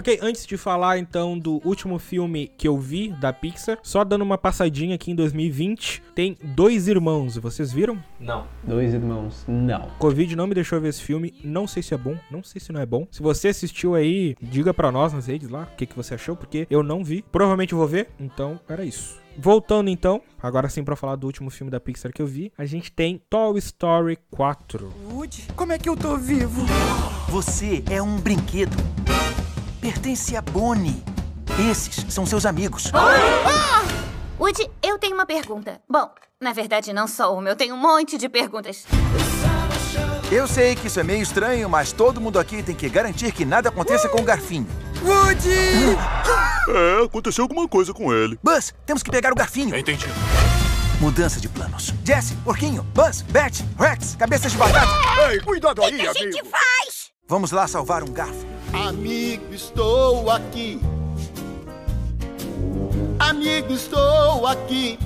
Ok, 0.00 0.18
antes 0.22 0.46
de 0.46 0.56
falar 0.56 0.96
então 0.96 1.38
do 1.38 1.60
último 1.62 1.98
filme 1.98 2.50
que 2.56 2.66
eu 2.66 2.78
vi 2.78 3.08
da 3.20 3.34
Pixar, 3.34 3.78
só 3.82 4.02
dando 4.02 4.22
uma 4.22 4.38
passadinha 4.38 4.94
aqui 4.94 5.10
em 5.10 5.14
2020, 5.14 6.02
tem 6.14 6.38
Dois 6.42 6.88
Irmãos, 6.88 7.36
vocês 7.36 7.70
viram? 7.70 8.02
Não. 8.18 8.46
Dois 8.64 8.94
irmãos, 8.94 9.44
não. 9.46 9.90
Covid 9.98 10.34
não 10.34 10.46
me 10.46 10.54
deixou 10.54 10.80
ver 10.80 10.88
esse 10.88 11.02
filme, 11.02 11.34
não 11.44 11.66
sei 11.66 11.82
se 11.82 11.92
é 11.92 11.98
bom, 11.98 12.16
não 12.30 12.42
sei 12.42 12.58
se 12.62 12.72
não 12.72 12.80
é 12.80 12.86
bom. 12.86 13.06
Se 13.10 13.20
você 13.20 13.48
assistiu 13.48 13.94
aí, 13.94 14.34
diga 14.40 14.72
pra 14.72 14.90
nós 14.90 15.12
nas 15.12 15.26
redes 15.26 15.50
lá 15.50 15.68
o 15.70 15.76
que, 15.76 15.84
que 15.84 15.94
você 15.94 16.14
achou, 16.14 16.34
porque 16.34 16.66
eu 16.70 16.82
não 16.82 17.04
vi. 17.04 17.22
Provavelmente 17.30 17.74
vou 17.74 17.86
ver, 17.86 18.08
então 18.18 18.58
era 18.66 18.82
isso. 18.82 19.20
Voltando 19.36 19.90
então, 19.90 20.22
agora 20.42 20.70
sim 20.70 20.82
pra 20.82 20.96
falar 20.96 21.16
do 21.16 21.26
último 21.26 21.50
filme 21.50 21.70
da 21.70 21.78
Pixar 21.78 22.10
que 22.10 22.22
eu 22.22 22.26
vi, 22.26 22.50
a 22.56 22.64
gente 22.64 22.90
tem 22.90 23.20
Toy 23.28 23.58
Story 23.58 24.18
4. 24.30 24.90
Woody, 25.12 25.46
como 25.54 25.74
é 25.74 25.78
que 25.78 25.90
eu 25.90 25.96
tô 25.96 26.16
vivo? 26.16 26.62
Você 27.28 27.84
é 27.90 28.00
um 28.00 28.16
brinquedo. 28.18 28.74
Pertence 29.80 30.36
a 30.36 30.42
Bonnie. 30.42 31.02
Esses 31.70 32.04
são 32.12 32.26
seus 32.26 32.44
amigos. 32.46 32.90
Ah! 32.94 33.82
Woody, 34.38 34.70
eu 34.82 34.98
tenho 34.98 35.14
uma 35.14 35.26
pergunta. 35.26 35.80
Bom, 35.88 36.10
na 36.40 36.52
verdade 36.52 36.92
não 36.92 37.06
só 37.06 37.34
uma, 37.36 37.48
eu 37.48 37.56
tenho 37.56 37.74
um 37.74 37.78
monte 37.78 38.16
de 38.18 38.28
perguntas. 38.28 38.84
Eu 40.30 40.46
sei 40.46 40.76
que 40.76 40.86
isso 40.86 41.00
é 41.00 41.02
meio 41.02 41.22
estranho, 41.22 41.68
mas 41.68 41.92
todo 41.92 42.20
mundo 42.20 42.38
aqui 42.38 42.62
tem 42.62 42.74
que 42.74 42.88
garantir 42.88 43.32
que 43.32 43.44
nada 43.44 43.68
aconteça 43.68 44.08
com 44.08 44.20
o 44.20 44.24
garfinho. 44.24 44.66
Woody! 45.02 45.96
É, 46.68 47.04
aconteceu 47.04 47.42
alguma 47.44 47.66
coisa 47.66 47.92
com 47.92 48.12
ele. 48.12 48.38
Buzz, 48.42 48.74
temos 48.86 49.02
que 49.02 49.10
pegar 49.10 49.32
o 49.32 49.34
garfinho. 49.34 49.74
Entendi. 49.76 50.06
Mudança 51.00 51.40
de 51.40 51.48
planos. 51.48 51.92
Jesse, 52.04 52.34
Porquinho, 52.36 52.82
Buzz, 52.94 53.22
Beth, 53.22 53.64
Rex, 53.78 54.14
cabeças 54.16 54.52
de 54.52 54.58
batata. 54.58 54.86
Ei, 55.30 55.40
cuidado 55.40 55.82
aí, 55.82 55.94
que 55.94 56.06
a 56.06 56.10
amigo. 56.10 56.32
gente 56.32 56.44
faz? 56.48 56.99
Vamos 57.30 57.52
lá 57.52 57.68
salvar 57.68 58.02
um 58.02 58.12
garfo. 58.12 58.44
Amigo, 58.72 59.54
estou 59.54 60.28
aqui. 60.32 60.80
Amigo, 63.20 63.72
estou 63.72 64.48
aqui. 64.48 64.98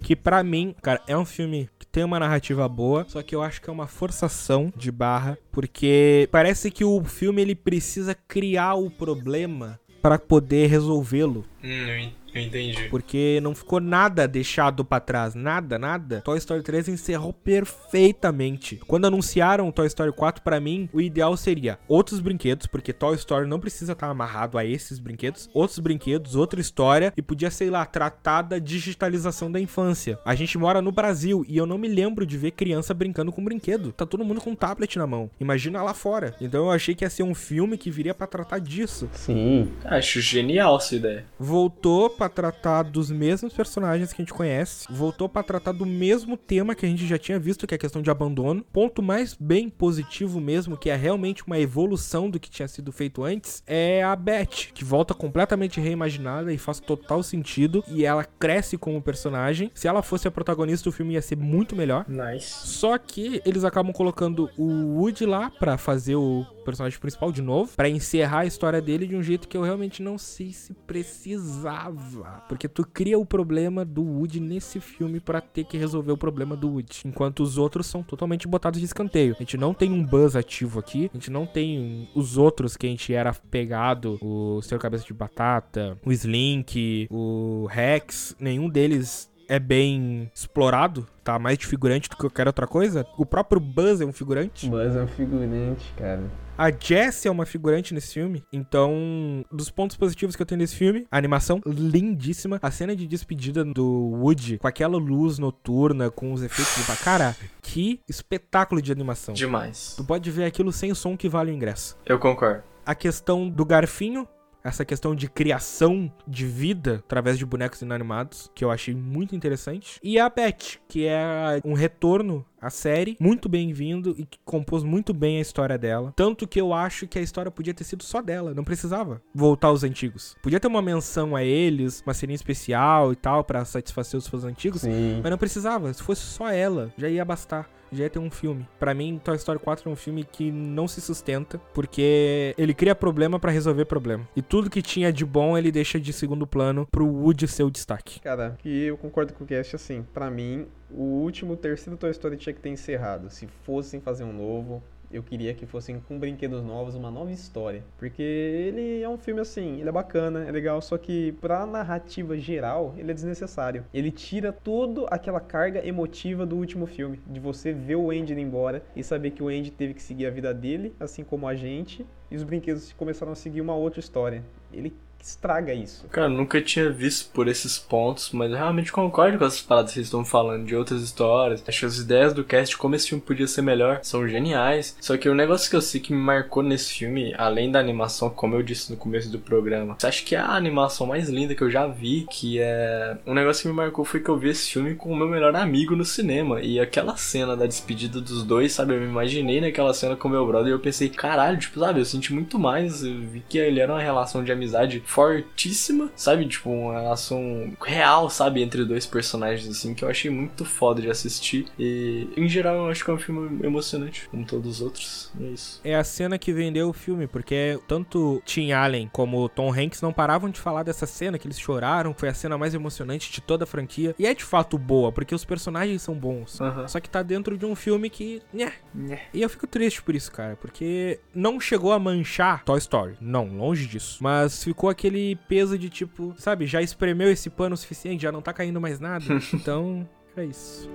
Que 0.00 0.14
pra 0.14 0.44
mim, 0.44 0.76
cara, 0.80 1.02
é 1.08 1.18
um 1.18 1.24
filme 1.24 1.68
que 1.76 1.84
tem 1.84 2.04
uma 2.04 2.20
narrativa 2.20 2.68
boa, 2.68 3.04
só 3.08 3.20
que 3.20 3.34
eu 3.34 3.42
acho 3.42 3.60
que 3.60 3.68
é 3.68 3.72
uma 3.72 3.88
forçação 3.88 4.72
de 4.76 4.92
barra, 4.92 5.36
porque 5.50 6.28
parece 6.30 6.70
que 6.70 6.84
o 6.84 7.02
filme 7.02 7.42
ele 7.42 7.56
precisa 7.56 8.14
criar 8.14 8.74
o 8.74 8.88
problema 8.88 9.80
pra 10.00 10.20
poder 10.20 10.68
resolvê-lo. 10.68 11.44
Hum, 11.64 12.12
entendi. 12.34 12.88
Porque 12.88 13.40
não 13.42 13.54
ficou 13.54 13.80
nada 13.80 14.26
deixado 14.26 14.84
pra 14.84 15.00
trás, 15.00 15.34
nada, 15.34 15.78
nada. 15.78 16.20
Toy 16.22 16.38
Story 16.38 16.62
3 16.62 16.88
encerrou 16.88 17.32
perfeitamente. 17.32 18.80
Quando 18.86 19.06
anunciaram 19.06 19.68
o 19.68 19.72
Toy 19.72 19.86
Story 19.86 20.12
4, 20.12 20.42
pra 20.42 20.60
mim, 20.60 20.88
o 20.92 21.00
ideal 21.00 21.36
seria 21.36 21.78
outros 21.88 22.20
brinquedos, 22.20 22.66
porque 22.66 22.92
Toy 22.92 23.14
Story 23.16 23.48
não 23.48 23.60
precisa 23.60 23.92
estar 23.92 24.08
amarrado 24.08 24.58
a 24.58 24.64
esses 24.64 24.98
brinquedos, 24.98 25.50
outros 25.52 25.78
brinquedos, 25.78 26.34
outra 26.34 26.60
história 26.60 27.12
e 27.16 27.22
podia, 27.22 27.50
sei 27.50 27.70
lá, 27.70 27.84
tratar 27.84 28.42
da 28.42 28.58
digitalização 28.58 29.50
da 29.50 29.60
infância. 29.60 30.18
A 30.24 30.34
gente 30.34 30.56
mora 30.58 30.82
no 30.82 30.92
Brasil 30.92 31.44
e 31.48 31.56
eu 31.56 31.66
não 31.66 31.78
me 31.78 31.88
lembro 31.88 32.24
de 32.26 32.36
ver 32.36 32.52
criança 32.52 32.94
brincando 32.94 33.32
com 33.32 33.44
brinquedo. 33.44 33.92
Tá 33.92 34.06
todo 34.06 34.24
mundo 34.24 34.40
com 34.40 34.50
um 34.50 34.56
tablet 34.56 34.98
na 34.98 35.06
mão. 35.06 35.30
Imagina 35.40 35.82
lá 35.82 35.94
fora. 35.94 36.34
Então 36.40 36.64
eu 36.64 36.70
achei 36.70 36.94
que 36.94 37.04
ia 37.04 37.10
ser 37.10 37.22
um 37.22 37.34
filme 37.34 37.76
que 37.76 37.90
viria 37.90 38.14
pra 38.14 38.26
tratar 38.26 38.58
disso. 38.58 39.08
Sim. 39.12 39.70
Acho 39.84 40.20
genial 40.20 40.76
essa 40.76 40.94
ideia. 40.94 41.24
Voltou 41.38 42.10
pra 42.22 42.28
tratar 42.28 42.84
dos 42.84 43.10
mesmos 43.10 43.52
personagens 43.52 44.12
que 44.12 44.22
a 44.22 44.24
gente 44.24 44.32
conhece, 44.32 44.86
voltou 44.88 45.28
pra 45.28 45.42
tratar 45.42 45.72
do 45.72 45.84
mesmo 45.84 46.36
tema 46.36 46.72
que 46.72 46.86
a 46.86 46.88
gente 46.88 47.04
já 47.04 47.18
tinha 47.18 47.36
visto, 47.36 47.66
que 47.66 47.74
é 47.74 47.76
a 47.76 47.78
questão 47.78 48.00
de 48.00 48.10
abandono. 48.10 48.64
Ponto 48.72 49.02
mais 49.02 49.34
bem 49.34 49.68
positivo 49.68 50.40
mesmo, 50.40 50.76
que 50.76 50.88
é 50.88 50.94
realmente 50.94 51.44
uma 51.44 51.58
evolução 51.58 52.30
do 52.30 52.38
que 52.38 52.48
tinha 52.48 52.68
sido 52.68 52.92
feito 52.92 53.24
antes, 53.24 53.60
é 53.66 54.04
a 54.04 54.14
Beth, 54.14 54.70
que 54.72 54.84
volta 54.84 55.14
completamente 55.14 55.80
reimaginada 55.80 56.52
e 56.52 56.58
faz 56.58 56.78
total 56.78 57.24
sentido 57.24 57.82
e 57.88 58.04
ela 58.04 58.24
cresce 58.24 58.78
como 58.78 59.02
personagem. 59.02 59.72
Se 59.74 59.88
ela 59.88 60.00
fosse 60.00 60.28
a 60.28 60.30
protagonista, 60.30 60.88
o 60.88 60.92
filme 60.92 61.14
ia 61.14 61.22
ser 61.22 61.36
muito 61.36 61.74
melhor. 61.74 62.04
Nice. 62.08 62.68
Só 62.68 62.96
que 62.98 63.42
eles 63.44 63.64
acabam 63.64 63.92
colocando 63.92 64.48
o 64.56 65.00
Woody 65.00 65.26
lá 65.26 65.50
pra 65.50 65.76
fazer 65.76 66.14
o 66.14 66.46
personagem 66.62 66.98
principal 66.98 67.30
de 67.32 67.42
novo, 67.42 67.72
pra 67.76 67.88
encerrar 67.88 68.40
a 68.40 68.46
história 68.46 68.80
dele 68.80 69.06
de 69.06 69.16
um 69.16 69.22
jeito 69.22 69.48
que 69.48 69.56
eu 69.56 69.62
realmente 69.62 70.02
não 70.02 70.16
sei 70.16 70.52
se 70.52 70.72
precisava, 70.72 72.44
porque 72.48 72.68
tu 72.68 72.86
cria 72.86 73.18
o 73.18 73.26
problema 73.26 73.84
do 73.84 74.02
Woody 74.02 74.40
nesse 74.40 74.80
filme 74.80 75.20
pra 75.20 75.40
ter 75.40 75.64
que 75.64 75.76
resolver 75.76 76.12
o 76.12 76.16
problema 76.16 76.56
do 76.56 76.68
Woody, 76.68 77.02
enquanto 77.04 77.40
os 77.42 77.58
outros 77.58 77.86
são 77.86 78.02
totalmente 78.02 78.46
botados 78.48 78.80
de 78.80 78.86
escanteio. 78.86 79.34
A 79.34 79.42
gente 79.42 79.56
não 79.56 79.74
tem 79.74 79.92
um 79.92 80.04
Buzz 80.04 80.36
ativo 80.36 80.78
aqui, 80.78 81.10
a 81.12 81.16
gente 81.16 81.30
não 81.30 81.46
tem 81.46 82.08
os 82.14 82.36
outros 82.36 82.76
que 82.76 82.86
a 82.86 82.90
gente 82.90 83.12
era 83.12 83.32
pegado, 83.32 84.18
o 84.20 84.60
Senhor 84.62 84.80
Cabeça 84.80 85.04
de 85.04 85.12
Batata, 85.12 85.98
o 86.04 86.12
Slink, 86.12 87.06
o 87.10 87.66
Rex, 87.70 88.36
nenhum 88.38 88.68
deles 88.68 89.30
é 89.48 89.58
bem 89.58 90.30
explorado, 90.34 91.06
tá 91.22 91.38
mais 91.38 91.58
de 91.58 91.66
figurante 91.66 92.08
do 92.08 92.16
que 92.16 92.22
qualquer 92.22 92.46
outra 92.46 92.66
coisa. 92.66 93.06
O 93.18 93.26
próprio 93.26 93.60
Buzz 93.60 94.00
é 94.00 94.06
um 94.06 94.12
figurante. 94.12 94.68
Buzz 94.68 94.96
é 94.96 95.02
um 95.02 95.06
figurante, 95.06 95.92
cara. 95.96 96.22
A 96.62 96.70
Jessie 96.70 97.26
é 97.26 97.30
uma 97.32 97.44
figurante 97.44 97.92
nesse 97.92 98.14
filme. 98.14 98.44
Então, 98.52 99.44
dos 99.50 99.68
pontos 99.68 99.96
positivos 99.96 100.36
que 100.36 100.42
eu 100.42 100.46
tenho 100.46 100.60
nesse 100.60 100.76
filme, 100.76 101.08
a 101.10 101.18
animação 101.18 101.60
lindíssima. 101.66 102.60
A 102.62 102.70
cena 102.70 102.94
de 102.94 103.04
despedida 103.04 103.64
do 103.64 103.84
Woody 103.84 104.58
com 104.58 104.68
aquela 104.68 104.96
luz 104.96 105.40
noturna, 105.40 106.08
com 106.08 106.32
os 106.32 106.40
efeitos 106.40 106.72
de. 106.76 107.02
Cara, 107.02 107.34
que 107.60 107.98
espetáculo 108.08 108.80
de 108.80 108.92
animação. 108.92 109.34
Demais. 109.34 109.94
Tu 109.96 110.04
pode 110.04 110.30
ver 110.30 110.44
aquilo 110.44 110.70
sem 110.70 110.92
o 110.92 110.94
som 110.94 111.16
que 111.16 111.28
vale 111.28 111.50
o 111.50 111.54
ingresso. 111.54 111.98
Eu 112.06 112.20
concordo. 112.20 112.62
A 112.86 112.94
questão 112.94 113.48
do 113.48 113.64
garfinho. 113.64 114.28
Essa 114.64 114.84
questão 114.84 115.14
de 115.14 115.28
criação 115.28 116.12
de 116.26 116.46
vida 116.46 117.02
através 117.04 117.38
de 117.38 117.44
bonecos 117.44 117.82
inanimados, 117.82 118.50
que 118.54 118.64
eu 118.64 118.70
achei 118.70 118.94
muito 118.94 119.34
interessante. 119.34 119.98
E 120.02 120.18
a 120.18 120.28
Beth, 120.28 120.78
que 120.88 121.06
é 121.06 121.60
um 121.64 121.74
retorno 121.74 122.44
à 122.60 122.70
série, 122.70 123.16
muito 123.18 123.48
bem-vindo 123.48 124.14
e 124.16 124.24
que 124.24 124.38
compôs 124.44 124.84
muito 124.84 125.12
bem 125.12 125.38
a 125.38 125.40
história 125.40 125.76
dela. 125.76 126.12
Tanto 126.14 126.46
que 126.46 126.60
eu 126.60 126.72
acho 126.72 127.08
que 127.08 127.18
a 127.18 127.22
história 127.22 127.50
podia 127.50 127.74
ter 127.74 127.84
sido 127.84 128.04
só 128.04 128.22
dela, 128.22 128.54
não 128.54 128.62
precisava 128.62 129.20
voltar 129.34 129.68
aos 129.68 129.82
antigos. 129.82 130.36
Podia 130.40 130.60
ter 130.60 130.68
uma 130.68 130.82
menção 130.82 131.34
a 131.34 131.42
eles, 131.42 132.02
uma 132.06 132.14
série 132.14 132.34
especial 132.34 133.12
e 133.12 133.16
tal, 133.16 133.42
pra 133.42 133.64
satisfazer 133.64 134.16
os 134.16 134.28
fãs 134.28 134.44
antigos, 134.44 134.82
Sim. 134.82 135.20
mas 135.22 135.30
não 135.30 135.38
precisava. 135.38 135.92
Se 135.92 136.02
fosse 136.02 136.22
só 136.22 136.50
ela, 136.50 136.92
já 136.96 137.08
ia 137.08 137.24
bastar 137.24 137.68
já 137.92 138.04
ia 138.04 138.10
ter 138.10 138.18
um 138.18 138.30
filme. 138.30 138.66
Pra 138.78 138.94
mim, 138.94 139.20
Toy 139.22 139.36
Story 139.36 139.58
4 139.58 139.88
é 139.88 139.92
um 139.92 139.96
filme 139.96 140.24
que 140.24 140.50
não 140.50 140.88
se 140.88 141.00
sustenta, 141.00 141.58
porque 141.74 142.54
ele 142.56 142.74
cria 142.74 142.94
problema 142.94 143.38
pra 143.38 143.50
resolver 143.50 143.84
problema. 143.84 144.26
E 144.34 144.42
tudo 144.42 144.70
que 144.70 144.82
tinha 144.82 145.12
de 145.12 145.24
bom, 145.24 145.56
ele 145.56 145.70
deixa 145.70 146.00
de 146.00 146.12
segundo 146.12 146.46
plano 146.46 146.86
pro 146.90 147.06
Woody 147.06 147.46
ser 147.46 147.64
o 147.64 147.70
destaque. 147.70 148.20
Cara, 148.20 148.56
que 148.58 148.84
eu 148.84 148.96
concordo 148.96 149.32
com 149.32 149.44
o 149.44 149.46
Cast, 149.46 149.76
assim, 149.76 150.04
pra 150.12 150.30
mim, 150.30 150.66
o 150.90 151.02
último, 151.02 151.56
terceiro 151.56 151.96
Toy 151.96 152.10
Story 152.10 152.36
tinha 152.36 152.52
que 152.52 152.60
ter 152.60 152.70
encerrado. 152.70 153.30
Se 153.30 153.46
fossem 153.64 154.00
fazer 154.00 154.24
um 154.24 154.32
novo, 154.32 154.82
eu 155.12 155.22
queria 155.22 155.54
que 155.54 155.66
fossem 155.66 156.00
com 156.00 156.18
brinquedos 156.18 156.62
novos, 156.62 156.94
uma 156.94 157.10
nova 157.10 157.30
história. 157.30 157.84
Porque 157.98 158.22
ele 158.22 159.02
é 159.02 159.08
um 159.08 159.18
filme 159.18 159.40
assim, 159.40 159.80
ele 159.80 159.88
é 159.88 159.92
bacana, 159.92 160.44
é 160.44 160.50
legal, 160.50 160.80
só 160.80 160.96
que 160.96 161.32
pra 161.32 161.66
narrativa 161.66 162.36
geral, 162.38 162.94
ele 162.96 163.10
é 163.10 163.14
desnecessário. 163.14 163.84
Ele 163.92 164.10
tira 164.10 164.52
toda 164.52 165.06
aquela 165.06 165.40
carga 165.40 165.86
emotiva 165.86 166.46
do 166.46 166.56
último 166.56 166.86
filme, 166.86 167.20
de 167.26 167.38
você 167.38 167.72
ver 167.72 167.96
o 167.96 168.10
Andy 168.10 168.32
indo 168.32 168.40
embora 168.40 168.82
e 168.96 169.02
saber 169.02 169.32
que 169.32 169.42
o 169.42 169.48
Andy 169.48 169.70
teve 169.70 169.94
que 169.94 170.02
seguir 170.02 170.26
a 170.26 170.30
vida 170.30 170.54
dele, 170.54 170.94
assim 170.98 171.22
como 171.22 171.46
a 171.46 171.54
gente, 171.54 172.06
e 172.30 172.36
os 172.36 172.42
brinquedos 172.42 172.92
começaram 172.92 173.32
a 173.32 173.36
seguir 173.36 173.60
uma 173.60 173.74
outra 173.74 174.00
história. 174.00 174.42
Ele 174.72 174.94
estraga 175.22 175.72
isso. 175.72 176.06
Cara, 176.08 176.28
nunca 176.28 176.60
tinha 176.60 176.90
visto 176.90 177.30
por 177.32 177.48
esses 177.48 177.78
pontos, 177.78 178.30
mas 178.32 178.50
eu 178.50 178.56
realmente 178.56 178.92
concordo 178.92 179.38
com 179.38 179.44
essas 179.44 179.60
paradas 179.60 179.90
que 179.90 179.94
vocês 179.94 180.06
estão 180.06 180.24
falando 180.24 180.66
de 180.66 180.74
outras 180.74 181.02
histórias. 181.02 181.62
Acho 181.66 181.80
que 181.80 181.86
as 181.86 181.98
ideias 181.98 182.34
do 182.34 182.44
cast, 182.44 182.76
como 182.76 182.94
esse 182.94 183.08
filme 183.08 183.22
podia 183.22 183.46
ser 183.46 183.62
melhor, 183.62 184.00
são 184.02 184.26
geniais. 184.28 184.96
Só 185.00 185.16
que 185.16 185.28
o 185.28 185.34
negócio 185.34 185.70
que 185.70 185.76
eu 185.76 185.82
sei 185.82 186.00
que 186.00 186.12
me 186.12 186.18
marcou 186.18 186.62
nesse 186.62 186.92
filme, 186.92 187.34
além 187.38 187.70
da 187.70 187.78
animação, 187.78 188.28
como 188.30 188.56
eu 188.56 188.62
disse 188.62 188.90
no 188.90 188.96
começo 188.96 189.30
do 189.30 189.38
programa, 189.38 189.96
acha 190.02 190.24
que 190.24 190.34
é 190.34 190.38
a 190.38 190.54
animação 190.54 191.06
mais 191.06 191.28
linda 191.28 191.54
que 191.54 191.62
eu 191.62 191.70
já 191.70 191.86
vi, 191.86 192.26
que 192.30 192.58
é. 192.60 193.16
Um 193.26 193.34
negócio 193.34 193.62
que 193.62 193.68
me 193.68 193.74
marcou 193.74 194.04
foi 194.04 194.20
que 194.20 194.28
eu 194.28 194.36
vi 194.36 194.48
esse 194.48 194.70
filme 194.70 194.94
com 194.94 195.12
o 195.12 195.16
meu 195.16 195.28
melhor 195.28 195.54
amigo 195.54 195.94
no 195.94 196.04
cinema. 196.04 196.60
E 196.60 196.80
aquela 196.80 197.16
cena 197.16 197.56
da 197.56 197.66
despedida 197.66 198.20
dos 198.20 198.42
dois, 198.42 198.72
sabe? 198.72 198.94
Eu 198.94 199.00
me 199.00 199.06
imaginei 199.06 199.60
naquela 199.60 199.94
cena 199.94 200.16
com 200.16 200.28
meu 200.28 200.46
brother 200.46 200.68
e 200.68 200.74
eu 200.74 200.80
pensei, 200.80 201.08
caralho, 201.08 201.58
tipo, 201.58 201.78
sabe, 201.78 202.00
eu 202.00 202.04
senti 202.04 202.32
muito 202.32 202.58
mais. 202.58 203.04
Eu 203.04 203.20
vi 203.20 203.42
que 203.48 203.58
ele 203.58 203.80
era 203.80 203.92
uma 203.92 204.00
relação 204.00 204.42
de 204.42 204.50
amizade 204.50 205.02
fortíssima, 205.12 206.10
sabe? 206.16 206.46
Tipo, 206.46 206.70
uma 206.70 207.00
relação 207.00 207.72
real, 207.82 208.30
sabe? 208.30 208.62
Entre 208.62 208.84
dois 208.84 209.04
personagens, 209.04 209.68
assim, 209.68 209.94
que 209.94 210.04
eu 210.04 210.08
achei 210.08 210.30
muito 210.30 210.64
foda 210.64 211.02
de 211.02 211.10
assistir. 211.10 211.66
E, 211.78 212.28
em 212.36 212.48
geral, 212.48 212.76
eu 212.76 212.86
acho 212.88 213.04
que 213.04 213.10
é 213.10 213.14
um 213.14 213.18
filme 213.18 213.64
emocionante, 213.64 214.26
como 214.30 214.46
todos 214.46 214.76
os 214.76 214.80
outros. 214.80 215.30
É 215.38 215.44
isso. 215.44 215.80
É 215.84 215.94
a 215.94 216.04
cena 216.04 216.38
que 216.38 216.52
vendeu 216.52 216.88
o 216.88 216.92
filme, 216.94 217.26
porque 217.26 217.78
tanto 217.86 218.42
Tim 218.46 218.72
Allen 218.72 219.08
como 219.12 219.48
Tom 219.50 219.70
Hanks 219.72 220.00
não 220.00 220.12
paravam 220.12 220.48
de 220.48 220.58
falar 220.58 220.82
dessa 220.82 221.06
cena, 221.06 221.38
que 221.38 221.46
eles 221.46 221.60
choraram, 221.60 222.14
foi 222.16 222.30
a 222.30 222.34
cena 222.34 222.56
mais 222.56 222.72
emocionante 222.72 223.30
de 223.30 223.40
toda 223.40 223.64
a 223.64 223.66
franquia. 223.66 224.14
E 224.18 224.26
é 224.26 224.34
de 224.34 224.44
fato 224.44 224.78
boa, 224.78 225.12
porque 225.12 225.34
os 225.34 225.44
personagens 225.44 226.00
são 226.00 226.14
bons. 226.14 226.58
Só 226.86 227.00
que 227.00 227.10
tá 227.10 227.22
dentro 227.22 227.58
de 227.58 227.66
um 227.66 227.74
filme 227.74 228.08
que. 228.08 228.40
Nhé. 228.52 228.72
Nhé. 228.94 229.22
E 229.34 229.42
eu 229.42 229.50
fico 229.50 229.66
triste 229.66 230.02
por 230.02 230.14
isso, 230.14 230.32
cara, 230.32 230.56
porque 230.56 231.20
não 231.34 231.60
chegou 231.60 231.92
a 231.92 231.98
manchar 231.98 232.64
Toy 232.64 232.78
Story. 232.78 233.14
Não, 233.20 233.46
longe 233.46 233.86
disso. 233.86 234.18
Mas 234.20 234.64
ficou 234.64 234.88
aquele 235.02 235.34
peso 235.48 235.76
de 235.76 235.90
tipo, 235.90 236.32
sabe, 236.38 236.64
já 236.64 236.80
espremeu 236.80 237.28
esse 237.28 237.50
pano 237.50 237.74
o 237.74 237.76
suficiente, 237.76 238.22
já 238.22 238.30
não 238.30 238.40
tá 238.40 238.52
caindo 238.52 238.80
mais 238.80 239.00
nada. 239.00 239.24
então, 239.52 240.08
é 240.36 240.44
isso. 240.44 240.88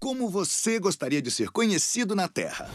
Como 0.00 0.28
você 0.28 0.80
gostaria 0.80 1.22
de 1.22 1.30
ser 1.30 1.50
conhecido 1.50 2.16
na 2.16 2.26
Terra? 2.26 2.68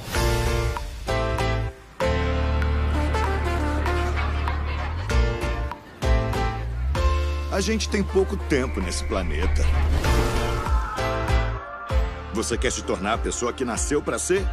A 7.57 7.59
gente 7.59 7.89
tem 7.89 8.03
pouco 8.03 8.37
tempo 8.37 8.79
nesse 8.79 9.03
planeta. 9.03 9.63
Você 12.31 12.55
quer 12.55 12.71
se 12.71 12.83
tornar 12.83 13.13
a 13.13 13.17
pessoa 13.17 13.51
que 13.51 13.65
nasceu 13.65 13.99
para 13.99 14.19
ser? 14.19 14.47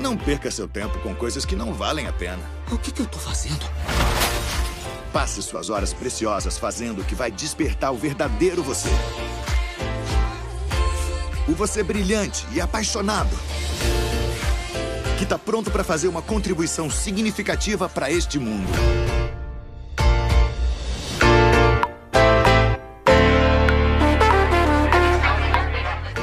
Não 0.00 0.16
perca 0.16 0.50
seu 0.50 0.66
tempo 0.66 0.98
com 0.98 1.14
coisas 1.14 1.44
que 1.44 1.54
não 1.54 1.72
valem 1.72 2.08
a 2.08 2.12
pena. 2.12 2.42
O 2.72 2.76
que, 2.76 2.90
que 2.90 3.02
eu 3.02 3.06
tô 3.06 3.20
fazendo? 3.20 3.64
Passe 5.12 5.40
suas 5.42 5.70
horas 5.70 5.92
preciosas 5.92 6.58
fazendo 6.58 7.02
o 7.02 7.04
que 7.04 7.14
vai 7.14 7.30
despertar 7.30 7.92
o 7.92 7.96
verdadeiro 7.96 8.60
você. 8.60 8.88
O 11.46 11.52
você 11.52 11.84
brilhante 11.84 12.44
e 12.52 12.60
apaixonado. 12.60 13.38
Que 15.20 15.24
tá 15.24 15.38
pronto 15.38 15.70
para 15.70 15.84
fazer 15.84 16.08
uma 16.08 16.20
contribuição 16.20 16.90
significativa 16.90 17.88
para 17.88 18.10
este 18.10 18.40
mundo. 18.40 18.72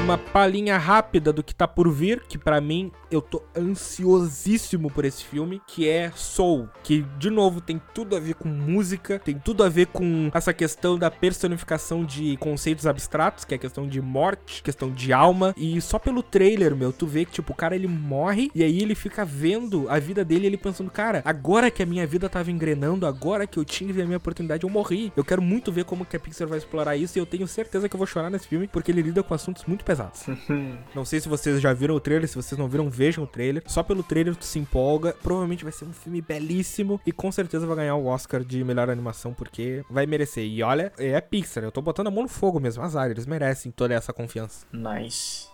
Uma 0.02 0.18
palhinha 0.18 0.76
rápida 0.78 1.32
do 1.32 1.44
que 1.44 1.54
tá 1.54 1.68
por 1.68 1.88
vir, 1.88 2.24
que 2.28 2.36
pra 2.36 2.60
mim 2.60 2.90
eu 3.08 3.22
tô 3.22 3.40
ansiosíssimo 3.56 4.90
por 4.90 5.04
esse 5.04 5.22
filme, 5.22 5.62
que 5.64 5.88
é 5.88 6.10
Soul, 6.16 6.68
que 6.82 7.02
de 7.18 7.30
novo 7.30 7.60
tem 7.60 7.80
tudo 7.94 8.16
a 8.16 8.20
ver 8.20 8.34
com 8.34 8.48
música, 8.48 9.20
tem 9.20 9.38
tudo 9.38 9.62
a 9.62 9.68
ver 9.68 9.86
com 9.86 10.28
essa 10.34 10.52
questão 10.52 10.98
da 10.98 11.08
personificação 11.08 12.04
de 12.04 12.36
conceitos 12.38 12.84
abstratos, 12.84 13.44
que 13.44 13.54
é 13.54 13.58
questão 13.58 13.86
de 13.86 14.02
morte, 14.02 14.62
questão 14.62 14.90
de 14.90 15.12
alma, 15.12 15.54
e 15.56 15.80
só 15.80 16.00
pelo 16.00 16.20
trailer, 16.20 16.74
meu, 16.74 16.92
tu 16.92 17.06
vê 17.06 17.24
que 17.24 17.32
tipo 17.32 17.52
o 17.52 17.56
cara 17.56 17.76
ele 17.76 17.86
morre 17.86 18.50
e 18.54 18.64
aí 18.64 18.82
ele 18.82 18.96
fica 18.96 19.24
vendo 19.24 19.88
a 19.88 20.00
vida 20.00 20.24
dele, 20.24 20.46
ele 20.46 20.56
pensando, 20.56 20.90
cara, 20.90 21.22
agora 21.24 21.70
que 21.70 21.82
a 21.82 21.86
minha 21.86 22.06
vida 22.06 22.28
tava 22.28 22.50
engrenando, 22.50 23.06
agora 23.06 23.46
que 23.46 23.58
eu 23.58 23.64
tive 23.64 24.02
a 24.02 24.04
minha 24.04 24.16
oportunidade, 24.18 24.64
eu 24.64 24.70
morri. 24.70 25.12
Eu 25.16 25.24
quero 25.24 25.40
muito 25.40 25.70
ver 25.70 25.84
como 25.84 26.04
que 26.04 26.16
a 26.16 26.20
Pixar 26.20 26.48
vai 26.48 26.58
explorar 26.58 26.96
isso 26.96 27.16
e 27.16 27.20
eu 27.20 27.26
tenho 27.26 27.46
certeza 27.46 27.88
que 27.88 27.94
eu 27.94 27.98
vou 27.98 28.06
chorar 28.06 28.30
nesse 28.30 28.48
filme, 28.48 28.66
porque 28.66 28.90
ele 28.90 29.02
lida 29.02 29.22
com 29.22 29.32
assuntos 29.32 29.64
muito 29.64 29.84
pesados. 29.92 30.24
Não 30.94 31.04
sei 31.04 31.20
se 31.20 31.28
vocês 31.28 31.60
já 31.60 31.72
viram 31.72 31.94
o 31.94 32.00
trailer, 32.00 32.28
se 32.28 32.36
vocês 32.36 32.58
não 32.58 32.68
viram, 32.68 32.88
vejam 32.88 33.24
o 33.24 33.26
trailer. 33.26 33.62
Só 33.66 33.82
pelo 33.82 34.02
trailer 34.02 34.34
tu 34.34 34.44
se 34.44 34.58
empolga. 34.58 35.14
Provavelmente 35.22 35.64
vai 35.64 35.72
ser 35.72 35.84
um 35.84 35.92
filme 35.92 36.20
belíssimo 36.22 37.00
e 37.06 37.12
com 37.12 37.30
certeza 37.30 37.66
vai 37.66 37.76
ganhar 37.76 37.94
o 37.94 38.06
Oscar 38.06 38.42
de 38.42 38.62
melhor 38.64 38.88
animação 38.88 39.34
porque 39.34 39.84
vai 39.90 40.06
merecer. 40.06 40.44
E 40.44 40.62
olha, 40.62 40.92
é 40.98 41.20
Pixar, 41.20 41.64
eu 41.64 41.72
tô 41.72 41.82
botando 41.82 42.06
a 42.06 42.10
mão 42.10 42.22
no 42.22 42.28
fogo 42.28 42.58
mesmo, 42.58 42.82
azar, 42.82 43.10
eles 43.10 43.26
merecem 43.26 43.70
toda 43.70 43.94
essa 43.94 44.12
confiança. 44.12 44.66
Nice. 44.72 45.50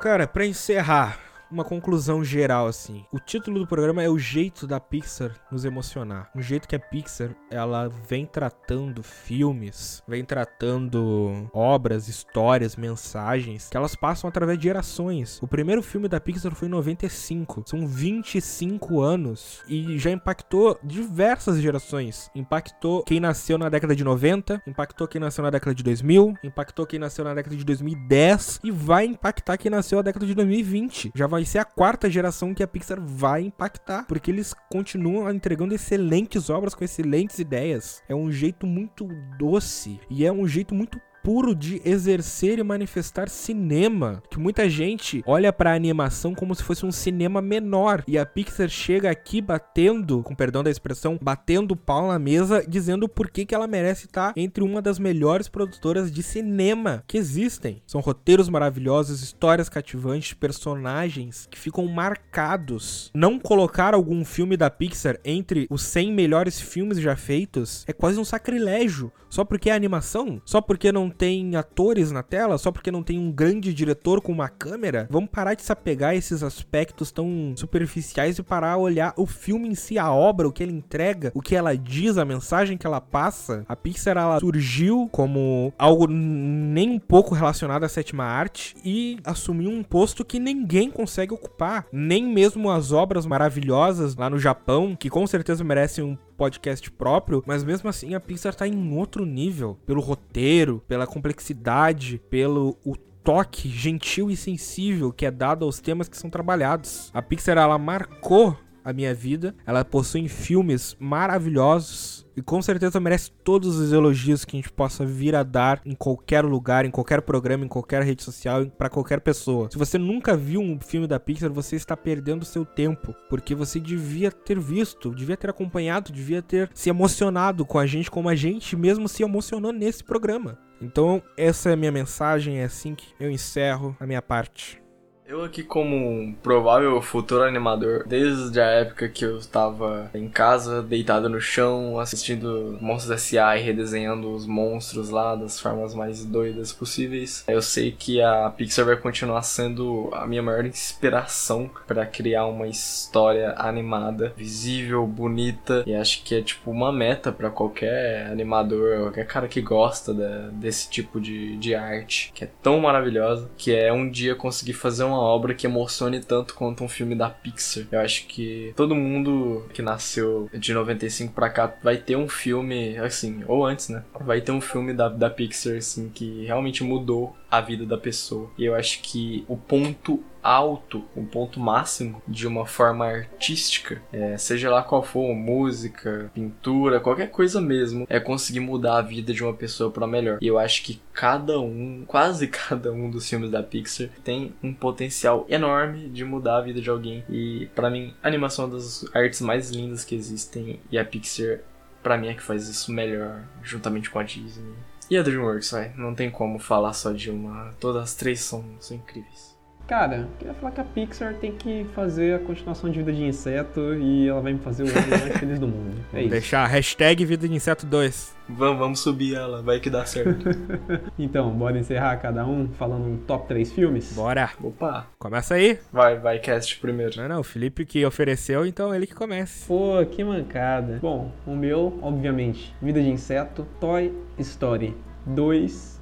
Cara, 0.00 0.26
pra 0.26 0.44
encerrar, 0.44 1.18
uma 1.54 1.64
conclusão 1.64 2.24
geral 2.24 2.66
assim. 2.66 3.04
O 3.12 3.20
título 3.20 3.60
do 3.60 3.66
programa 3.66 4.02
é 4.02 4.08
o 4.08 4.18
jeito 4.18 4.66
da 4.66 4.80
Pixar 4.80 5.30
nos 5.52 5.64
emocionar. 5.64 6.28
O 6.34 6.42
jeito 6.42 6.66
que 6.66 6.74
a 6.74 6.80
Pixar 6.80 7.30
ela 7.48 7.88
vem 7.88 8.26
tratando 8.26 9.04
filmes, 9.04 10.02
vem 10.06 10.24
tratando 10.24 11.48
obras, 11.52 12.08
histórias, 12.08 12.74
mensagens 12.74 13.68
que 13.68 13.76
elas 13.76 13.94
passam 13.94 14.28
através 14.28 14.58
de 14.58 14.64
gerações. 14.64 15.40
O 15.40 15.46
primeiro 15.46 15.80
filme 15.80 16.08
da 16.08 16.20
Pixar 16.20 16.54
foi 16.56 16.66
em 16.66 16.70
95. 16.72 17.62
São 17.66 17.86
25 17.86 19.00
anos 19.00 19.62
e 19.68 19.96
já 19.96 20.10
impactou 20.10 20.76
diversas 20.82 21.60
gerações. 21.60 22.30
Impactou 22.34 23.04
quem 23.04 23.20
nasceu 23.20 23.56
na 23.56 23.68
década 23.68 23.94
de 23.94 24.02
90, 24.02 24.60
impactou 24.66 25.06
quem 25.06 25.20
nasceu 25.20 25.44
na 25.44 25.50
década 25.50 25.72
de 25.72 25.84
2000, 25.84 26.34
impactou 26.42 26.84
quem 26.84 26.98
nasceu 26.98 27.24
na 27.24 27.32
década 27.32 27.54
de 27.54 27.64
2010 27.64 28.60
e 28.64 28.72
vai 28.72 29.04
impactar 29.04 29.56
quem 29.56 29.70
nasceu 29.70 29.98
na 29.98 30.02
década 30.02 30.26
de 30.26 30.34
2020. 30.34 31.12
Já 31.14 31.28
vai 31.28 31.43
ser 31.44 31.58
a 31.58 31.64
quarta 31.64 32.10
geração 32.10 32.54
que 32.54 32.62
a 32.62 32.68
Pixar 32.68 33.00
vai 33.00 33.42
impactar, 33.42 34.06
porque 34.06 34.30
eles 34.30 34.54
continuam 34.70 35.30
entregando 35.30 35.74
excelentes 35.74 36.50
obras 36.50 36.74
com 36.74 36.84
excelentes 36.84 37.38
ideias. 37.38 38.02
É 38.08 38.14
um 38.14 38.30
jeito 38.30 38.66
muito 38.66 39.08
doce 39.38 40.00
e 40.10 40.24
é 40.24 40.32
um 40.32 40.46
jeito 40.46 40.74
muito 40.74 41.00
puro 41.24 41.54
de 41.54 41.80
exercer 41.86 42.58
e 42.58 42.62
manifestar 42.62 43.30
cinema, 43.30 44.22
que 44.28 44.38
muita 44.38 44.68
gente 44.68 45.24
olha 45.26 45.50
pra 45.50 45.74
animação 45.74 46.34
como 46.34 46.54
se 46.54 46.62
fosse 46.62 46.84
um 46.84 46.92
cinema 46.92 47.40
menor, 47.40 48.04
e 48.06 48.18
a 48.18 48.26
Pixar 48.26 48.68
chega 48.68 49.10
aqui 49.10 49.40
batendo, 49.40 50.22
com 50.22 50.34
perdão 50.34 50.62
da 50.62 50.70
expressão, 50.70 51.18
batendo 51.20 51.72
o 51.72 51.76
pau 51.76 52.08
na 52.08 52.18
mesa, 52.18 52.62
dizendo 52.68 53.08
por 53.08 53.30
que 53.30 53.46
que 53.46 53.54
ela 53.54 53.66
merece 53.66 54.04
estar 54.04 54.34
entre 54.36 54.62
uma 54.62 54.82
das 54.82 54.98
melhores 54.98 55.48
produtoras 55.48 56.12
de 56.12 56.22
cinema 56.22 57.02
que 57.06 57.16
existem. 57.16 57.80
São 57.86 58.02
roteiros 58.02 58.50
maravilhosos, 58.50 59.22
histórias 59.22 59.70
cativantes, 59.70 60.34
personagens 60.34 61.48
que 61.50 61.58
ficam 61.58 61.86
marcados. 61.86 63.10
Não 63.14 63.38
colocar 63.38 63.94
algum 63.94 64.26
filme 64.26 64.58
da 64.58 64.68
Pixar 64.68 65.18
entre 65.24 65.66
os 65.70 65.82
100 65.84 66.12
melhores 66.12 66.60
filmes 66.60 67.00
já 67.00 67.16
feitos 67.16 67.82
é 67.88 67.94
quase 67.94 68.20
um 68.20 68.24
sacrilégio. 68.26 69.10
Só 69.30 69.42
porque 69.42 69.70
é 69.70 69.72
animação? 69.72 70.42
Só 70.44 70.60
porque 70.60 70.92
não 70.92 71.13
tem 71.16 71.56
atores 71.56 72.10
na 72.10 72.22
tela? 72.22 72.58
Só 72.58 72.70
porque 72.70 72.90
não 72.90 73.02
tem 73.02 73.18
um 73.18 73.30
grande 73.30 73.72
diretor 73.72 74.20
com 74.20 74.32
uma 74.32 74.48
câmera? 74.48 75.06
Vamos 75.10 75.30
parar 75.30 75.54
de 75.54 75.62
se 75.62 75.72
apegar 75.72 76.10
a 76.10 76.14
esses 76.14 76.42
aspectos 76.42 77.10
tão 77.10 77.54
superficiais 77.56 78.38
e 78.38 78.42
parar 78.42 78.72
a 78.72 78.76
olhar 78.76 79.14
o 79.16 79.26
filme 79.26 79.68
em 79.68 79.74
si, 79.74 79.98
a 79.98 80.12
obra, 80.12 80.48
o 80.48 80.52
que 80.52 80.62
ele 80.62 80.72
entrega, 80.72 81.32
o 81.34 81.40
que 81.40 81.56
ela 81.56 81.76
diz, 81.76 82.18
a 82.18 82.24
mensagem 82.24 82.76
que 82.76 82.86
ela 82.86 83.00
passa. 83.00 83.64
A 83.68 83.76
Pixar 83.76 84.16
ela 84.16 84.40
surgiu 84.40 85.08
como 85.10 85.72
algo 85.78 86.06
nem 86.06 86.90
um 86.90 86.98
pouco 86.98 87.34
relacionado 87.34 87.84
à 87.84 87.88
sétima 87.88 88.24
arte 88.24 88.74
e 88.84 89.18
assumiu 89.24 89.70
um 89.70 89.82
posto 89.82 90.24
que 90.24 90.38
ninguém 90.38 90.90
consegue 90.90 91.32
ocupar. 91.34 91.86
Nem 91.92 92.24
mesmo 92.24 92.70
as 92.70 92.92
obras 92.92 93.26
maravilhosas 93.26 94.16
lá 94.16 94.28
no 94.28 94.38
Japão, 94.38 94.96
que 94.96 95.10
com 95.10 95.26
certeza 95.26 95.62
merecem 95.64 96.04
um 96.04 96.16
podcast 96.36 96.90
próprio, 96.90 97.42
mas 97.46 97.64
mesmo 97.64 97.88
assim 97.88 98.14
a 98.14 98.20
Pixar 98.20 98.54
tá 98.54 98.66
em 98.66 98.96
outro 98.96 99.24
nível, 99.24 99.78
pelo 99.86 100.00
roteiro, 100.00 100.82
pela 100.86 101.06
complexidade, 101.06 102.20
pelo 102.28 102.76
o 102.84 102.96
toque 102.96 103.68
gentil 103.68 104.30
e 104.30 104.36
sensível 104.36 105.12
que 105.12 105.24
é 105.24 105.30
dado 105.30 105.64
aos 105.64 105.80
temas 105.80 106.08
que 106.08 106.16
são 106.16 106.28
trabalhados. 106.28 107.10
A 107.14 107.22
Pixar 107.22 107.56
ela 107.56 107.78
marcou 107.78 108.56
a 108.84 108.92
minha 108.92 109.14
vida, 109.14 109.54
ela 109.66 109.84
possui 109.84 110.28
filmes 110.28 110.94
maravilhosos 111.00 112.23
e 112.36 112.42
com 112.42 112.60
certeza 112.60 113.00
merece 113.00 113.30
todos 113.42 113.76
os 113.76 113.92
elogios 113.92 114.44
que 114.44 114.56
a 114.56 114.60
gente 114.60 114.72
possa 114.72 115.04
vir 115.04 115.34
a 115.34 115.42
dar 115.42 115.80
em 115.84 115.94
qualquer 115.94 116.44
lugar, 116.44 116.84
em 116.84 116.90
qualquer 116.90 117.22
programa, 117.22 117.64
em 117.64 117.68
qualquer 117.68 118.02
rede 118.02 118.22
social, 118.22 118.66
para 118.66 118.90
qualquer 118.90 119.20
pessoa. 119.20 119.70
Se 119.70 119.78
você 119.78 119.98
nunca 119.98 120.36
viu 120.36 120.60
um 120.60 120.78
filme 120.80 121.06
da 121.06 121.20
Pixar, 121.20 121.52
você 121.52 121.76
está 121.76 121.96
perdendo 121.96 122.44
seu 122.44 122.64
tempo, 122.64 123.14
porque 123.28 123.54
você 123.54 123.78
devia 123.78 124.30
ter 124.30 124.58
visto, 124.58 125.14
devia 125.14 125.36
ter 125.36 125.50
acompanhado, 125.50 126.12
devia 126.12 126.42
ter 126.42 126.70
se 126.74 126.90
emocionado 126.90 127.64
com 127.64 127.78
a 127.78 127.86
gente 127.86 128.10
como 128.10 128.28
a 128.28 128.34
gente 128.34 128.76
mesmo 128.76 129.08
se 129.08 129.22
emocionou 129.22 129.72
nesse 129.72 130.02
programa. 130.02 130.58
Então, 130.80 131.22
essa 131.36 131.70
é 131.70 131.72
a 131.72 131.76
minha 131.76 131.92
mensagem, 131.92 132.58
é 132.58 132.64
assim 132.64 132.94
que 132.94 133.06
eu 133.18 133.30
encerro 133.30 133.96
a 133.98 134.06
minha 134.06 134.20
parte. 134.20 134.83
Eu 135.26 135.42
aqui 135.42 135.62
como 135.62 135.96
um 135.96 136.34
provável 136.34 137.00
futuro 137.00 137.44
animador, 137.44 138.04
desde 138.06 138.60
a 138.60 138.66
época 138.66 139.08
que 139.08 139.24
eu 139.24 139.38
estava 139.38 140.10
em 140.14 140.28
casa, 140.28 140.82
deitado 140.82 141.30
no 141.30 141.40
chão, 141.40 141.98
assistindo 141.98 142.76
Monstros 142.78 143.10
S.A. 143.22 143.56
e 143.56 143.62
redesenhando 143.62 144.30
os 144.34 144.46
monstros 144.46 145.08
lá 145.08 145.34
das 145.34 145.58
formas 145.58 145.94
mais 145.94 146.26
doidas 146.26 146.74
possíveis, 146.74 147.42
eu 147.48 147.62
sei 147.62 147.90
que 147.90 148.20
a 148.20 148.50
Pixar 148.50 148.84
vai 148.84 148.96
continuar 148.96 149.40
sendo 149.42 150.10
a 150.12 150.26
minha 150.26 150.42
maior 150.42 150.66
inspiração 150.66 151.70
para 151.86 152.04
criar 152.04 152.44
uma 152.44 152.68
história 152.68 153.54
animada, 153.56 154.34
visível, 154.36 155.06
bonita, 155.06 155.84
e 155.86 155.94
acho 155.94 156.22
que 156.22 156.34
é 156.34 156.42
tipo 156.42 156.70
uma 156.70 156.92
meta 156.92 157.32
para 157.32 157.48
qualquer 157.48 158.26
animador, 158.26 159.00
qualquer 159.04 159.26
cara 159.26 159.48
que 159.48 159.62
gosta 159.62 160.12
da- 160.12 160.48
desse 160.52 160.90
tipo 160.90 161.18
de, 161.18 161.56
de 161.56 161.74
arte, 161.74 162.30
que 162.34 162.44
é 162.44 162.50
tão 162.62 162.78
maravilhosa, 162.78 163.50
que 163.56 163.74
é 163.74 163.90
um 163.90 164.10
dia 164.10 164.34
conseguir 164.34 164.74
fazer 164.74 165.02
uma 165.04 165.13
obra 165.18 165.54
que 165.54 165.66
emocione 165.66 166.20
tanto 166.20 166.54
quanto 166.54 166.84
um 166.84 166.88
filme 166.88 167.14
da 167.14 167.28
Pixar. 167.28 167.84
Eu 167.90 168.00
acho 168.00 168.26
que 168.26 168.72
todo 168.76 168.94
mundo 168.94 169.66
que 169.72 169.82
nasceu 169.82 170.48
de 170.52 170.72
95 170.72 171.32
pra 171.32 171.50
cá 171.50 171.74
vai 171.82 171.96
ter 171.96 172.16
um 172.16 172.28
filme, 172.28 172.96
assim, 172.98 173.42
ou 173.46 173.64
antes, 173.66 173.88
né? 173.88 174.02
Vai 174.20 174.40
ter 174.40 174.52
um 174.52 174.60
filme 174.60 174.92
da, 174.92 175.08
da 175.08 175.30
Pixar, 175.30 175.76
assim, 175.76 176.08
que 176.08 176.44
realmente 176.44 176.82
mudou 176.84 177.36
a 177.56 177.60
vida 177.60 177.84
da 177.84 177.96
pessoa. 177.96 178.50
E 178.58 178.64
eu 178.64 178.74
acho 178.74 179.00
que 179.00 179.44
o 179.48 179.56
ponto 179.56 180.22
alto, 180.42 181.02
o 181.16 181.24
ponto 181.24 181.58
máximo 181.58 182.22
de 182.28 182.46
uma 182.46 182.66
forma 182.66 183.06
artística, 183.06 184.02
é, 184.12 184.36
seja 184.36 184.70
lá 184.70 184.82
qual 184.82 185.02
for, 185.02 185.34
música, 185.34 186.30
pintura, 186.34 187.00
qualquer 187.00 187.30
coisa 187.30 187.62
mesmo, 187.62 188.06
é 188.10 188.20
conseguir 188.20 188.60
mudar 188.60 188.98
a 188.98 189.02
vida 189.02 189.32
de 189.32 189.42
uma 189.42 189.54
pessoa 189.54 189.90
para 189.90 190.06
melhor. 190.06 190.38
E 190.42 190.46
eu 190.46 190.58
acho 190.58 190.82
que 190.82 191.00
cada 191.14 191.58
um, 191.58 192.04
quase 192.06 192.46
cada 192.68 192.92
um 192.92 193.10
dos 193.10 193.28
filmes 193.28 193.50
da 193.50 193.62
Pixar 193.62 194.10
tem 194.22 194.52
um 194.62 194.74
potencial 194.74 195.46
enorme 195.48 196.10
de 196.10 196.24
mudar 196.24 196.58
a 196.58 196.60
vida 196.60 196.80
de 196.80 196.90
alguém. 196.90 197.24
E 197.30 197.70
para 197.74 197.88
mim, 197.88 198.12
a 198.22 198.28
animação 198.28 198.66
é 198.66 198.68
uma 198.68 198.74
das 198.74 199.06
artes 199.14 199.40
mais 199.40 199.70
lindas 199.70 200.04
que 200.04 200.14
existem 200.14 200.78
e 200.90 200.98
a 200.98 201.04
Pixar 201.04 201.60
Pra 202.04 202.18
mim 202.18 202.28
é 202.28 202.34
que 202.34 202.42
faz 202.42 202.68
isso 202.68 202.92
melhor, 202.92 203.40
juntamente 203.62 204.10
com 204.10 204.18
a 204.18 204.22
Disney. 204.22 204.74
E 205.10 205.16
a 205.16 205.22
DreamWorks, 205.22 205.70
vai. 205.70 205.92
Não 205.96 206.14
tem 206.14 206.30
como 206.30 206.58
falar 206.58 206.92
só 206.92 207.12
de 207.12 207.30
uma. 207.30 207.74
Todas 207.78 208.02
as 208.02 208.14
três 208.14 208.40
são, 208.40 208.64
são 208.80 208.96
incríveis. 208.96 209.53
Cara, 209.86 210.26
queria 210.38 210.54
falar 210.54 210.72
que 210.72 210.80
a 210.80 210.84
Pixar 210.84 211.34
tem 211.34 211.52
que 211.52 211.84
fazer 211.94 212.36
a 212.36 212.38
continuação 212.38 212.88
de 212.88 212.98
Vida 212.98 213.12
de 213.12 213.22
Inseto 213.22 213.94
e 213.94 214.26
ela 214.26 214.40
vai 214.40 214.54
me 214.54 214.58
fazer 214.58 214.84
o 214.84 214.88
homem 214.88 215.10
mais 215.10 215.36
feliz 215.36 215.58
do 215.58 215.68
mundo. 215.68 215.94
É 216.12 216.22
isso. 216.22 216.30
deixar 216.30 216.66
hashtag 216.66 217.22
Vida 217.24 217.46
de 217.46 217.54
Inseto 217.54 217.84
2. 217.84 218.34
Vamos, 218.48 218.78
vamos 218.78 219.00
subir 219.00 219.34
ela, 219.34 219.62
vai 219.62 219.80
que 219.80 219.90
dá 219.90 220.06
certo. 220.06 220.44
Então, 221.18 221.50
bora 221.50 221.78
encerrar 221.78 222.16
cada 222.16 222.46
um 222.46 222.68
falando 222.68 223.06
um 223.06 223.16
top 223.18 223.46
3 223.48 223.72
filmes? 223.72 224.12
Bora. 224.14 224.50
Opa. 224.62 225.06
Começa 225.18 225.54
aí. 225.54 225.78
Vai, 225.92 226.18
vai, 226.18 226.38
cast 226.38 226.78
primeiro. 226.80 227.16
Não, 227.16 227.28
não, 227.28 227.40
o 227.40 227.44
Felipe 227.44 227.84
que 227.84 228.04
ofereceu, 228.04 228.66
então 228.66 228.94
ele 228.94 229.06
que 229.06 229.14
comece. 229.14 229.66
Pô, 229.66 230.04
que 230.10 230.24
mancada. 230.24 230.98
Bom, 231.00 231.30
o 231.46 231.54
meu, 231.54 231.98
obviamente, 232.02 232.74
Vida 232.80 233.02
de 233.02 233.08
Inseto, 233.08 233.66
Toy 233.80 234.12
Story 234.38 234.96
2 235.26 235.93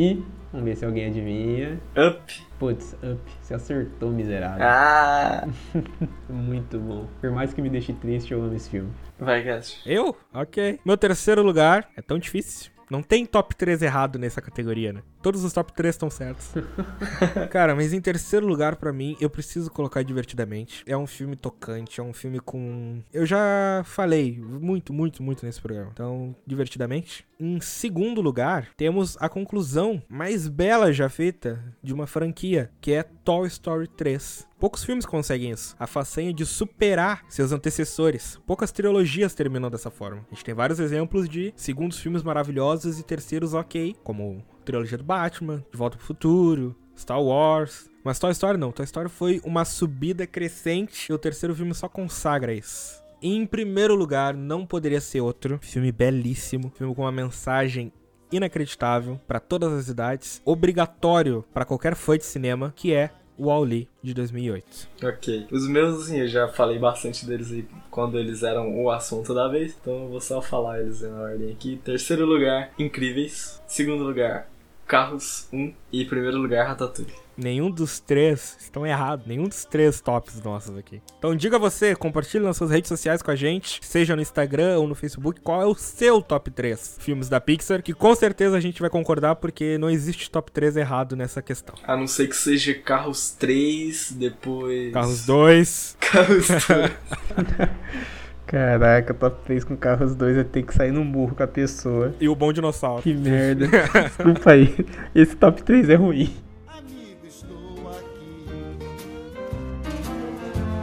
e. 0.00 0.24
Vamos 0.50 0.64
ver 0.64 0.76
se 0.76 0.84
alguém 0.84 1.06
adivinha. 1.06 1.78
Up. 1.96 2.46
Putz, 2.58 2.94
Up. 2.94 3.20
Você 3.40 3.54
acertou, 3.54 4.10
miserável. 4.10 4.66
Ah! 4.66 5.46
Muito 6.28 6.78
bom. 6.78 7.06
Por 7.20 7.30
mais 7.30 7.52
que 7.52 7.60
me 7.60 7.68
deixe 7.68 7.92
triste, 7.92 8.32
eu 8.32 8.42
amo 8.42 8.54
esse 8.54 8.70
filme. 8.70 8.90
Vai, 9.18 9.44
cast. 9.44 9.80
Eu? 9.88 10.16
Ok. 10.32 10.80
Meu 10.84 10.96
terceiro 10.96 11.42
lugar 11.42 11.88
é 11.96 12.00
tão 12.02 12.18
difícil. 12.18 12.72
Não 12.90 13.02
tem 13.02 13.24
top 13.24 13.54
3 13.54 13.82
errado 13.82 14.18
nessa 14.18 14.40
categoria, 14.40 14.92
né? 14.92 15.02
Todos 15.22 15.44
os 15.44 15.52
top 15.52 15.72
3 15.72 15.94
estão 15.94 16.10
certos. 16.10 16.52
Cara, 17.50 17.74
mas 17.74 17.92
em 17.92 18.00
terceiro 18.00 18.46
lugar 18.46 18.76
pra 18.76 18.92
mim, 18.92 19.16
eu 19.20 19.30
preciso 19.30 19.70
colocar 19.70 20.00
Divertidamente. 20.02 20.82
É 20.86 20.96
um 20.96 21.06
filme 21.06 21.36
tocante, 21.36 22.00
é 22.00 22.02
um 22.02 22.12
filme 22.12 22.40
com... 22.40 23.00
Eu 23.12 23.24
já 23.24 23.82
falei 23.84 24.38
muito, 24.40 24.92
muito, 24.92 25.22
muito 25.22 25.46
nesse 25.46 25.60
programa. 25.60 25.90
Então, 25.92 26.34
Divertidamente. 26.46 27.24
Em 27.38 27.60
segundo 27.60 28.20
lugar, 28.20 28.68
temos 28.76 29.16
a 29.20 29.28
conclusão 29.28 30.02
mais 30.08 30.48
bela 30.48 30.92
já 30.92 31.08
feita 31.08 31.62
de 31.82 31.94
uma 31.94 32.06
franquia, 32.06 32.70
que 32.80 32.92
é 32.92 33.02
Toy 33.02 33.46
Story 33.46 33.86
3. 33.88 34.49
Poucos 34.60 34.84
filmes 34.84 35.06
conseguem 35.06 35.52
isso. 35.52 35.74
A 35.78 35.86
façanha 35.86 36.34
de 36.34 36.44
superar 36.44 37.24
seus 37.30 37.50
antecessores. 37.50 38.38
Poucas 38.46 38.70
trilogias 38.70 39.34
terminam 39.34 39.70
dessa 39.70 39.90
forma. 39.90 40.26
A 40.30 40.34
gente 40.34 40.44
tem 40.44 40.54
vários 40.54 40.78
exemplos 40.78 41.26
de 41.26 41.54
segundos 41.56 41.98
filmes 41.98 42.22
maravilhosos 42.22 42.98
e 42.98 43.02
terceiros 43.02 43.54
ok, 43.54 43.96
como 44.04 44.44
a 44.60 44.64
trilogia 44.64 44.98
do 44.98 45.04
Batman, 45.04 45.64
De 45.72 45.78
Volta 45.78 45.96
pro 45.96 46.06
Futuro, 46.06 46.76
Star 46.94 47.22
Wars. 47.22 47.88
Mas 48.04 48.18
Toy 48.18 48.32
Story 48.32 48.58
não. 48.58 48.70
Toy 48.70 48.84
Story 48.84 49.08
foi 49.08 49.40
uma 49.44 49.64
subida 49.64 50.26
crescente 50.26 51.08
e 51.08 51.12
o 51.14 51.18
terceiro 51.18 51.54
filme 51.54 51.72
só 51.72 51.88
consagra 51.88 52.52
isso. 52.52 53.02
Em 53.22 53.46
primeiro 53.46 53.94
lugar, 53.94 54.34
não 54.34 54.66
poderia 54.66 55.00
ser 55.00 55.22
outro. 55.22 55.58
Filme 55.62 55.90
belíssimo. 55.90 56.70
Filme 56.76 56.94
com 56.94 57.02
uma 57.02 57.12
mensagem 57.12 57.90
inacreditável 58.32 59.18
para 59.26 59.40
todas 59.40 59.72
as 59.72 59.88
idades. 59.88 60.40
Obrigatório 60.44 61.44
para 61.52 61.64
qualquer 61.64 61.94
fã 61.94 62.16
de 62.16 62.24
cinema, 62.24 62.72
que 62.76 62.92
é 62.92 63.10
Wall-E 63.40 63.88
de 64.02 64.12
2008. 64.12 64.88
Ok. 65.02 65.46
Os 65.50 65.66
meus, 65.66 66.02
assim, 66.02 66.18
eu 66.18 66.28
já 66.28 66.48
falei 66.48 66.78
bastante 66.78 67.24
deles 67.24 67.50
aí 67.50 67.66
quando 67.90 68.18
eles 68.18 68.42
eram 68.42 68.82
o 68.82 68.90
assunto 68.90 69.34
da 69.34 69.48
vez, 69.48 69.76
então 69.80 70.04
eu 70.04 70.08
vou 70.08 70.20
só 70.20 70.42
falar 70.42 70.80
eles 70.80 71.00
na 71.00 71.22
ordem 71.22 71.50
aqui. 71.50 71.80
Terceiro 71.82 72.26
lugar, 72.26 72.72
Incríveis. 72.78 73.60
Segundo 73.66 74.04
lugar, 74.04 74.48
Carros 74.86 75.48
1. 75.52 75.72
E 75.92 76.04
primeiro 76.04 76.36
lugar, 76.36 76.66
Ratatouille. 76.66 77.14
Nenhum 77.40 77.70
dos 77.70 78.00
três 78.00 78.56
estão 78.60 78.86
errados. 78.86 79.26
Nenhum 79.26 79.44
dos 79.44 79.64
três 79.64 80.00
tops 80.00 80.42
nossos 80.42 80.76
aqui. 80.76 81.00
Então 81.18 81.34
diga 81.34 81.58
você, 81.58 81.96
compartilhe 81.96 82.44
nas 82.44 82.56
suas 82.56 82.70
redes 82.70 82.88
sociais 82.88 83.22
com 83.22 83.30
a 83.30 83.36
gente, 83.36 83.80
seja 83.82 84.14
no 84.14 84.20
Instagram 84.20 84.78
ou 84.78 84.86
no 84.86 84.94
Facebook, 84.94 85.40
qual 85.40 85.62
é 85.62 85.66
o 85.66 85.74
seu 85.74 86.20
top 86.20 86.50
3 86.50 86.98
filmes 87.00 87.28
da 87.28 87.40
Pixar, 87.40 87.82
que 87.82 87.94
com 87.94 88.14
certeza 88.14 88.56
a 88.56 88.60
gente 88.60 88.80
vai 88.80 88.90
concordar 88.90 89.36
porque 89.36 89.78
não 89.78 89.88
existe 89.88 90.30
top 90.30 90.52
3 90.52 90.76
errado 90.76 91.16
nessa 91.16 91.40
questão. 91.40 91.74
A 91.84 91.96
não 91.96 92.06
ser 92.06 92.28
que 92.28 92.36
seja 92.36 92.74
Carros 92.74 93.30
3, 93.30 94.12
depois. 94.12 94.92
Carros 94.92 95.24
2. 95.24 95.96
Carros 96.12 96.48
2. 96.48 96.60
Caraca, 98.50 99.14
top 99.14 99.44
3 99.44 99.62
com 99.62 99.76
carros 99.76 100.12
2 100.16 100.38
é 100.38 100.42
ter 100.42 100.64
que 100.64 100.74
sair 100.74 100.90
num 100.90 101.08
burro 101.08 101.36
com 101.36 101.42
a 101.44 101.46
pessoa. 101.46 102.12
E 102.20 102.28
o 102.28 102.34
bom 102.34 102.52
dinossauro. 102.52 103.00
Que 103.00 103.14
merda. 103.14 103.68
Desculpa 104.08 104.50
aí. 104.50 104.74
Esse 105.14 105.36
top 105.36 105.62
3 105.62 105.88
é 105.88 105.94
ruim. 105.94 106.34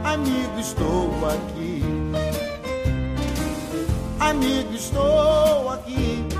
Amigo, 0.08 0.58
estou 0.58 1.10
aqui. 1.28 1.82
Amigo, 4.18 4.72
estou 4.74 5.70
aqui. 5.70 6.37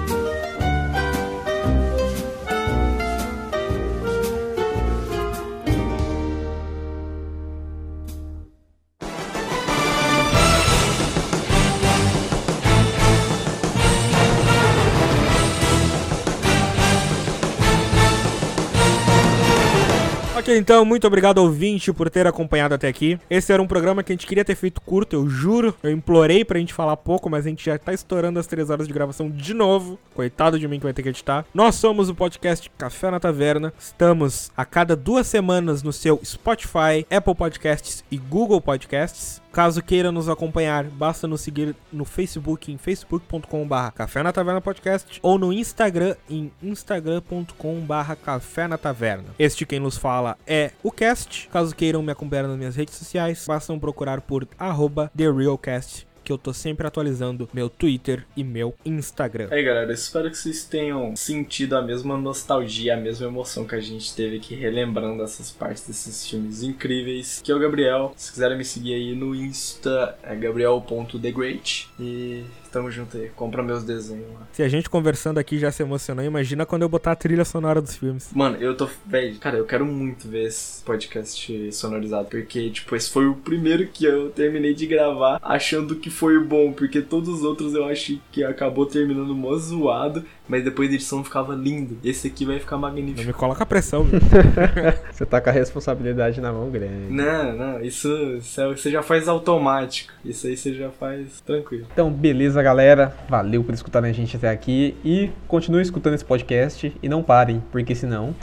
Ok, 20.39 20.57
então, 20.57 20.84
muito 20.84 21.05
obrigado 21.05 21.39
ouvinte 21.39 21.92
por 21.92 22.08
ter 22.08 22.25
acompanhado 22.25 22.73
até 22.73 22.86
aqui. 22.86 23.18
Esse 23.28 23.52
era 23.52 23.60
um 23.60 23.67
programa 23.67 24.05
que 24.05 24.12
a 24.12 24.15
gente 24.15 24.25
queria 24.25 24.44
ter 24.44 24.55
feito 24.55 24.81
curto, 24.81 25.17
eu 25.17 25.28
juro. 25.28 25.75
Eu 25.83 25.91
implorei 25.91 26.44
pra 26.44 26.60
gente 26.60 26.73
falar 26.73 26.97
pouco, 26.97 27.28
mas 27.28 27.44
a 27.44 27.49
gente 27.49 27.67
já 27.67 27.76
tá 27.76 27.92
estourando 27.92 28.39
as 28.39 28.47
3 28.47 28.70
horas 28.70 28.86
de 28.86 28.94
gravação 28.94 29.28
de 29.28 29.52
novo. 29.52 29.99
Coitado 30.15 30.57
de 30.57 30.68
mim 30.68 30.78
que 30.78 30.84
vai 30.84 30.92
ter 30.92 31.02
que 31.02 31.08
editar. 31.08 31.44
Nós 31.52 31.75
somos 31.75 32.08
o 32.08 32.15
podcast 32.15 32.70
Café 32.78 33.10
na 33.10 33.18
Taverna. 33.18 33.73
Estamos 33.76 34.52
a 34.57 34.65
cada 34.65 34.94
duas 34.94 35.26
semanas 35.26 35.83
no 35.83 35.92
seu 35.92 36.20
Spotify, 36.25 37.05
Apple 37.10 37.34
Podcasts 37.34 38.05
e 38.08 38.17
Google 38.17 38.60
Podcasts. 38.60 39.42
Caso 39.58 39.82
queira 39.82 40.12
nos 40.12 40.28
acompanhar, 40.28 40.84
basta 40.84 41.26
nos 41.26 41.40
seguir 41.40 41.74
no 41.92 42.04
Facebook 42.04 42.70
em 42.70 42.78
facebook.com.br 42.78 43.90
Café 43.92 44.22
na 44.22 44.32
Taverna 44.32 44.60
Podcast 44.60 45.18
ou 45.20 45.36
no 45.36 45.52
Instagram 45.52 46.14
em 46.30 46.52
instagram.com.br 46.62 48.14
Café 48.24 48.68
na 48.68 48.78
Taverna. 48.78 49.34
Este 49.36 49.66
quem 49.66 49.80
nos 49.80 49.98
fala 49.98 50.38
é 50.46 50.70
o 50.80 50.92
Cast. 50.92 51.48
Caso 51.48 51.74
queiram 51.74 52.04
me 52.04 52.12
acompanhar 52.12 52.46
nas 52.46 52.56
minhas 52.56 52.76
redes 52.76 52.94
sociais, 52.94 53.46
bastam 53.48 53.80
procurar 53.80 54.20
por 54.20 54.46
TheRealCast 54.46 56.07
que 56.28 56.32
eu 56.32 56.36
tô 56.36 56.52
sempre 56.52 56.86
atualizando 56.86 57.48
meu 57.55 57.70
Twitter 57.70 58.26
e 58.36 58.44
meu 58.44 58.74
Instagram. 58.84 59.48
Aí 59.50 59.62
galera, 59.62 59.90
espero 59.94 60.31
que 60.31 60.36
vocês 60.36 60.62
tenham 60.62 61.16
sentido 61.16 61.74
a 61.74 61.81
mesma 61.81 62.18
nostalgia, 62.18 62.92
a 62.92 62.97
mesma 62.98 63.28
emoção 63.28 63.66
que 63.66 63.74
a 63.74 63.81
gente 63.81 64.15
teve 64.15 64.36
aqui 64.36 64.55
relembrando 64.55 65.23
essas 65.23 65.50
partes 65.50 65.86
desses 65.86 66.28
filmes 66.28 66.62
incríveis. 66.62 67.40
Que 67.42 67.50
é 67.50 67.55
o 67.55 67.58
Gabriel. 67.58 68.12
Se 68.15 68.31
quiserem 68.31 68.58
me 68.58 68.65
seguir 68.66 68.92
aí 68.92 69.15
no 69.15 69.34
Insta, 69.34 70.18
é 70.23 70.36
gabriel.thegreat. 70.36 71.89
E 71.98 72.44
Tamo 72.70 72.90
junto 72.90 73.16
aí. 73.16 73.30
Compra 73.30 73.62
meus 73.62 73.84
desenhos 73.84 74.26
lá. 74.34 74.47
Se 74.52 74.62
a 74.62 74.68
gente 74.68 74.88
conversando 74.90 75.38
aqui 75.38 75.58
já 75.58 75.70
se 75.70 75.82
emocionou, 75.82 76.24
imagina 76.24 76.66
quando 76.66 76.82
eu 76.82 76.88
botar 76.88 77.12
a 77.12 77.16
trilha 77.16 77.44
sonora 77.44 77.80
dos 77.80 77.97
filmes. 77.97 78.30
Mano, 78.34 78.56
eu 78.56 78.76
tô. 78.76 78.88
Véi, 79.06 79.34
cara, 79.34 79.56
eu 79.56 79.64
quero 79.64 79.84
muito 79.84 80.28
ver 80.28 80.47
esse 80.47 80.82
podcast 80.82 81.72
sonorizado. 81.72 82.28
Porque, 82.28 82.70
tipo, 82.70 82.94
esse 82.94 83.10
foi 83.10 83.26
o 83.26 83.34
primeiro 83.34 83.86
que 83.88 84.05
eu 84.05 84.30
terminei 84.30 84.74
de 84.74 84.86
gravar 84.86 85.38
achando 85.42 85.97
que 85.97 86.10
foi 86.10 86.38
bom. 86.38 86.72
Porque 86.72 87.00
todos 87.00 87.28
os 87.28 87.42
outros 87.42 87.74
eu 87.74 87.84
achei 87.84 88.20
que 88.32 88.44
acabou 88.44 88.86
terminando 88.86 89.34
mó 89.34 89.56
zoado. 89.56 90.24
Mas 90.48 90.64
depois 90.64 90.88
da 90.88 90.94
edição 90.94 91.22
ficava 91.22 91.54
lindo. 91.54 91.98
Esse 92.02 92.28
aqui 92.28 92.44
vai 92.44 92.58
ficar 92.58 92.78
magnífico. 92.78 93.20
Não 93.20 93.26
me 93.26 93.32
coloca 93.32 93.66
pressão, 93.66 94.04
meu. 94.04 94.18
Você 95.12 95.26
tá 95.26 95.40
com 95.40 95.50
a 95.50 95.52
responsabilidade 95.52 96.40
na 96.40 96.52
mão 96.52 96.70
grande. 96.70 97.12
Não, 97.12 97.56
não, 97.56 97.80
isso, 97.82 98.08
isso 98.38 98.60
é- 98.60 98.68
você 98.68 98.90
já 98.90 99.02
faz 99.02 99.28
automático. 99.28 100.12
Isso 100.24 100.46
aí 100.46 100.56
você 100.56 100.72
já 100.74 100.90
faz 100.90 101.40
tranquilo. 101.42 101.86
Então, 101.92 102.10
beleza, 102.10 102.62
galera. 102.62 103.14
Valeu 103.28 103.62
por 103.62 103.74
escutarem 103.74 104.10
a 104.10 104.14
gente 104.14 104.36
até 104.36 104.48
aqui. 104.48 104.96
E 105.04 105.30
continuem 105.46 105.82
escutando 105.82 106.14
esse 106.14 106.24
podcast. 106.24 106.92
E 107.02 107.08
não 107.08 107.22
parem, 107.22 107.62
porque 107.70 107.94
senão 107.94 108.34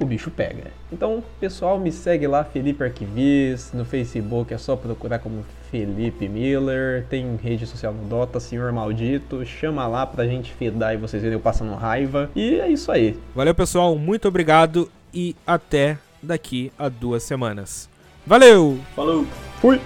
o 0.00 0.06
bicho 0.06 0.30
pega. 0.30 0.70
Então, 0.90 1.22
pessoal, 1.38 1.78
me 1.78 1.92
segue 1.92 2.26
lá, 2.26 2.42
Felipe 2.42 2.82
Arquivis. 2.82 3.70
No 3.72 3.84
Facebook 3.84 4.52
é 4.52 4.58
só 4.58 4.74
procurar 4.74 5.18
como 5.18 5.44
Felipe 5.70 6.28
Miller. 6.28 7.04
Tem 7.08 7.36
rede 7.36 7.66
social 7.66 7.92
no 7.92 8.08
Dota, 8.08 8.40
Senhor 8.40 8.72
Maldito. 8.72 9.44
Chama 9.44 9.86
lá 9.86 10.06
pra 10.06 10.26
gente 10.26 10.52
fedar 10.52 10.94
e 10.94 10.96
vocês 10.96 11.22
verem 11.22 11.36
eu 11.36 11.40
passando 11.40 11.74
raiva. 11.74 12.30
E 12.34 12.58
é 12.58 12.68
isso 12.68 12.90
aí. 12.90 13.18
Valeu, 13.34 13.54
pessoal. 13.54 13.96
Muito 13.96 14.26
obrigado 14.26 14.90
e 15.12 15.36
até 15.46 15.98
daqui 16.22 16.72
a 16.78 16.88
duas 16.88 17.22
semanas. 17.22 17.88
Valeu! 18.26 18.78
Falou! 18.94 19.26
Fui! 19.60 19.80